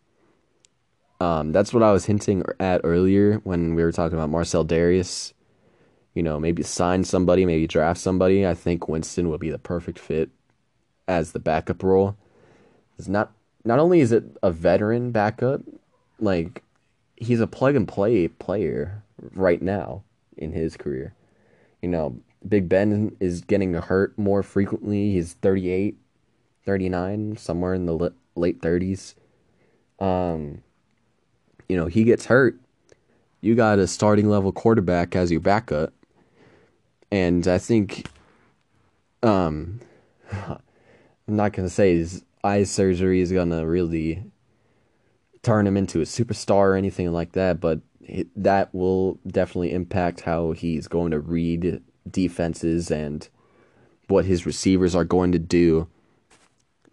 Um, 1.21 1.51
that's 1.51 1.75
what 1.75 1.83
I 1.83 1.93
was 1.93 2.05
hinting 2.05 2.45
at 2.61 2.81
earlier 2.85 3.41
when 3.43 3.75
we 3.75 3.83
were 3.83 3.91
talking 3.91 4.17
about 4.17 4.31
Marcell 4.31 4.65
Dareus. 4.65 5.33
You 6.15 6.23
know, 6.23 6.39
maybe 6.39 6.63
sign 6.63 7.05
somebody, 7.05 7.45
maybe 7.45 7.67
draft 7.67 8.01
somebody. 8.01 8.47
I 8.47 8.55
think 8.55 8.89
Winston 8.89 9.29
would 9.29 9.41
be 9.41 9.51
the 9.51 9.59
perfect 9.59 9.99
fit 9.99 10.31
as 11.09 11.33
the 11.33 11.41
backup 11.41 11.83
role. 11.83 12.17
It's 12.99 13.09
not 13.09 13.33
not 13.65 13.81
only 13.81 14.01
is 14.01 14.13
it 14.13 14.25
a 14.43 14.53
veteran 14.53 15.11
backup, 15.11 15.63
like 16.21 16.63
he's 17.17 17.41
a 17.41 17.49
plug 17.49 17.75
and 17.75 17.89
play 17.89 18.29
player 18.29 19.03
right 19.35 19.61
now 19.61 20.05
in 20.39 20.53
his 20.53 20.77
career. 20.77 21.15
You 21.83 21.89
know, 21.89 22.19
Big 22.47 22.69
Ben 22.69 23.17
is 23.21 23.41
getting 23.43 23.75
hurt 23.75 24.19
more 24.19 24.43
frequently. 24.43 25.13
He's 25.13 25.35
38, 25.35 25.97
39, 26.65 27.37
somewhere 27.37 27.75
in 27.75 27.87
the 27.87 28.13
late 28.35 28.61
30s. 28.61 29.15
Um, 29.99 30.63
you 31.69 31.77
know, 31.77 31.87
he 31.87 32.05
gets 32.05 32.27
hurt. 32.27 32.59
You 33.41 33.55
got 33.55 33.79
a 33.79 33.87
starting 33.87 34.29
level 34.29 34.53
quarterback 34.53 35.15
as 35.15 35.31
your 35.31 35.41
backup. 35.41 35.93
And 37.11 37.47
I 37.47 37.59
think 37.59 38.09
um 39.23 39.81
I'm 40.33 41.37
not 41.37 41.53
going 41.53 41.69
to 41.69 41.75
say 41.75 41.97
his 41.97 42.25
eye 42.43 42.65
surgery 42.65 43.21
is 43.21 43.33
going 43.33 43.51
to 43.51 43.67
really 43.67 44.25
turn 45.43 45.67
him 45.67 45.77
into 45.77 46.01
a 46.01 46.05
superstar 46.05 46.69
or 46.69 46.75
anything 46.75 47.13
like 47.13 47.33
that, 47.33 47.61
but 47.61 47.81
that 48.37 48.75
will 48.75 49.19
definitely 49.27 49.73
impact 49.73 50.23
how 50.23 50.53
he's 50.53 50.89
going 50.89 51.11
to 51.11 51.21
read 51.21 51.83
defenses 52.11 52.91
and 52.91 53.29
what 54.09 54.25
his 54.25 54.47
receivers 54.47 54.95
are 54.95 55.05
going 55.05 55.33
to 55.33 55.39
do. 55.39 55.89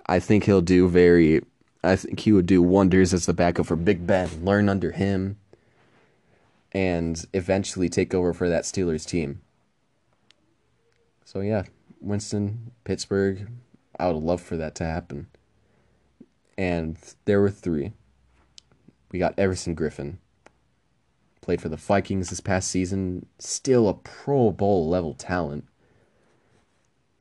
I 0.06 0.20
think 0.20 0.44
he'll 0.44 0.62
do 0.62 0.88
very 0.88 1.42
I 1.86 1.96
think 1.96 2.20
he 2.22 2.32
would 2.32 2.48
do 2.48 2.64
wonders 2.64 3.14
as 3.14 3.28
the 3.28 3.34
backup 3.34 3.68
for 3.68 3.76
Big 3.76 4.08
Ben, 4.08 4.44
learn 4.44 4.70
under 4.70 4.92
him 4.92 5.38
and 6.72 7.24
eventually 7.32 7.90
take 7.90 8.14
over 8.14 8.34
for 8.34 8.50
that 8.50 8.64
Steelers 8.64 9.06
team. 9.06 9.42
So 11.24 11.42
yeah, 11.42 11.64
Winston, 12.02 12.72
Pittsburgh, 12.84 13.48
I 14.00 14.08
would 14.08 14.22
love 14.22 14.42
for 14.42 14.58
that 14.58 14.74
to 14.76 14.84
happen. 14.84 15.28
And 16.58 16.98
there 17.26 17.40
were 17.40 17.52
3. 17.52 17.94
We 19.12 19.20
got 19.20 19.38
Everson 19.38 19.76
Griffen 19.76 20.18
played 21.46 21.62
for 21.62 21.70
the 21.70 21.78
Vikings 21.78 22.30
this 22.32 22.40
past 22.40 22.72
season, 22.72 23.28
still 23.38 23.88
a 23.88 23.94
Pro 23.94 24.52
Bowl 24.52 24.90
level 24.90 25.14
talent. 25.14 25.66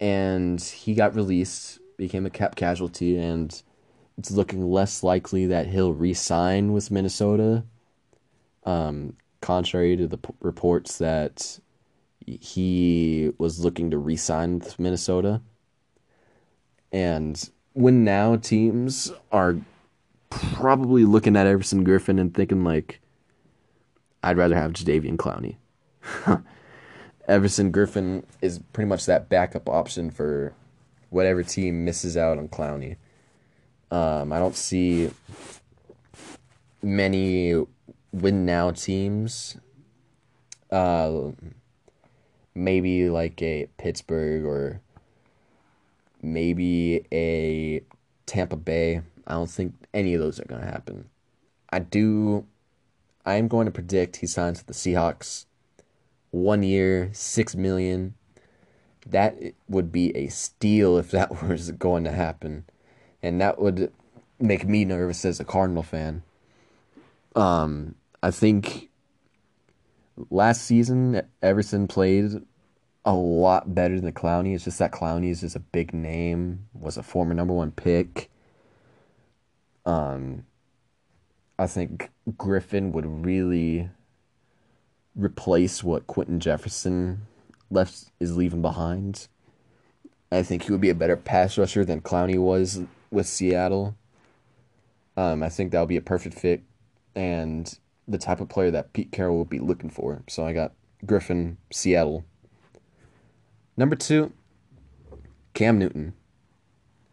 And 0.01 0.59
he 0.61 0.95
got 0.95 1.15
released, 1.15 1.79
became 1.99 2.25
a 2.25 2.31
cap 2.31 2.57
casualty, 2.57 3.19
and 3.19 3.63
it's 4.17 4.31
looking 4.31 4.67
less 4.67 5.03
likely 5.03 5.45
that 5.47 5.67
he'll 5.67 5.93
re 5.93 6.15
sign 6.15 6.73
with 6.73 6.91
Minnesota. 6.91 7.65
Um, 8.65 9.17
contrary 9.43 9.95
to 9.99 10.07
the 10.07 10.17
p- 10.17 10.35
reports 10.41 10.97
that 10.97 11.61
he 12.25 13.31
was 13.37 13.63
looking 13.63 13.91
to 13.91 13.99
re 13.99 14.17
sign 14.17 14.59
with 14.59 14.79
Minnesota. 14.79 15.43
And 16.91 17.51
when 17.75 18.05
now 18.05 18.37
teams 18.37 19.13
are 19.31 19.57
probably 20.31 21.05
looking 21.05 21.37
at 21.37 21.47
Everson 21.47 21.85
Griffen 21.85 22.19
and 22.19 22.33
thinking, 22.33 22.65
like, 22.65 23.01
I'd 24.25 24.39
rather 24.39 24.55
have 24.57 24.73
Jadeveon 24.73 25.17
Clowney. 25.17 25.57
Everson 27.29 27.71
Griffen 27.71 28.25
is 28.41 28.59
pretty 28.73 28.89
much 28.89 29.05
that 29.07 29.29
backup 29.29 29.69
option 29.69 30.11
for 30.11 30.55
whatever 31.11 31.43
team 31.43 31.85
misses 31.85 32.17
out 32.17 32.39
on 32.39 32.49
Clowney. 32.49 32.97
Um, 33.91 34.33
I 34.33 34.39
don't 34.39 34.57
see 34.57 35.11
many 36.83 37.55
win 38.13 38.47
now 38.47 38.71
teams. 38.71 39.59
Uh, 40.71 41.33
maybe 42.55 43.11
like 43.11 43.43
a 43.43 43.69
Pittsburgh 43.77 44.45
or 44.45 44.81
maybe 46.23 47.07
a 47.13 47.83
Tampa 48.25 48.57
Bay. 48.57 49.03
I 49.27 49.33
don't 49.35 49.51
think 49.51 49.75
any 49.93 50.15
of 50.15 50.21
those 50.21 50.41
are 50.41 50.47
going 50.47 50.63
to 50.63 50.67
happen. 50.67 51.11
I 51.71 51.81
do 51.81 52.47
I 53.25 53.35
am 53.35 53.49
going 53.49 53.67
to 53.67 53.73
predict 53.73 54.17
he 54.17 54.27
signs 54.27 54.59
with 54.59 54.67
the 54.67 54.73
Seahawks. 54.75 55.47
One 56.31 56.63
year, 56.63 57.11
six 57.13 57.55
million. 57.55 58.15
That 59.07 59.37
would 59.69 59.93
be 59.93 60.17
a 60.17 60.29
steal 60.29 60.99
if 60.99 61.11
that 61.11 61.43
was 61.49 61.71
going 61.73 62.05
to 62.05 62.13
happen, 62.13 62.65
and 63.23 63.41
that 63.41 63.61
would 63.61 63.93
make 64.41 64.67
me 64.67 64.85
nervous 64.85 65.25
as 65.25 65.41
a 65.41 65.45
Cardinal 65.45 65.83
fan. 65.83 66.23
Um, 67.37 67.95
I 68.23 68.31
think 68.31 68.91
last 70.31 70.63
season 70.63 71.23
Everson 71.43 71.89
played 71.89 72.43
a 73.05 73.13
lot 73.15 73.75
better 73.75 74.01
than 74.01 74.13
Clowney. 74.13 74.55
It's 74.55 74.65
just 74.65 74.79
that 74.79 74.93
Clowney 74.93 75.31
is 75.31 75.43
just 75.43 75.57
a 75.57 75.61
big 75.61 75.93
name, 75.93 76.67
was 76.73 76.97
a 76.97 77.03
former 77.03 77.35
number 77.35 77.53
one 77.55 77.71
pick. 77.71 78.31
Um, 79.85 80.47
I 81.59 81.67
think 81.67 82.11
Griffen 82.29 82.93
would 82.93 83.25
really 83.25 83.89
replace 85.15 85.85
what 85.85 86.07
Quinton 86.07 86.41
Jefferson 86.41 87.23
left 87.71 88.11
is 88.19 88.37
leaving 88.37 88.63
behind. 88.63 89.29
I 90.33 90.43
think 90.43 90.65
he 90.65 90.73
would 90.73 90.81
be 90.81 90.91
a 90.91 90.95
better 90.95 91.17
pass 91.17 91.57
rusher 91.57 91.85
than 91.85 92.01
Clowney 92.01 92.39
was 92.39 92.81
with 93.11 93.27
Seattle. 93.27 93.97
Um, 95.17 95.43
I 95.45 95.49
think 95.49 95.71
that 95.71 95.81
would 95.81 95.89
be 95.89 95.97
a 95.97 96.03
perfect 96.03 96.39
fit 96.39 96.63
and 97.15 97.79
the 98.09 98.19
type 98.19 98.41
of 98.41 98.49
player 98.49 98.73
that 98.73 98.93
Pete 98.93 99.13
Carroll 99.13 99.39
would 99.39 99.49
be 99.49 99.61
looking 99.61 99.91
for. 99.91 100.25
So 100.29 100.45
I 100.45 100.53
got 100.53 100.73
Griffen, 101.07 101.57
Seattle. 101.71 102.25
Number 103.77 103.95
two, 103.95 104.33
Cam 105.55 105.79
Newton 105.79 106.15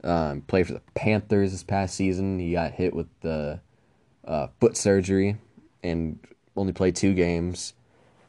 um, 0.04 0.42
played 0.42 0.68
for 0.68 0.74
the 0.74 0.82
Panthers 0.96 1.52
this 1.52 1.64
past 1.64 1.96
season. 1.96 2.40
He 2.40 2.54
got 2.54 2.72
hit 2.72 2.96
with 2.96 3.08
the 3.22 3.62
uh, 4.26 4.48
foot 4.60 4.78
surgery 4.78 5.38
and 5.84 6.20
only 6.56 6.74
played 6.74 6.96
two 6.96 7.14
games. 7.14 7.74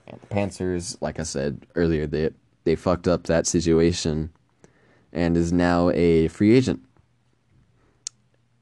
And 0.06 0.20
the 0.20 0.26
Panthers, 0.26 0.96
like 1.00 1.20
I 1.20 1.22
said 1.22 1.66
earlier, 1.74 2.06
they 2.06 2.30
they 2.64 2.76
fucked 2.76 3.08
up 3.08 3.24
that 3.24 3.46
situation 3.46 4.30
and 5.12 5.36
is 5.36 5.52
now 5.52 5.90
a 5.90 6.28
free 6.28 6.54
agent. 6.56 6.82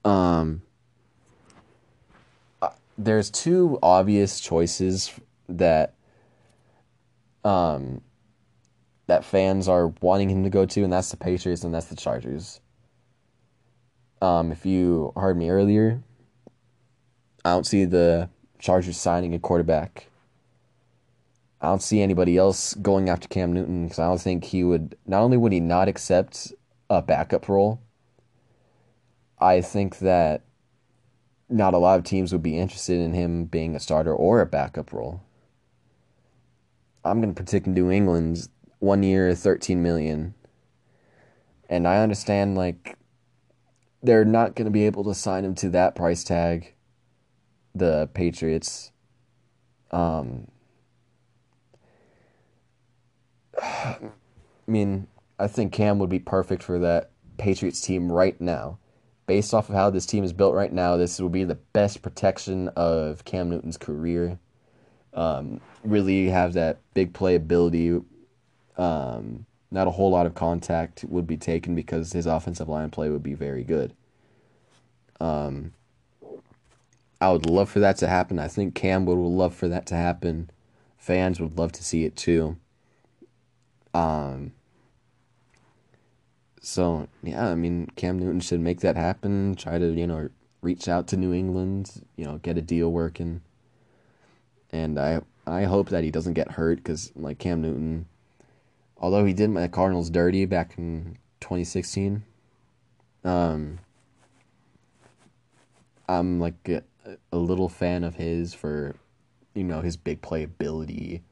Um, 0.04 0.62
uh, 2.62 2.70
there's 2.96 3.30
two 3.30 3.78
obvious 3.82 4.40
choices 4.40 5.12
that 5.48 5.94
um 7.44 8.00
that 9.06 9.24
fans 9.24 9.66
are 9.66 9.88
wanting 10.00 10.30
him 10.30 10.44
to 10.44 10.50
go 10.50 10.64
to, 10.64 10.84
and 10.84 10.92
that's 10.92 11.10
the 11.10 11.16
Patriots 11.16 11.64
and 11.64 11.74
that's 11.74 11.86
the 11.86 11.96
Chargers. 11.96 12.60
Um, 14.22 14.52
if 14.52 14.64
you 14.64 15.12
heard 15.16 15.36
me 15.36 15.50
earlier, 15.50 16.00
I 17.44 17.50
don't 17.50 17.66
see 17.66 17.84
the 17.84 18.28
Chargers 18.58 18.96
signing 18.96 19.34
a 19.34 19.38
quarterback. 19.38 20.06
I 21.60 21.66
don't 21.66 21.82
see 21.82 22.00
anybody 22.00 22.36
else 22.36 22.74
going 22.74 23.08
after 23.08 23.28
Cam 23.28 23.52
Newton 23.52 23.84
because 23.84 23.98
I 23.98 24.06
don't 24.06 24.20
think 24.20 24.44
he 24.44 24.64
would. 24.64 24.96
Not 25.06 25.22
only 25.22 25.36
would 25.36 25.52
he 25.52 25.60
not 25.60 25.88
accept 25.88 26.52
a 26.88 27.02
backup 27.02 27.48
role, 27.48 27.80
I 29.38 29.60
think 29.60 29.98
that 29.98 30.42
not 31.48 31.74
a 31.74 31.78
lot 31.78 31.98
of 31.98 32.04
teams 32.04 32.32
would 32.32 32.42
be 32.42 32.58
interested 32.58 33.00
in 33.00 33.12
him 33.12 33.44
being 33.44 33.74
a 33.74 33.80
starter 33.80 34.14
or 34.14 34.40
a 34.40 34.46
backup 34.46 34.92
role. 34.92 35.22
I'm 37.04 37.20
going 37.20 37.34
to 37.34 37.42
predict 37.42 37.66
New 37.66 37.90
England's 37.90 38.48
one 38.78 39.02
year, 39.02 39.34
13 39.34 39.82
million. 39.82 40.34
And 41.68 41.88
I 41.88 41.98
understand, 41.98 42.56
like, 42.56 42.96
they're 44.02 44.24
not 44.24 44.54
going 44.54 44.66
to 44.66 44.70
be 44.70 44.86
able 44.86 45.04
to 45.04 45.14
sign 45.14 45.44
him 45.44 45.54
to 45.56 45.70
that 45.70 45.94
price 45.94 46.24
tag, 46.24 46.74
the 47.74 48.08
Patriots. 48.14 48.92
Um, 49.90 50.48
I 53.62 53.98
mean, 54.66 55.06
I 55.38 55.46
think 55.46 55.72
Cam 55.72 55.98
would 55.98 56.10
be 56.10 56.18
perfect 56.18 56.62
for 56.62 56.78
that 56.78 57.10
Patriots 57.38 57.80
team 57.80 58.10
right 58.10 58.40
now. 58.40 58.78
Based 59.26 59.54
off 59.54 59.68
of 59.68 59.74
how 59.74 59.90
this 59.90 60.06
team 60.06 60.24
is 60.24 60.32
built 60.32 60.54
right 60.54 60.72
now, 60.72 60.96
this 60.96 61.20
will 61.20 61.28
be 61.28 61.44
the 61.44 61.54
best 61.54 62.02
protection 62.02 62.68
of 62.76 63.24
Cam 63.24 63.48
Newton's 63.48 63.76
career. 63.76 64.38
Um, 65.14 65.60
really 65.84 66.28
have 66.28 66.52
that 66.54 66.80
big 66.94 67.12
playability. 67.12 68.04
Um, 68.76 69.46
not 69.70 69.86
a 69.86 69.92
whole 69.92 70.10
lot 70.10 70.26
of 70.26 70.34
contact 70.34 71.04
would 71.08 71.26
be 71.26 71.36
taken 71.36 71.74
because 71.74 72.12
his 72.12 72.26
offensive 72.26 72.68
line 72.68 72.90
play 72.90 73.08
would 73.08 73.22
be 73.22 73.34
very 73.34 73.62
good. 73.62 73.94
Um, 75.20 75.72
I 77.20 77.30
would 77.30 77.46
love 77.46 77.68
for 77.68 77.80
that 77.80 77.96
to 77.98 78.08
happen. 78.08 78.38
I 78.38 78.48
think 78.48 78.74
Cam 78.74 79.04
would 79.06 79.14
love 79.14 79.54
for 79.54 79.68
that 79.68 79.86
to 79.86 79.94
happen. 79.94 80.50
Fans 80.96 81.40
would 81.40 81.58
love 81.58 81.72
to 81.72 81.84
see 81.84 82.04
it 82.04 82.16
too. 82.16 82.56
Um, 83.92 84.52
so 86.60 87.08
yeah, 87.22 87.48
I 87.48 87.54
mean 87.54 87.90
Cam 87.96 88.18
Newton 88.18 88.40
should 88.40 88.60
make 88.60 88.80
that 88.80 88.96
happen. 88.96 89.54
Try 89.54 89.78
to 89.78 89.92
you 89.92 90.06
know 90.06 90.30
reach 90.62 90.88
out 90.88 91.06
to 91.08 91.16
New 91.16 91.32
England, 91.32 92.04
you 92.16 92.24
know, 92.24 92.38
get 92.38 92.58
a 92.58 92.62
deal 92.62 92.90
working. 92.90 93.40
And 94.70 94.98
I 94.98 95.22
I 95.46 95.64
hope 95.64 95.88
that 95.88 96.04
he 96.04 96.10
doesn't 96.10 96.34
get 96.34 96.52
hurt 96.52 96.76
because 96.76 97.12
like 97.16 97.38
Cam 97.38 97.62
Newton, 97.62 98.06
although 98.98 99.24
he 99.24 99.32
did 99.32 99.50
my 99.50 99.68
Cardinals 99.68 100.10
dirty 100.10 100.44
back 100.44 100.74
in 100.78 101.18
2016, 101.40 102.22
um, 103.24 103.78
I'm 106.08 106.40
like 106.40 106.84
a, 107.32 107.36
little 107.36 107.68
fan 107.68 108.04
of 108.04 108.16
his 108.16 108.54
for, 108.54 108.96
you 109.54 109.64
know, 109.64 109.80
his 109.80 109.96
big 109.96 110.20
playability. 110.22 111.22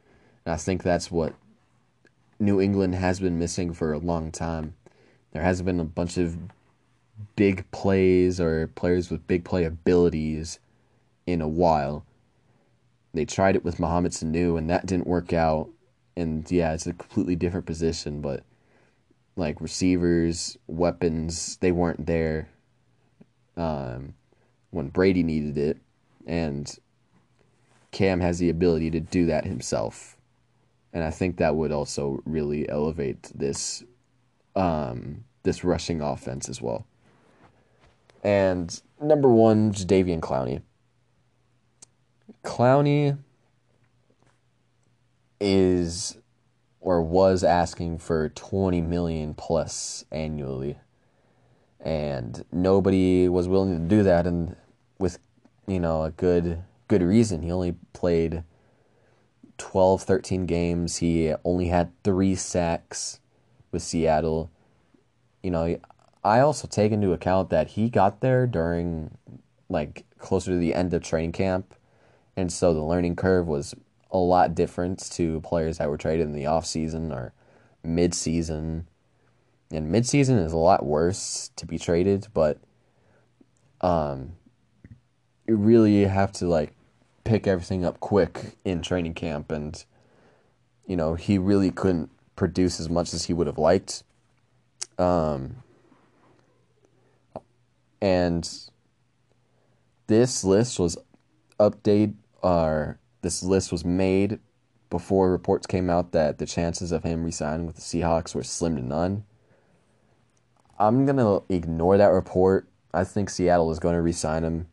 And 0.44 0.54
I 0.54 0.56
think 0.56 0.82
that's 0.82 1.10
what 1.10 1.34
New 2.38 2.60
England 2.60 2.94
has 2.94 3.20
been 3.20 3.38
missing 3.38 3.72
for 3.72 3.92
a 3.92 3.98
long 3.98 4.30
time. 4.30 4.74
There 5.32 5.42
hasn't 5.42 5.66
been 5.66 5.80
a 5.80 5.84
bunch 5.84 6.16
of 6.16 6.36
big 7.36 7.70
plays 7.70 8.40
or 8.40 8.68
players 8.68 9.10
with 9.10 9.26
big 9.26 9.44
play 9.44 9.64
abilities 9.64 10.58
in 11.26 11.40
a 11.40 11.48
while. 11.48 12.04
They 13.12 13.24
tried 13.24 13.56
it 13.56 13.64
with 13.64 13.80
Mohamed 13.80 14.12
Sanu 14.12 14.56
and 14.56 14.70
that 14.70 14.86
didn't 14.86 15.06
work 15.06 15.32
out. 15.32 15.68
And 16.16 16.50
yeah, 16.50 16.74
it's 16.74 16.86
a 16.86 16.92
completely 16.92 17.36
different 17.36 17.66
position, 17.66 18.20
but 18.20 18.42
like 19.36 19.60
receivers, 19.60 20.58
weapons, 20.66 21.56
they 21.60 21.72
weren't 21.72 22.06
there 22.06 22.48
um, 23.58 24.14
when 24.70 24.88
Brady 24.88 25.22
needed 25.22 25.58
it. 25.58 25.78
And 26.26 26.74
Cam 27.90 28.20
has 28.20 28.38
the 28.38 28.50
ability 28.50 28.90
to 28.90 29.00
do 29.00 29.26
that 29.26 29.44
himself. 29.44 30.16
And 30.92 31.04
I 31.04 31.10
think 31.10 31.36
that 31.36 31.56
would 31.56 31.72
also 31.72 32.20
really 32.24 32.68
elevate 32.68 33.30
this 33.34 33.84
um, 34.56 35.24
this 35.42 35.62
rushing 35.62 36.00
offense 36.00 36.48
as 36.48 36.60
well. 36.60 36.86
And 38.24 38.80
number 39.00 39.28
one, 39.28 39.72
Jadeveon 39.72 40.20
Clowney. 40.20 40.62
Clowney 42.44 43.18
is 45.40 46.18
or 46.80 47.02
was 47.02 47.44
asking 47.44 47.98
for 47.98 48.28
20 48.30 48.80
million 48.80 49.34
plus 49.34 50.04
annually 50.10 50.78
and 51.88 52.44
nobody 52.52 53.30
was 53.30 53.48
willing 53.48 53.72
to 53.72 53.96
do 53.96 54.02
that 54.02 54.26
and 54.26 54.54
with 54.98 55.18
you 55.66 55.80
know 55.80 56.02
a 56.02 56.10
good 56.10 56.62
good 56.86 57.02
reason. 57.02 57.40
He 57.42 57.50
only 57.50 57.76
played 57.94 58.44
12 59.56 60.02
13 60.02 60.44
games. 60.44 60.98
He 60.98 61.32
only 61.44 61.68
had 61.68 61.90
3 62.04 62.34
sacks 62.34 63.20
with 63.72 63.82
Seattle. 63.82 64.50
You 65.42 65.50
know 65.50 65.78
I 66.22 66.40
also 66.40 66.68
take 66.68 66.92
into 66.92 67.14
account 67.14 67.48
that 67.48 67.68
he 67.68 67.88
got 67.88 68.20
there 68.20 68.46
during 68.46 69.16
like 69.70 70.04
closer 70.18 70.50
to 70.50 70.58
the 70.58 70.74
end 70.74 70.92
of 70.92 71.02
training 71.02 71.32
camp 71.32 71.74
and 72.36 72.52
so 72.52 72.74
the 72.74 72.82
learning 72.82 73.16
curve 73.16 73.46
was 73.46 73.74
a 74.10 74.18
lot 74.18 74.54
different 74.54 74.98
to 75.12 75.40
players 75.40 75.78
that 75.78 75.88
were 75.88 75.96
traded 75.96 76.26
in 76.26 76.32
the 76.32 76.46
off 76.46 76.66
season 76.66 77.12
or 77.12 77.32
mid 77.82 78.12
season. 78.12 78.87
And 79.70 79.92
midseason 79.92 80.42
is 80.44 80.52
a 80.52 80.58
lot 80.58 80.84
worse 80.84 81.50
to 81.56 81.66
be 81.66 81.78
traded, 81.78 82.28
but 82.32 82.58
um 83.80 84.32
you 85.46 85.56
really 85.56 86.04
have 86.04 86.32
to 86.32 86.46
like 86.46 86.72
pick 87.24 87.46
everything 87.46 87.84
up 87.84 88.00
quick 88.00 88.56
in 88.64 88.82
training 88.82 89.14
camp 89.14 89.52
and 89.52 89.84
you 90.86 90.96
know, 90.96 91.14
he 91.14 91.36
really 91.36 91.70
couldn't 91.70 92.10
produce 92.34 92.80
as 92.80 92.88
much 92.88 93.12
as 93.12 93.24
he 93.24 93.34
would 93.34 93.46
have 93.46 93.58
liked. 93.58 94.02
Um 94.98 95.62
and 98.00 98.48
this 100.06 100.44
list 100.44 100.78
was 100.78 100.96
update 101.60 102.14
or 102.42 102.98
this 103.22 103.42
list 103.42 103.72
was 103.72 103.84
made 103.84 104.38
before 104.90 105.30
reports 105.30 105.66
came 105.66 105.90
out 105.90 106.12
that 106.12 106.38
the 106.38 106.46
chances 106.46 106.92
of 106.92 107.02
him 107.02 107.24
resigning 107.24 107.66
with 107.66 107.76
the 107.76 107.82
Seahawks 107.82 108.34
were 108.34 108.42
slim 108.42 108.76
to 108.76 108.82
none. 108.82 109.24
I'm 110.78 111.06
gonna 111.06 111.40
ignore 111.48 111.96
that 111.98 112.08
report. 112.08 112.68
I 112.92 113.04
think 113.04 113.30
Seattle 113.30 113.70
is 113.70 113.78
going 113.78 113.94
to 113.94 114.00
resign 114.00 114.44
him. 114.44 114.68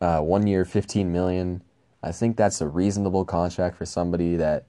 Uh, 0.00 0.20
one 0.20 0.46
year, 0.46 0.64
fifteen 0.64 1.12
million. 1.12 1.62
I 2.02 2.12
think 2.12 2.36
that's 2.36 2.60
a 2.60 2.66
reasonable 2.66 3.24
contract 3.24 3.76
for 3.76 3.86
somebody 3.86 4.36
that 4.36 4.66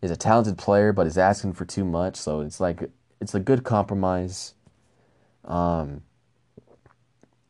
is 0.00 0.10
a 0.10 0.16
talented 0.16 0.56
player 0.56 0.92
but 0.92 1.06
is 1.06 1.18
asking 1.18 1.54
for 1.54 1.64
too 1.64 1.84
much. 1.84 2.16
So 2.16 2.40
it's 2.40 2.60
like 2.60 2.90
it's 3.20 3.34
a 3.34 3.40
good 3.40 3.64
compromise. 3.64 4.54
Um, 5.44 6.02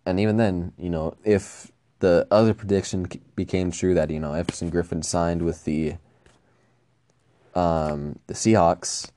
and 0.06 0.18
even 0.18 0.36
then, 0.36 0.72
you 0.78 0.88
know, 0.88 1.16
if 1.24 1.70
the 1.98 2.26
other 2.30 2.55
prediction 2.55 3.06
became 3.34 3.70
true 3.70 3.94
that 3.94 4.10
you 4.10 4.20
know 4.20 4.32
Everson 4.32 4.70
Griffen 4.70 5.05
signed 5.05 5.43
with 5.43 5.64
the 5.64 5.97
um, 7.55 8.18
the 8.26 8.34
Seahawks. 8.34 9.10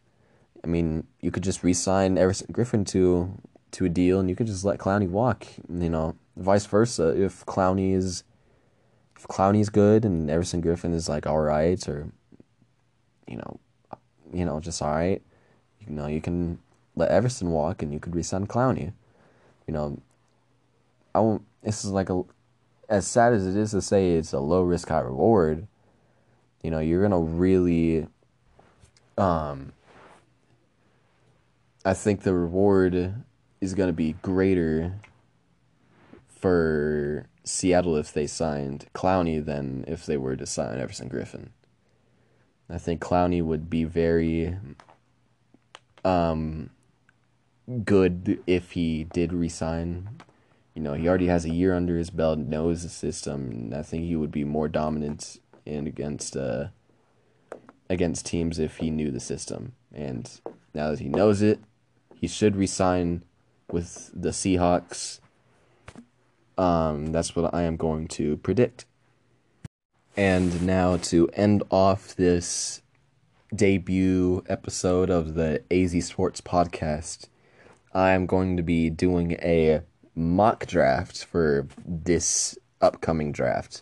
I 0.63 0.67
mean, 0.67 1.07
you 1.21 1.31
could 1.31 1.43
just 1.43 1.63
re-sign 1.63 2.17
Everson 2.17 2.47
Griffen 2.53 2.85
to 2.87 3.37
to 3.71 3.85
a 3.85 3.89
deal, 3.89 4.19
and 4.19 4.29
you 4.29 4.35
could 4.35 4.47
just 4.47 4.65
let 4.65 4.79
Clowney 4.79 5.07
walk. 5.07 5.45
You 5.69 5.89
know, 5.89 6.15
vice 6.35 6.65
versa. 6.65 7.09
If 7.09 7.45
Clowney 7.45 7.93
is 7.93 8.23
if 9.15 9.27
Clowney 9.27 9.61
is 9.61 9.69
good 9.69 10.05
and 10.05 10.29
Everson 10.29 10.61
Griffen 10.61 10.93
is 10.93 11.09
like 11.09 11.27
all 11.27 11.39
right, 11.39 11.87
or 11.87 12.11
you 13.27 13.37
know, 13.37 13.59
you 14.33 14.45
know, 14.45 14.59
just 14.59 14.81
all 14.81 14.91
right, 14.91 15.21
you 15.87 15.93
know, 15.93 16.07
you 16.07 16.21
can 16.21 16.59
let 16.95 17.11
Everson 17.11 17.51
walk, 17.51 17.81
and 17.81 17.93
you 17.93 17.99
could 17.99 18.15
re-sign 18.15 18.47
Clowney. 18.47 18.93
You 19.67 19.73
know, 19.73 20.01
I 21.13 21.19
won't. 21.19 21.43
This 21.63 21.85
is 21.85 21.91
like 21.91 22.09
a 22.09 22.23
as 22.89 23.05
sad 23.05 23.33
as 23.33 23.45
it 23.45 23.55
is 23.55 23.71
to 23.71 23.81
say 23.81 24.13
it's 24.13 24.33
a 24.33 24.39
low 24.39 24.63
risk 24.63 24.89
high 24.89 24.99
reward, 24.99 25.67
you 26.63 26.71
know, 26.71 26.79
you're 26.79 27.01
gonna 27.01 27.19
really 27.19 28.07
um 29.17 29.71
I 31.85 31.93
think 31.93 32.21
the 32.21 32.33
reward 32.33 33.23
is 33.61 33.73
going 33.73 33.87
to 33.87 33.93
be 33.93 34.13
greater 34.21 34.93
for 36.27 37.27
Seattle 37.43 37.95
if 37.95 38.11
they 38.11 38.27
signed 38.27 38.87
Clowney 38.93 39.43
than 39.43 39.85
if 39.87 40.05
they 40.05 40.17
were 40.17 40.35
to 40.35 40.45
sign 40.45 40.79
Everson 40.79 41.09
Griffen. 41.09 41.49
I 42.69 42.77
think 42.77 43.01
Clowney 43.01 43.43
would 43.43 43.69
be 43.69 43.83
very 43.83 44.55
um, 46.05 46.69
good 47.83 48.39
if 48.45 48.71
he 48.71 49.05
did 49.05 49.33
resign. 49.33 50.09
You 50.75 50.81
know, 50.83 50.93
he 50.93 51.07
already 51.07 51.27
has 51.27 51.45
a 51.45 51.49
year 51.49 51.73
under 51.73 51.97
his 51.97 52.09
belt, 52.09 52.39
knows 52.39 52.83
the 52.83 52.89
system, 52.89 53.49
and 53.51 53.73
I 53.73 53.81
think 53.81 54.03
he 54.03 54.15
would 54.15 54.31
be 54.31 54.43
more 54.43 54.67
dominant 54.67 55.39
in 55.65 55.87
against 55.87 56.37
uh, 56.37 56.67
against 57.89 58.25
teams 58.25 58.59
if 58.59 58.77
he 58.77 58.91
knew 58.91 59.11
the 59.11 59.19
system. 59.19 59.73
And 59.93 60.29
now 60.73 60.91
that 60.91 60.99
he 60.99 61.09
knows 61.09 61.41
it, 61.41 61.59
he 62.19 62.27
should 62.27 62.55
resign 62.55 63.23
with 63.71 64.11
the 64.13 64.29
Seahawks. 64.29 65.19
Um, 66.57 67.13
that's 67.13 67.35
what 67.35 67.53
I 67.53 67.63
am 67.63 67.77
going 67.77 68.09
to 68.09 68.35
predict. 68.37 68.85
And 70.17 70.63
now 70.63 70.97
to 70.97 71.29
end 71.29 71.63
off 71.71 72.13
this 72.15 72.81
debut 73.55 74.43
episode 74.49 75.09
of 75.09 75.35
the 75.35 75.63
AZ 75.71 76.05
Sports 76.05 76.41
podcast, 76.41 77.27
I 77.93 78.11
am 78.11 78.25
going 78.25 78.57
to 78.57 78.63
be 78.63 78.89
doing 78.89 79.33
a 79.41 79.81
mock 80.13 80.65
draft 80.65 81.23
for 81.23 81.67
this 81.85 82.57
upcoming 82.81 83.31
draft. 83.31 83.81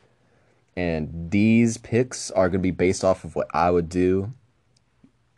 And 0.75 1.31
these 1.31 1.77
picks 1.77 2.29
are 2.29 2.49
going 2.49 2.59
to 2.59 2.63
be 2.63 2.69
based 2.69 3.03
off 3.03 3.23
of 3.23 3.35
what 3.35 3.47
I 3.51 3.71
would 3.71 3.89
do. 3.89 4.31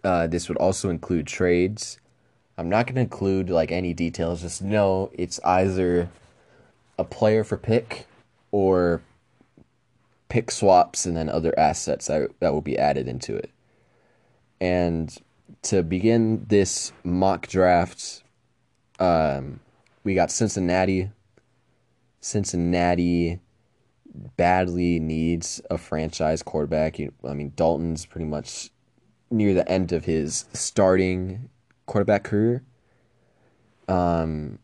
Uh, 0.04 0.28
this 0.28 0.50
would 0.50 0.58
also 0.58 0.90
include 0.90 1.28
trades. 1.28 1.98
I'm 2.60 2.68
not 2.68 2.88
to 2.96 3.02
include 3.02 3.50
like 3.50 3.72
any 3.72 3.94
details. 3.94 4.42
Just 4.42 4.62
know 4.62 5.12
it's 5.14 5.40
either 5.46 6.10
a 6.98 7.06
player 7.06 7.46
for 7.46 7.56
pick 7.56 8.06
or 8.52 9.02
pick 10.28 10.52
swaps 10.52 11.06
and 11.06 11.16
then 11.16 11.30
other 11.30 11.58
assets 11.58 12.08
that, 12.08 12.32
that 12.42 12.52
will 12.52 12.62
be 12.62 12.78
added 12.78 13.08
into 13.08 13.34
it. 13.34 13.50
And 14.60 15.16
to 15.64 15.84
begin 15.84 16.48
this 16.50 16.92
mock 17.06 17.48
draft, 17.48 18.24
um, 19.00 19.62
we 20.04 20.14
got 20.14 20.30
Cincinnati. 20.30 21.12
Cincinnati 22.20 23.40
badly 24.36 25.00
needs 25.00 25.62
a 25.70 25.78
franchise 25.78 26.44
quarterback. 26.44 27.00
I 27.00 27.34
mean, 27.34 27.54
Dalton's 27.56 28.06
pretty 28.06 28.26
much 28.28 28.70
near 29.32 29.54
the 29.54 29.70
end 29.72 29.94
of 29.94 30.04
his 30.04 30.44
starting 30.52 31.50
quarterback 31.90 32.24
career. 32.24 32.64
Um, 33.88 34.60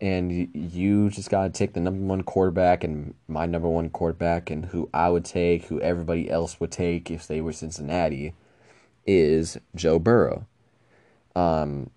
and 0.00 0.50
you 0.54 1.10
just 1.10 1.30
got 1.30 1.44
to 1.44 1.50
take 1.50 1.74
the 1.74 1.80
number 1.80 2.04
one 2.04 2.22
quarterback 2.22 2.82
and 2.82 3.14
my 3.28 3.46
number 3.46 3.68
one 3.68 3.90
quarterback 3.90 4.50
and 4.50 4.66
who 4.66 4.88
I 4.92 5.10
would 5.10 5.24
take, 5.24 5.66
who 5.66 5.80
everybody 5.80 6.28
else 6.28 6.58
would 6.58 6.72
take 6.72 7.10
if 7.10 7.26
they 7.26 7.40
were 7.40 7.52
Cincinnati, 7.52 8.34
is 9.06 9.58
Joe 9.74 9.98
Burrow. 9.98 10.46
Um, 11.36 11.90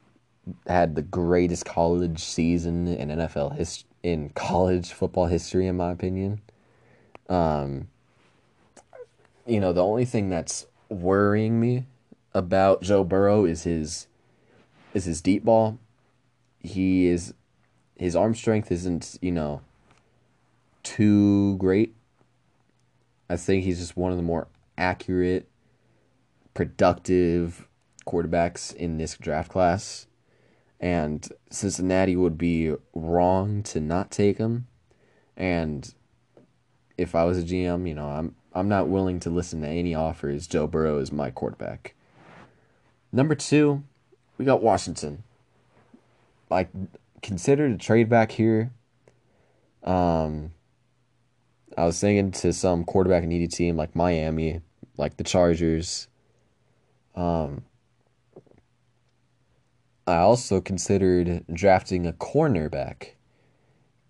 had 0.68 0.96
the 0.96 1.02
greatest 1.02 1.66
college 1.66 2.20
season 2.20 2.88
in 2.88 3.10
NFL 3.10 3.58
his 3.58 3.86
in 4.04 4.30
college 4.30 4.92
football 4.92 5.26
history, 5.26 5.68
in 5.68 5.78
my 5.78 5.92
opinion. 5.92 6.42
Um, 7.30 7.88
you 9.46 9.60
know, 9.60 9.74
the 9.74 9.84
only 9.84 10.06
thing 10.06 10.30
that's 10.30 10.66
worrying 10.90 11.60
me 11.60 11.86
about 12.34 12.82
Joe 12.82 13.04
Burrow 13.04 13.46
is 13.46 13.64
his 13.64 14.08
is 14.98 15.06
his 15.06 15.22
deep 15.22 15.46
ball. 15.46 15.80
He 16.60 17.08
is 17.08 17.34
his 17.96 18.16
arm 18.16 18.36
strength 18.36 18.72
isn't, 18.72 19.18
you 19.22 19.32
know, 19.32 19.62
too 20.84 21.58
great. 21.58 21.96
I 23.30 23.38
think 23.38 23.64
he's 23.64 23.80
just 23.80 23.98
one 23.98 24.12
of 24.12 24.18
the 24.18 24.24
more 24.24 24.48
accurate, 24.78 25.48
productive 26.54 27.68
quarterbacks 28.06 28.74
in 28.74 28.98
this 28.98 29.18
draft 29.18 29.52
class. 29.52 30.08
And 30.80 31.28
Cincinnati 31.50 32.16
would 32.16 32.38
be 32.38 32.74
wrong 32.94 33.64
to 33.64 33.80
not 33.80 34.12
take 34.12 34.38
him. 34.38 34.68
And 35.36 35.92
if 36.98 37.16
I 37.16 37.24
was 37.24 37.40
a 37.40 37.44
GM, 37.44 37.88
you 37.88 37.96
know, 37.96 38.08
I'm 38.08 38.36
I'm 38.54 38.70
not 38.70 38.88
willing 38.88 39.20
to 39.22 39.30
listen 39.30 39.62
to 39.62 39.68
any 39.68 39.94
offers. 39.94 40.48
Joe 40.48 40.68
Burrow 40.68 41.00
is 41.00 41.12
my 41.12 41.30
quarterback. 41.30 41.94
Number 43.12 43.36
two, 43.36 43.84
we 44.38 44.46
got 44.46 44.62
Washington. 44.62 45.24
Like 46.50 46.70
consider 47.22 47.66
a 47.66 47.78
trade 47.78 48.10
back 48.10 48.32
here. 48.32 48.72
Um, 49.84 50.54
I 51.78 51.86
was 51.86 52.00
thinking 52.00 52.32
to 52.32 52.54
some 52.54 52.84
quarterback 52.84 53.24
needy 53.24 53.48
team 53.48 53.78
like 53.78 53.96
Miami, 53.96 54.62
like 54.98 55.18
the 55.18 55.24
Chargers. 55.24 56.08
Um, 57.16 57.64
I 60.06 60.18
also 60.18 60.62
considered 60.62 61.44
drafting 61.52 62.06
a 62.06 62.14
cornerback 62.14 63.10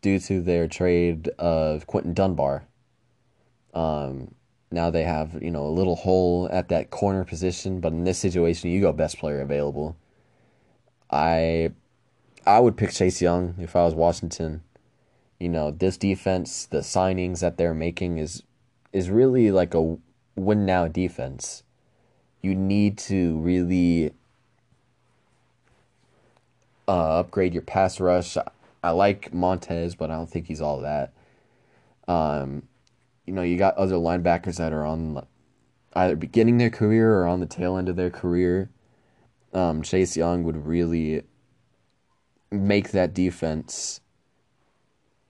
due 0.01 0.19
to 0.19 0.41
their 0.41 0.67
trade 0.67 1.29
of 1.39 1.87
Quinton 1.87 2.13
Dunbar. 2.13 2.65
Um, 3.73 4.35
now 4.71 4.89
they 4.89 5.03
have 5.03 5.41
you 5.41 5.51
know 5.51 5.65
a 5.65 5.69
little 5.69 5.95
hole 5.95 6.47
at 6.51 6.69
that 6.69 6.89
corner 6.89 7.23
position, 7.23 7.79
but 7.79 7.93
in 7.93 8.03
this 8.03 8.19
situation, 8.19 8.69
you 8.69 8.81
go 8.81 8.91
best 8.91 9.17
player 9.17 9.41
available. 9.41 9.95
I 11.09 11.71
I 12.45 12.59
would 12.59 12.77
pick 12.77 12.91
Chase 12.91 13.21
Young 13.21 13.55
if 13.59 13.75
I 13.75 13.83
was 13.83 13.93
Washington. 13.93 14.63
You 15.39 15.49
know, 15.49 15.71
this 15.71 15.97
defense, 15.97 16.65
the 16.65 16.79
signings 16.79 17.41
that 17.41 17.57
they're 17.57 17.73
making 17.73 18.17
is 18.17 18.43
is 18.93 19.09
really 19.09 19.51
like 19.51 19.73
a 19.73 19.97
win 20.35 20.65
now 20.65 20.87
defense. 20.87 21.63
You 22.41 22.55
need 22.55 22.97
to 22.99 23.37
really 23.39 24.13
uh, 26.87 27.19
upgrade 27.19 27.53
your 27.53 27.63
pass 27.63 27.99
rush. 27.99 28.37
I 28.83 28.91
like 28.91 29.33
Montez, 29.33 29.95
but 29.95 30.09
I 30.09 30.15
don't 30.15 30.29
think 30.29 30.47
he's 30.47 30.61
all 30.61 30.79
that. 30.81 31.11
Um, 32.07 32.63
you 33.25 33.33
know, 33.33 33.41
you 33.41 33.57
got 33.57 33.75
other 33.75 33.95
linebackers 33.95 34.57
that 34.57 34.71
are 34.71 34.85
on 34.85 35.25
either 35.93 36.15
beginning 36.15 36.57
their 36.57 36.69
career 36.69 37.15
or 37.15 37.27
on 37.27 37.39
the 37.39 37.45
tail 37.45 37.75
end 37.75 37.89
of 37.89 37.95
their 37.95 38.09
career. 38.09 38.69
Um, 39.53 39.81
Chase 39.81 40.17
Young 40.17 40.43
would 40.43 40.65
really 40.65 41.23
make 42.51 42.91
that 42.91 43.13
defense 43.13 44.01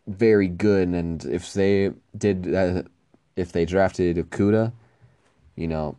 very 0.08 0.48
good. 0.48 0.90
And 0.90 1.24
if 1.26 1.54
they 1.54 1.92
did 2.18 2.44
that, 2.44 2.88
if 3.36 3.52
they 3.52 3.66
drafted 3.66 4.18
Okudah, 4.18 4.74
you 5.56 5.68
know, 5.68 5.98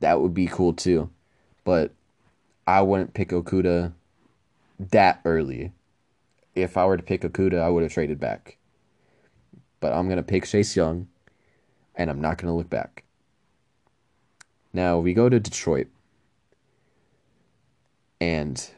that 0.00 0.20
would 0.20 0.34
be 0.34 0.46
cool 0.46 0.72
too. 0.72 1.10
But 1.64 1.92
I 2.66 2.82
wouldn't 2.82 3.14
pick 3.14 3.30
Okudah 3.30 3.92
that 4.78 5.20
early. 5.24 5.72
If 6.54 6.76
I 6.76 6.84
were 6.86 6.96
to 6.96 7.02
pick 7.02 7.22
Okudah, 7.22 7.60
I 7.60 7.68
would 7.68 7.82
have 7.82 7.92
traded 7.92 8.20
back. 8.20 8.58
But 9.80 9.92
I'm 9.92 10.06
going 10.06 10.18
to 10.18 10.22
pick 10.22 10.46
Chase 10.46 10.76
Young, 10.76 11.08
and 11.94 12.10
I'm 12.10 12.20
not 12.20 12.38
going 12.38 12.50
to 12.50 12.56
look 12.56 12.70
back. 12.70 13.04
Now 14.72 14.98
we 14.98 15.14
go 15.14 15.28
to 15.28 15.38
Detroit. 15.38 15.88
And 18.20 18.70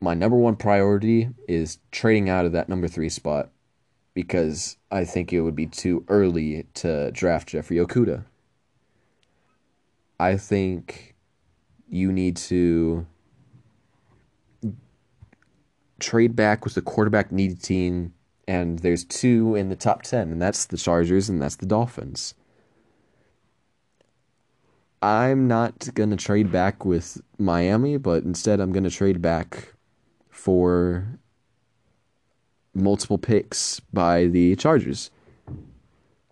my 0.00 0.14
number 0.14 0.36
one 0.36 0.56
priority 0.56 1.28
is 1.48 1.78
trading 1.90 2.28
out 2.28 2.44
of 2.44 2.52
that 2.52 2.68
number 2.68 2.88
three 2.88 3.08
spot 3.08 3.50
because 4.14 4.76
I 4.90 5.04
think 5.04 5.32
it 5.32 5.40
would 5.40 5.56
be 5.56 5.66
too 5.66 6.04
early 6.08 6.66
to 6.74 7.10
draft 7.12 7.48
Jeffrey 7.48 7.76
Okudah. 7.76 8.24
I 10.20 10.36
think 10.36 11.14
you 11.88 12.12
need 12.12 12.36
to 12.36 13.06
trade 15.98 16.36
back 16.36 16.64
with 16.64 16.74
the 16.74 16.82
quarterback 16.82 17.32
needy 17.32 17.54
team, 17.54 18.12
and 18.46 18.80
there's 18.80 19.04
two 19.04 19.54
in 19.54 19.68
the 19.68 19.76
top 19.76 20.02
10, 20.02 20.32
and 20.32 20.42
that's 20.42 20.66
the 20.66 20.76
Chargers 20.76 21.28
and 21.28 21.40
that's 21.40 21.56
the 21.56 21.66
Dolphins. 21.66 22.34
I'm 25.02 25.48
not 25.48 25.92
going 25.94 26.10
to 26.10 26.16
trade 26.16 26.52
back 26.52 26.84
with 26.84 27.20
Miami, 27.36 27.96
but 27.96 28.22
instead 28.22 28.60
I'm 28.60 28.70
going 28.70 28.84
to 28.84 28.90
trade 28.90 29.20
back 29.20 29.74
for 30.30 31.18
multiple 32.72 33.18
picks 33.18 33.80
by 33.92 34.26
the 34.26 34.54
Chargers. 34.54 35.10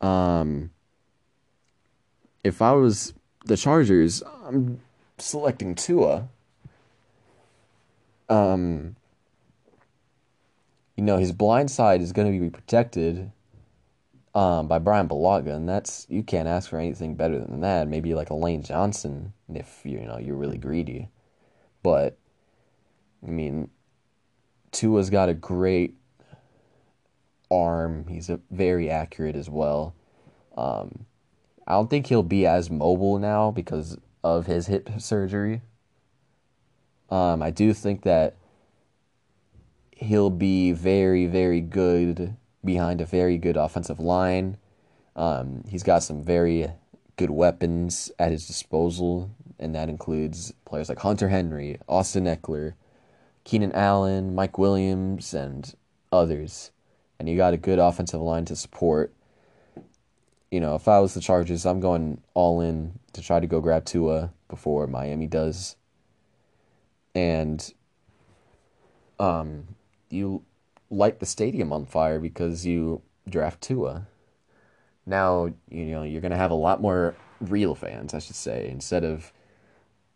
Um, 0.01 0.71
if 2.45 2.63
I 2.63 2.73
was 2.73 3.13
the 3.45 3.57
Chargers, 3.57 4.23
I'm 4.45 4.81
selecting 5.19 5.75
Tua. 5.75 6.29
Um, 8.29 8.95
you 10.97 11.03
know, 11.03 11.17
his 11.17 11.33
blind 11.33 11.73
side 11.73 12.01
is 12.01 12.13
going 12.13 12.33
to 12.33 12.39
be 12.39 12.51
protected 12.51 13.33
um, 14.35 14.69
by 14.69 14.79
Brian 14.79 15.09
Bulaga, 15.09 15.55
and 15.55 15.69
that's 15.69 16.07
you 16.09 16.23
can't 16.23 16.49
ask 16.49 16.71
for 16.71 16.79
anything 16.79 17.15
better 17.15 17.39
than 17.39 17.61
that. 17.61 17.89
Maybe 17.89 18.15
like 18.15 18.31
a 18.31 18.35
Lane 18.35 18.63
Johnson 18.63 19.33
if 19.53 19.81
you 19.85 20.01
know 20.01 20.19
you're 20.19 20.37
really 20.37 20.59
greedy, 20.59 21.09
but 21.83 22.17
I 23.27 23.31
mean, 23.31 23.71
Tua's 24.73 25.11
got 25.11 25.29
a 25.29 25.35
great 25.35 25.97
arm. 27.51 28.07
He's 28.09 28.31
a, 28.31 28.41
very 28.51 28.89
accurate 28.89 29.37
as 29.37 29.51
well. 29.51 29.95
Um, 30.57 31.07
I 31.67 31.73
don't 31.73 31.91
think 31.91 32.07
he'll 32.07 32.23
be 32.23 32.47
as 32.47 32.71
mobile 32.71 33.19
now 33.19 33.51
because 33.51 33.99
of 34.23 34.47
his 34.47 34.67
hip 34.67 34.91
surgery. 34.99 35.63
Um, 37.11 37.43
I 37.43 37.51
do 37.51 37.75
think 37.75 38.03
that 38.03 38.37
he'll 39.93 40.31
be 40.31 40.73
very, 40.73 41.27
very 41.27 41.61
good 41.61 42.37
behind 42.65 43.01
a 43.01 43.07
very 43.07 43.39
good 43.39 43.57
offensive 43.57 43.99
line. 43.99 44.57
Um, 45.17 45.65
he's 45.69 45.83
got 45.83 46.03
some 46.03 46.23
very 46.23 46.69
good 47.17 47.31
weapons 47.31 48.11
at 48.19 48.33
his 48.33 48.47
disposal, 48.47 49.31
and 49.59 49.75
that 49.75 49.89
includes 49.89 50.53
players 50.65 50.89
like 50.89 51.01
Hunter 51.01 51.29
Henry, 51.29 51.79
Austin 51.89 52.25
Ekeler, 52.25 52.75
Keenan 53.45 53.73
Allen, 53.73 54.35
Mike 54.35 54.59
Williams, 54.59 55.35
and 55.35 55.75
others. 56.13 56.71
And 57.19 57.29
you 57.29 57.37
got 57.37 57.55
a 57.55 57.59
good 57.59 57.79
offensive 57.79 58.21
line 58.21 58.45
to 58.47 58.57
support. 58.57 59.13
You 60.51 60.61
know, 60.61 60.75
if 60.75 60.89
I 60.89 60.99
was 61.01 61.15
the 61.15 61.21
Chargers, 61.21 61.67
I'm 61.67 61.81
going 61.81 62.23
all 62.35 62.61
in 62.61 62.99
to 63.13 63.23
try 63.23 63.41
to 63.41 63.47
go 63.47 63.61
grab 63.61 63.85
Tua 63.85 64.33
before 64.49 64.87
Miami 64.87 65.27
does. 65.27 65.77
And 67.15 67.73
um, 69.19 69.77
you 70.09 70.43
light 70.91 71.21
the 71.21 71.27
stadium 71.27 71.73
on 71.73 71.87
fire 71.87 72.19
because 72.19 72.67
you 72.67 73.03
draft 73.29 73.61
Tua. 73.61 74.07
Now, 75.07 75.53
you 75.69 75.87
know, 75.87 76.03
you're 76.03 76.21
going 76.21 76.33
to 76.33 76.37
have 76.37 76.51
a 76.51 76.55
lot 76.55 76.81
more 76.81 77.15
real 77.41 77.75
fans, 77.75 78.13
I 78.13 78.19
should 78.19 78.37
say, 78.37 78.69
instead 78.69 79.05
of 79.05 79.33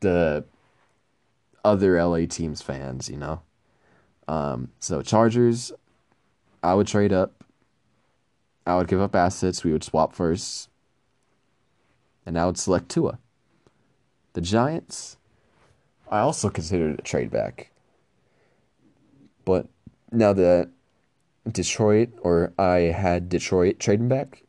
the 0.01 0.45
other 1.65 2.03
LA 2.03 2.27
teams 2.27 2.61
fans, 2.61 3.09
you 3.09 3.17
know. 3.17 3.41
Um, 4.29 4.71
so 4.81 5.03
Chargers, 5.03 5.73
I 6.63 6.75
would 6.75 6.87
trade 6.87 7.13
up. 7.13 7.45
I 8.67 8.77
would 8.77 8.89
give 8.89 9.01
up 9.01 9.15
assets. 9.15 9.65
We 9.65 9.73
would 9.73 9.85
swap 9.85 10.15
first. 10.15 10.69
And 12.27 12.39
I 12.39 12.47
would 12.47 12.59
select 12.59 12.89
Tua. 12.89 13.19
The 14.33 14.41
Giants, 14.41 15.19
I 16.11 16.21
also 16.21 16.49
considered 16.49 16.99
a 16.99 17.03
trade 17.03 17.31
back. 17.31 17.71
But 19.45 19.69
now 20.15 20.33
that 20.33 20.71
Detroit, 21.51 22.11
or 22.23 22.53
I 22.59 22.93
had 22.93 23.29
Detroit 23.29 23.79
trading 23.79 24.09
back, 24.09 24.43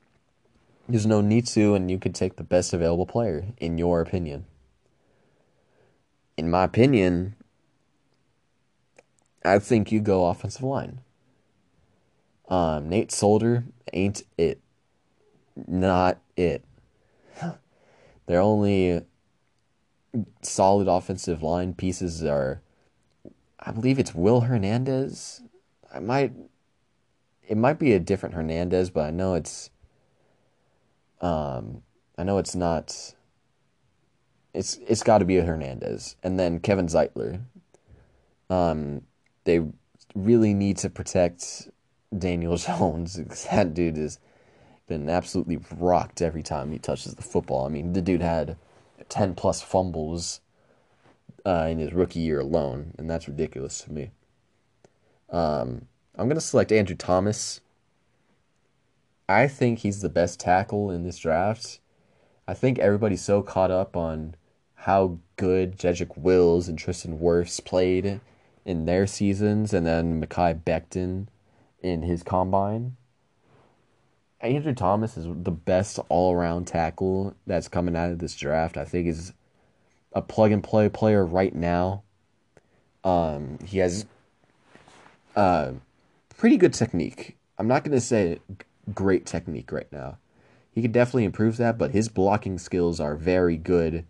there's 0.88 1.06
no 1.06 1.22
need 1.22 1.48
to, 1.48 1.74
and 1.74 1.90
you 1.90 1.98
could 1.98 2.16
take 2.16 2.36
the 2.36 2.44
best 2.44 2.74
available 2.74 3.06
player, 3.06 3.46
in 3.58 3.78
your 3.78 4.02
opinion. 4.02 4.46
In 6.38 6.50
my 6.50 6.64
opinion, 6.64 7.36
I 9.44 9.60
think 9.60 9.92
you 9.92 10.00
go 10.00 10.26
offensive 10.26 10.64
line. 10.64 11.00
Um, 12.48 12.90
Nate 12.90 13.12
Solder 13.12 13.64
ain't 13.94 14.24
it. 14.38 14.62
Not 15.68 16.20
it. 16.36 16.64
Their 18.28 18.42
only 18.42 19.02
solid 20.42 20.88
offensive 20.88 21.42
line 21.42 21.74
pieces 21.74 22.24
are, 22.24 22.62
I 23.60 23.72
believe 23.72 24.00
it's 24.00 24.14
Will 24.14 24.42
Hernandez. 24.42 25.42
I 25.96 26.00
might, 26.00 26.34
it 27.48 27.58
might 27.58 27.80
be 27.80 27.94
a 27.94 28.00
different 28.00 28.36
Hernandez, 28.36 28.90
but 28.90 29.06
I 29.06 29.12
know 29.12 29.36
it's, 29.36 29.70
um, 31.22 31.84
I 32.18 32.24
know 32.24 32.38
it's 32.38 32.56
not. 32.56 33.14
It's 34.54 34.80
it's 34.88 35.04
got 35.04 35.18
to 35.18 35.26
be 35.26 35.38
a 35.38 35.44
Hernandez, 35.44 36.16
and 36.24 36.40
then 36.40 36.60
Kevin 36.60 36.88
Zeitler. 36.88 37.42
Um, 38.50 39.02
they 39.44 39.62
really 40.14 40.54
need 40.54 40.78
to 40.78 40.90
protect 40.90 41.70
Daniel 42.18 42.56
Jones. 42.58 43.16
that 43.50 43.74
dude 43.74 43.98
has 43.98 44.20
been 44.88 45.10
absolutely 45.10 45.60
rocked 45.78 46.22
every 46.22 46.44
time 46.44 46.72
he 46.72 46.80
touches 46.80 47.16
the 47.16 47.22
football. 47.22 47.66
I 47.66 47.70
mean, 47.70 47.94
the 47.94 48.02
dude 48.02 48.22
had 48.22 48.58
ten 49.10 49.36
plus 49.36 49.62
fumbles 49.62 50.42
uh, 51.46 51.68
in 51.70 51.80
his 51.80 51.94
rookie 51.94 52.20
year 52.20 52.40
alone, 52.40 52.94
and 52.98 53.10
that's 53.10 53.28
ridiculous 53.28 53.82
to 53.82 53.92
me. 53.92 54.12
Um, 55.36 55.88
I'm 56.18 56.30
gonna 56.30 56.40
select 56.40 56.72
Andrew 56.72 56.96
Thomas. 56.96 57.60
I 59.28 59.50
think 59.50 59.80
he's 59.80 60.00
the 60.02 60.08
best 60.08 60.40
tackle 60.40 60.90
in 60.90 61.04
this 61.04 61.18
draft. 61.18 61.80
I 62.48 62.54
think 62.54 62.80
everybody's 62.80 63.24
so 63.24 63.42
caught 63.42 63.70
up 63.70 63.98
on 63.98 64.36
how 64.76 65.18
good 65.36 65.78
Jedrick 65.78 66.16
Wills 66.18 66.70
and 66.70 66.80
Tristan 66.80 67.20
Wirfs 67.20 67.64
played 67.64 68.22
in 68.64 68.86
their 68.86 69.06
seasons, 69.06 69.74
and 69.74 69.86
then 69.86 70.24
Mekhi 70.24 70.64
Becton 70.64 71.28
in 71.82 72.04
his 72.04 72.24
combine. 72.24 72.96
Andrew 74.40 74.74
Thomas 74.74 75.18
is 75.18 75.26
the 75.28 75.52
best 75.52 76.00
all 76.08 76.34
around 76.34 76.66
tackle 76.66 77.36
that's 77.46 77.68
coming 77.68 77.98
out 77.98 78.12
of 78.12 78.20
this 78.20 78.38
draft. 78.38 78.78
I 78.78 78.86
think 78.86 79.08
is 79.08 79.34
a 80.14 80.22
plug 80.22 80.54
and 80.54 80.64
play 80.64 80.88
player 80.88 81.26
right 81.26 81.54
now. 81.54 82.04
Um, 83.04 83.60
he 83.66 83.80
has 83.80 84.06
uh, 85.36 85.74
pretty 86.38 86.58
good 86.58 86.74
technique. 86.74 87.38
I'm 87.58 87.68
not 87.68 87.84
gonna 87.84 88.02
say 88.02 88.40
great 88.94 89.26
technique 89.26 89.72
right 89.72 89.92
now. 89.92 90.18
He 90.72 90.82
could 90.82 90.92
definitely 90.92 91.24
improve 91.24 91.58
that, 91.58 91.78
but 91.78 91.92
his 91.92 92.10
blocking 92.10 92.58
skills 92.58 93.00
are 93.00 93.16
very 93.16 93.58
good, 93.58 94.06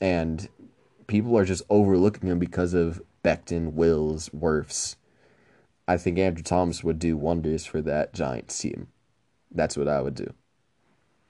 and 0.00 0.48
people 1.06 1.36
are 1.36 1.44
just 1.44 1.62
overlooking 1.68 2.28
him 2.28 2.38
because 2.38 2.74
of 2.74 3.02
Becton, 3.24 3.72
Wills, 3.72 4.28
Wirfs. 4.28 4.96
I 5.88 5.96
think 5.96 6.18
Andrew 6.18 6.44
Thomas 6.44 6.84
would 6.84 7.00
do 7.00 7.16
wonders 7.16 7.66
for 7.66 7.82
that 7.82 8.14
Giants 8.14 8.56
team. 8.56 8.86
That's 9.50 9.76
what 9.76 9.88
I 9.88 10.00
would 10.00 10.14
do. 10.14 10.32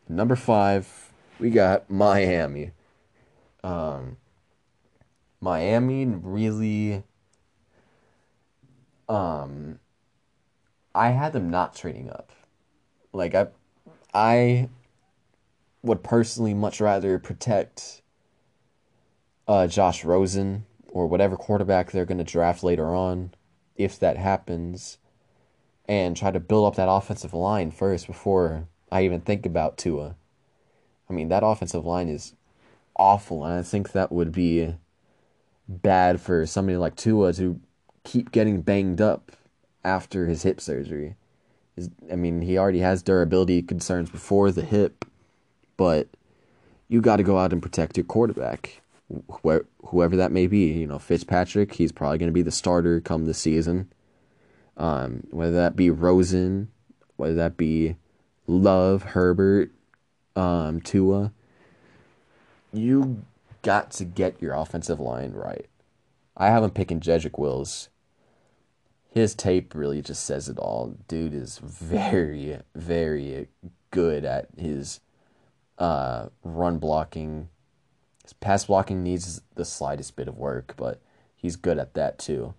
Number 0.07 0.37
five, 0.37 1.13
we 1.39 1.49
got 1.49 1.91
Miami. 1.91 2.73
Um, 3.65 4.19
Miami 5.41 6.05
really. 6.05 7.05
Um, 9.11 9.81
I 10.95 11.11
had 11.11 11.33
them 11.33 11.51
not 11.51 11.75
trading 11.75 12.09
up. 12.09 12.31
Like 13.13 13.35
I, 13.35 13.49
I 14.15 14.69
would 15.83 16.05
personally 16.05 16.55
much 16.55 16.81
rather 16.81 17.19
protect 17.19 18.03
uh, 19.49 19.67
Josh 19.67 20.05
Rosen 20.05 20.65
or 20.89 21.09
whatever 21.09 21.37
quarterback 21.37 21.91
they're 21.91 22.05
going 22.05 22.19
to 22.19 22.25
draft 22.25 22.63
later 22.63 22.95
on, 22.95 23.33
if 23.75 23.99
that 23.99 24.17
happens, 24.17 24.99
and 25.89 26.17
try 26.17 26.31
to 26.31 26.39
build 26.39 26.67
up 26.67 26.77
that 26.77 26.89
offensive 26.89 27.35
line 27.35 27.73
first 27.73 28.07
before 28.07 28.69
I 28.93 29.05
even 29.05 29.23
think 29.23 29.45
about 29.45 29.77
Tua. 29.77 30.15
I 31.09 31.13
mean, 31.13 31.31
that 31.31 31.43
offensive 31.45 31.85
line 31.85 32.09
is 32.09 32.35
awful, 32.95 33.45
and 33.45 33.59
I 33.59 33.63
think 33.63 33.91
that 33.91 34.13
would 34.13 34.31
be 34.31 34.77
bad 35.67 36.21
for 36.21 36.47
somebody 36.47 36.77
like 36.77 36.95
Tua 36.95 37.33
to 37.33 37.61
keep 38.11 38.33
getting 38.33 38.61
banged 38.61 39.01
up 39.01 39.31
after 39.85 40.27
his 40.27 40.43
hip 40.43 40.61
surgery. 40.61 41.15
I 42.11 42.17
mean, 42.17 42.43
he 42.43 42.59
already 42.59 42.81
has 42.81 43.05
durability 43.05 43.63
concerns 43.63 44.11
before 44.11 44.51
the 44.51 44.65
hip, 44.65 45.05
but 45.77 46.09
you 46.89 47.01
got 47.01 47.17
to 47.17 47.23
go 47.23 47.39
out 47.39 47.53
and 47.53 47.63
protect 47.63 47.97
your 47.97 48.05
quarterback, 48.05 48.83
wh- 49.45 49.59
whoever 49.87 50.17
that 50.17 50.33
may 50.33 50.49
be. 50.49 50.73
You 50.73 50.89
know, 50.89 50.99
Fitzpatrick, 50.99 51.75
he's 51.75 51.93
probably 51.93 52.19
going 52.19 52.29
to 52.29 52.35
be 52.35 52.43
the 52.43 52.51
starter 52.51 53.01
come 53.01 53.27
the 53.27 53.35
season. 53.35 53.93
Um, 54.77 55.23
whether 55.31 55.55
that 55.55 55.77
be 55.77 55.89
Rosen, 55.89 56.69
whether 57.17 57.35
that 57.35 57.57
be 57.57 57.95
Love, 58.49 59.05
Herbert, 59.05 59.71
um, 60.35 60.81
Tua, 60.81 61.31
you 62.73 63.23
got 63.63 63.93
to 63.93 64.05
get 64.05 64.43
your 64.43 64.55
offensive 64.55 64.99
line 64.99 65.31
right. 65.31 65.67
I 66.37 66.47
have 66.47 66.65
him 66.65 66.71
picking 66.71 66.99
Jedrick 66.99 67.39
Wills 67.39 67.89
his 69.11 69.35
tape 69.35 69.75
really 69.75 70.03
just 70.03 70.25
says 70.25 70.49
it 70.49 70.59
all. 70.59 70.97
Dude 71.09 71.35
is 71.35 71.59
very, 71.59 72.59
very 72.75 73.49
good 73.91 74.25
at 74.25 74.49
his 74.57 75.01
uh, 75.79 76.29
run 76.45 76.79
blocking. 76.79 77.49
His 78.23 78.33
pass 78.35 78.67
blocking 78.67 79.03
needs 79.03 79.43
the 79.57 79.65
slightest 79.65 80.15
bit 80.15 80.29
of 80.29 80.39
work, 80.39 80.75
but 80.77 81.01
he's 81.35 81.57
good 81.57 81.79
at 81.79 81.95
that 81.95 82.19
too. 82.19 82.55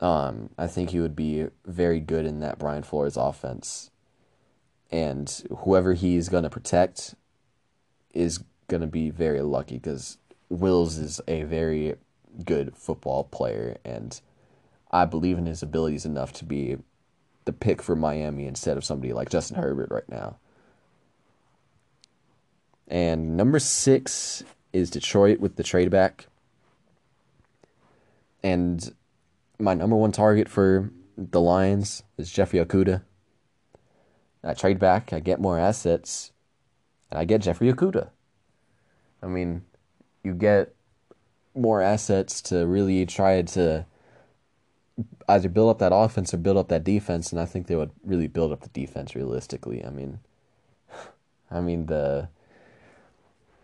Um, 0.00 0.50
I 0.56 0.66
think 0.66 0.90
he 0.90 1.00
would 1.00 1.16
be 1.16 1.46
very 1.64 2.00
good 2.00 2.26
in 2.26 2.40
that 2.40 2.58
Brian 2.58 2.82
Flores 2.82 3.16
offense. 3.16 3.90
And 4.92 5.42
whoever 5.58 5.94
he's 5.94 6.28
going 6.28 6.44
to 6.44 6.50
protect 6.50 7.16
is 8.14 8.40
going 8.68 8.82
to 8.82 8.86
be 8.86 9.10
very 9.10 9.42
lucky 9.42 9.76
because 9.76 10.18
Wills 10.48 10.96
is 10.96 11.20
a 11.26 11.42
very 11.42 11.96
good 12.44 12.76
football 12.76 13.24
player 13.24 13.78
and 13.84 14.20
I 14.90 15.04
believe 15.04 15.38
in 15.38 15.46
his 15.46 15.62
abilities 15.62 16.04
enough 16.04 16.32
to 16.34 16.44
be 16.44 16.76
the 17.44 17.52
pick 17.52 17.82
for 17.82 17.96
Miami 17.96 18.46
instead 18.46 18.76
of 18.76 18.84
somebody 18.84 19.12
like 19.12 19.30
Justin 19.30 19.56
Herbert 19.56 19.90
right 19.90 20.08
now. 20.08 20.38
And 22.88 23.36
number 23.36 23.58
six 23.58 24.44
is 24.72 24.90
Detroit 24.90 25.40
with 25.40 25.56
the 25.56 25.62
trade 25.62 25.90
back. 25.90 26.26
And 28.42 28.94
my 29.58 29.74
number 29.74 29.96
one 29.96 30.12
target 30.12 30.48
for 30.48 30.92
the 31.16 31.40
Lions 31.40 32.02
is 32.16 32.30
Jeffrey 32.30 32.64
Okudah. 32.64 33.02
I 34.44 34.54
trade 34.54 34.78
back, 34.78 35.12
I 35.12 35.18
get 35.18 35.40
more 35.40 35.58
assets, 35.58 36.30
and 37.10 37.18
I 37.18 37.24
get 37.24 37.42
Jeffrey 37.42 37.72
Okudah. 37.72 38.10
I 39.22 39.26
mean, 39.26 39.64
you 40.22 40.34
get 40.34 40.74
more 41.54 41.80
assets 41.80 42.40
to 42.42 42.66
really 42.66 43.06
try 43.06 43.42
to 43.42 43.86
either 45.28 45.48
build 45.48 45.70
up 45.70 45.78
that 45.78 45.94
offense 45.94 46.32
or 46.32 46.38
build 46.38 46.56
up 46.56 46.68
that 46.68 46.84
defense, 46.84 47.32
and 47.32 47.40
I 47.40 47.44
think 47.44 47.66
they 47.66 47.76
would 47.76 47.90
really 48.04 48.28
build 48.28 48.52
up 48.52 48.60
the 48.60 48.68
defense 48.68 49.14
realistically. 49.14 49.84
I 49.84 49.90
mean, 49.90 50.20
I 51.50 51.60
mean 51.60 51.86
the 51.86 52.28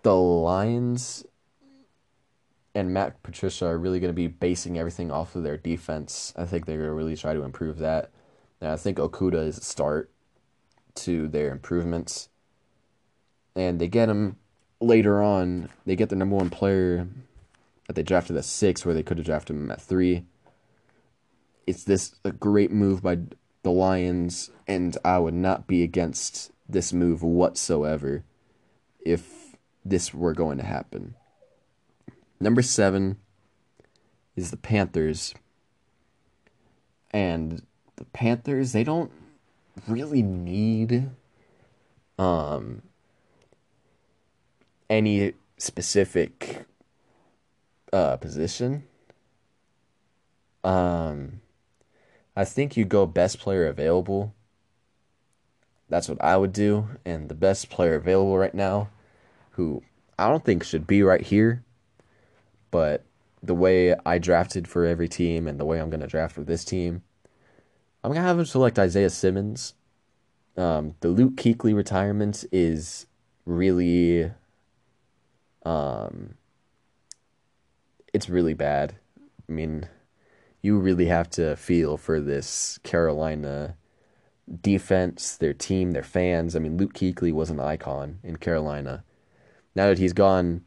the 0.02 0.14
Lions 0.14 1.24
and 2.74 2.92
Matt 2.92 3.22
Patricia 3.22 3.66
are 3.66 3.78
really 3.78 4.00
going 4.00 4.09
to 4.10 4.14
be 4.14 4.28
basing 4.28 4.78
everything 4.78 5.10
off 5.10 5.36
of 5.36 5.42
their 5.42 5.56
defense. 5.56 6.32
I 6.36 6.44
think 6.44 6.64
they're 6.64 6.78
going 6.78 6.88
to 6.88 6.94
really 6.94 7.16
try 7.16 7.34
to 7.34 7.42
improve 7.42 7.78
that. 7.78 8.10
And 8.60 8.70
I 8.70 8.76
think 8.76 8.98
Okudah 8.98 9.46
is 9.46 9.59
a 9.59 9.62
start 9.62 10.10
to 10.96 11.28
their 11.28 11.50
improvements. 11.52 12.28
And 13.54 13.78
they 13.78 13.88
get 13.88 14.09
him 14.09 14.36
later 14.80 15.22
on. 15.22 15.68
They 15.84 15.96
get 15.96 16.09
the 16.09 16.16
number 16.16 16.36
one 16.36 16.48
player 16.48 17.06
that 17.86 17.94
they 17.94 18.02
drafted 18.02 18.36
at 18.36 18.44
six, 18.44 18.86
where 18.86 18.94
they 18.94 19.02
could 19.02 19.18
have 19.18 19.26
drafted 19.26 19.56
him 19.56 19.70
at 19.70 19.80
three. 19.80 20.24
It's 21.66 21.84
this 21.84 22.14
a 22.24 22.32
great 22.32 22.70
move 22.70 23.02
by 23.02 23.18
the 23.62 23.70
Lions, 23.70 24.51
and 24.66 24.97
I 25.05 25.18
would 25.18 25.34
not 25.34 25.66
be 25.66 25.82
against 25.82 26.51
this 26.68 26.93
move 26.93 27.22
whatsoever 27.22 28.24
if 29.05 29.56
this 29.84 30.12
were 30.14 30.34
going 30.34 30.59
to 30.59 30.64
happen. 30.64 31.14
Number 32.40 32.62
seven 32.62 33.18
is 34.34 34.51
the 34.51 34.56
Panthers. 34.56 35.34
And 37.12 37.62
the 37.97 38.05
Panthers, 38.06 38.72
they 38.72 38.84
don't 38.84 39.12
really 39.86 40.22
need 40.22 41.10
um 42.18 42.82
any 44.90 45.34
specific 45.56 46.66
uh 47.93 48.16
position. 48.16 48.84
Um 50.64 51.41
I 52.34 52.44
think 52.44 52.76
you 52.76 52.84
go 52.84 53.06
best 53.06 53.38
player 53.38 53.66
available. 53.66 54.34
That's 55.88 56.09
what 56.09 56.22
I 56.22 56.36
would 56.36 56.52
do. 56.52 56.88
And 57.04 57.28
the 57.28 57.34
best 57.34 57.68
player 57.68 57.94
available 57.94 58.38
right 58.38 58.54
now, 58.54 58.88
who 59.50 59.82
I 60.18 60.28
don't 60.28 60.44
think 60.44 60.64
should 60.64 60.86
be 60.86 61.02
right 61.02 61.20
here, 61.20 61.62
but 62.70 63.04
the 63.42 63.54
way 63.54 63.94
I 64.06 64.18
drafted 64.18 64.68
for 64.68 64.86
every 64.86 65.09
team 65.09 65.46
and 65.46 65.59
the 65.59 65.64
way 65.64 65.80
I'm 65.80 65.90
going 65.90 66.00
to 66.00 66.06
draft 66.06 66.34
for 66.34 66.44
this 66.44 66.64
team, 66.64 67.02
I'm 68.02 68.10
going 68.10 68.22
to 68.22 68.26
have 68.26 68.38
him 68.38 68.46
select 68.46 68.78
Isaiah 68.78 69.10
Simmons. 69.10 69.74
Um, 70.56 70.94
the 71.00 71.09
Luke 71.09 71.36
Kuechly 71.36 71.74
retirement 71.74 72.44
is 72.52 73.06
really, 73.44 74.30
um, 75.64 76.34
it's 78.12 78.28
really 78.28 78.54
bad. 78.54 78.94
I 79.48 79.52
mean, 79.52 79.88
you 80.62 80.78
really 80.78 81.06
have 81.06 81.28
to 81.30 81.56
feel 81.56 81.97
for 81.97 82.20
this 82.20 82.78
Carolina 82.84 83.76
defense, 84.60 85.36
their 85.36 85.52
team, 85.52 85.90
their 85.90 86.02
fans. 86.02 86.55
I 86.55 86.60
mean, 86.60 86.76
Luke 86.76 86.94
Kuechly 86.94 87.32
was 87.32 87.51
an 87.51 87.60
icon 87.60 88.18
in 88.22 88.36
Carolina. 88.36 89.05
Now 89.74 89.89
that 89.89 89.98
he's 89.98 90.12
gone, 90.12 90.62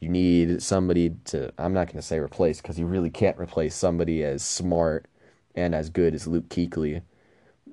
you 0.00 0.08
need 0.08 0.62
somebody 0.62 1.10
to, 1.26 1.52
I'm 1.58 1.72
not 1.72 1.86
going 1.86 1.96
to 1.96 2.02
say 2.02 2.18
replace 2.18 2.60
because 2.60 2.78
you 2.78 2.86
really 2.86 3.10
can't 3.10 3.38
replace 3.38 3.74
somebody 3.74 4.24
as 4.24 4.42
smart 4.42 5.06
and 5.54 5.74
as 5.74 5.90
good 5.90 6.14
as 6.14 6.26
Luke 6.26 6.48
Kuechly. 6.48 7.02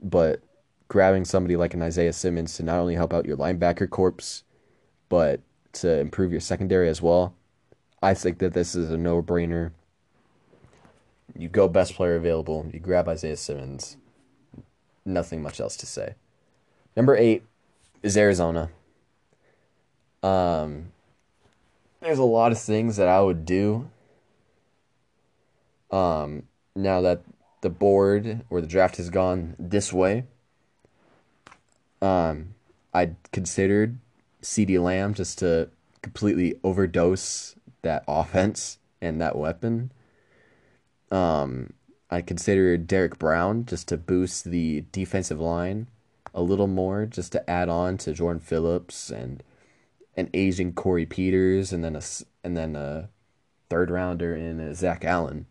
But 0.01 0.41
grabbing 0.87 1.25
somebody 1.25 1.55
like 1.55 1.73
an 1.73 1.81
Isaiah 1.81 2.13
Simmons 2.13 2.55
to 2.55 2.63
not 2.63 2.79
only 2.79 2.95
help 2.95 3.13
out 3.13 3.25
your 3.25 3.37
linebacker 3.37 3.89
corps, 3.89 4.43
but 5.09 5.41
to 5.73 5.99
improve 5.99 6.31
your 6.31 6.41
secondary 6.41 6.87
as 6.87 7.01
well, 7.01 7.35
I 8.01 8.13
think 8.13 8.39
that 8.39 8.53
this 8.53 8.75
is 8.75 8.91
a 8.91 8.97
no 8.97 9.21
brainer. 9.21 9.71
You 11.37 11.49
go 11.49 11.67
best 11.67 11.95
player 11.95 12.15
available, 12.15 12.69
you 12.71 12.79
grab 12.79 13.07
Isaiah 13.07 13.37
Simmons. 13.37 13.97
Nothing 15.05 15.41
much 15.41 15.59
else 15.59 15.75
to 15.77 15.85
say. 15.85 16.15
Number 16.95 17.15
eight 17.15 17.43
is 18.01 18.15
Arizona. 18.15 18.69
Um, 20.21 20.91
there's 22.01 22.19
a 22.19 22.23
lot 22.23 22.51
of 22.51 22.59
things 22.59 22.97
that 22.97 23.07
I 23.07 23.21
would 23.21 23.45
do. 23.45 23.89
Um, 25.91 26.43
now 26.75 27.01
that 27.01 27.21
the 27.61 27.69
board 27.69 28.41
or 28.49 28.61
the 28.61 28.67
draft 28.67 28.97
has 28.97 29.09
gone 29.09 29.55
this 29.59 29.91
way, 29.91 30.25
um, 32.01 32.55
I 32.93 33.11
considered 33.31 33.97
CeeDee 34.41 34.81
Lamb 34.81 35.13
just 35.13 35.39
to 35.39 35.69
completely 36.01 36.59
overdose 36.63 37.55
that 37.81 38.03
offense 38.07 38.77
and 39.01 39.21
that 39.21 39.37
weapon. 39.37 39.91
Um, 41.13 41.73
I 42.09 42.21
consider 42.21 42.75
Derrick 42.75 43.19
Brown 43.19 43.65
just 43.65 43.87
to 43.89 43.97
boost 43.97 44.45
the 44.45 44.83
defensive 44.91 45.39
line 45.39 45.87
a 46.33 46.41
little 46.41 46.67
more, 46.67 47.05
just 47.05 47.31
to 47.33 47.49
add 47.49 47.69
on 47.69 47.97
to 47.99 48.13
Jordan 48.13 48.39
Phillips 48.39 49.11
and 49.11 49.43
an 50.17 50.31
aging 50.33 50.73
Corey 50.73 51.05
Peters, 51.05 51.71
and 51.71 51.83
then 51.83 51.95
a 51.95 52.01
and 52.43 52.57
then 52.57 52.75
a 52.75 53.09
third 53.69 53.91
rounder 53.91 54.35
in 54.35 54.59
a 54.59 54.73
Zach 54.73 55.05
Allen. 55.05 55.45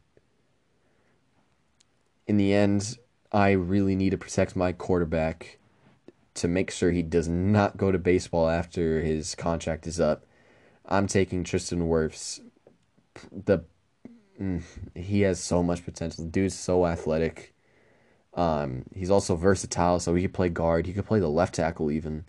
In 2.26 2.38
the 2.38 2.52
end, 2.52 2.98
I 3.30 3.52
really 3.52 3.94
need 3.94 4.10
to 4.10 4.18
protect 4.18 4.56
my 4.56 4.72
quarterback 4.72 5.58
to 6.34 6.48
make 6.48 6.72
sure 6.72 6.90
he 6.90 7.02
does 7.02 7.28
not 7.28 7.76
go 7.76 7.92
to 7.92 7.98
baseball 7.98 8.48
after 8.48 9.00
his 9.00 9.36
contract 9.36 9.86
is 9.86 10.00
up. 10.00 10.24
I'm 10.86 11.06
taking 11.06 11.44
Tristan 11.44 11.88
Wirfs. 11.88 12.40
The 13.30 13.64
mm, 14.42 14.62
he 14.94 15.22
has 15.22 15.40
so 15.40 15.62
much 15.62 15.84
potential. 15.84 16.24
The 16.24 16.30
dude's 16.30 16.58
so 16.58 16.86
athletic. 16.86 17.54
Um, 18.34 18.84
he's 18.94 19.10
also 19.10 19.36
versatile, 19.36 20.00
so 20.00 20.14
he 20.14 20.22
could 20.22 20.34
play 20.34 20.48
guard. 20.48 20.86
He 20.86 20.92
could 20.92 21.06
play 21.06 21.20
the 21.20 21.28
left 21.28 21.54
tackle 21.54 21.90
even. 21.90 22.24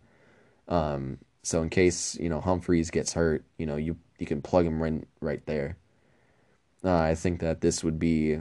Um, 0.67 1.19
so 1.41 1.61
in 1.61 1.69
case 1.69 2.15
you 2.19 2.29
know 2.29 2.41
Humphries 2.41 2.91
gets 2.91 3.13
hurt, 3.13 3.43
you 3.57 3.65
know 3.65 3.75
you 3.77 3.97
you 4.19 4.25
can 4.25 4.41
plug 4.41 4.65
him 4.65 4.81
right 4.81 5.03
right 5.21 5.45
there. 5.45 5.77
Uh, 6.83 6.97
I 6.97 7.15
think 7.15 7.39
that 7.39 7.61
this 7.61 7.83
would 7.83 7.97
be 7.97 8.39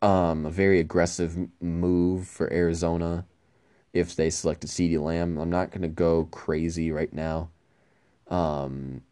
um, 0.00 0.46
a 0.46 0.50
very 0.50 0.80
aggressive 0.80 1.36
move 1.60 2.26
for 2.26 2.52
Arizona 2.52 3.26
if 3.92 4.16
they 4.16 4.30
selected 4.30 4.70
CeeDee 4.70 5.00
Lamb. 5.00 5.38
I'm 5.38 5.50
not 5.50 5.70
gonna 5.70 5.88
go 5.88 6.24
crazy 6.26 6.90
right 6.90 7.12
now 7.12 7.50
um, 8.28 9.02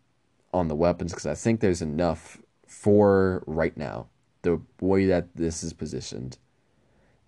on 0.53 0.69
the 0.69 0.75
weapons 0.75 1.13
because 1.13 1.27
I 1.27 1.35
think 1.35 1.61
there's 1.61 1.83
enough 1.83 2.39
for 2.75 3.43
right 3.47 3.77
now 3.77 4.09
the 4.43 4.61
way 4.81 5.07
that 5.07 5.35
this 5.37 5.63
is 5.63 5.73
positioned. 5.73 6.37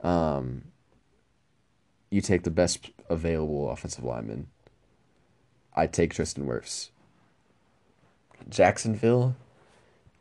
Um, 0.02 0.64
you 2.10 2.20
take 2.20 2.43
the 2.43 2.51
best 2.51 2.90
available 3.09 3.70
offensive 3.70 4.05
lineman. 4.05 4.48
I 5.74 5.86
take 5.86 6.12
Tristan 6.12 6.47
Wirfs. 6.47 6.90
Jacksonville, 8.51 9.35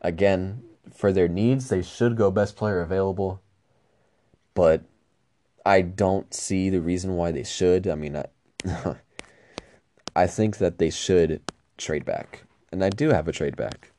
again, 0.00 0.62
for 0.94 1.12
their 1.12 1.28
needs, 1.28 1.68
they 1.68 1.82
should 1.82 2.16
go 2.16 2.30
best 2.30 2.56
player 2.56 2.80
available. 2.80 3.42
But 4.54 4.84
I 5.66 5.82
don't 5.82 6.32
see 6.32 6.70
the 6.70 6.80
reason 6.80 7.14
why 7.14 7.30
they 7.30 7.44
should. 7.44 7.86
I 7.86 7.94
mean, 7.94 8.16
I, 8.16 8.26
I 10.16 10.26
think 10.26 10.58
that 10.58 10.78
they 10.78 10.90
should 10.90 11.42
trade 11.76 12.04
back. 12.04 12.44
And 12.72 12.82
I 12.82 12.90
do 12.90 13.10
have 13.10 13.28
a 13.28 13.32
trade 13.32 13.56
back. 13.56 13.90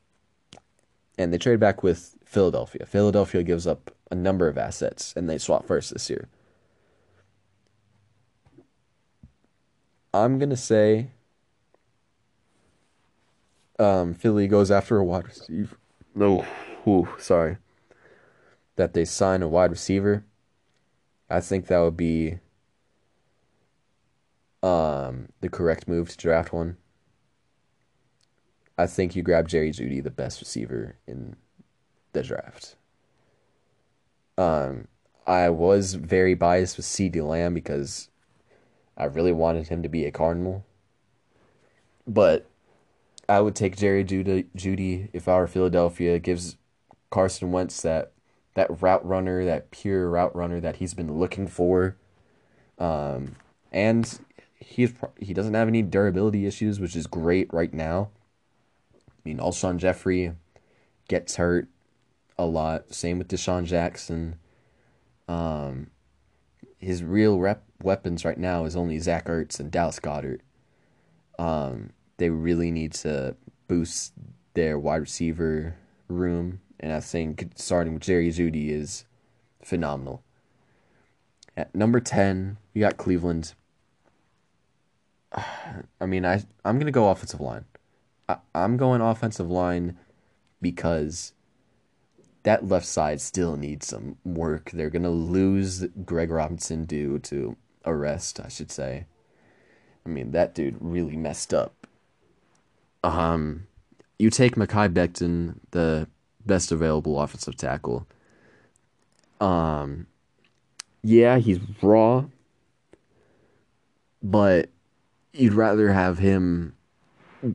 And 1.18 1.32
they 1.32 1.38
trade 1.38 1.60
back 1.60 1.82
with 1.82 2.16
Philadelphia. 2.24 2.86
Philadelphia 2.86 3.42
gives 3.42 3.66
up 3.66 3.90
a 4.10 4.14
number 4.14 4.48
of 4.48 4.56
assets, 4.56 5.12
and 5.16 5.28
they 5.28 5.36
swap 5.36 5.66
first 5.66 5.92
this 5.92 6.08
year. 6.08 6.28
I'm 10.14 10.38
going 10.38 10.50
to 10.50 10.56
say 10.56 11.10
um, 13.78 14.14
Philly 14.14 14.48
goes 14.48 14.70
after 14.70 14.96
a 14.96 15.04
wide 15.04 15.26
receiver. 15.26 15.76
No, 16.14 16.46
Ooh, 16.88 17.08
sorry. 17.18 17.58
That 18.76 18.94
they 18.94 19.04
sign 19.04 19.42
a 19.42 19.48
wide 19.48 19.70
receiver. 19.70 20.24
I 21.28 21.40
think 21.40 21.66
that 21.66 21.80
would 21.80 21.96
be 21.96 22.38
um, 24.62 25.28
the 25.40 25.50
correct 25.50 25.86
move 25.86 26.08
to 26.08 26.16
draft 26.16 26.52
one. 26.52 26.78
I 28.78 28.86
think 28.86 29.16
you 29.16 29.22
grab 29.22 29.48
Jerry 29.48 29.72
Jeudy, 29.72 30.02
the 30.02 30.10
best 30.10 30.40
receiver 30.40 30.94
in 31.06 31.34
the 32.12 32.22
draft. 32.22 32.76
Um, 34.38 34.86
I 35.26 35.50
was 35.50 35.94
very 35.94 36.34
biased 36.34 36.76
with 36.76 36.86
CeeDee 36.86 37.26
Lamb 37.26 37.54
because 37.54 38.08
I 38.96 39.04
really 39.04 39.32
wanted 39.32 39.68
him 39.68 39.82
to 39.82 39.88
be 39.88 40.04
a 40.04 40.12
Cardinal. 40.12 40.64
But 42.06 42.46
I 43.28 43.40
would 43.40 43.56
take 43.56 43.76
Jerry 43.76 44.04
Judy, 44.04 44.46
Jeudy 44.56 45.08
if 45.12 45.26
I 45.26 45.36
were 45.36 45.48
Philadelphia. 45.48 46.14
It 46.14 46.22
gives 46.22 46.56
Carson 47.10 47.50
Wentz 47.52 47.82
that 47.82 48.12
that 48.54 48.82
route 48.82 49.06
runner, 49.06 49.44
that 49.44 49.70
pure 49.70 50.08
route 50.08 50.34
runner 50.34 50.60
that 50.60 50.76
he's 50.76 50.94
been 50.94 51.18
looking 51.18 51.46
for. 51.46 51.96
Um, 52.78 53.36
and 53.70 54.18
he's 54.58 54.94
he 55.20 55.34
doesn't 55.34 55.54
have 55.54 55.68
any 55.68 55.82
durability 55.82 56.46
issues, 56.46 56.80
which 56.80 56.96
is 56.96 57.06
great 57.06 57.52
right 57.52 57.74
now. 57.74 58.10
I 59.18 59.28
mean, 59.28 59.38
Alshon 59.38 59.78
Jeffery 59.78 60.32
gets 61.08 61.36
hurt 61.36 61.68
a 62.38 62.46
lot. 62.46 62.94
Same 62.94 63.18
with 63.18 63.28
DeSean 63.28 63.64
Jackson. 63.64 64.36
Um, 65.26 65.90
his 66.78 67.02
real 67.02 67.38
rep 67.38 67.64
weapons 67.82 68.24
right 68.24 68.38
now 68.38 68.64
is 68.64 68.76
only 68.76 68.98
Zach 68.98 69.26
Ertz 69.26 69.58
and 69.58 69.70
Dallas 69.70 69.98
Goedert. 69.98 70.40
Um, 71.38 71.90
they 72.16 72.30
really 72.30 72.70
need 72.70 72.92
to 72.94 73.36
boost 73.66 74.12
their 74.54 74.78
wide 74.78 75.02
receiver 75.02 75.76
room, 76.08 76.60
and 76.80 76.92
I 76.92 77.00
think 77.00 77.50
starting 77.56 77.94
with 77.94 78.02
Jerry 78.02 78.30
Jeudy 78.30 78.70
is 78.70 79.04
phenomenal. 79.62 80.22
At 81.56 81.74
number 81.74 82.00
ten, 82.00 82.58
you 82.72 82.80
got 82.80 82.96
Cleveland. 82.96 83.54
I 86.00 86.06
mean, 86.06 86.24
I 86.24 86.42
I'm 86.64 86.78
gonna 86.78 86.90
go 86.90 87.10
offensive 87.10 87.40
line. 87.40 87.64
I, 88.28 88.36
I'm 88.54 88.76
going 88.76 89.00
offensive 89.00 89.50
line 89.50 89.96
because 90.60 91.32
that 92.42 92.66
left 92.66 92.86
side 92.86 93.20
still 93.20 93.56
needs 93.56 93.86
some 93.86 94.16
work. 94.24 94.70
They're 94.72 94.90
gonna 94.90 95.10
lose 95.10 95.86
Greg 96.04 96.30
Robinson 96.30 96.84
due 96.84 97.18
to 97.20 97.56
arrest, 97.84 98.40
I 98.40 98.48
should 98.48 98.70
say. 98.70 99.06
I 100.04 100.08
mean, 100.08 100.30
that 100.32 100.54
dude 100.54 100.76
really 100.80 101.16
messed 101.16 101.52
up. 101.52 101.86
Um, 103.04 103.66
you 104.18 104.30
take 104.30 104.56
Mekhi 104.56 104.92
Becton, 104.92 105.56
the 105.70 106.08
best 106.46 106.72
available 106.72 107.20
offensive 107.20 107.56
tackle. 107.56 108.06
Um, 109.40 110.06
yeah, 111.02 111.38
he's 111.38 111.60
raw, 111.82 112.24
but 114.22 114.70
you'd 115.32 115.54
rather 115.54 115.92
have 115.92 116.18
him 116.18 116.74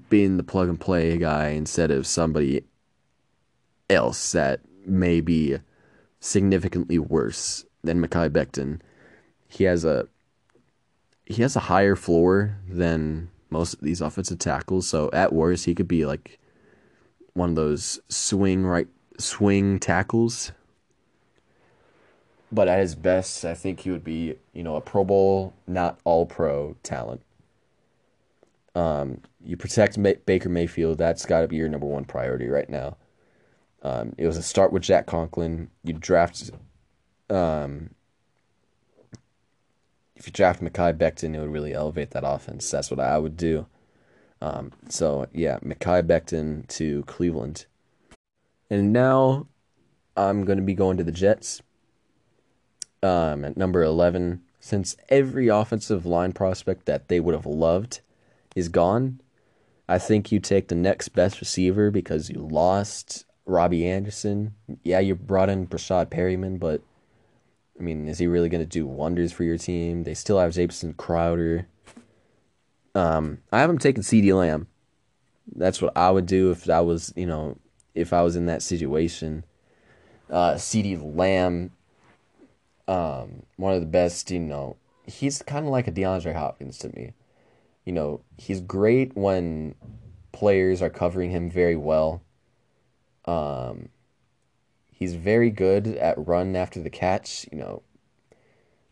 being 0.09 0.37
the 0.37 0.43
plug 0.43 0.69
and 0.69 0.79
play 0.79 1.17
guy 1.17 1.49
instead 1.49 1.91
of 1.91 2.07
somebody 2.07 2.63
else 3.89 4.31
that 4.31 4.61
may 4.85 5.21
be 5.21 5.57
significantly 6.19 6.97
worse 6.97 7.65
than 7.83 8.01
Mekhi 8.01 8.29
Becton. 8.29 8.79
He 9.47 9.65
has 9.65 9.83
a 9.83 10.07
he 11.25 11.41
has 11.41 11.55
a 11.55 11.61
higher 11.61 11.95
floor 11.95 12.57
than 12.67 13.29
most 13.49 13.75
of 13.75 13.81
these 13.81 14.01
offensive 14.01 14.39
tackles, 14.39 14.87
so 14.87 15.09
at 15.13 15.33
worst 15.33 15.65
he 15.65 15.75
could 15.75 15.87
be 15.87 16.05
like 16.05 16.39
one 17.33 17.49
of 17.49 17.55
those 17.55 17.99
swing 18.09 18.65
right 18.65 18.87
swing 19.17 19.79
tackles. 19.79 20.51
But 22.51 22.67
at 22.67 22.79
his 22.79 22.93
best, 22.93 23.45
I 23.45 23.55
think 23.55 23.79
he 23.79 23.89
would 23.89 24.03
be, 24.03 24.35
you 24.53 24.61
know, 24.61 24.75
a 24.75 24.81
Pro 24.81 25.03
Bowl, 25.03 25.53
not 25.65 25.99
all 26.03 26.27
pro 26.27 26.75
talent. 26.83 27.21
Um, 28.75 29.21
you 29.43 29.55
protect 29.55 29.97
May- 29.97 30.17
Baker 30.25 30.49
Mayfield. 30.49 30.97
That's 30.97 31.25
got 31.25 31.41
to 31.41 31.47
be 31.47 31.57
your 31.57 31.69
number 31.69 31.85
one 31.85 32.05
priority 32.05 32.47
right 32.47 32.69
now. 32.69 32.97
Um, 33.83 34.13
it 34.17 34.25
was 34.25 34.37
a 34.37 34.43
start 34.43 34.71
with 34.71 34.83
Jack 34.83 35.05
Conklin. 35.05 35.69
You 35.83 35.93
draft, 35.93 36.49
um, 37.29 37.91
if 40.15 40.25
you 40.25 40.31
draft 40.31 40.61
Mekhi 40.61 40.97
Becton, 40.97 41.35
it 41.35 41.39
would 41.39 41.51
really 41.51 41.73
elevate 41.73 42.11
that 42.11 42.23
offense. 42.25 42.71
That's 42.71 42.89
what 42.89 42.99
I 42.99 43.17
would 43.17 43.37
do. 43.37 43.67
Um, 44.41 44.71
so 44.89 45.27
yeah, 45.33 45.59
Mekhi 45.59 46.01
Becton 46.03 46.67
to 46.69 47.03
Cleveland, 47.03 47.65
and 48.69 48.91
now 48.91 49.47
I'm 50.17 50.45
going 50.45 50.57
to 50.57 50.63
be 50.63 50.73
going 50.73 50.97
to 50.97 51.03
the 51.03 51.11
Jets. 51.11 51.61
Um, 53.01 53.43
at 53.43 53.57
number 53.57 53.83
eleven, 53.83 54.43
since 54.59 54.95
every 55.09 55.49
offensive 55.49 56.05
line 56.05 56.31
prospect 56.31 56.85
that 56.85 57.09
they 57.09 57.19
would 57.19 57.35
have 57.35 57.45
loved 57.45 58.01
is 58.55 58.69
gone, 58.69 59.21
I 59.87 59.97
think 59.99 60.31
you 60.31 60.39
take 60.39 60.67
the 60.67 60.75
next 60.75 61.09
best 61.09 61.39
receiver 61.41 61.91
because 61.91 62.29
you 62.29 62.39
lost 62.39 63.25
Robbie 63.45 63.87
Anderson. 63.87 64.53
Yeah, 64.83 64.99
you 64.99 65.15
brought 65.15 65.49
in 65.49 65.67
Breshad 65.67 66.07
Perriman, 66.07 66.59
but 66.59 66.81
I 67.79 67.83
mean, 67.83 68.07
is 68.07 68.19
he 68.19 68.27
really 68.27 68.49
going 68.49 68.63
to 68.63 68.69
do 68.69 68.85
wonders 68.85 69.31
for 69.31 69.43
your 69.43 69.57
team? 69.57 70.03
They 70.03 70.13
still 70.13 70.39
have 70.39 70.53
Jamison 70.53 70.93
Crowder. 70.93 71.67
Um, 72.95 73.39
I 73.51 73.59
haven't 73.59 73.81
taken 73.81 74.03
CeeDee 74.03 74.37
Lamb. 74.37 74.67
That's 75.55 75.81
what 75.81 75.95
I 75.97 76.11
would 76.11 76.25
do 76.25 76.51
if 76.51 76.69
I 76.69 76.81
was, 76.81 77.11
you 77.15 77.25
know, 77.25 77.57
if 77.93 78.13
I 78.13 78.21
was 78.21 78.35
in 78.35 78.45
that 78.45 78.61
situation. 78.61 79.43
Uh, 80.29 80.53
CeeDee 80.53 81.15
Lamb, 81.15 81.71
um, 82.87 83.43
one 83.57 83.73
of 83.73 83.81
the 83.81 83.87
best, 83.87 84.31
you 84.31 84.39
know, 84.39 84.77
he's 85.05 85.41
kind 85.41 85.65
of 85.65 85.71
like 85.71 85.87
a 85.87 85.91
DeAndre 85.91 86.35
Hopkins 86.35 86.77
to 86.79 86.89
me. 86.89 87.13
You 87.85 87.93
know, 87.93 88.21
he's 88.37 88.61
great 88.61 89.15
when 89.15 89.75
players 90.31 90.81
are 90.81 90.89
covering 90.89 91.31
him 91.31 91.49
very 91.49 91.75
well 91.75 92.23
um, 93.25 93.89
he's 94.91 95.15
very 95.15 95.49
good 95.49 95.87
at 95.87 96.27
run 96.27 96.55
after 96.55 96.81
the 96.81 96.89
catch. 96.89 97.45
You 97.51 97.57
know, 97.59 97.83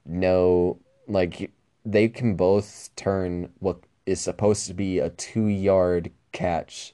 no, 0.06 0.80
like 1.08 1.52
they 1.86 2.08
can 2.08 2.36
both 2.36 2.90
turn 2.96 3.52
what 3.60 3.80
is 4.06 4.22
supposed 4.22 4.68
to 4.68 4.74
be 4.74 5.00
a 5.00 5.10
two 5.10 5.48
yard 5.48 6.12
catch 6.32 6.94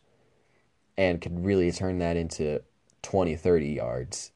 and 0.98 1.22
can 1.22 1.44
really 1.44 1.72
turn 1.72 2.00
that 2.00 2.18
into 2.18 2.62
20, 3.04 3.36
30 3.36 3.68
yards. 3.68 4.32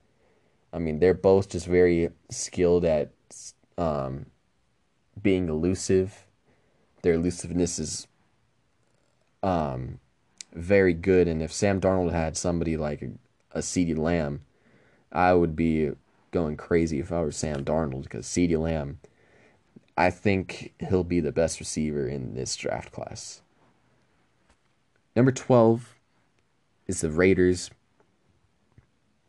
I 0.72 0.80
mean, 0.80 1.00
they're 1.00 1.14
both 1.14 1.50
just 1.50 1.66
very 1.66 2.10
skilled 2.30 2.86
at 2.86 3.12
um, 3.78 4.28
being 5.22 5.50
elusive. 5.50 6.28
Their 7.02 7.14
elusiveness 7.14 7.80
is 7.80 8.08
um, 9.44 10.00
very 10.54 10.94
good. 10.94 11.28
And 11.28 11.42
if 11.42 11.52
Sam 11.52 11.82
Darnold 11.82 12.12
had 12.12 12.38
somebody 12.38 12.78
like 12.78 13.02
a, 13.02 13.12
a 13.52 13.60
CeeDee 13.60 13.98
Lamb, 13.98 14.42
I 15.12 15.34
would 15.34 15.56
be 15.56 15.92
going 16.32 16.58
crazy 16.58 17.00
if 17.00 17.12
I 17.12 17.22
were 17.22 17.32
Sam 17.32 17.64
Darnold 17.64 18.04
because 18.04 18.26
CeeDee 18.26 18.60
Lamb, 18.60 19.00
I 19.98 20.10
think 20.10 20.74
he'll 20.90 21.04
be 21.04 21.20
the 21.20 21.32
best 21.32 21.60
receiver 21.60 22.08
in 22.08 22.34
this 22.34 22.56
draft 22.56 22.92
class. 22.92 23.42
Number 25.16 25.32
12 25.32 25.96
is 26.88 27.02
the 27.02 27.12
Raiders. 27.12 27.70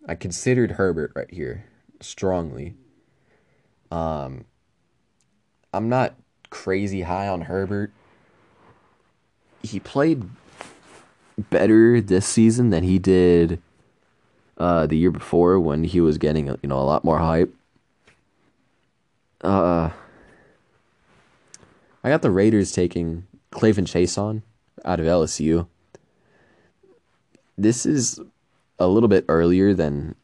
I 0.07 0.15
considered 0.15 0.73
Herbert 0.73 1.13
right 1.15 1.31
here 1.31 1.65
strongly. 2.01 2.75
Um, 3.91 4.45
I'm 5.73 5.89
not 5.89 6.15
crazy 6.53 7.01
high 7.01 7.27
on 7.27 7.41
Herbert. 7.41 7.91
He 9.63 9.81
played 9.81 10.29
better 11.51 12.01
this 12.01 12.27
season 12.27 12.69
than 12.69 12.85
he 12.85 12.99
did 12.99 13.61
uh, 14.59 14.87
the 14.87 14.97
year 14.97 15.11
before 15.11 15.59
when 15.59 15.83
he 15.83 16.01
was 16.01 16.19
getting 16.19 16.47
you 16.47 16.69
know 16.69 16.79
a 16.79 16.85
lot 16.85 17.05
more 17.05 17.19
hype. 17.19 17.53
Uh, 19.41 19.91
I 22.05 22.11
got 22.11 22.23
the 22.23 22.31
Raiders 22.31 22.71
taking 22.71 23.27
K'Lavon 23.51 23.87
Chaisson 23.87 24.43
out 24.85 25.01
of 25.01 25.07
LSU. 25.07 25.67
This 27.57 27.87
is 27.87 28.21
a 28.79 28.87
little 28.87 29.09
bit 29.09 29.25
earlier 29.29 29.73
than 29.73 30.15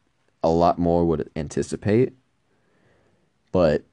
a 0.43 0.49
lot 0.49 0.77
more 0.77 1.05
would 1.05 1.29
anticipate, 1.35 2.13
but 3.51 3.83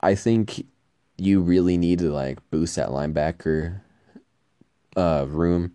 I 0.00 0.14
think 0.14 0.66
you 1.18 1.40
really 1.40 1.76
need 1.76 1.98
to 2.00 2.10
like 2.10 2.38
boost 2.50 2.76
that 2.76 2.88
linebacker 2.88 3.80
uh, 4.96 5.26
room 5.28 5.72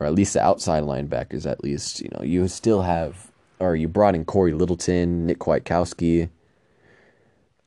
or 0.00 0.06
at 0.06 0.14
least 0.14 0.34
the 0.34 0.42
outside 0.42 0.84
linebackers, 0.84 1.50
at 1.50 1.62
least, 1.62 2.00
you 2.00 2.08
know, 2.12 2.22
you 2.22 2.46
still 2.48 2.82
have, 2.82 3.30
or 3.58 3.74
you 3.74 3.88
brought 3.88 4.14
in 4.14 4.24
Corey 4.24 4.52
Littleton, 4.52 5.26
Nick 5.26 5.40
Kwiatkoski. 5.40 6.30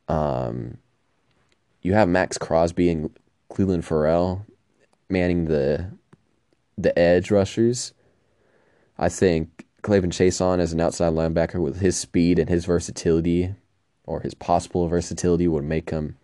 Um, 0.07 0.77
you 1.81 1.93
have 1.93 2.07
Maxx 2.07 2.37
Crosby 2.37 2.89
and 2.89 3.09
Clelin 3.51 3.83
Ferrell 3.83 4.45
manning 5.09 5.45
the 5.45 5.91
the 6.77 6.97
edge 6.97 7.29
rushers. 7.31 7.93
I 8.97 9.09
think 9.09 9.65
K'Lavon 9.83 10.11
Chaisson 10.11 10.59
as 10.59 10.73
an 10.73 10.79
outside 10.79 11.13
linebacker 11.13 11.61
with 11.61 11.79
his 11.79 11.97
speed 11.97 12.39
and 12.39 12.49
his 12.49 12.65
versatility, 12.65 13.53
or 14.05 14.21
his 14.21 14.33
possible 14.33 14.87
versatility, 14.87 15.47
would 15.47 15.65
make 15.65 15.89
him 15.89 16.17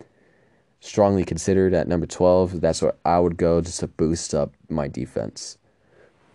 strongly 0.80 1.24
considered 1.24 1.74
at 1.74 1.88
number 1.88 2.06
12. 2.06 2.60
That's 2.60 2.82
where 2.82 2.94
I 3.04 3.18
would 3.20 3.36
go 3.36 3.60
just 3.60 3.80
to 3.80 3.88
boost 3.88 4.34
up 4.34 4.52
my 4.68 4.88
defense. 4.88 5.58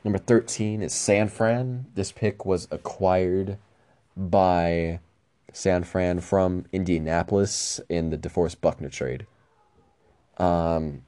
Number 0.04 0.20
13 0.20 0.82
is 0.82 0.94
San 0.94 1.30
Fran. 1.30 1.88
This 1.96 2.12
pick 2.12 2.46
was 2.46 2.68
acquired 2.72 3.58
by 4.18 5.00
San 5.54 5.84
Fran 5.84 6.20
from 6.22 6.66
Indianapolis 6.74 7.80
in 7.90 8.10
the 8.10 8.18
DeForest 8.18 8.62
Buckner 8.62 8.90
trade. 8.90 9.28
Um, 10.38 11.04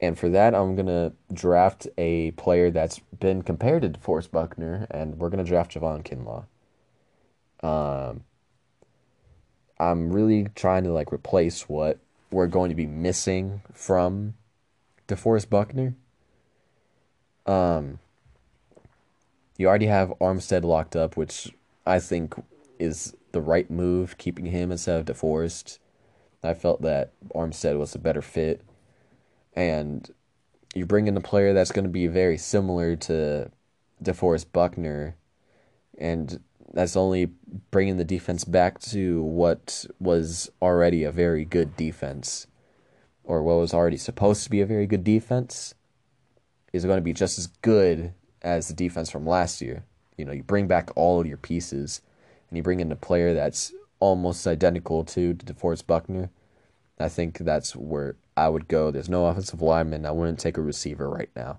And 0.00 0.18
for 0.18 0.28
that, 0.28 0.54
I'm 0.54 0.74
going 0.76 0.86
to 0.86 1.12
draft 1.32 1.88
a 1.98 2.30
player 2.32 2.70
that's 2.70 3.00
been 3.18 3.42
compared 3.42 3.82
to 3.82 3.88
DeForest 3.88 4.30
Buckner, 4.30 4.86
and 4.90 5.18
we're 5.18 5.30
going 5.30 5.44
to 5.44 5.48
draft 5.48 5.74
Javon 5.74 6.02
Kinlaw. 6.04 6.46
Um, 7.62 8.24
I'm 9.78 10.12
really 10.12 10.48
trying 10.54 10.84
to 10.84 10.92
like 10.92 11.12
replace 11.12 11.68
what 11.68 11.98
we're 12.34 12.48
going 12.48 12.68
to 12.68 12.74
be 12.74 12.86
missing 12.86 13.62
from 13.72 14.34
DeForest 15.06 15.48
Buckner. 15.48 15.94
Um, 17.46 18.00
you 19.56 19.68
already 19.68 19.86
have 19.86 20.12
Armstead 20.20 20.64
locked 20.64 20.96
up, 20.96 21.16
which 21.16 21.54
I 21.86 22.00
think 22.00 22.34
is 22.80 23.14
the 23.30 23.40
right 23.40 23.70
move, 23.70 24.18
keeping 24.18 24.46
him 24.46 24.72
instead 24.72 24.98
of 24.98 25.06
DeForest. 25.06 25.78
I 26.42 26.54
felt 26.54 26.82
that 26.82 27.12
Armstead 27.34 27.78
was 27.78 27.94
a 27.94 27.98
better 28.00 28.20
fit. 28.20 28.62
And 29.54 30.10
you 30.74 30.86
bring 30.86 31.06
in 31.06 31.16
a 31.16 31.20
player 31.20 31.54
that's 31.54 31.70
going 31.70 31.84
to 31.84 31.90
be 31.90 32.08
very 32.08 32.36
similar 32.36 32.96
to 32.96 33.50
DeForest 34.02 34.46
Buckner, 34.52 35.14
and 35.98 36.40
that's 36.74 36.96
only 36.96 37.26
bringing 37.70 37.96
the 37.96 38.04
defense 38.04 38.44
back 38.44 38.80
to 38.80 39.22
what 39.22 39.86
was 40.00 40.50
already 40.60 41.04
a 41.04 41.12
very 41.12 41.44
good 41.44 41.76
defense, 41.76 42.48
or 43.22 43.42
what 43.42 43.54
was 43.54 43.72
already 43.72 43.96
supposed 43.96 44.42
to 44.42 44.50
be 44.50 44.60
a 44.60 44.66
very 44.66 44.86
good 44.86 45.04
defense, 45.04 45.74
is 46.72 46.84
going 46.84 46.98
to 46.98 47.02
be 47.02 47.12
just 47.12 47.38
as 47.38 47.46
good 47.62 48.12
as 48.42 48.66
the 48.66 48.74
defense 48.74 49.08
from 49.08 49.24
last 49.24 49.62
year. 49.62 49.84
You 50.18 50.24
know, 50.24 50.32
you 50.32 50.42
bring 50.42 50.66
back 50.66 50.90
all 50.96 51.20
of 51.20 51.26
your 51.28 51.36
pieces, 51.36 52.02
and 52.50 52.56
you 52.56 52.62
bring 52.62 52.80
in 52.80 52.90
a 52.90 52.96
player 52.96 53.34
that's 53.34 53.72
almost 54.00 54.46
identical 54.46 55.04
to 55.04 55.32
DeForest 55.34 55.86
Buckner. 55.86 56.30
I 56.98 57.08
think 57.08 57.38
that's 57.38 57.76
where 57.76 58.16
I 58.36 58.48
would 58.48 58.66
go. 58.66 58.90
There's 58.90 59.08
no 59.08 59.26
offensive 59.26 59.62
lineman. 59.62 60.04
I 60.04 60.10
wouldn't 60.10 60.40
take 60.40 60.56
a 60.56 60.62
receiver 60.62 61.08
right 61.08 61.30
now. 61.36 61.58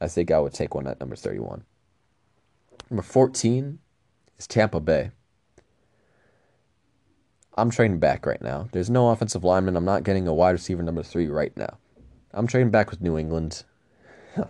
I 0.00 0.08
think 0.08 0.32
I 0.32 0.40
would 0.40 0.52
take 0.52 0.74
one 0.74 0.88
at 0.88 0.98
number 0.98 1.16
31. 1.16 1.64
Number 2.90 3.02
14 3.02 3.78
is 4.38 4.46
Tampa 4.46 4.80
Bay. 4.80 5.10
I'm 7.56 7.70
trading 7.70 7.98
back 7.98 8.26
right 8.26 8.42
now. 8.42 8.68
There's 8.72 8.90
no 8.90 9.10
offensive 9.10 9.44
lineman. 9.44 9.76
I'm 9.76 9.84
not 9.84 10.02
getting 10.04 10.28
a 10.28 10.34
wide 10.34 10.50
receiver 10.50 10.82
number 10.82 11.02
three 11.02 11.26
right 11.26 11.56
now. 11.56 11.78
I'm 12.34 12.46
trading 12.46 12.70
back 12.70 12.90
with 12.90 13.00
New 13.00 13.16
England. 13.16 13.64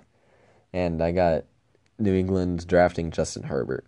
and 0.72 1.00
I 1.00 1.12
got 1.12 1.44
New 1.98 2.14
England 2.14 2.66
drafting 2.66 3.10
Justin 3.10 3.44
Herbert. 3.44 3.86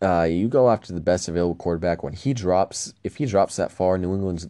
Uh, 0.00 0.22
you 0.22 0.48
go 0.48 0.70
after 0.70 0.92
the 0.92 1.00
best 1.00 1.28
available 1.28 1.54
quarterback 1.54 2.02
when 2.02 2.12
he 2.12 2.32
drops. 2.34 2.94
If 3.04 3.16
he 3.16 3.26
drops 3.26 3.56
that 3.56 3.70
far, 3.70 3.98
New 3.98 4.14
England's 4.14 4.48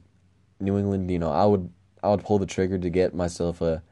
New 0.61 0.79
England. 0.79 1.11
You 1.11 1.19
know, 1.19 1.31
I 1.31 1.45
would 1.45 1.71
I 2.03 2.11
would 2.11 2.25
pull 2.25 2.39
the 2.39 2.47
trigger 2.47 2.79
to 2.79 2.91
get 2.91 3.15
myself 3.15 3.61
a 3.61 3.83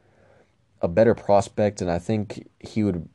a 0.80 0.88
better 0.88 1.14
prospect, 1.14 1.82
and 1.82 1.90
I 1.90 1.98
think 1.98 2.48
he 2.60 2.82
would. 2.82 3.08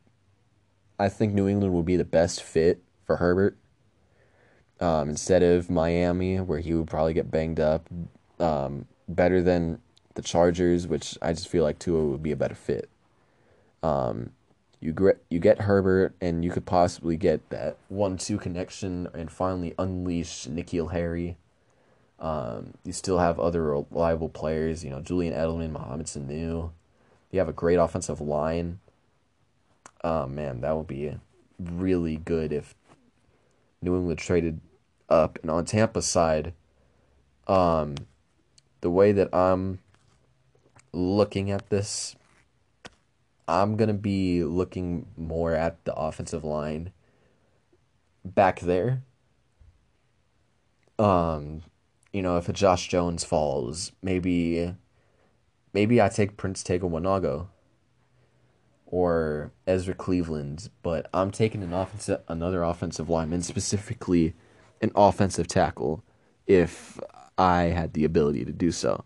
I 0.98 1.10
think 1.10 1.34
New 1.34 1.48
England 1.48 1.74
would 1.74 1.86
be 1.86 1.98
the 1.98 2.06
best 2.06 2.42
fit 2.42 2.82
for 3.06 3.18
Herbert. 3.18 3.58
Um, 4.80 5.10
instead 5.10 5.42
of 5.44 5.70
Miami, 5.70 6.40
where 6.40 6.60
he 6.60 6.74
would 6.74 6.88
probably 6.88 7.14
get 7.14 7.32
banged 7.32 7.60
up, 7.60 7.88
um, 8.40 8.88
better 9.08 9.42
than 9.42 9.80
the 10.16 10.22
Chargers, 10.22 10.88
which 10.88 11.18
I 11.22 11.34
just 11.34 11.48
feel 11.48 11.64
like 11.64 11.80
Tua 11.80 12.06
would 12.06 12.24
be 12.24 12.32
a 12.32 12.36
better 12.36 12.56
fit. 12.56 12.90
Um, 13.84 14.32
you 14.82 14.92
get 14.92 15.24
you 15.30 15.40
get 15.40 15.62
Herbert, 15.62 16.16
and 16.20 16.44
you 16.44 16.52
could 16.52 16.66
possibly 16.66 17.18
get 17.18 17.50
that 17.50 17.78
one-two 17.88 18.38
connection, 18.38 19.08
and 19.14 19.32
finally 19.32 19.74
unleash 19.80 20.48
N'Keal 20.48 20.92
Harry. 20.92 21.38
Um, 22.20 22.74
you 22.84 22.94
still 22.94 23.20
have 23.20 23.40
other 23.40 23.64
reliable 23.64 24.30
players, 24.30 24.84
you 24.84 24.90
know 24.90 25.02
Julian 25.02 25.34
Edelman, 25.34 25.72
Mohamed 25.72 26.08
Sanu. 26.08 26.72
You 27.32 27.40
have 27.40 27.50
a 27.50 27.54
great 27.54 27.76
offensive 27.76 28.22
line. 28.22 28.80
Oh 30.06 30.28
man, 30.28 30.62
that 30.62 30.78
would 30.78 30.86
be 30.86 31.18
really 31.58 32.18
good 32.18 32.54
if 32.54 32.76
New 33.82 33.96
England 33.96 34.20
traded 34.20 34.62
up. 35.10 35.40
And 35.42 35.50
on 35.50 35.66
Tampa's 35.66 36.06
side, 36.06 36.54
um, 37.48 37.96
the 38.82 38.92
way 38.92 39.12
that 39.14 39.34
I'm 39.34 39.80
looking 40.94 41.50
at 41.50 41.72
this 41.72 42.16
I'm 43.48 43.78
going 43.78 43.88
to 43.88 43.96
be 43.96 44.44
looking 44.44 45.08
more 45.18 45.54
at 45.54 45.84
the 45.86 45.94
offensive 45.96 46.44
line 46.44 46.92
back 48.24 48.60
there. 48.60 49.02
Um, 51.00 51.64
you 52.14 52.22
know, 52.22 52.38
if 52.38 52.48
a 52.48 52.54
Josh 52.54 52.88
Jones 52.90 53.24
falls, 53.24 53.92
maybe 54.04 54.76
maybe 55.74 56.00
I 56.00 56.10
take 56.10 56.38
Prince 56.38 56.62
Tega 56.62 56.86
Wanogho 56.86 57.48
or 58.96 59.52
Ezra 59.68 59.94
Cleveland, 59.94 60.70
but 60.82 61.10
I'm 61.14 61.30
taking 61.30 61.62
an 61.64 61.74
offensive 61.74 62.22
another 62.30 62.64
offensive 62.64 63.10
lineman, 63.10 63.42
specifically 63.42 64.36
an 64.82 64.90
offensive 64.96 65.50
tackle, 65.50 66.02
if 66.48 66.98
I 67.38 67.64
had 67.64 67.92
the 67.92 68.06
ability 68.06 68.46
to 68.46 68.54
do 68.54 68.72
so. 68.72 69.04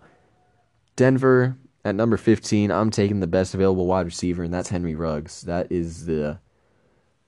Denver, 0.95 1.57
at 1.83 1.95
number 1.95 2.17
15, 2.17 2.69
I'm 2.69 2.91
taking 2.91 3.19
the 3.19 3.25
best 3.25 3.55
available 3.55 3.87
wide 3.87 4.05
receiver, 4.05 4.43
and 4.43 4.53
that's 4.53 4.69
Henry 4.69 4.93
Ruggs. 4.93 5.41
That 5.41 5.71
is 5.71 6.05
the 6.05 6.37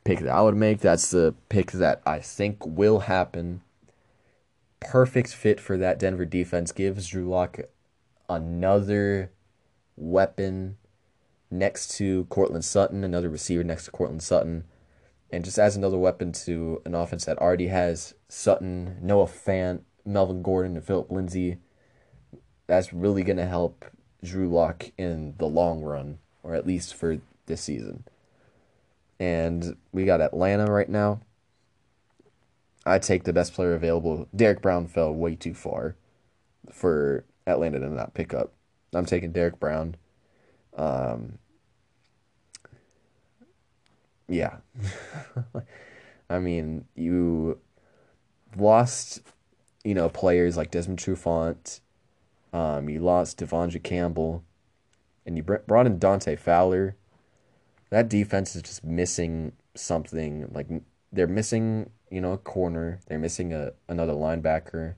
pick 0.04 0.20
that 0.20 0.30
I 0.30 0.42
would 0.44 0.56
make. 0.56 0.82
That's 0.82 1.10
the 1.10 1.34
pick 1.50 1.72
that 1.72 2.04
I 2.06 2.20
think 2.20 2.64
will 2.64 3.00
happen. 3.00 3.64
Perfect 4.80 5.30
fit 5.30 5.60
for 5.60 5.78
that 5.78 5.98
Denver 5.98 6.26
defense. 6.26 6.72
Gives 6.72 7.08
Drew 7.08 7.28
Lock 7.28 7.60
another 8.30 9.32
weapon 9.96 10.78
next 11.52 11.96
to 11.98 12.26
Courtland 12.26 12.66
Sutton, 12.66 13.04
another 13.04 13.30
receiver 13.30 13.64
next 13.64 13.86
to 13.86 13.92
Courtland 13.92 14.24
Sutton, 14.24 14.64
and 15.30 15.46
just 15.46 15.60
adds 15.60 15.76
another 15.76 15.98
weapon 15.98 16.32
to 16.32 16.82
an 16.86 16.96
offense 16.96 17.26
that 17.26 17.38
already 17.38 17.68
has 17.68 18.14
Sutton, 18.30 18.98
Noah 19.02 19.26
Fant, 19.26 19.82
Melvin 20.06 20.42
Gordon, 20.42 20.76
and 20.76 20.86
Philip 20.86 21.12
Lindsay. 21.12 21.58
That's 22.68 22.94
really 22.94 23.24
going 23.24 23.38
to 23.38 23.46
help 23.46 23.86
Drew 24.24 24.50
Lock 24.50 24.92
in 24.98 25.36
the 25.38 25.48
long 25.48 25.82
run, 25.82 26.20
or 26.44 26.56
at 26.56 26.66
least 26.66 26.96
for 26.96 27.20
this 27.46 27.62
season. 27.62 28.06
And 29.20 29.76
we 29.92 30.06
got 30.06 30.22
Atlanta 30.22 30.66
right 30.66 30.90
now. 30.90 31.22
I 32.86 32.98
take 32.98 33.24
the 33.24 33.34
best 33.34 33.54
player 33.54 33.74
available. 33.74 34.28
Derrick 34.36 34.62
Brown 34.62 34.88
fell 34.88 35.14
way 35.14 35.36
too 35.36 35.54
far 35.54 35.96
for 36.72 37.26
Atlanta 37.46 37.80
to 37.80 37.90
not 37.90 38.14
pick 38.14 38.34
up. 38.34 38.54
I'm 38.94 39.06
taking 39.06 39.32
Derrick 39.32 39.60
Brown. 39.60 39.96
Um, 40.76 41.38
yeah. 44.28 44.58
I 46.30 46.40
mean, 46.40 46.86
you 46.96 47.60
lost, 48.56 49.22
you 49.84 49.94
know, 49.94 50.10
players 50.10 50.56
like 50.56 50.72
Desmond 50.72 51.00
Trufant 51.00 51.82
um, 52.54 52.90
you 52.90 53.00
lost 53.00 53.40
De'Vondre 53.40 53.82
Campbell, 53.82 54.44
and 55.26 55.38
you 55.38 55.44
brought 55.44 55.86
in 55.86 56.00
Dante 56.00 56.36
Fowler. 56.36 56.96
That 57.90 58.10
defense 58.10 58.56
is 58.56 58.62
just 58.62 58.84
missing 58.84 59.54
something. 59.76 60.50
Like 60.52 60.68
they're 61.12 61.28
missing, 61.28 61.92
you 62.10 62.22
know, 62.22 62.34
a 62.34 62.38
corner. 62.38 63.00
They're 63.08 63.20
missing 63.20 63.54
a 63.54 63.74
another 63.88 64.14
linebacker. 64.14 64.96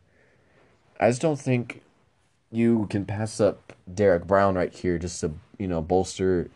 I 1.00 1.10
just 1.10 1.22
don't 1.22 1.40
think 1.40 1.82
you 2.54 2.86
can 2.90 3.04
pass 3.04 3.42
up 3.42 3.74
Derrick 3.92 4.28
Brown 4.28 4.56
right 4.56 4.74
here 4.74 4.98
just 5.00 5.20
to 5.22 5.34
you 5.58 5.68
know 5.68 5.82
bolster 5.82 6.50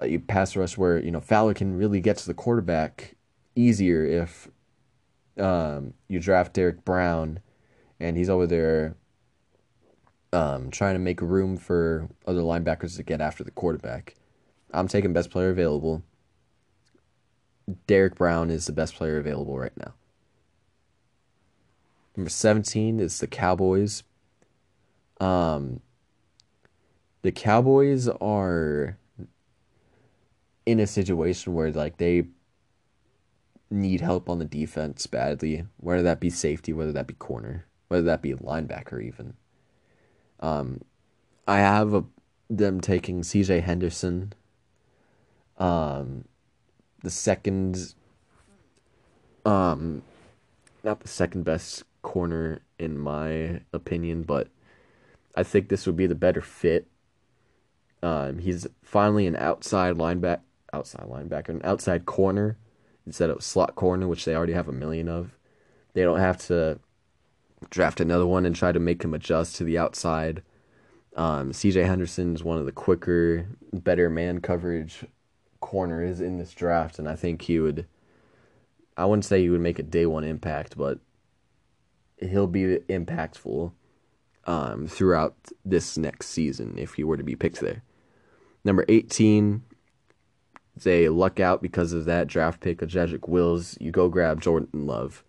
a 0.00 0.18
pass 0.18 0.54
rush 0.54 0.76
where 0.76 0.98
you 0.98 1.10
know 1.10 1.20
Fowler 1.20 1.54
can 1.54 1.76
really 1.76 2.00
get 2.00 2.18
to 2.18 2.26
the 2.26 2.34
quarterback 2.34 3.16
easier 3.56 4.04
if 4.04 4.48
um, 5.38 5.94
you 6.08 6.20
draft 6.20 6.52
Derrick 6.52 6.84
Brown 6.84 7.40
and 7.98 8.16
he's 8.16 8.28
over 8.28 8.46
there 8.46 8.96
um, 10.32 10.70
trying 10.70 10.94
to 10.94 10.98
make 10.98 11.20
room 11.20 11.56
for 11.56 12.08
other 12.26 12.40
linebackers 12.40 12.96
to 12.96 13.02
get 13.02 13.20
after 13.20 13.44
the 13.44 13.50
quarterback. 13.50 14.14
I'm 14.72 14.88
taking 14.88 15.12
best 15.12 15.30
player 15.30 15.50
available. 15.50 16.02
Derrick 17.86 18.16
Brown 18.16 18.50
is 18.50 18.66
the 18.66 18.72
best 18.72 18.94
player 18.94 19.18
available 19.18 19.58
right 19.58 19.76
now. 19.76 19.94
Number 22.16 22.30
17 22.30 23.00
is 23.00 23.20
the 23.20 23.26
Cowboys. 23.26 24.02
Um, 25.22 25.80
the 27.22 27.30
Cowboys 27.30 28.08
are 28.08 28.98
in 30.66 30.80
a 30.80 30.86
situation 30.86 31.54
where 31.54 31.70
like 31.70 31.98
they 31.98 32.26
need 33.70 34.00
help 34.00 34.28
on 34.28 34.40
the 34.40 34.44
defense 34.44 35.06
badly, 35.06 35.64
whether 35.76 36.02
that 36.02 36.18
be 36.18 36.28
safety, 36.28 36.72
whether 36.72 36.90
that 36.90 37.06
be 37.06 37.14
corner, 37.14 37.66
whether 37.86 38.02
that 38.02 38.20
be 38.20 38.34
linebacker 38.34 39.00
even. 39.00 39.34
Um, 40.40 40.80
I 41.46 41.58
have 41.58 41.94
a, 41.94 42.04
them 42.50 42.80
taking 42.80 43.22
C.J. 43.22 43.60
Henderson. 43.60 44.32
Um, 45.56 46.24
the 47.04 47.10
second, 47.10 47.94
um, 49.46 50.02
not 50.82 50.98
the 50.98 51.08
second 51.08 51.44
best 51.44 51.84
corner 52.02 52.60
in 52.80 52.98
my 52.98 53.60
opinion, 53.72 54.22
but 54.24 54.48
I 55.34 55.42
think 55.42 55.68
this 55.68 55.86
would 55.86 55.96
be 55.96 56.06
the 56.06 56.14
better 56.14 56.40
fit. 56.40 56.86
Um, 58.02 58.38
he's 58.38 58.66
finally 58.82 59.26
an 59.26 59.36
outside 59.36 59.96
linebacker, 59.96 60.40
outside 60.72 61.06
linebacker, 61.06 61.50
an 61.50 61.62
outside 61.64 62.06
corner 62.06 62.58
instead 63.06 63.30
of 63.30 63.42
slot 63.42 63.74
corner, 63.74 64.08
which 64.08 64.24
they 64.24 64.34
already 64.34 64.52
have 64.52 64.68
a 64.68 64.72
million 64.72 65.08
of. 65.08 65.36
They 65.94 66.02
don't 66.02 66.18
have 66.18 66.38
to 66.46 66.80
draft 67.70 68.00
another 68.00 68.26
one 68.26 68.44
and 68.44 68.56
try 68.56 68.72
to 68.72 68.80
make 68.80 69.02
him 69.02 69.14
adjust 69.14 69.56
to 69.56 69.64
the 69.64 69.78
outside. 69.78 70.42
Um, 71.16 71.52
CJ 71.52 71.86
Henderson 71.86 72.34
is 72.34 72.42
one 72.42 72.58
of 72.58 72.66
the 72.66 72.72
quicker, 72.72 73.46
better 73.72 74.08
man 74.08 74.40
coverage 74.40 75.04
corners 75.60 76.20
in 76.20 76.38
this 76.38 76.52
draft, 76.52 76.98
and 76.98 77.08
I 77.08 77.16
think 77.16 77.42
he 77.42 77.58
would. 77.60 77.86
I 78.96 79.06
wouldn't 79.06 79.24
say 79.24 79.40
he 79.40 79.48
would 79.48 79.60
make 79.60 79.78
a 79.78 79.84
day 79.84 80.04
one 80.04 80.24
impact, 80.24 80.76
but 80.76 80.98
he'll 82.20 82.46
be 82.46 82.78
impactful 82.88 83.72
um, 84.46 84.86
throughout 84.86 85.34
this 85.64 85.96
next 85.96 86.28
season 86.28 86.74
if 86.78 86.94
he 86.94 87.04
were 87.04 87.16
to 87.16 87.22
be 87.22 87.36
picked 87.36 87.60
there. 87.60 87.82
Number 88.64 88.84
18 88.88 89.62
is 90.76 90.86
a 90.86 91.08
luck 91.08 91.40
out 91.40 91.62
because 91.62 91.92
of 91.92 92.04
that 92.04 92.26
draft 92.26 92.60
pick 92.60 92.82
of 92.82 92.88
Jedrick 92.88 93.28
Wills. 93.28 93.76
You 93.80 93.90
go 93.90 94.08
grab 94.08 94.40
Jordan 94.40 94.86
Love. 94.86 95.24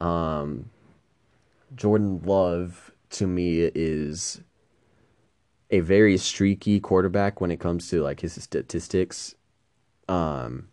Um, 0.00 0.70
Jordan 1.74 2.22
Love, 2.24 2.92
to 3.10 3.26
me, 3.26 3.60
is 3.74 4.40
a 5.70 5.80
very 5.80 6.16
streaky 6.16 6.80
quarterback 6.80 7.40
when 7.40 7.50
it 7.50 7.60
comes 7.60 7.88
to 7.90 8.02
like 8.02 8.20
his 8.20 8.34
statistics. 8.34 9.34
Um, 10.08 10.68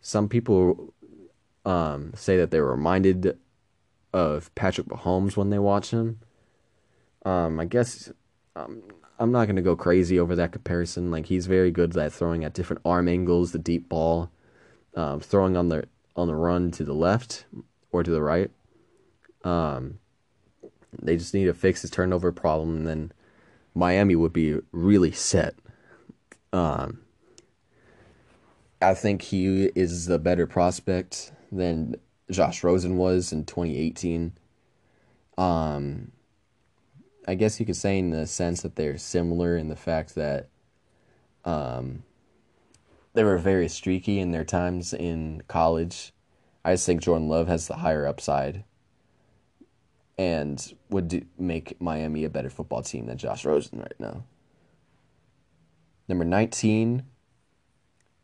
some 0.00 0.28
people 0.28 0.94
um, 1.64 2.12
say 2.14 2.36
that 2.38 2.50
they're 2.50 2.64
reminded 2.64 3.38
of 4.12 4.54
Patrick 4.54 4.88
Mahomes 4.88 5.36
when 5.36 5.50
they 5.50 5.58
watch 5.58 5.90
him. 5.90 6.20
Um, 7.24 7.60
I 7.60 7.64
guess 7.64 8.10
um, 8.56 8.82
I'm 9.18 9.32
not 9.32 9.46
gonna 9.46 9.62
go 9.62 9.76
crazy 9.76 10.18
over 10.18 10.36
that 10.36 10.52
comparison. 10.52 11.10
Like 11.10 11.26
he's 11.26 11.46
very 11.46 11.70
good 11.70 11.96
at 11.96 12.12
throwing 12.12 12.44
at 12.44 12.54
different 12.54 12.82
arm 12.84 13.08
angles, 13.08 13.52
the 13.52 13.58
deep 13.58 13.88
ball, 13.88 14.30
um, 14.94 15.20
throwing 15.20 15.56
on 15.56 15.68
the 15.68 15.84
on 16.16 16.28
the 16.28 16.34
run 16.34 16.70
to 16.72 16.84
the 16.84 16.94
left 16.94 17.44
or 17.92 18.02
to 18.02 18.10
the 18.10 18.22
right. 18.22 18.50
Um, 19.44 19.98
they 21.00 21.16
just 21.16 21.34
need 21.34 21.46
to 21.46 21.54
fix 21.54 21.82
his 21.82 21.90
turnover 21.90 22.32
problem, 22.32 22.76
and 22.76 22.86
then 22.86 23.12
Miami 23.74 24.16
would 24.16 24.32
be 24.32 24.58
really 24.72 25.12
set. 25.12 25.54
Um, 26.52 27.00
I 28.80 28.94
think 28.94 29.22
he 29.22 29.66
is 29.74 30.06
the 30.06 30.18
better 30.18 30.46
prospect 30.46 31.32
than 31.50 31.96
Josh 32.30 32.62
Rosen 32.62 32.96
was 32.96 33.32
in 33.32 33.44
2018. 33.44 34.32
Um, 35.36 36.12
I 37.28 37.34
guess 37.34 37.60
you 37.60 37.66
could 37.66 37.76
say 37.76 37.98
in 37.98 38.08
the 38.08 38.26
sense 38.26 38.62
that 38.62 38.76
they're 38.76 38.96
similar 38.96 39.54
in 39.54 39.68
the 39.68 39.76
fact 39.76 40.14
that 40.14 40.48
um, 41.44 42.02
they 43.12 43.22
were 43.22 43.36
very 43.36 43.68
streaky 43.68 44.18
in 44.18 44.30
their 44.30 44.44
times 44.44 44.94
in 44.94 45.42
college. 45.46 46.14
I 46.64 46.72
just 46.72 46.86
think 46.86 47.02
Jordan 47.02 47.28
Love 47.28 47.46
has 47.46 47.68
the 47.68 47.76
higher 47.76 48.06
upside 48.06 48.64
and 50.16 50.72
would 50.88 51.08
do, 51.08 51.22
make 51.38 51.78
Miami 51.82 52.24
a 52.24 52.30
better 52.30 52.48
football 52.48 52.82
team 52.82 53.04
than 53.04 53.18
Josh 53.18 53.44
Rosen 53.44 53.78
right 53.78 54.00
now. 54.00 54.24
Number 56.08 56.24
19 56.24 57.02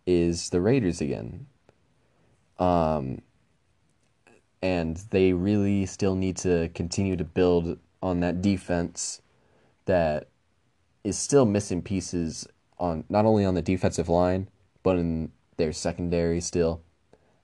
is 0.06 0.48
the 0.48 0.62
Raiders 0.62 1.02
again. 1.02 1.44
Um, 2.58 3.20
and 4.62 4.96
they 5.10 5.34
really 5.34 5.84
still 5.84 6.14
need 6.14 6.38
to 6.38 6.70
continue 6.70 7.16
to 7.16 7.24
build 7.24 7.78
on 8.04 8.20
that 8.20 8.42
defense 8.42 9.22
that 9.86 10.28
is 11.02 11.18
still 11.18 11.46
missing 11.46 11.80
pieces 11.80 12.46
on 12.78 13.04
not 13.08 13.24
only 13.24 13.44
on 13.44 13.54
the 13.54 13.62
defensive 13.62 14.10
line 14.10 14.46
but 14.82 14.98
in 14.98 15.32
their 15.56 15.72
secondary 15.72 16.40
still. 16.40 16.82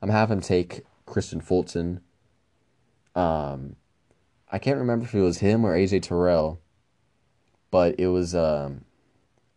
I'm 0.03 0.11
having 0.11 0.41
take 0.41 0.82
Kristian 1.07 1.43
Fulton. 1.43 2.01
Um, 3.15 3.77
I 4.53 4.59
can't 4.59 4.78
remember 4.78 5.07
if 5.07 5.15
it 5.15 5.20
was 5.20 5.39
him 5.39 5.65
or 5.65 5.74
AJ 5.74 6.03
Terrell, 6.03 6.61
but 7.70 7.99
it 7.99 8.09
was 8.09 8.35
um, 8.35 8.85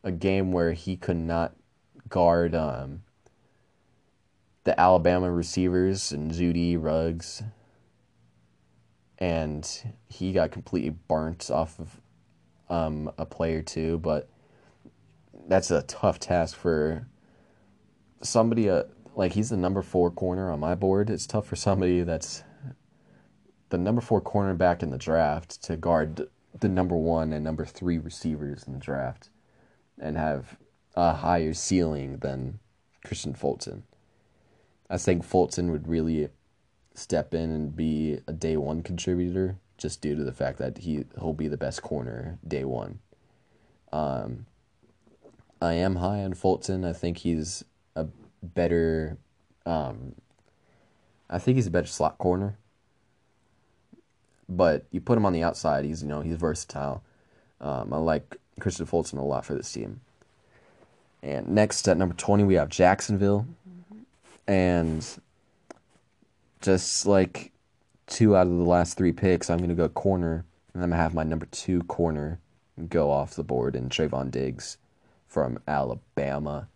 a 0.03 0.11
game 0.11 0.51
where 0.53 0.71
he 0.71 0.95
could 0.95 1.17
not 1.17 1.53
guard 2.07 2.55
um, 2.55 3.03
the 4.63 4.79
Alabama 4.79 5.29
receivers 5.29 6.13
and 6.13 6.31
Jeudy 6.31 6.77
Ruggs, 6.81 7.43
and 9.23 9.93
he 10.09 10.33
got 10.33 10.51
completely 10.51 10.89
burnt 10.89 11.49
off 11.49 11.79
of 11.79 12.01
um, 12.67 13.09
a 13.17 13.25
play 13.25 13.53
or 13.53 13.61
two. 13.61 13.97
But 13.99 14.27
that's 15.47 15.71
a 15.71 15.83
tough 15.83 16.19
task 16.19 16.57
for 16.57 17.07
somebody. 18.21 18.69
Uh, 18.69 18.83
like 19.15 19.31
he's 19.31 19.49
the 19.49 19.55
number 19.55 19.81
four 19.81 20.11
corner 20.11 20.51
on 20.51 20.59
my 20.59 20.75
board. 20.75 21.09
It's 21.09 21.25
tough 21.25 21.47
for 21.47 21.55
somebody 21.55 22.01
that's 22.01 22.43
the 23.69 23.77
number 23.77 24.01
four 24.01 24.19
cornerback 24.19 24.83
in 24.83 24.89
the 24.89 24.97
draft 24.97 25.63
to 25.63 25.77
guard 25.77 26.27
the 26.59 26.67
number 26.67 26.97
one 26.97 27.31
and 27.31 27.45
number 27.45 27.65
three 27.65 27.99
receivers 27.99 28.65
in 28.67 28.73
the 28.73 28.79
draft, 28.79 29.29
and 29.97 30.17
have 30.17 30.57
a 30.95 31.13
higher 31.13 31.53
ceiling 31.53 32.17
than 32.17 32.59
Kristian 33.07 33.37
Fulton. 33.37 33.83
I 34.89 34.97
think 34.97 35.23
Fulton 35.23 35.71
would 35.71 35.87
really 35.87 36.27
step 36.95 37.33
in 37.33 37.51
and 37.51 37.75
be 37.75 38.19
a 38.27 38.33
day 38.33 38.57
one 38.57 38.83
contributor 38.83 39.57
just 39.77 40.01
due 40.01 40.15
to 40.15 40.23
the 40.23 40.31
fact 40.31 40.59
that 40.59 40.79
he 40.79 41.05
he'll 41.19 41.33
be 41.33 41.47
the 41.47 41.57
best 41.57 41.81
corner 41.81 42.39
day 42.47 42.63
one. 42.63 42.99
Um, 43.91 44.45
I 45.61 45.73
am 45.73 45.97
high 45.97 46.23
on 46.23 46.33
Fulton. 46.33 46.83
I 46.83 46.93
think 46.93 47.17
he's 47.19 47.63
a 47.95 48.07
better. 48.41 49.17
Um, 49.65 50.15
I 51.29 51.39
think 51.39 51.55
he's 51.55 51.67
a 51.67 51.71
better 51.71 51.87
slot 51.87 52.17
corner. 52.17 52.57
But 54.49 54.85
you 54.91 55.01
put 55.01 55.17
him 55.17 55.25
on 55.25 55.33
the 55.33 55.43
outside, 55.43 55.85
he's 55.85 56.01
you 56.01 56.09
know 56.09 56.21
he's 56.21 56.35
versatile. 56.35 57.03
Um, 57.61 57.93
I 57.93 57.97
like 57.97 58.37
Kristian 58.59 58.87
Fulton 58.87 59.19
a 59.19 59.25
lot 59.25 59.45
for 59.45 59.55
this 59.55 59.71
team. 59.71 60.01
And 61.21 61.47
next 61.49 61.87
at 61.87 61.97
number 61.97 62.15
twenty 62.15 62.43
we 62.43 62.55
have 62.55 62.69
Jacksonville 62.69 63.47
and 64.47 65.05
just 66.63 67.05
like 67.05 67.51
two 68.07 68.35
out 68.35 68.47
of 68.47 68.57
the 68.57 68.63
last 68.63 68.97
three 68.97 69.11
picks, 69.11 69.49
I'm 69.49 69.59
gonna 69.59 69.75
go 69.75 69.89
corner, 69.89 70.45
and 70.73 70.81
I'm 70.81 70.89
gonna 70.89 71.01
have 71.01 71.13
my 71.13 71.23
number 71.23 71.45
two 71.47 71.81
corner 71.83 72.39
go 72.89 73.11
off 73.11 73.35
the 73.35 73.43
board 73.43 73.75
in 73.75 73.89
Trevon 73.89 74.31
Diggs 74.31 74.77
from 75.27 75.59
Alabama. 75.67 76.69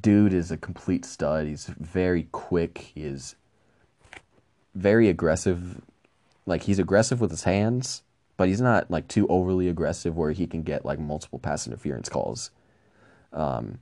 Dude 0.00 0.32
is 0.32 0.50
a 0.50 0.56
complete 0.56 1.04
stud. 1.04 1.46
He's 1.46 1.66
very 1.66 2.24
quick. 2.32 2.92
He 2.94 3.02
is 3.02 3.36
very 4.74 5.08
aggressive. 5.08 5.82
Like 6.46 6.62
he's 6.62 6.78
aggressive 6.78 7.20
with 7.20 7.30
his 7.30 7.44
hands, 7.44 8.02
but 8.36 8.48
he's 8.48 8.60
not 8.60 8.90
like 8.90 9.08
too 9.08 9.28
overly 9.28 9.68
aggressive 9.68 10.16
where 10.16 10.32
he 10.32 10.46
can 10.46 10.62
get 10.62 10.86
like 10.86 10.98
multiple 10.98 11.38
pass 11.38 11.66
interference 11.66 12.08
calls. 12.08 12.50
Um, 13.32 13.80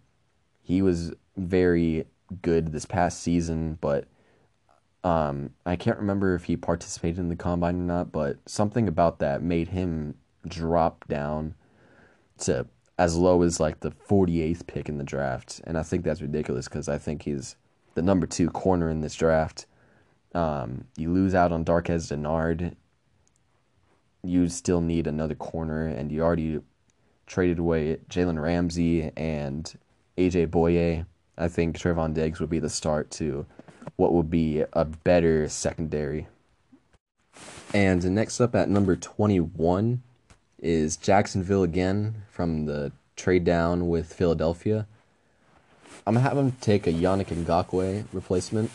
he 0.62 0.82
was 0.82 1.12
very 1.36 2.06
good 2.42 2.72
this 2.72 2.86
past 2.86 3.20
season, 3.20 3.78
but 3.80 4.06
um, 5.04 5.50
I 5.66 5.76
can't 5.76 5.98
remember 5.98 6.34
if 6.34 6.44
he 6.44 6.56
participated 6.56 7.18
in 7.18 7.28
the 7.28 7.36
combine 7.36 7.76
or 7.76 7.82
not, 7.82 8.10
but 8.10 8.38
something 8.46 8.88
about 8.88 9.18
that 9.18 9.42
made 9.42 9.68
him 9.68 10.14
drop 10.48 11.06
down 11.06 11.54
to 12.38 12.66
as 12.98 13.16
low 13.16 13.42
as 13.42 13.60
like 13.60 13.80
the 13.80 13.90
48th 13.90 14.66
pick 14.66 14.88
in 14.88 14.96
the 14.96 15.04
draft. 15.04 15.60
And 15.64 15.76
I 15.76 15.82
think 15.82 16.04
that's 16.04 16.22
ridiculous 16.22 16.68
because 16.68 16.88
I 16.88 16.96
think 16.96 17.22
he's 17.22 17.56
the 17.94 18.02
number 18.02 18.26
two 18.26 18.48
corner 18.48 18.88
in 18.88 19.02
this 19.02 19.14
draft. 19.14 19.66
Um, 20.34 20.86
you 20.96 21.12
lose 21.12 21.34
out 21.34 21.52
on 21.52 21.64
Darqueze 21.64 22.10
Dennard. 22.10 22.74
You 24.22 24.48
still 24.48 24.80
need 24.80 25.06
another 25.06 25.34
corner, 25.34 25.86
and 25.86 26.10
you 26.10 26.22
already 26.22 26.60
traded 27.26 27.58
away 27.58 27.98
Jalen 28.08 28.40
Ramsey 28.40 29.10
and 29.16 29.78
AJ 30.16 30.48
Bouye. 30.48 31.04
I 31.36 31.48
think 31.48 31.76
Trevon 31.76 32.14
Diggs 32.14 32.40
would 32.40 32.48
be 32.48 32.58
the 32.58 32.70
start 32.70 33.10
to 33.12 33.44
what 33.96 34.12
would 34.12 34.30
be 34.30 34.64
a 34.72 34.84
better 34.84 35.48
secondary. 35.48 36.26
And 37.72 38.04
next 38.14 38.40
up 38.40 38.54
at 38.54 38.68
number 38.68 38.96
21 38.96 40.02
is 40.60 40.96
Jacksonville 40.96 41.62
again 41.62 42.22
from 42.30 42.66
the 42.66 42.92
trade 43.16 43.44
down 43.44 43.88
with 43.88 44.12
Philadelphia. 44.12 44.86
I'm 46.06 46.14
gonna 46.14 46.28
have 46.28 46.36
him 46.36 46.52
take 46.60 46.86
a 46.86 46.92
Yannick 46.92 47.26
Ngakoue 47.26 48.04
replacement, 48.12 48.70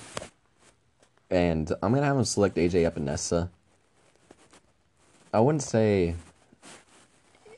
and 1.30 1.72
I'm 1.82 1.94
gonna 1.94 2.06
have 2.06 2.18
him 2.18 2.26
select 2.26 2.58
AJ 2.58 2.90
Epenesa. 2.90 3.50
I 5.34 5.40
wouldn't 5.40 5.64
say 5.64 6.16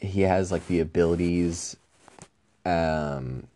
he 0.01 0.21
has 0.21 0.51
like 0.51 0.67
the 0.67 0.79
abilities 0.79 1.77
um, 2.65 3.47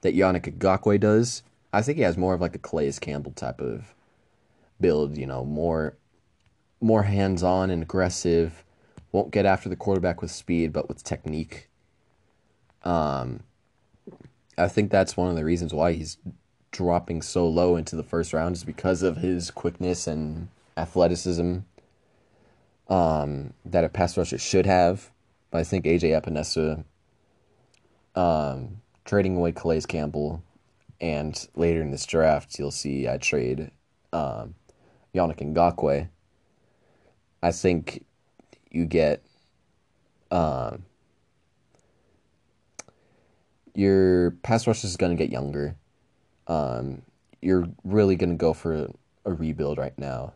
that 0.00 0.14
Yannick 0.14 0.58
Ngakoue 0.58 0.98
does. 0.98 1.42
I 1.72 1.82
think 1.82 1.98
he 1.98 2.02
has 2.02 2.16
more 2.16 2.34
of 2.34 2.40
like 2.40 2.54
a 2.54 2.58
Calais 2.58 2.92
Campbell 3.00 3.32
type 3.32 3.60
of 3.60 3.94
build, 4.80 5.16
you 5.16 5.26
know, 5.26 5.44
more 5.44 5.96
more 6.80 7.02
hands 7.02 7.42
on 7.42 7.70
and 7.70 7.82
aggressive 7.82 8.64
won't 9.12 9.30
get 9.30 9.44
after 9.44 9.68
the 9.68 9.76
quarterback 9.76 10.22
with 10.22 10.30
speed, 10.30 10.72
but 10.72 10.88
with 10.88 11.04
technique. 11.04 11.68
Um, 12.84 13.40
I 14.56 14.68
think 14.68 14.90
that's 14.90 15.16
one 15.16 15.28
of 15.28 15.36
the 15.36 15.44
reasons 15.44 15.74
why 15.74 15.92
he's 15.92 16.16
dropping 16.70 17.22
so 17.22 17.48
low 17.48 17.76
into 17.76 17.96
the 17.96 18.02
first 18.02 18.32
round 18.32 18.54
is 18.54 18.64
because 18.64 19.02
of 19.02 19.18
his 19.18 19.50
quickness 19.50 20.06
and 20.06 20.48
athleticism 20.76 21.58
um, 22.88 23.52
that 23.64 23.84
a 23.84 23.88
pass 23.88 24.16
rusher 24.16 24.38
should 24.38 24.66
have. 24.66 25.10
But 25.50 25.58
I 25.58 25.64
think 25.64 25.84
AJ 25.84 26.20
Epenesa 26.20 26.84
um, 28.14 28.80
trading 29.04 29.36
away 29.36 29.52
Calais 29.52 29.82
Campbell, 29.82 30.42
and 31.00 31.48
later 31.54 31.80
in 31.80 31.90
this 31.90 32.06
draft, 32.06 32.58
you'll 32.58 32.70
see 32.70 33.08
I 33.08 33.16
trade 33.16 33.70
um, 34.12 34.54
Yannick 35.14 35.38
Ngakoue. 35.38 36.08
I 37.42 37.52
think 37.52 38.04
you 38.70 38.84
get 38.84 39.22
um, 40.30 40.84
your 43.74 44.32
pass 44.42 44.66
rush 44.66 44.84
is 44.84 44.96
going 44.96 45.16
to 45.16 45.22
get 45.22 45.32
younger. 45.32 45.76
Um, 46.46 47.02
you're 47.40 47.68
really 47.84 48.16
going 48.16 48.30
to 48.30 48.36
go 48.36 48.52
for 48.52 48.88
a 49.24 49.32
rebuild 49.32 49.78
right 49.78 49.98
now. 49.98 50.34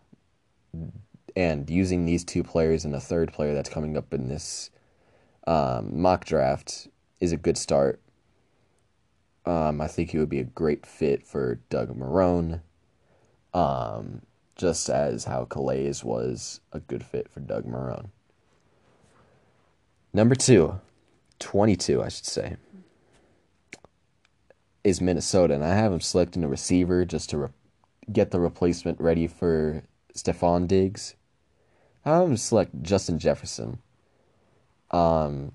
And 1.37 1.69
using 1.69 2.07
these 2.07 2.25
two 2.25 2.43
players 2.43 2.85
and 2.85 2.95
a 2.95 3.01
third 3.01 3.33
player 3.33 3.55
that's 3.55 3.69
coming 3.69 3.97
up 3.97 4.15
in 4.15 4.29
this 4.29 4.71
um, 5.47 6.01
mock 6.01 6.25
draft 6.25 6.89
is 7.21 7.33
a 7.33 7.37
good 7.37 7.59
start. 7.59 8.01
Um, 9.47 9.81
I 9.81 9.89
think 9.89 10.11
he 10.11 10.19
would 10.19 10.31
be 10.31 10.41
a 10.41 10.45
great 10.45 10.87
fit 10.87 11.27
for 11.27 11.57
Doug 11.69 11.97
Marrone, 11.97 12.63
um, 13.53 14.23
just 14.57 14.89
as 14.89 15.25
how 15.25 15.45
Calais 15.45 15.93
was 16.03 16.61
a 16.73 16.81
good 16.81 17.05
fit 17.05 17.29
for 17.29 17.41
Doug 17.41 17.65
Marrone. 17.67 18.09
Number 20.13 20.35
two, 20.35 20.81
22, 21.41 22.03
I 22.03 22.09
should 22.09 22.25
say, 22.25 22.57
is 24.83 25.01
Minnesota, 25.01 25.55
and 25.55 25.65
I 25.65 25.75
have 25.75 25.93
him 25.93 26.01
selecting 26.01 26.45
a 26.45 26.49
receiver 26.49 27.05
just 27.05 27.31
to 27.31 27.39
re- 27.39 27.49
get 28.13 28.31
the 28.31 28.41
replacement 28.41 29.01
ready 29.01 29.27
for 29.27 29.83
Stefon 30.15 30.69
Diggs. 30.69 31.17
I 32.05 32.17
have 32.17 32.29
him 32.29 32.37
select 32.37 32.83
Justin 32.83 33.19
Jefferson. 33.19 33.79
Um, 34.91 35.53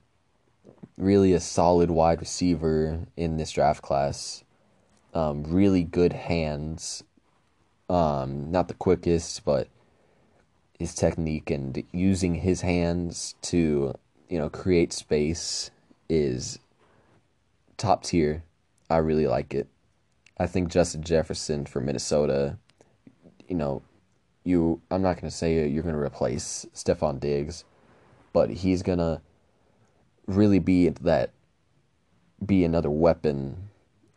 really 0.98 1.34
a 1.34 1.40
solid 1.40 1.92
wide 1.92 2.20
receiver 2.20 3.00
in 3.16 3.38
this 3.38 3.52
draft 3.52 3.82
class. 3.82 4.44
Um, 5.14 5.44
really 5.44 5.84
good 5.84 6.14
hands. 6.14 7.04
Um, 7.90 8.52
not 8.52 8.68
the 8.68 8.74
quickest, 8.74 9.44
but 9.44 9.68
his 10.78 10.94
technique 10.94 11.50
and 11.50 11.84
using 11.92 12.36
his 12.36 12.62
hands 12.62 13.36
to, 13.44 13.96
you 14.30 14.38
know, 14.38 14.50
create 14.50 14.94
space 14.94 15.72
is 16.08 16.60
top 17.78 18.04
tier. 18.04 18.44
I 18.90 18.98
really 18.98 19.28
like 19.28 19.54
it. 19.54 19.68
I 20.38 20.48
think 20.48 20.70
Justin 20.70 21.04
Jefferson 21.04 21.66
for 21.66 21.82
Minnesota, 21.82 22.58
you 23.48 23.56
know, 23.56 23.82
you 24.44 24.82
I'm 24.90 25.02
not 25.02 25.18
to 25.30 25.36
say 25.36 25.68
you're 25.68 25.84
to 25.96 26.02
replace 26.02 26.66
Stefon 26.74 27.20
Diggs, 27.20 27.66
but 28.32 28.50
he's 28.50 28.82
to 29.00 29.22
really 30.30 30.60
be 30.60 30.90
that 30.90 31.32
be 32.46 32.64
another 32.64 32.90
weapon, 32.90 33.70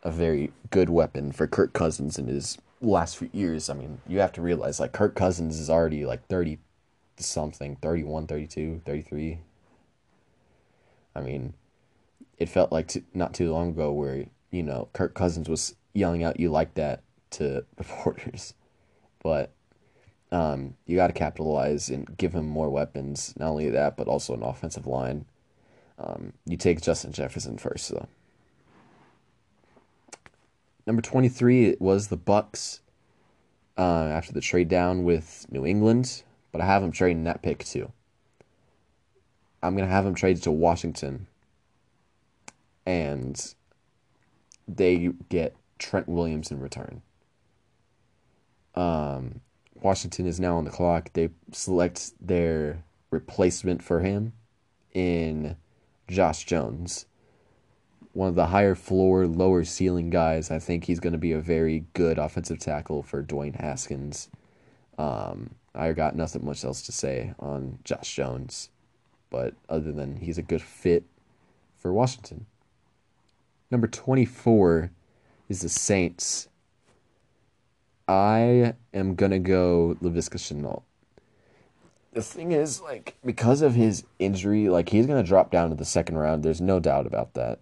a 0.03 0.11
very 0.11 0.51
good 0.69 0.89
weapon 0.89 1.31
for 1.31 1.47
Kirk 1.47 1.73
Cousins 1.73 2.17
in 2.17 2.27
his 2.27 2.57
last 2.81 3.17
few 3.17 3.29
years. 3.33 3.69
I 3.69 3.73
mean, 3.73 3.99
you 4.07 4.19
have 4.19 4.31
to 4.33 4.41
realize 4.41 4.79
like 4.79 4.93
Kirk 4.93 5.15
Cousins 5.15 5.59
is 5.59 5.69
already 5.69 6.05
like 6.05 6.27
30 6.27 6.59
something, 7.17 7.75
31, 7.77 8.27
32, 8.27 8.81
33. 8.85 9.39
I 11.15 11.21
mean, 11.21 11.53
it 12.37 12.49
felt 12.49 12.71
like 12.71 12.87
t- 12.87 13.03
not 13.13 13.33
too 13.33 13.51
long 13.51 13.69
ago 13.69 13.91
where, 13.91 14.25
you 14.51 14.63
know, 14.63 14.89
Kirk 14.93 15.13
Cousins 15.13 15.49
was 15.49 15.75
yelling 15.93 16.23
out 16.23 16.39
you 16.39 16.49
like 16.49 16.73
that 16.75 17.03
to 17.31 17.65
reporters. 17.77 18.53
But 19.21 19.51
um, 20.31 20.75
you 20.85 20.95
got 20.95 21.07
to 21.07 21.13
capitalize 21.13 21.89
and 21.89 22.17
give 22.17 22.33
him 22.33 22.47
more 22.47 22.69
weapons. 22.69 23.33
Not 23.37 23.49
only 23.49 23.69
that, 23.69 23.95
but 23.95 24.07
also 24.07 24.33
an 24.33 24.43
offensive 24.43 24.87
line. 24.87 25.25
Um, 26.03 26.33
you 26.45 26.57
take 26.57 26.81
Justin 26.81 27.13
Jefferson 27.13 27.57
first, 27.57 27.89
though. 27.89 28.07
Number 30.85 31.01
23 31.01 31.77
was 31.79 32.07
the 32.07 32.17
Bucs 32.17 32.79
uh, 33.77 33.81
after 33.81 34.33
the 34.33 34.41
trade 34.41 34.67
down 34.67 35.03
with 35.03 35.45
New 35.49 35.65
England, 35.65 36.23
but 36.51 36.61
I 36.61 36.65
have 36.65 36.81
them 36.81 36.91
trading 36.91 37.23
that 37.23 37.41
pick 37.41 37.63
too. 37.63 37.91
I'm 39.61 39.77
going 39.77 39.87
to 39.87 39.93
have 39.93 40.03
them 40.03 40.13
traded 40.13 40.43
to 40.43 40.51
Washington, 40.51 41.27
and 42.85 43.55
they 44.67 45.11
get 45.29 45.55
Trent 45.79 46.09
Williams 46.09 46.51
in 46.51 46.59
return. 46.59 47.01
Um, 48.75 49.39
Washington 49.81 50.25
is 50.25 50.39
now 50.39 50.57
on 50.57 50.65
the 50.65 50.71
clock. 50.71 51.11
They 51.13 51.29
select 51.53 52.11
their 52.19 52.83
replacement 53.09 53.81
for 53.81 54.01
him 54.01 54.33
in 54.93 55.55
Josh 56.07 56.45
Jones. 56.45 57.05
One 58.13 58.29
of 58.29 58.35
the 58.35 58.47
higher 58.47 58.75
floor, 58.75 59.25
lower 59.25 59.63
ceiling 59.63 60.09
guys. 60.09 60.51
I 60.51 60.59
think 60.59 60.85
he's 60.85 60.99
going 60.99 61.13
to 61.13 61.19
be 61.19 61.31
a 61.31 61.39
very 61.39 61.85
good 61.93 62.19
offensive 62.19 62.59
tackle 62.59 63.01
for 63.01 63.23
Dwayne 63.23 63.59
Haskins. 63.59 64.29
Um, 64.97 65.55
I 65.73 65.91
got 65.93 66.15
nothing 66.15 66.45
much 66.45 66.63
else 66.63 66.83
to 66.83 66.91
say 66.91 67.33
on 67.39 67.79
Josh 67.83 68.15
Jones, 68.15 68.69
but 69.31 69.55
other 69.67 69.91
than 69.91 70.17
he's 70.17 70.37
a 70.37 70.43
good 70.43 70.61
fit 70.61 71.05
for 71.75 71.91
Washington. 71.91 72.45
Number 73.71 73.87
24 73.87 74.91
is 75.49 75.61
the 75.61 75.69
Saints. 75.69 76.47
I 78.07 78.75
am 78.93 79.15
going 79.15 79.31
to 79.31 79.39
go 79.39 79.97
Laviska 80.01 80.37
Shenault 80.37 80.83
the 82.13 82.21
thing 82.21 82.51
is, 82.51 82.81
like, 82.81 83.15
because 83.25 83.61
of 83.61 83.75
his 83.75 84.03
injury, 84.19 84.69
like, 84.69 84.89
he's 84.89 85.05
going 85.05 85.21
to 85.21 85.27
drop 85.27 85.51
down 85.51 85.69
to 85.69 85.75
the 85.75 85.85
second 85.85 86.17
round. 86.17 86.43
There's 86.43 86.61
no 86.61 86.79
doubt 86.79 87.07
about 87.07 87.33
that. 87.33 87.59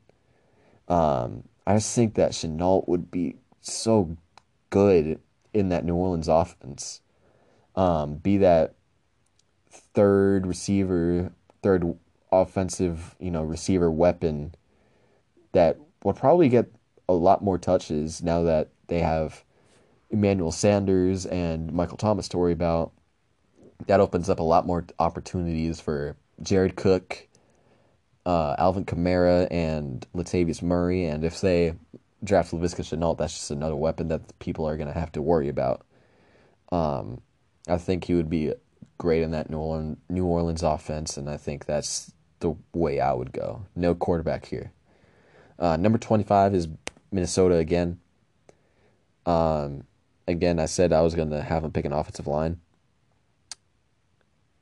Um, 0.88 1.44
I 1.65 1.76
just 1.76 1.95
think 1.95 2.15
that 2.15 2.32
Shenault 2.32 2.88
would 2.88 3.10
be 3.11 3.36
so 3.61 4.18
good 4.69 5.19
in 5.53 5.69
that 5.69 5.86
New 5.86 5.95
Orleans 5.95 6.28
offense. 6.28 7.02
Um, 7.76 8.15
be 8.15 8.38
that 8.38 8.76
third 9.69 10.45
receiver, 10.45 11.32
third 11.64 11.98
offensive, 12.32 13.15
you 13.19 13.32
know, 13.32 13.44
receiver 13.44 13.90
weapon 13.90 14.56
that 15.53 15.78
will 16.03 16.14
probably 16.14 16.49
get 16.49 16.72
a 17.07 17.14
lot 17.14 17.44
more 17.44 17.57
touches 17.57 18.22
now 18.22 18.44
that 18.44 18.69
they 18.88 18.99
have 18.99 19.44
Emmanuel 20.10 20.52
Sanders 20.52 21.26
and 21.26 21.72
Michael 21.72 21.98
Thomas 21.98 22.28
to 22.30 22.38
worry 22.38 22.53
about 22.53 22.91
that 23.88 23.99
opens 23.99 24.30
up 24.30 24.40
a 24.40 24.44
lot 24.44 24.66
more 24.66 24.86
opportunities 24.99 25.80
for 25.80 26.16
Jared 26.41 26.76
Cook, 26.76 27.28
uh, 28.26 28.56
Alvin 28.58 28.86
Kamara, 28.86 29.48
and 29.52 30.06
Latavius 30.16 30.62
Murray. 30.62 31.06
And 31.06 31.24
if 31.24 31.41
they 31.41 31.74
draft 32.24 32.52
Laviska 32.52 32.84
Shenault, 32.84 33.18
that's 33.18 33.34
just 33.34 33.52
another 33.52 33.76
weapon 33.76 34.08
that 34.10 34.40
people 34.40 34.68
are 34.68 34.78
going 34.78 34.91
to 34.91 34.99
have 34.99 35.12
to 35.14 35.22
worry 35.22 35.49
about. 35.49 35.86
Um, 36.72 37.22
I 37.68 37.78
think 37.78 38.06
he 38.06 38.14
would 38.14 38.30
be 38.30 38.53
great 38.98 39.24
in 39.24 39.32
that 39.32 39.49
New 39.49 39.58
Orleans, 39.58 39.98
New 40.10 40.26
Orleans 40.26 40.64
offense, 40.64 41.18
and 41.18 41.30
I 41.30 41.38
think 41.38 41.66
that's 41.66 42.12
the 42.40 42.56
way 42.74 42.99
I 42.99 43.14
would 43.14 43.32
go. 43.32 43.66
No 43.76 43.95
quarterback 43.95 44.45
here. 44.45 44.72
Uh, 45.60 45.78
number 45.78 45.98
25 45.98 46.56
is 46.56 46.68
Minnesota 47.12 47.56
again. 47.56 47.99
Um, 49.26 49.84
again, 50.28 50.60
I 50.60 50.66
said 50.66 50.94
I 50.94 51.02
was 51.02 51.16
going 51.16 51.30
to 51.30 51.41
have 51.41 51.64
him 51.64 51.72
pick 51.72 51.86
an 51.86 51.94
offensive 51.94 52.28
line. 52.28 52.60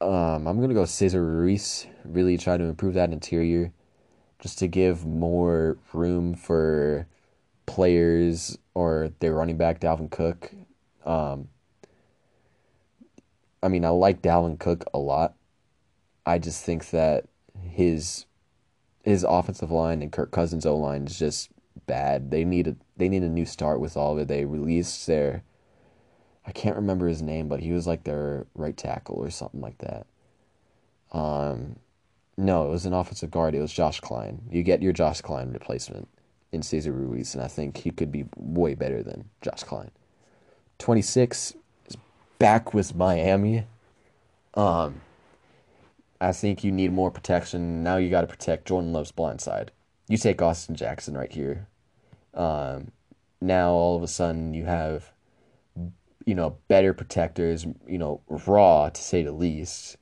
Um, 0.02 0.48
I'm 0.48 0.62
gonna 0.62 0.74
go 0.74 0.86
Cesar 0.86 1.24
Ruiz. 1.24 1.86
Really 2.06 2.38
try 2.38 2.58
to 2.58 2.64
improve 2.64 2.94
that 2.94 3.12
interior, 3.12 3.74
just 4.40 4.60
to 4.60 4.68
give 4.68 5.06
more 5.06 5.78
room 5.94 6.36
for 6.36 7.08
players 7.66 8.58
or 8.74 9.12
their 9.20 9.34
running 9.34 9.58
back 9.58 9.82
Dalvin 9.82 10.10
Cook. 10.10 10.52
Um, 11.06 11.50
I 13.62 13.68
mean, 13.68 13.84
I 13.84 13.90
like 13.90 14.22
Dalvin 14.22 14.58
Cook 14.58 14.86
a 14.94 15.00
lot. 15.00 15.36
I 16.26 16.40
just 16.40 16.64
think 16.64 16.90
that 16.92 17.26
his 17.62 18.26
his 19.04 19.26
offensive 19.28 19.72
line 19.72 20.02
and 20.02 20.12
Kirk 20.12 20.32
Cousins' 20.32 20.66
O 20.66 20.78
line 20.78 21.08
is 21.08 21.18
just 21.20 21.50
bad. 21.88 22.32
They 22.32 22.46
need 22.46 22.68
a 22.68 22.76
they 22.98 23.10
need 23.10 23.24
a 23.24 23.30
new 23.30 23.46
start 23.46 23.80
with 23.82 23.98
all 23.98 24.14
of 24.14 24.20
it. 24.20 24.28
They 24.28 24.46
released 24.46 25.08
their 25.08 25.44
I 26.50 26.52
can't 26.52 26.78
remember 26.78 27.08
his 27.08 27.22
name, 27.22 27.48
but 27.48 27.60
he 27.60 27.72
was 27.72 27.86
like 27.86 28.06
their 28.06 28.48
right 28.56 28.76
tackle 28.76 29.18
or 29.18 29.30
something 29.30 29.62
like 29.62 29.78
that. 29.78 30.08
Um, 31.12 31.76
no, 32.38 32.66
it 32.66 32.72
was 32.72 32.88
an 32.88 32.94
offensive 32.94 33.30
guard. 33.30 33.54
It 33.54 33.62
was 33.62 33.72
Josh 33.72 34.00
Kline. 34.00 34.42
You 34.50 34.64
get 34.64 34.82
your 34.82 34.92
Josh 34.92 35.22
Kline 35.22 35.52
replacement 35.52 36.08
in 36.52 36.64
Cesar 36.64 36.92
Ruiz, 36.92 37.36
and 37.36 37.44
I 37.44 37.48
think 37.48 37.78
he 37.78 37.92
could 37.92 38.12
be 38.12 38.26
way 38.36 38.74
better 38.74 39.04
than 39.04 39.30
Josh 39.44 39.62
Kline. 39.62 39.92
26 40.80 41.54
is 41.86 41.98
back 42.40 42.74
with 42.74 42.96
Miami. 42.96 43.66
Um, 44.56 45.02
I 46.20 46.32
think 46.32 46.64
you 46.64 46.72
need 46.72 46.92
more 46.92 47.12
protection. 47.12 47.84
Now 47.84 47.98
you 47.98 48.10
got 48.10 48.22
to 48.22 48.28
protect 48.28 48.68
Jordan 48.68 48.92
Love's 48.92 49.12
blind 49.12 49.40
side. 49.40 49.70
You 50.08 50.18
take 50.18 50.42
Austin 50.42 50.74
Jackson 50.74 51.16
right 51.16 51.32
here. 51.32 51.68
Um, 52.34 52.92
now 53.40 53.70
all 53.70 53.96
of 53.96 54.02
a 54.02 54.08
sudden 54.08 54.56
you 54.56 54.66
have, 54.66 55.12
you 56.30 56.36
know, 56.36 56.58
better 56.68 56.94
protectors. 56.94 57.66
You 57.88 57.98
know, 57.98 58.22
raw 58.28 58.90
to 58.90 59.02
say 59.02 59.24
the 59.24 59.32
least. 59.32 59.98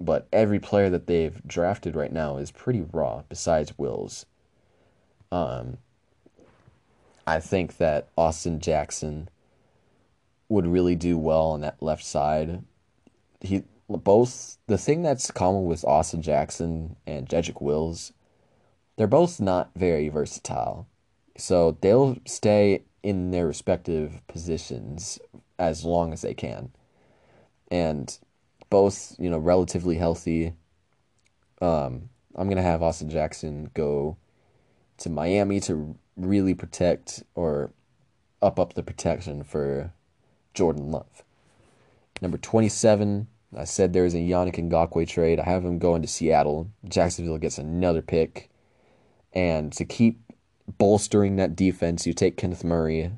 But 0.00 0.26
every 0.32 0.58
player 0.58 0.90
that 0.90 1.06
they've 1.06 1.40
drafted 1.46 1.94
right 1.94 2.12
now 2.12 2.36
is 2.36 2.50
pretty 2.50 2.84
raw, 2.92 3.22
besides 3.28 3.78
Wills. 3.78 4.26
Um, 5.30 5.78
I 7.28 7.38
think 7.38 7.76
that 7.76 8.08
Austin 8.18 8.58
Jackson 8.58 9.28
would 10.48 10.66
really 10.66 10.96
do 10.96 11.16
well 11.16 11.46
on 11.46 11.60
that 11.60 11.80
left 11.80 12.04
side. 12.04 12.64
He 13.40 13.62
both 13.88 14.58
the 14.66 14.78
thing 14.78 15.02
that's 15.02 15.30
common 15.30 15.66
with 15.66 15.84
Austin 15.84 16.22
Jackson 16.22 16.96
and 17.06 17.28
Jedrick 17.28 17.62
Wills, 17.62 18.12
they're 18.96 19.06
both 19.06 19.40
not 19.40 19.70
very 19.76 20.08
versatile. 20.08 20.88
So 21.36 21.78
they'll 21.80 22.16
stay 22.26 22.82
in 23.04 23.30
their 23.30 23.46
respective 23.46 24.26
positions 24.26 25.20
as 25.58 25.84
long 25.84 26.12
as 26.12 26.22
they 26.22 26.32
can. 26.32 26.70
And 27.70 28.18
both, 28.70 29.14
you 29.18 29.28
know, 29.28 29.38
relatively 29.38 29.96
healthy. 29.96 30.54
Um, 31.60 32.08
I'm 32.34 32.48
gonna 32.48 32.62
have 32.62 32.82
Austin 32.82 33.10
Jackson 33.10 33.70
go 33.74 34.16
to 34.98 35.10
Miami 35.10 35.60
to 35.60 35.96
really 36.16 36.54
protect 36.54 37.22
or 37.34 37.72
up 38.40 38.58
up 38.58 38.72
the 38.72 38.82
protection 38.82 39.44
for 39.44 39.92
Jordan 40.54 40.90
Love. 40.90 41.24
Number 42.22 42.38
27, 42.38 43.26
I 43.54 43.64
said 43.64 43.92
there 43.92 44.06
is 44.06 44.14
a 44.14 44.18
Yannick 44.18 44.56
Ngakoue 44.56 45.06
trade. 45.06 45.38
I 45.38 45.44
have 45.44 45.64
him 45.64 45.78
going 45.78 46.00
to 46.00 46.08
Seattle. 46.08 46.70
Jacksonville 46.88 47.38
gets 47.38 47.58
another 47.58 48.00
pick. 48.00 48.48
And 49.34 49.72
to 49.74 49.84
keep 49.84 50.23
bolstering 50.66 51.36
that 51.36 51.56
defense, 51.56 52.06
you 52.06 52.12
take 52.12 52.36
Kenneth 52.36 52.64
Murray 52.64 53.10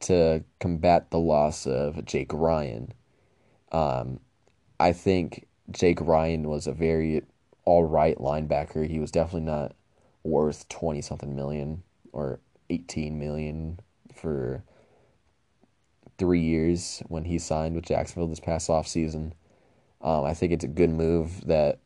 to 0.00 0.44
combat 0.60 1.10
the 1.10 1.18
loss 1.18 1.66
of 1.66 2.04
Jake 2.04 2.32
Ryan. 2.32 2.92
Um, 3.72 4.20
I 4.78 4.92
think 4.92 5.46
Jake 5.70 6.00
Ryan 6.00 6.48
was 6.48 6.66
a 6.66 6.72
very 6.72 7.22
all 7.64 7.84
right 7.84 8.16
linebacker. 8.18 8.88
He 8.88 8.98
was 8.98 9.10
definitely 9.10 9.50
not 9.50 9.74
worth 10.22 10.68
20 10.68 11.02
something 11.02 11.34
million 11.34 11.82
or 12.12 12.40
18 12.70 13.18
million 13.18 13.80
for 14.14 14.62
three 16.18 16.40
years 16.40 17.02
when 17.08 17.24
he 17.24 17.38
signed 17.38 17.74
with 17.74 17.86
Jacksonville 17.86 18.28
this 18.28 18.40
past 18.40 18.68
off 18.68 18.86
season. 18.86 19.34
Um, 20.00 20.24
I 20.24 20.34
think 20.34 20.52
it's 20.52 20.64
a 20.64 20.68
good 20.68 20.90
move 20.90 21.46
that 21.46 21.80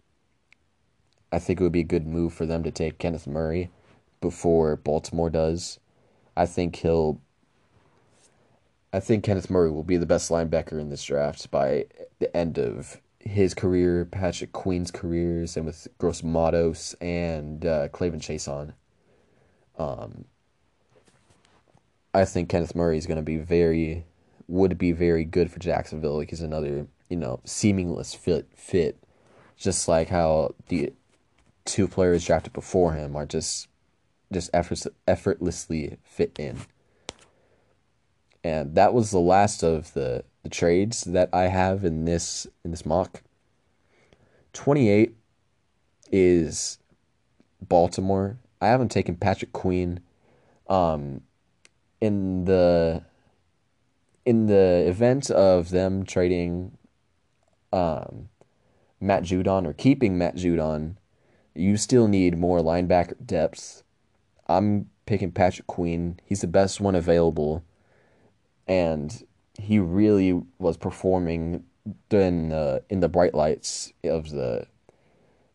I 1.30 1.38
think 1.38 1.60
it 1.60 1.62
would 1.62 1.72
be 1.72 1.80
a 1.80 1.84
good 1.84 2.06
move 2.06 2.32
for 2.32 2.46
them 2.46 2.62
to 2.62 2.70
take 2.70 2.98
Kenneth 2.98 3.26
Murray 3.26 3.70
before 4.22 4.76
Baltimore 4.76 5.28
does. 5.28 5.78
I 6.34 6.46
think 6.46 6.76
he'll. 6.76 7.20
I 8.94 9.00
think 9.00 9.24
Kenneth 9.24 9.50
Murray 9.50 9.70
will 9.70 9.82
be 9.82 9.96
the 9.98 10.06
best 10.06 10.30
linebacker 10.30 10.80
in 10.80 10.88
this 10.88 11.04
draft 11.04 11.50
by 11.50 11.86
the 12.18 12.34
end 12.34 12.58
of 12.58 13.00
his 13.20 13.54
career, 13.54 14.04
Patrick 14.04 14.52
Queen's 14.52 14.90
careers, 14.90 15.56
and 15.56 15.64
with 15.64 15.88
Gross 15.98 16.22
Matos 16.22 16.94
and 17.00 17.64
uh, 17.64 17.88
K'Lavon 17.88 18.20
Chaisson. 18.20 18.74
Um, 19.78 20.26
I 22.12 22.24
think 22.26 22.50
Kenneth 22.50 22.74
Murray 22.74 22.98
is 22.98 23.06
going 23.06 23.16
to 23.16 23.22
be 23.22 23.38
very, 23.38 24.04
would 24.46 24.76
be 24.76 24.92
very 24.92 25.24
good 25.24 25.50
for 25.50 25.58
Jacksonville. 25.58 26.18
Like 26.18 26.30
he's 26.30 26.42
another, 26.42 26.86
you 27.08 27.16
know, 27.16 27.40
seamless 27.44 28.12
fit, 28.12 28.48
fit, 28.54 28.98
just 29.56 29.88
like 29.88 30.08
how 30.08 30.54
the 30.68 30.92
two 31.64 31.88
players 31.88 32.26
drafted 32.26 32.52
before 32.52 32.92
him 32.92 33.16
are 33.16 33.24
just, 33.24 33.68
just 34.32 34.50
effort, 34.52 34.82
effortlessly 35.06 35.98
fit 36.02 36.38
in. 36.38 36.58
And 38.44 38.74
that 38.74 38.92
was 38.92 39.10
the 39.10 39.20
last 39.20 39.62
of 39.62 39.92
the 39.92 40.24
the 40.42 40.48
trades 40.48 41.04
that 41.04 41.28
I 41.32 41.42
have 41.44 41.84
in 41.84 42.04
this 42.04 42.46
in 42.64 42.72
this 42.72 42.84
mock. 42.84 43.22
28 44.52 45.14
is 46.10 46.78
Baltimore. 47.60 48.38
I 48.60 48.66
haven't 48.66 48.90
taken 48.90 49.16
Patrick 49.16 49.52
Queen 49.52 50.00
um 50.68 51.22
in 52.00 52.44
the 52.44 53.04
in 54.24 54.46
the 54.46 54.84
event 54.86 55.30
of 55.30 55.70
them 55.70 56.04
trading 56.04 56.76
um 57.72 58.28
Matt 59.02 59.24
Judon 59.24 59.66
or 59.66 59.72
keeping 59.72 60.16
Matt 60.16 60.36
Judon, 60.36 60.96
you 61.54 61.76
still 61.76 62.08
need 62.08 62.38
more 62.38 62.60
linebacker 62.60 63.26
depth. 63.26 63.82
I'm 64.46 64.88
picking 65.06 65.32
Patrick 65.32 65.66
Queen. 65.66 66.18
He's 66.24 66.40
the 66.40 66.46
best 66.46 66.80
one 66.80 66.94
available. 66.94 67.62
And 68.66 69.24
he 69.58 69.78
really 69.78 70.40
was 70.58 70.76
performing 70.76 71.64
in 72.10 72.48
the 72.50 72.82
in 72.88 73.00
the 73.00 73.08
bright 73.08 73.34
lights 73.34 73.92
of 74.04 74.30
the 74.30 74.66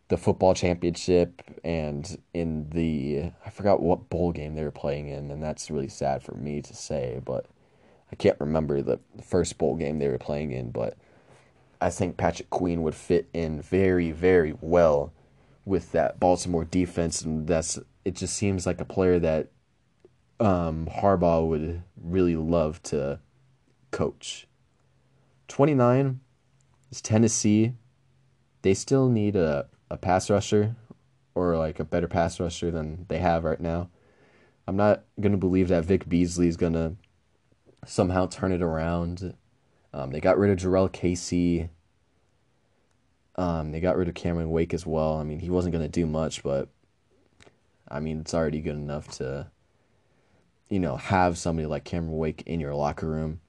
the 0.08 0.16
football 0.16 0.54
championship 0.54 1.42
and 1.64 2.18
in 2.32 2.68
the 2.70 3.30
I 3.44 3.50
forgot 3.50 3.82
what 3.82 4.08
bowl 4.08 4.32
game 4.32 4.54
they 4.54 4.62
were 4.62 4.70
playing 4.70 5.08
in, 5.08 5.30
and 5.30 5.42
that's 5.42 5.70
really 5.70 5.88
sad 5.88 6.22
for 6.22 6.34
me 6.34 6.62
to 6.62 6.74
say, 6.74 7.20
but 7.24 7.46
I 8.10 8.16
can't 8.16 8.40
remember 8.40 8.80
the 8.80 9.00
first 9.22 9.58
bowl 9.58 9.76
game 9.76 9.98
they 9.98 10.08
were 10.08 10.18
playing 10.18 10.52
in, 10.52 10.70
but 10.70 10.96
I 11.80 11.90
think 11.90 12.16
Patrick 12.16 12.50
Queen 12.50 12.82
would 12.82 12.94
fit 12.94 13.28
in 13.32 13.60
very, 13.60 14.10
very 14.10 14.54
well 14.60 15.12
with 15.64 15.92
that 15.92 16.18
Baltimore 16.18 16.64
defense, 16.64 17.20
and 17.20 17.46
that's 17.46 17.78
it. 18.08 18.14
Just 18.14 18.36
seems 18.36 18.66
like 18.66 18.80
a 18.80 18.84
player 18.84 19.18
that 19.18 19.48
um, 20.40 20.88
Harbaugh 20.90 21.46
would 21.46 21.82
really 21.96 22.36
love 22.36 22.82
to 22.84 23.20
coach. 23.90 24.46
29 25.48 26.20
is 26.90 27.00
Tennessee. 27.00 27.74
They 28.62 28.74
still 28.74 29.08
need 29.08 29.36
a, 29.36 29.66
a 29.90 29.96
pass 29.96 30.28
rusher 30.30 30.76
or 31.34 31.56
like 31.56 31.78
a 31.78 31.84
better 31.84 32.08
pass 32.08 32.40
rusher 32.40 32.70
than 32.70 33.06
they 33.08 33.18
have 33.18 33.44
right 33.44 33.60
now. 33.60 33.88
I'm 34.66 34.76
not 34.76 35.04
going 35.20 35.32
to 35.32 35.38
believe 35.38 35.68
that 35.68 35.84
Vic 35.84 36.08
Beasley 36.08 36.48
is 36.48 36.56
going 36.56 36.74
to 36.74 36.96
somehow 37.86 38.26
turn 38.26 38.52
it 38.52 38.62
around. 38.62 39.34
Um, 39.94 40.10
they 40.10 40.20
got 40.20 40.38
rid 40.38 40.50
of 40.50 40.58
Jurrell 40.58 40.92
Casey. 40.92 41.70
Um, 43.36 43.72
they 43.72 43.80
got 43.80 43.96
rid 43.96 44.08
of 44.08 44.14
Cameron 44.14 44.50
Wake 44.50 44.74
as 44.74 44.84
well. 44.84 45.16
I 45.16 45.22
mean, 45.22 45.38
he 45.38 45.48
wasn't 45.48 45.72
going 45.72 45.84
to 45.84 45.88
do 45.88 46.06
much, 46.06 46.42
but 46.42 46.68
I 47.90 48.00
mean, 48.00 48.20
it's 48.20 48.34
already 48.34 48.60
good 48.60 48.76
enough 48.76 49.08
to, 49.18 49.50
you 50.68 50.78
know, 50.78 50.96
have 50.96 51.38
somebody 51.38 51.66
like 51.66 51.84
Cameron 51.84 52.16
Wake 52.16 52.42
in 52.46 52.60
your 52.60 52.74
locker 52.74 53.08
room. 53.08 53.40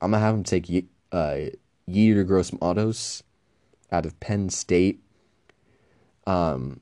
I'm 0.00 0.10
gonna 0.10 0.22
have 0.22 0.34
him 0.34 0.44
take 0.44 0.86
uh, 1.12 1.40
Yetur 1.88 2.26
Gross 2.26 2.52
Matos 2.52 3.22
out 3.92 4.06
of 4.06 4.18
Penn 4.20 4.50
State. 4.50 5.00
Um, 6.26 6.80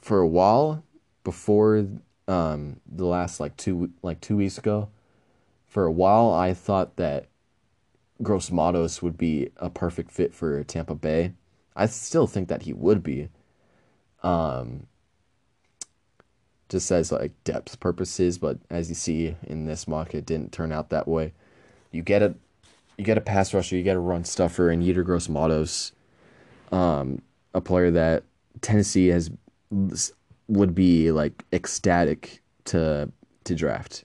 for 0.00 0.20
a 0.20 0.26
while 0.28 0.82
before 1.24 1.86
um 2.28 2.80
the 2.86 3.04
last 3.04 3.40
like 3.40 3.56
two 3.56 3.90
like 4.02 4.20
two 4.20 4.36
weeks 4.36 4.58
ago, 4.58 4.88
for 5.66 5.84
a 5.84 5.92
while 5.92 6.32
I 6.32 6.54
thought 6.54 6.96
that 6.96 7.26
Gross 8.22 8.50
Matos 8.50 9.02
would 9.02 9.18
be 9.18 9.50
a 9.58 9.68
perfect 9.68 10.10
fit 10.10 10.34
for 10.34 10.62
Tampa 10.64 10.94
Bay. 10.94 11.34
I 11.74 11.86
still 11.86 12.26
think 12.26 12.48
that 12.48 12.62
he 12.62 12.72
would 12.72 13.02
be. 13.02 13.28
Um, 14.22 14.86
just 16.68 16.90
as 16.90 17.12
like 17.12 17.32
depth 17.44 17.78
purposes, 17.80 18.38
but 18.38 18.58
as 18.70 18.88
you 18.88 18.94
see 18.94 19.36
in 19.44 19.66
this 19.66 19.86
mock, 19.86 20.14
it 20.14 20.26
didn't 20.26 20.52
turn 20.52 20.72
out 20.72 20.90
that 20.90 21.06
way. 21.06 21.32
You 21.92 22.02
get 22.02 22.22
a 22.22 22.34
you 22.96 23.04
get 23.04 23.18
a 23.18 23.22
pass 23.22 23.52
rusher, 23.52 23.76
you 23.76 23.82
get 23.82 23.96
a 23.96 24.00
run 24.00 24.24
stuffer, 24.24 24.70
and 24.70 24.82
Yetur 24.82 25.04
Gross 25.04 25.28
Matos, 25.28 25.92
um, 26.72 27.20
a 27.54 27.60
player 27.60 27.90
that 27.90 28.24
Tennessee 28.62 29.08
has 29.08 29.30
would 30.48 30.74
be 30.74 31.10
like 31.10 31.44
ecstatic 31.52 32.42
to 32.64 33.10
to 33.44 33.54
draft. 33.54 34.04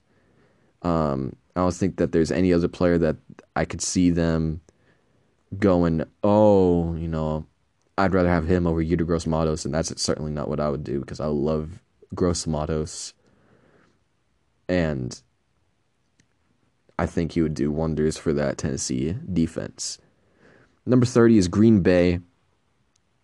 Um, 0.84 1.36
I 1.56 1.62
don't 1.62 1.74
think 1.74 1.98
that 1.98 2.12
there's 2.12 2.32
any 2.32 2.54
other 2.54 2.68
player 2.68 2.98
that 2.98 3.18
I 3.56 3.66
could 3.66 3.82
see 3.82 4.10
them 4.10 4.62
going, 5.60 6.04
oh, 6.24 6.96
you 6.96 7.08
know, 7.08 7.46
I'd 7.98 8.14
rather 8.14 8.30
have 8.30 8.48
him 8.48 8.66
over 8.66 8.82
Yetur 8.84 9.06
Gross 9.06 9.28
Matos, 9.28 9.66
and 9.66 9.74
that's 9.74 10.02
certainly 10.02 10.32
not 10.32 10.48
what 10.48 10.60
I 10.60 10.70
would 10.70 10.84
do 10.84 11.00
because 11.00 11.20
I 11.20 11.26
love 11.26 11.82
Gross 12.14 12.46
Matos. 12.48 13.14
And 14.68 15.22
I 16.98 17.06
think 17.06 17.32
he 17.32 17.42
would 17.42 17.54
do 17.54 17.72
wonders 17.72 18.18
for 18.18 18.32
that 18.34 18.58
Tennessee 18.58 19.16
defense. 19.32 19.98
Number 20.86 21.06
30 21.06 21.38
is 21.38 21.48
Green 21.48 21.82
Bay. 21.82 22.20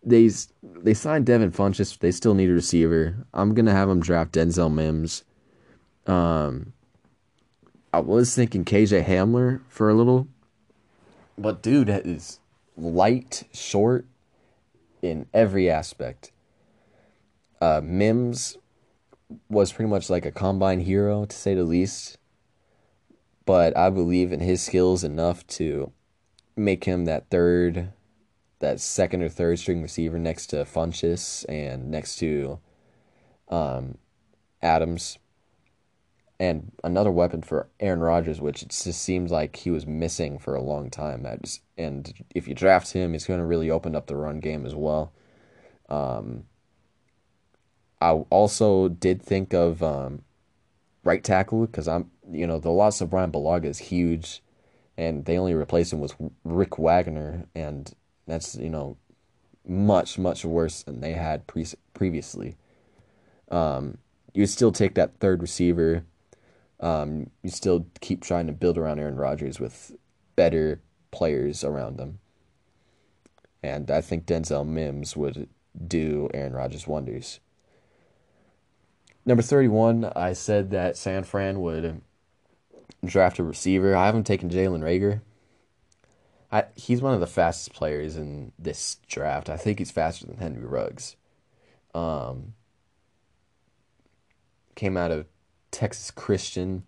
They 0.02 0.30
they 0.62 0.94
signed 0.94 1.26
Devin 1.26 1.52
Funchess. 1.52 1.98
They 1.98 2.10
still 2.10 2.34
need 2.34 2.50
a 2.50 2.54
receiver. 2.54 3.26
I'm 3.34 3.54
gonna 3.54 3.72
have 3.72 3.88
them 3.88 4.00
draft 4.00 4.32
Denzel 4.32 4.72
Mims. 4.72 5.24
Um, 6.06 6.72
I 7.92 8.00
was 8.00 8.34
thinking 8.34 8.64
KJ 8.64 9.04
Hamler 9.04 9.60
for 9.68 9.88
a 9.90 9.94
little, 9.94 10.28
but 11.36 11.62
dude 11.62 11.88
is 11.88 12.40
light, 12.76 13.44
short, 13.52 14.06
in 15.02 15.26
every 15.34 15.68
aspect. 15.68 16.32
Uh, 17.60 17.80
Mims 17.82 18.56
was 19.48 19.72
pretty 19.72 19.90
much 19.90 20.10
like 20.10 20.26
a 20.26 20.32
combine 20.32 20.80
hero, 20.80 21.24
to 21.24 21.36
say 21.36 21.54
the 21.54 21.64
least. 21.64 22.18
But 23.44 23.76
I 23.76 23.90
believe 23.90 24.32
in 24.32 24.40
his 24.40 24.62
skills 24.62 25.04
enough 25.04 25.46
to 25.48 25.92
make 26.56 26.84
him 26.84 27.04
that 27.06 27.30
third, 27.30 27.92
that 28.58 28.80
second 28.80 29.22
or 29.22 29.28
third 29.28 29.58
string 29.58 29.82
receiver 29.82 30.18
next 30.18 30.48
to 30.48 30.56
Funchess 30.64 31.44
and 31.48 31.90
next 31.90 32.16
to 32.16 32.58
um, 33.48 33.98
Adams 34.62 35.18
and 36.40 36.72
another 36.84 37.10
weapon 37.10 37.42
for 37.42 37.68
Aaron 37.80 38.00
Rodgers, 38.00 38.40
which 38.40 38.62
it 38.62 38.68
just 38.68 39.02
seems 39.02 39.30
like 39.30 39.56
he 39.56 39.70
was 39.70 39.86
missing 39.86 40.38
for 40.38 40.54
a 40.54 40.62
long 40.62 40.88
time. 40.88 41.26
Just, 41.42 41.62
and 41.76 42.12
if 42.34 42.46
you 42.46 42.54
draft 42.54 42.92
him, 42.92 43.12
he's 43.12 43.26
going 43.26 43.40
to 43.40 43.46
really 43.46 43.70
open 43.70 43.96
up 43.96 44.06
the 44.06 44.16
run 44.16 44.38
game 44.38 44.64
as 44.64 44.74
well. 44.74 45.12
Um, 45.88 46.44
I 48.00 48.10
also 48.30 48.88
did 48.88 49.22
think 49.22 49.52
of 49.52 49.82
um, 49.82 50.22
right 51.04 51.22
tackle 51.22 51.66
because 51.66 51.88
I'm, 51.88 52.10
you 52.30 52.46
know, 52.46 52.58
the 52.58 52.70
loss 52.70 53.00
of 53.00 53.10
Bryan 53.10 53.32
Bulaga 53.32 53.66
is 53.66 53.78
huge, 53.78 54.42
and 54.96 55.24
they 55.24 55.38
only 55.38 55.54
replaced 55.54 55.92
him 55.92 56.00
with 56.00 56.14
Rick 56.44 56.78
Wagner, 56.78 57.46
and 57.54 57.92
that's 58.26 58.54
you 58.56 58.70
know, 58.70 58.96
much 59.66 60.18
much 60.18 60.44
worse 60.44 60.82
than 60.82 61.00
they 61.00 61.12
had 61.12 61.46
pre- 61.46 61.66
previously. 61.94 62.56
Um, 63.50 63.98
you 64.34 64.46
still 64.46 64.72
take 64.72 64.94
that 64.94 65.18
third 65.18 65.40
receiver 65.42 66.04
um, 66.80 67.30
you 67.42 67.50
still 67.50 67.86
keep 68.00 68.22
trying 68.22 68.46
to 68.46 68.52
build 68.52 68.78
around 68.78 69.00
Aaron 69.00 69.16
Rodgers 69.16 69.58
with 69.58 69.92
better 70.36 70.80
players 71.10 71.64
around 71.64 71.98
him. 71.98 72.20
And 73.62 73.90
I 73.90 74.00
think 74.00 74.26
Denzel 74.26 74.66
Mims 74.66 75.16
would 75.16 75.48
do 75.86 76.28
Aaron 76.32 76.52
Rodgers 76.52 76.86
wonders. 76.86 77.40
Number 79.28 79.42
31, 79.42 80.10
I 80.16 80.32
said 80.32 80.70
that 80.70 80.96
San 80.96 81.22
Fran 81.22 81.60
would 81.60 82.00
draft 83.04 83.38
a 83.38 83.44
receiver. 83.44 83.94
I 83.94 84.06
haven't 84.06 84.24
taken 84.24 84.48
Jalen 84.48 84.80
Reagor. 84.80 85.20
I, 86.50 86.64
he's 86.74 87.02
one 87.02 87.12
of 87.12 87.20
the 87.20 87.26
fastest 87.26 87.74
players 87.74 88.16
in 88.16 88.52
this 88.58 88.96
draft. 89.06 89.50
I 89.50 89.58
think 89.58 89.80
he's 89.80 89.90
faster 89.90 90.24
than 90.24 90.38
Henry 90.38 90.64
Ruggs. 90.64 91.16
Um, 91.94 92.54
came 94.76 94.96
out 94.96 95.10
of 95.10 95.26
Texas 95.70 96.10
Christian. 96.10 96.84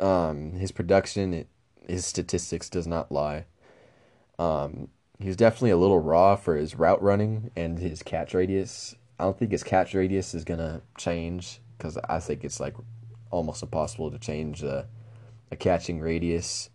Um, 0.00 0.54
his 0.54 0.72
production, 0.72 1.32
it, 1.32 1.48
his 1.86 2.06
statistics 2.06 2.68
does 2.68 2.88
not 2.88 3.12
lie. 3.12 3.44
Um, 4.36 4.88
he's 5.20 5.36
definitely 5.36 5.70
a 5.70 5.76
little 5.76 6.00
raw 6.00 6.34
for 6.34 6.56
his 6.56 6.74
route 6.74 7.00
running 7.00 7.52
and 7.54 7.78
his 7.78 8.02
catch 8.02 8.34
radius. 8.34 8.96
I 9.18 9.24
don't 9.24 9.38
think 9.38 9.52
his 9.52 9.64
catch 9.64 9.94
radius 9.94 10.34
is 10.34 10.44
gonna 10.44 10.82
change 10.96 11.60
because 11.76 11.98
I 12.08 12.20
think 12.20 12.44
it's 12.44 12.60
like 12.60 12.74
almost 13.30 13.62
impossible 13.62 14.10
to 14.10 14.18
change 14.18 14.62
a, 14.62 14.86
a 15.50 15.56
catching 15.56 16.00
radius. 16.00 16.70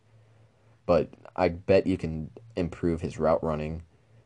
But 0.85 1.09
I 1.35 1.49
bet 1.49 1.87
you 1.87 1.97
can 1.97 2.31
improve 2.55 3.01
his 3.01 3.17
route 3.17 3.43
running, 3.43 3.83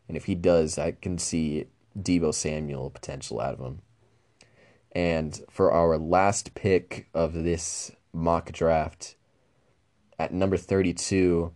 and 0.08 0.18
if 0.18 0.26
he 0.26 0.36
does, 0.36 0.78
I 0.78 0.92
can 0.92 1.18
see 1.18 1.68
Deebo 1.98 2.34
Samuel 2.34 2.90
potential 2.90 3.40
out 3.40 3.54
of 3.54 3.60
him. 3.60 3.82
And 4.92 5.40
for 5.50 5.72
our 5.72 5.98
last 5.98 6.56
pick 6.56 7.08
of 7.14 7.34
this 7.34 7.92
mock 8.14 8.52
draft, 8.52 9.16
at 10.18 10.34
number 10.34 10.58
32, 10.58 11.52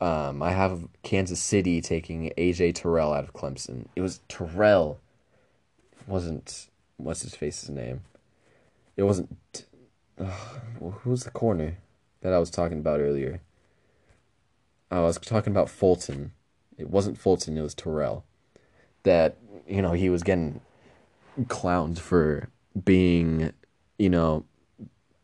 um, 0.00 0.42
I 0.42 0.50
have 0.50 0.86
Kansas 1.02 1.40
City 1.40 1.80
taking 1.80 2.32
AJ 2.38 2.76
Terrell 2.76 3.12
out 3.12 3.24
of 3.24 3.32
Clemson. 3.32 3.86
It 3.96 4.00
was 4.00 4.20
Terrell. 4.28 5.00
Wasn't, 6.06 6.68
what's 6.96 7.22
his 7.22 7.34
face's 7.34 7.70
name? 7.70 8.02
It 8.96 9.04
wasn't, 9.04 9.66
uh, 10.18 10.30
who's 10.80 11.24
the 11.24 11.30
corner 11.30 11.78
that 12.20 12.32
I 12.32 12.38
was 12.38 12.50
talking 12.50 12.78
about 12.78 13.00
earlier? 13.00 13.40
I 14.90 15.00
was 15.00 15.18
talking 15.18 15.52
about 15.52 15.70
Fulton. 15.70 16.32
It 16.76 16.90
wasn't 16.90 17.18
Fulton, 17.18 17.56
it 17.56 17.62
was 17.62 17.74
Terrell. 17.74 18.24
That, 19.04 19.36
you 19.66 19.80
know, 19.80 19.92
he 19.92 20.10
was 20.10 20.22
getting 20.22 20.60
clowned 21.44 21.98
for 21.98 22.48
being, 22.84 23.52
you 23.98 24.10
know, 24.10 24.44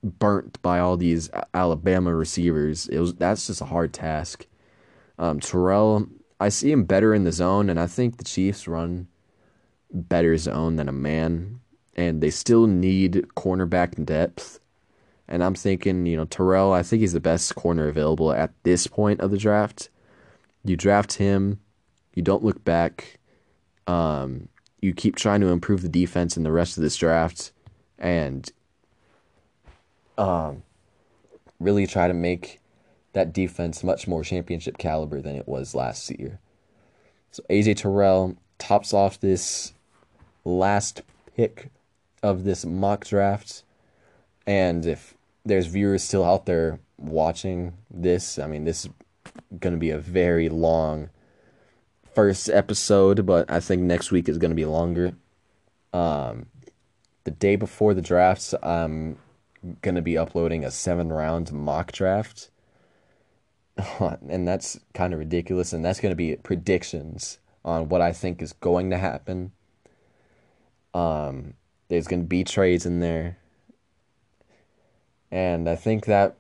burnt 0.03 0.61
by 0.63 0.79
all 0.79 0.97
these 0.97 1.29
Alabama 1.53 2.15
receivers. 2.15 2.89
It 2.89 2.99
was 2.99 3.15
that's 3.15 3.47
just 3.47 3.61
a 3.61 3.67
hard 3.67 3.93
task. 3.93 4.47
Um, 5.19 5.41
Terrell, 5.41 6.07
I 6.41 6.49
see 6.49 6.71
him 6.71 6.85
better 6.85 7.15
in 7.15 7.25
the 7.25 7.33
zone, 7.33 7.69
and 7.69 7.79
I 7.79 7.87
think 7.87 8.17
the 8.17 8.25
Chiefs 8.25 8.69
run 8.69 9.09
better 9.93 10.37
zone 10.37 10.77
than 10.77 10.89
a 10.89 10.93
man, 10.93 11.61
and 11.95 12.23
they 12.23 12.31
still 12.31 12.67
need 12.67 13.27
cornerback 13.37 14.05
depth. 14.05 14.61
And 15.27 15.45
I'm 15.45 15.55
thinking, 15.55 16.07
you 16.07 16.17
know, 16.17 16.25
Terrell, 16.25 16.73
I 16.73 16.83
think 16.83 17.01
he's 17.01 17.13
the 17.13 17.21
best 17.21 17.55
corner 17.55 17.89
available 17.89 18.33
at 18.33 18.53
this 18.63 18.87
point 18.87 19.21
of 19.21 19.31
the 19.31 19.37
draft. 19.37 19.91
You 20.65 20.77
draft 20.77 21.15
him, 21.15 21.61
you 22.15 22.23
don't 22.23 22.45
look 22.45 22.65
back. 22.65 23.19
Um, 23.87 24.49
you 24.81 24.95
keep 24.95 25.17
trying 25.17 25.41
to 25.41 25.49
improve 25.49 25.83
the 25.83 25.89
defense 25.89 26.37
in 26.37 26.45
the 26.45 26.53
rest 26.53 26.77
of 26.77 26.83
this 26.83 26.97
draft 26.97 27.53
and 27.99 28.51
um, 30.17 30.63
really 31.59 31.87
try 31.87 32.09
to 32.09 32.15
make 32.15 32.61
that 33.13 33.33
defense 33.33 33.83
much 33.83 34.07
more 34.07 34.23
championship 34.23 34.79
caliber 34.79 35.21
than 35.21 35.37
it 35.37 35.49
was 35.49 35.75
last 35.75 36.11
year. 36.19 36.39
So 37.31 37.43
AJ 37.51 37.79
Terrell 37.79 38.37
tops 38.59 38.93
off 38.93 39.21
this 39.21 39.73
last 40.49 41.03
pick 41.37 41.71
of 42.23 42.45
this 42.45 42.65
mock 42.65 43.07
draft. 43.07 43.63
And 44.47 44.87
if 44.87 45.15
there's 45.45 45.67
viewers 45.67 46.03
still 46.03 46.25
out 46.25 46.47
there 46.47 46.81
watching 46.97 47.75
this, 47.91 48.39
I 48.39 48.47
mean, 48.47 48.65
this 48.65 48.87
is 48.87 48.91
going 49.61 49.75
to 49.75 49.79
be 49.79 49.91
a 49.91 49.99
very 49.99 50.49
long 50.49 51.11
first 52.15 52.49
episode, 52.49 53.27
but 53.27 53.51
I 53.51 53.61
think 53.61 53.83
next 53.83 54.11
week 54.11 54.29
is 54.29 54.39
going 54.39 54.51
to 54.51 54.57
be 54.57 54.65
longer. 54.65 55.15
Um, 55.93 56.47
the 57.25 57.31
day 57.31 57.57
before 57.57 57.95
the 57.95 58.03
drafts, 58.03 58.55
I'm 58.63 59.19
going 59.83 59.95
to 59.95 60.03
be 60.03 60.19
uploading 60.19 60.65
a 60.65 60.71
seven 60.71 61.13
round 61.13 61.53
mock 61.53 61.93
draft. 61.93 62.51
and 64.01 64.49
that's 64.49 64.81
kind 64.95 65.13
of 65.13 65.19
ridiculous. 65.19 65.73
And 65.73 65.85
that's 65.85 66.01
going 66.01 66.11
to 66.11 66.17
be 66.17 66.37
predictions 66.37 67.39
on 67.65 67.89
what 67.89 68.01
I 68.01 68.13
think 68.13 68.43
is 68.43 68.53
going 68.53 68.91
to 68.91 68.99
happen. 68.99 69.53
Um, 70.99 71.55
there's 71.87 72.09
going 72.09 72.23
to 72.23 72.27
be 72.27 72.43
trades 72.43 72.85
in 72.85 72.99
there. 72.99 73.39
And 75.31 75.69
I 75.69 75.77
think 75.77 76.07
that, 76.07 76.37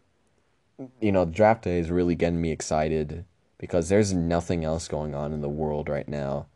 you 1.01 1.13
know, 1.13 1.25
draft 1.25 1.63
day 1.65 1.79
is 1.79 1.91
really 1.91 2.17
getting 2.17 2.41
me 2.41 2.51
excited 2.51 3.25
because 3.59 3.89
there's 3.89 4.13
nothing 4.13 4.65
else 4.65 4.89
going 4.89 5.15
on 5.15 5.33
in 5.33 5.43
the 5.43 5.49
world 5.49 5.89
right 5.89 6.09
now, 6.09 6.47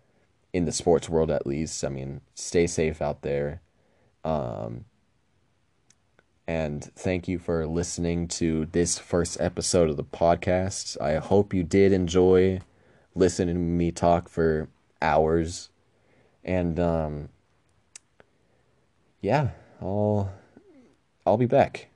in 0.52 0.64
the 0.64 0.72
sports 0.72 1.08
world 1.08 1.30
at 1.30 1.46
least. 1.46 1.84
I 1.84 1.90
mean, 1.90 2.22
stay 2.34 2.66
safe 2.66 3.00
out 3.00 3.22
there. 3.22 3.60
Um, 4.24 4.86
and 6.46 6.82
thank 6.96 7.28
you 7.28 7.38
for 7.38 7.68
listening 7.68 8.26
to 8.28 8.66
this 8.66 8.98
first 8.98 9.40
episode 9.40 9.88
of 9.88 9.96
the 9.96 10.04
podcast. 10.04 11.00
I 11.00 11.18
hope 11.18 11.54
you 11.54 11.62
did 11.62 11.92
enjoy 11.92 12.62
listening 13.14 13.54
to 13.54 13.60
me 13.60 13.92
talk 13.92 14.28
for 14.28 14.68
hours. 15.00 15.68
And 16.44 16.80
um, 16.80 17.28
yeah, 19.22 19.50
I'll 19.80 20.30
I'll 21.24 21.38
be 21.38 21.46
back. 21.46 21.88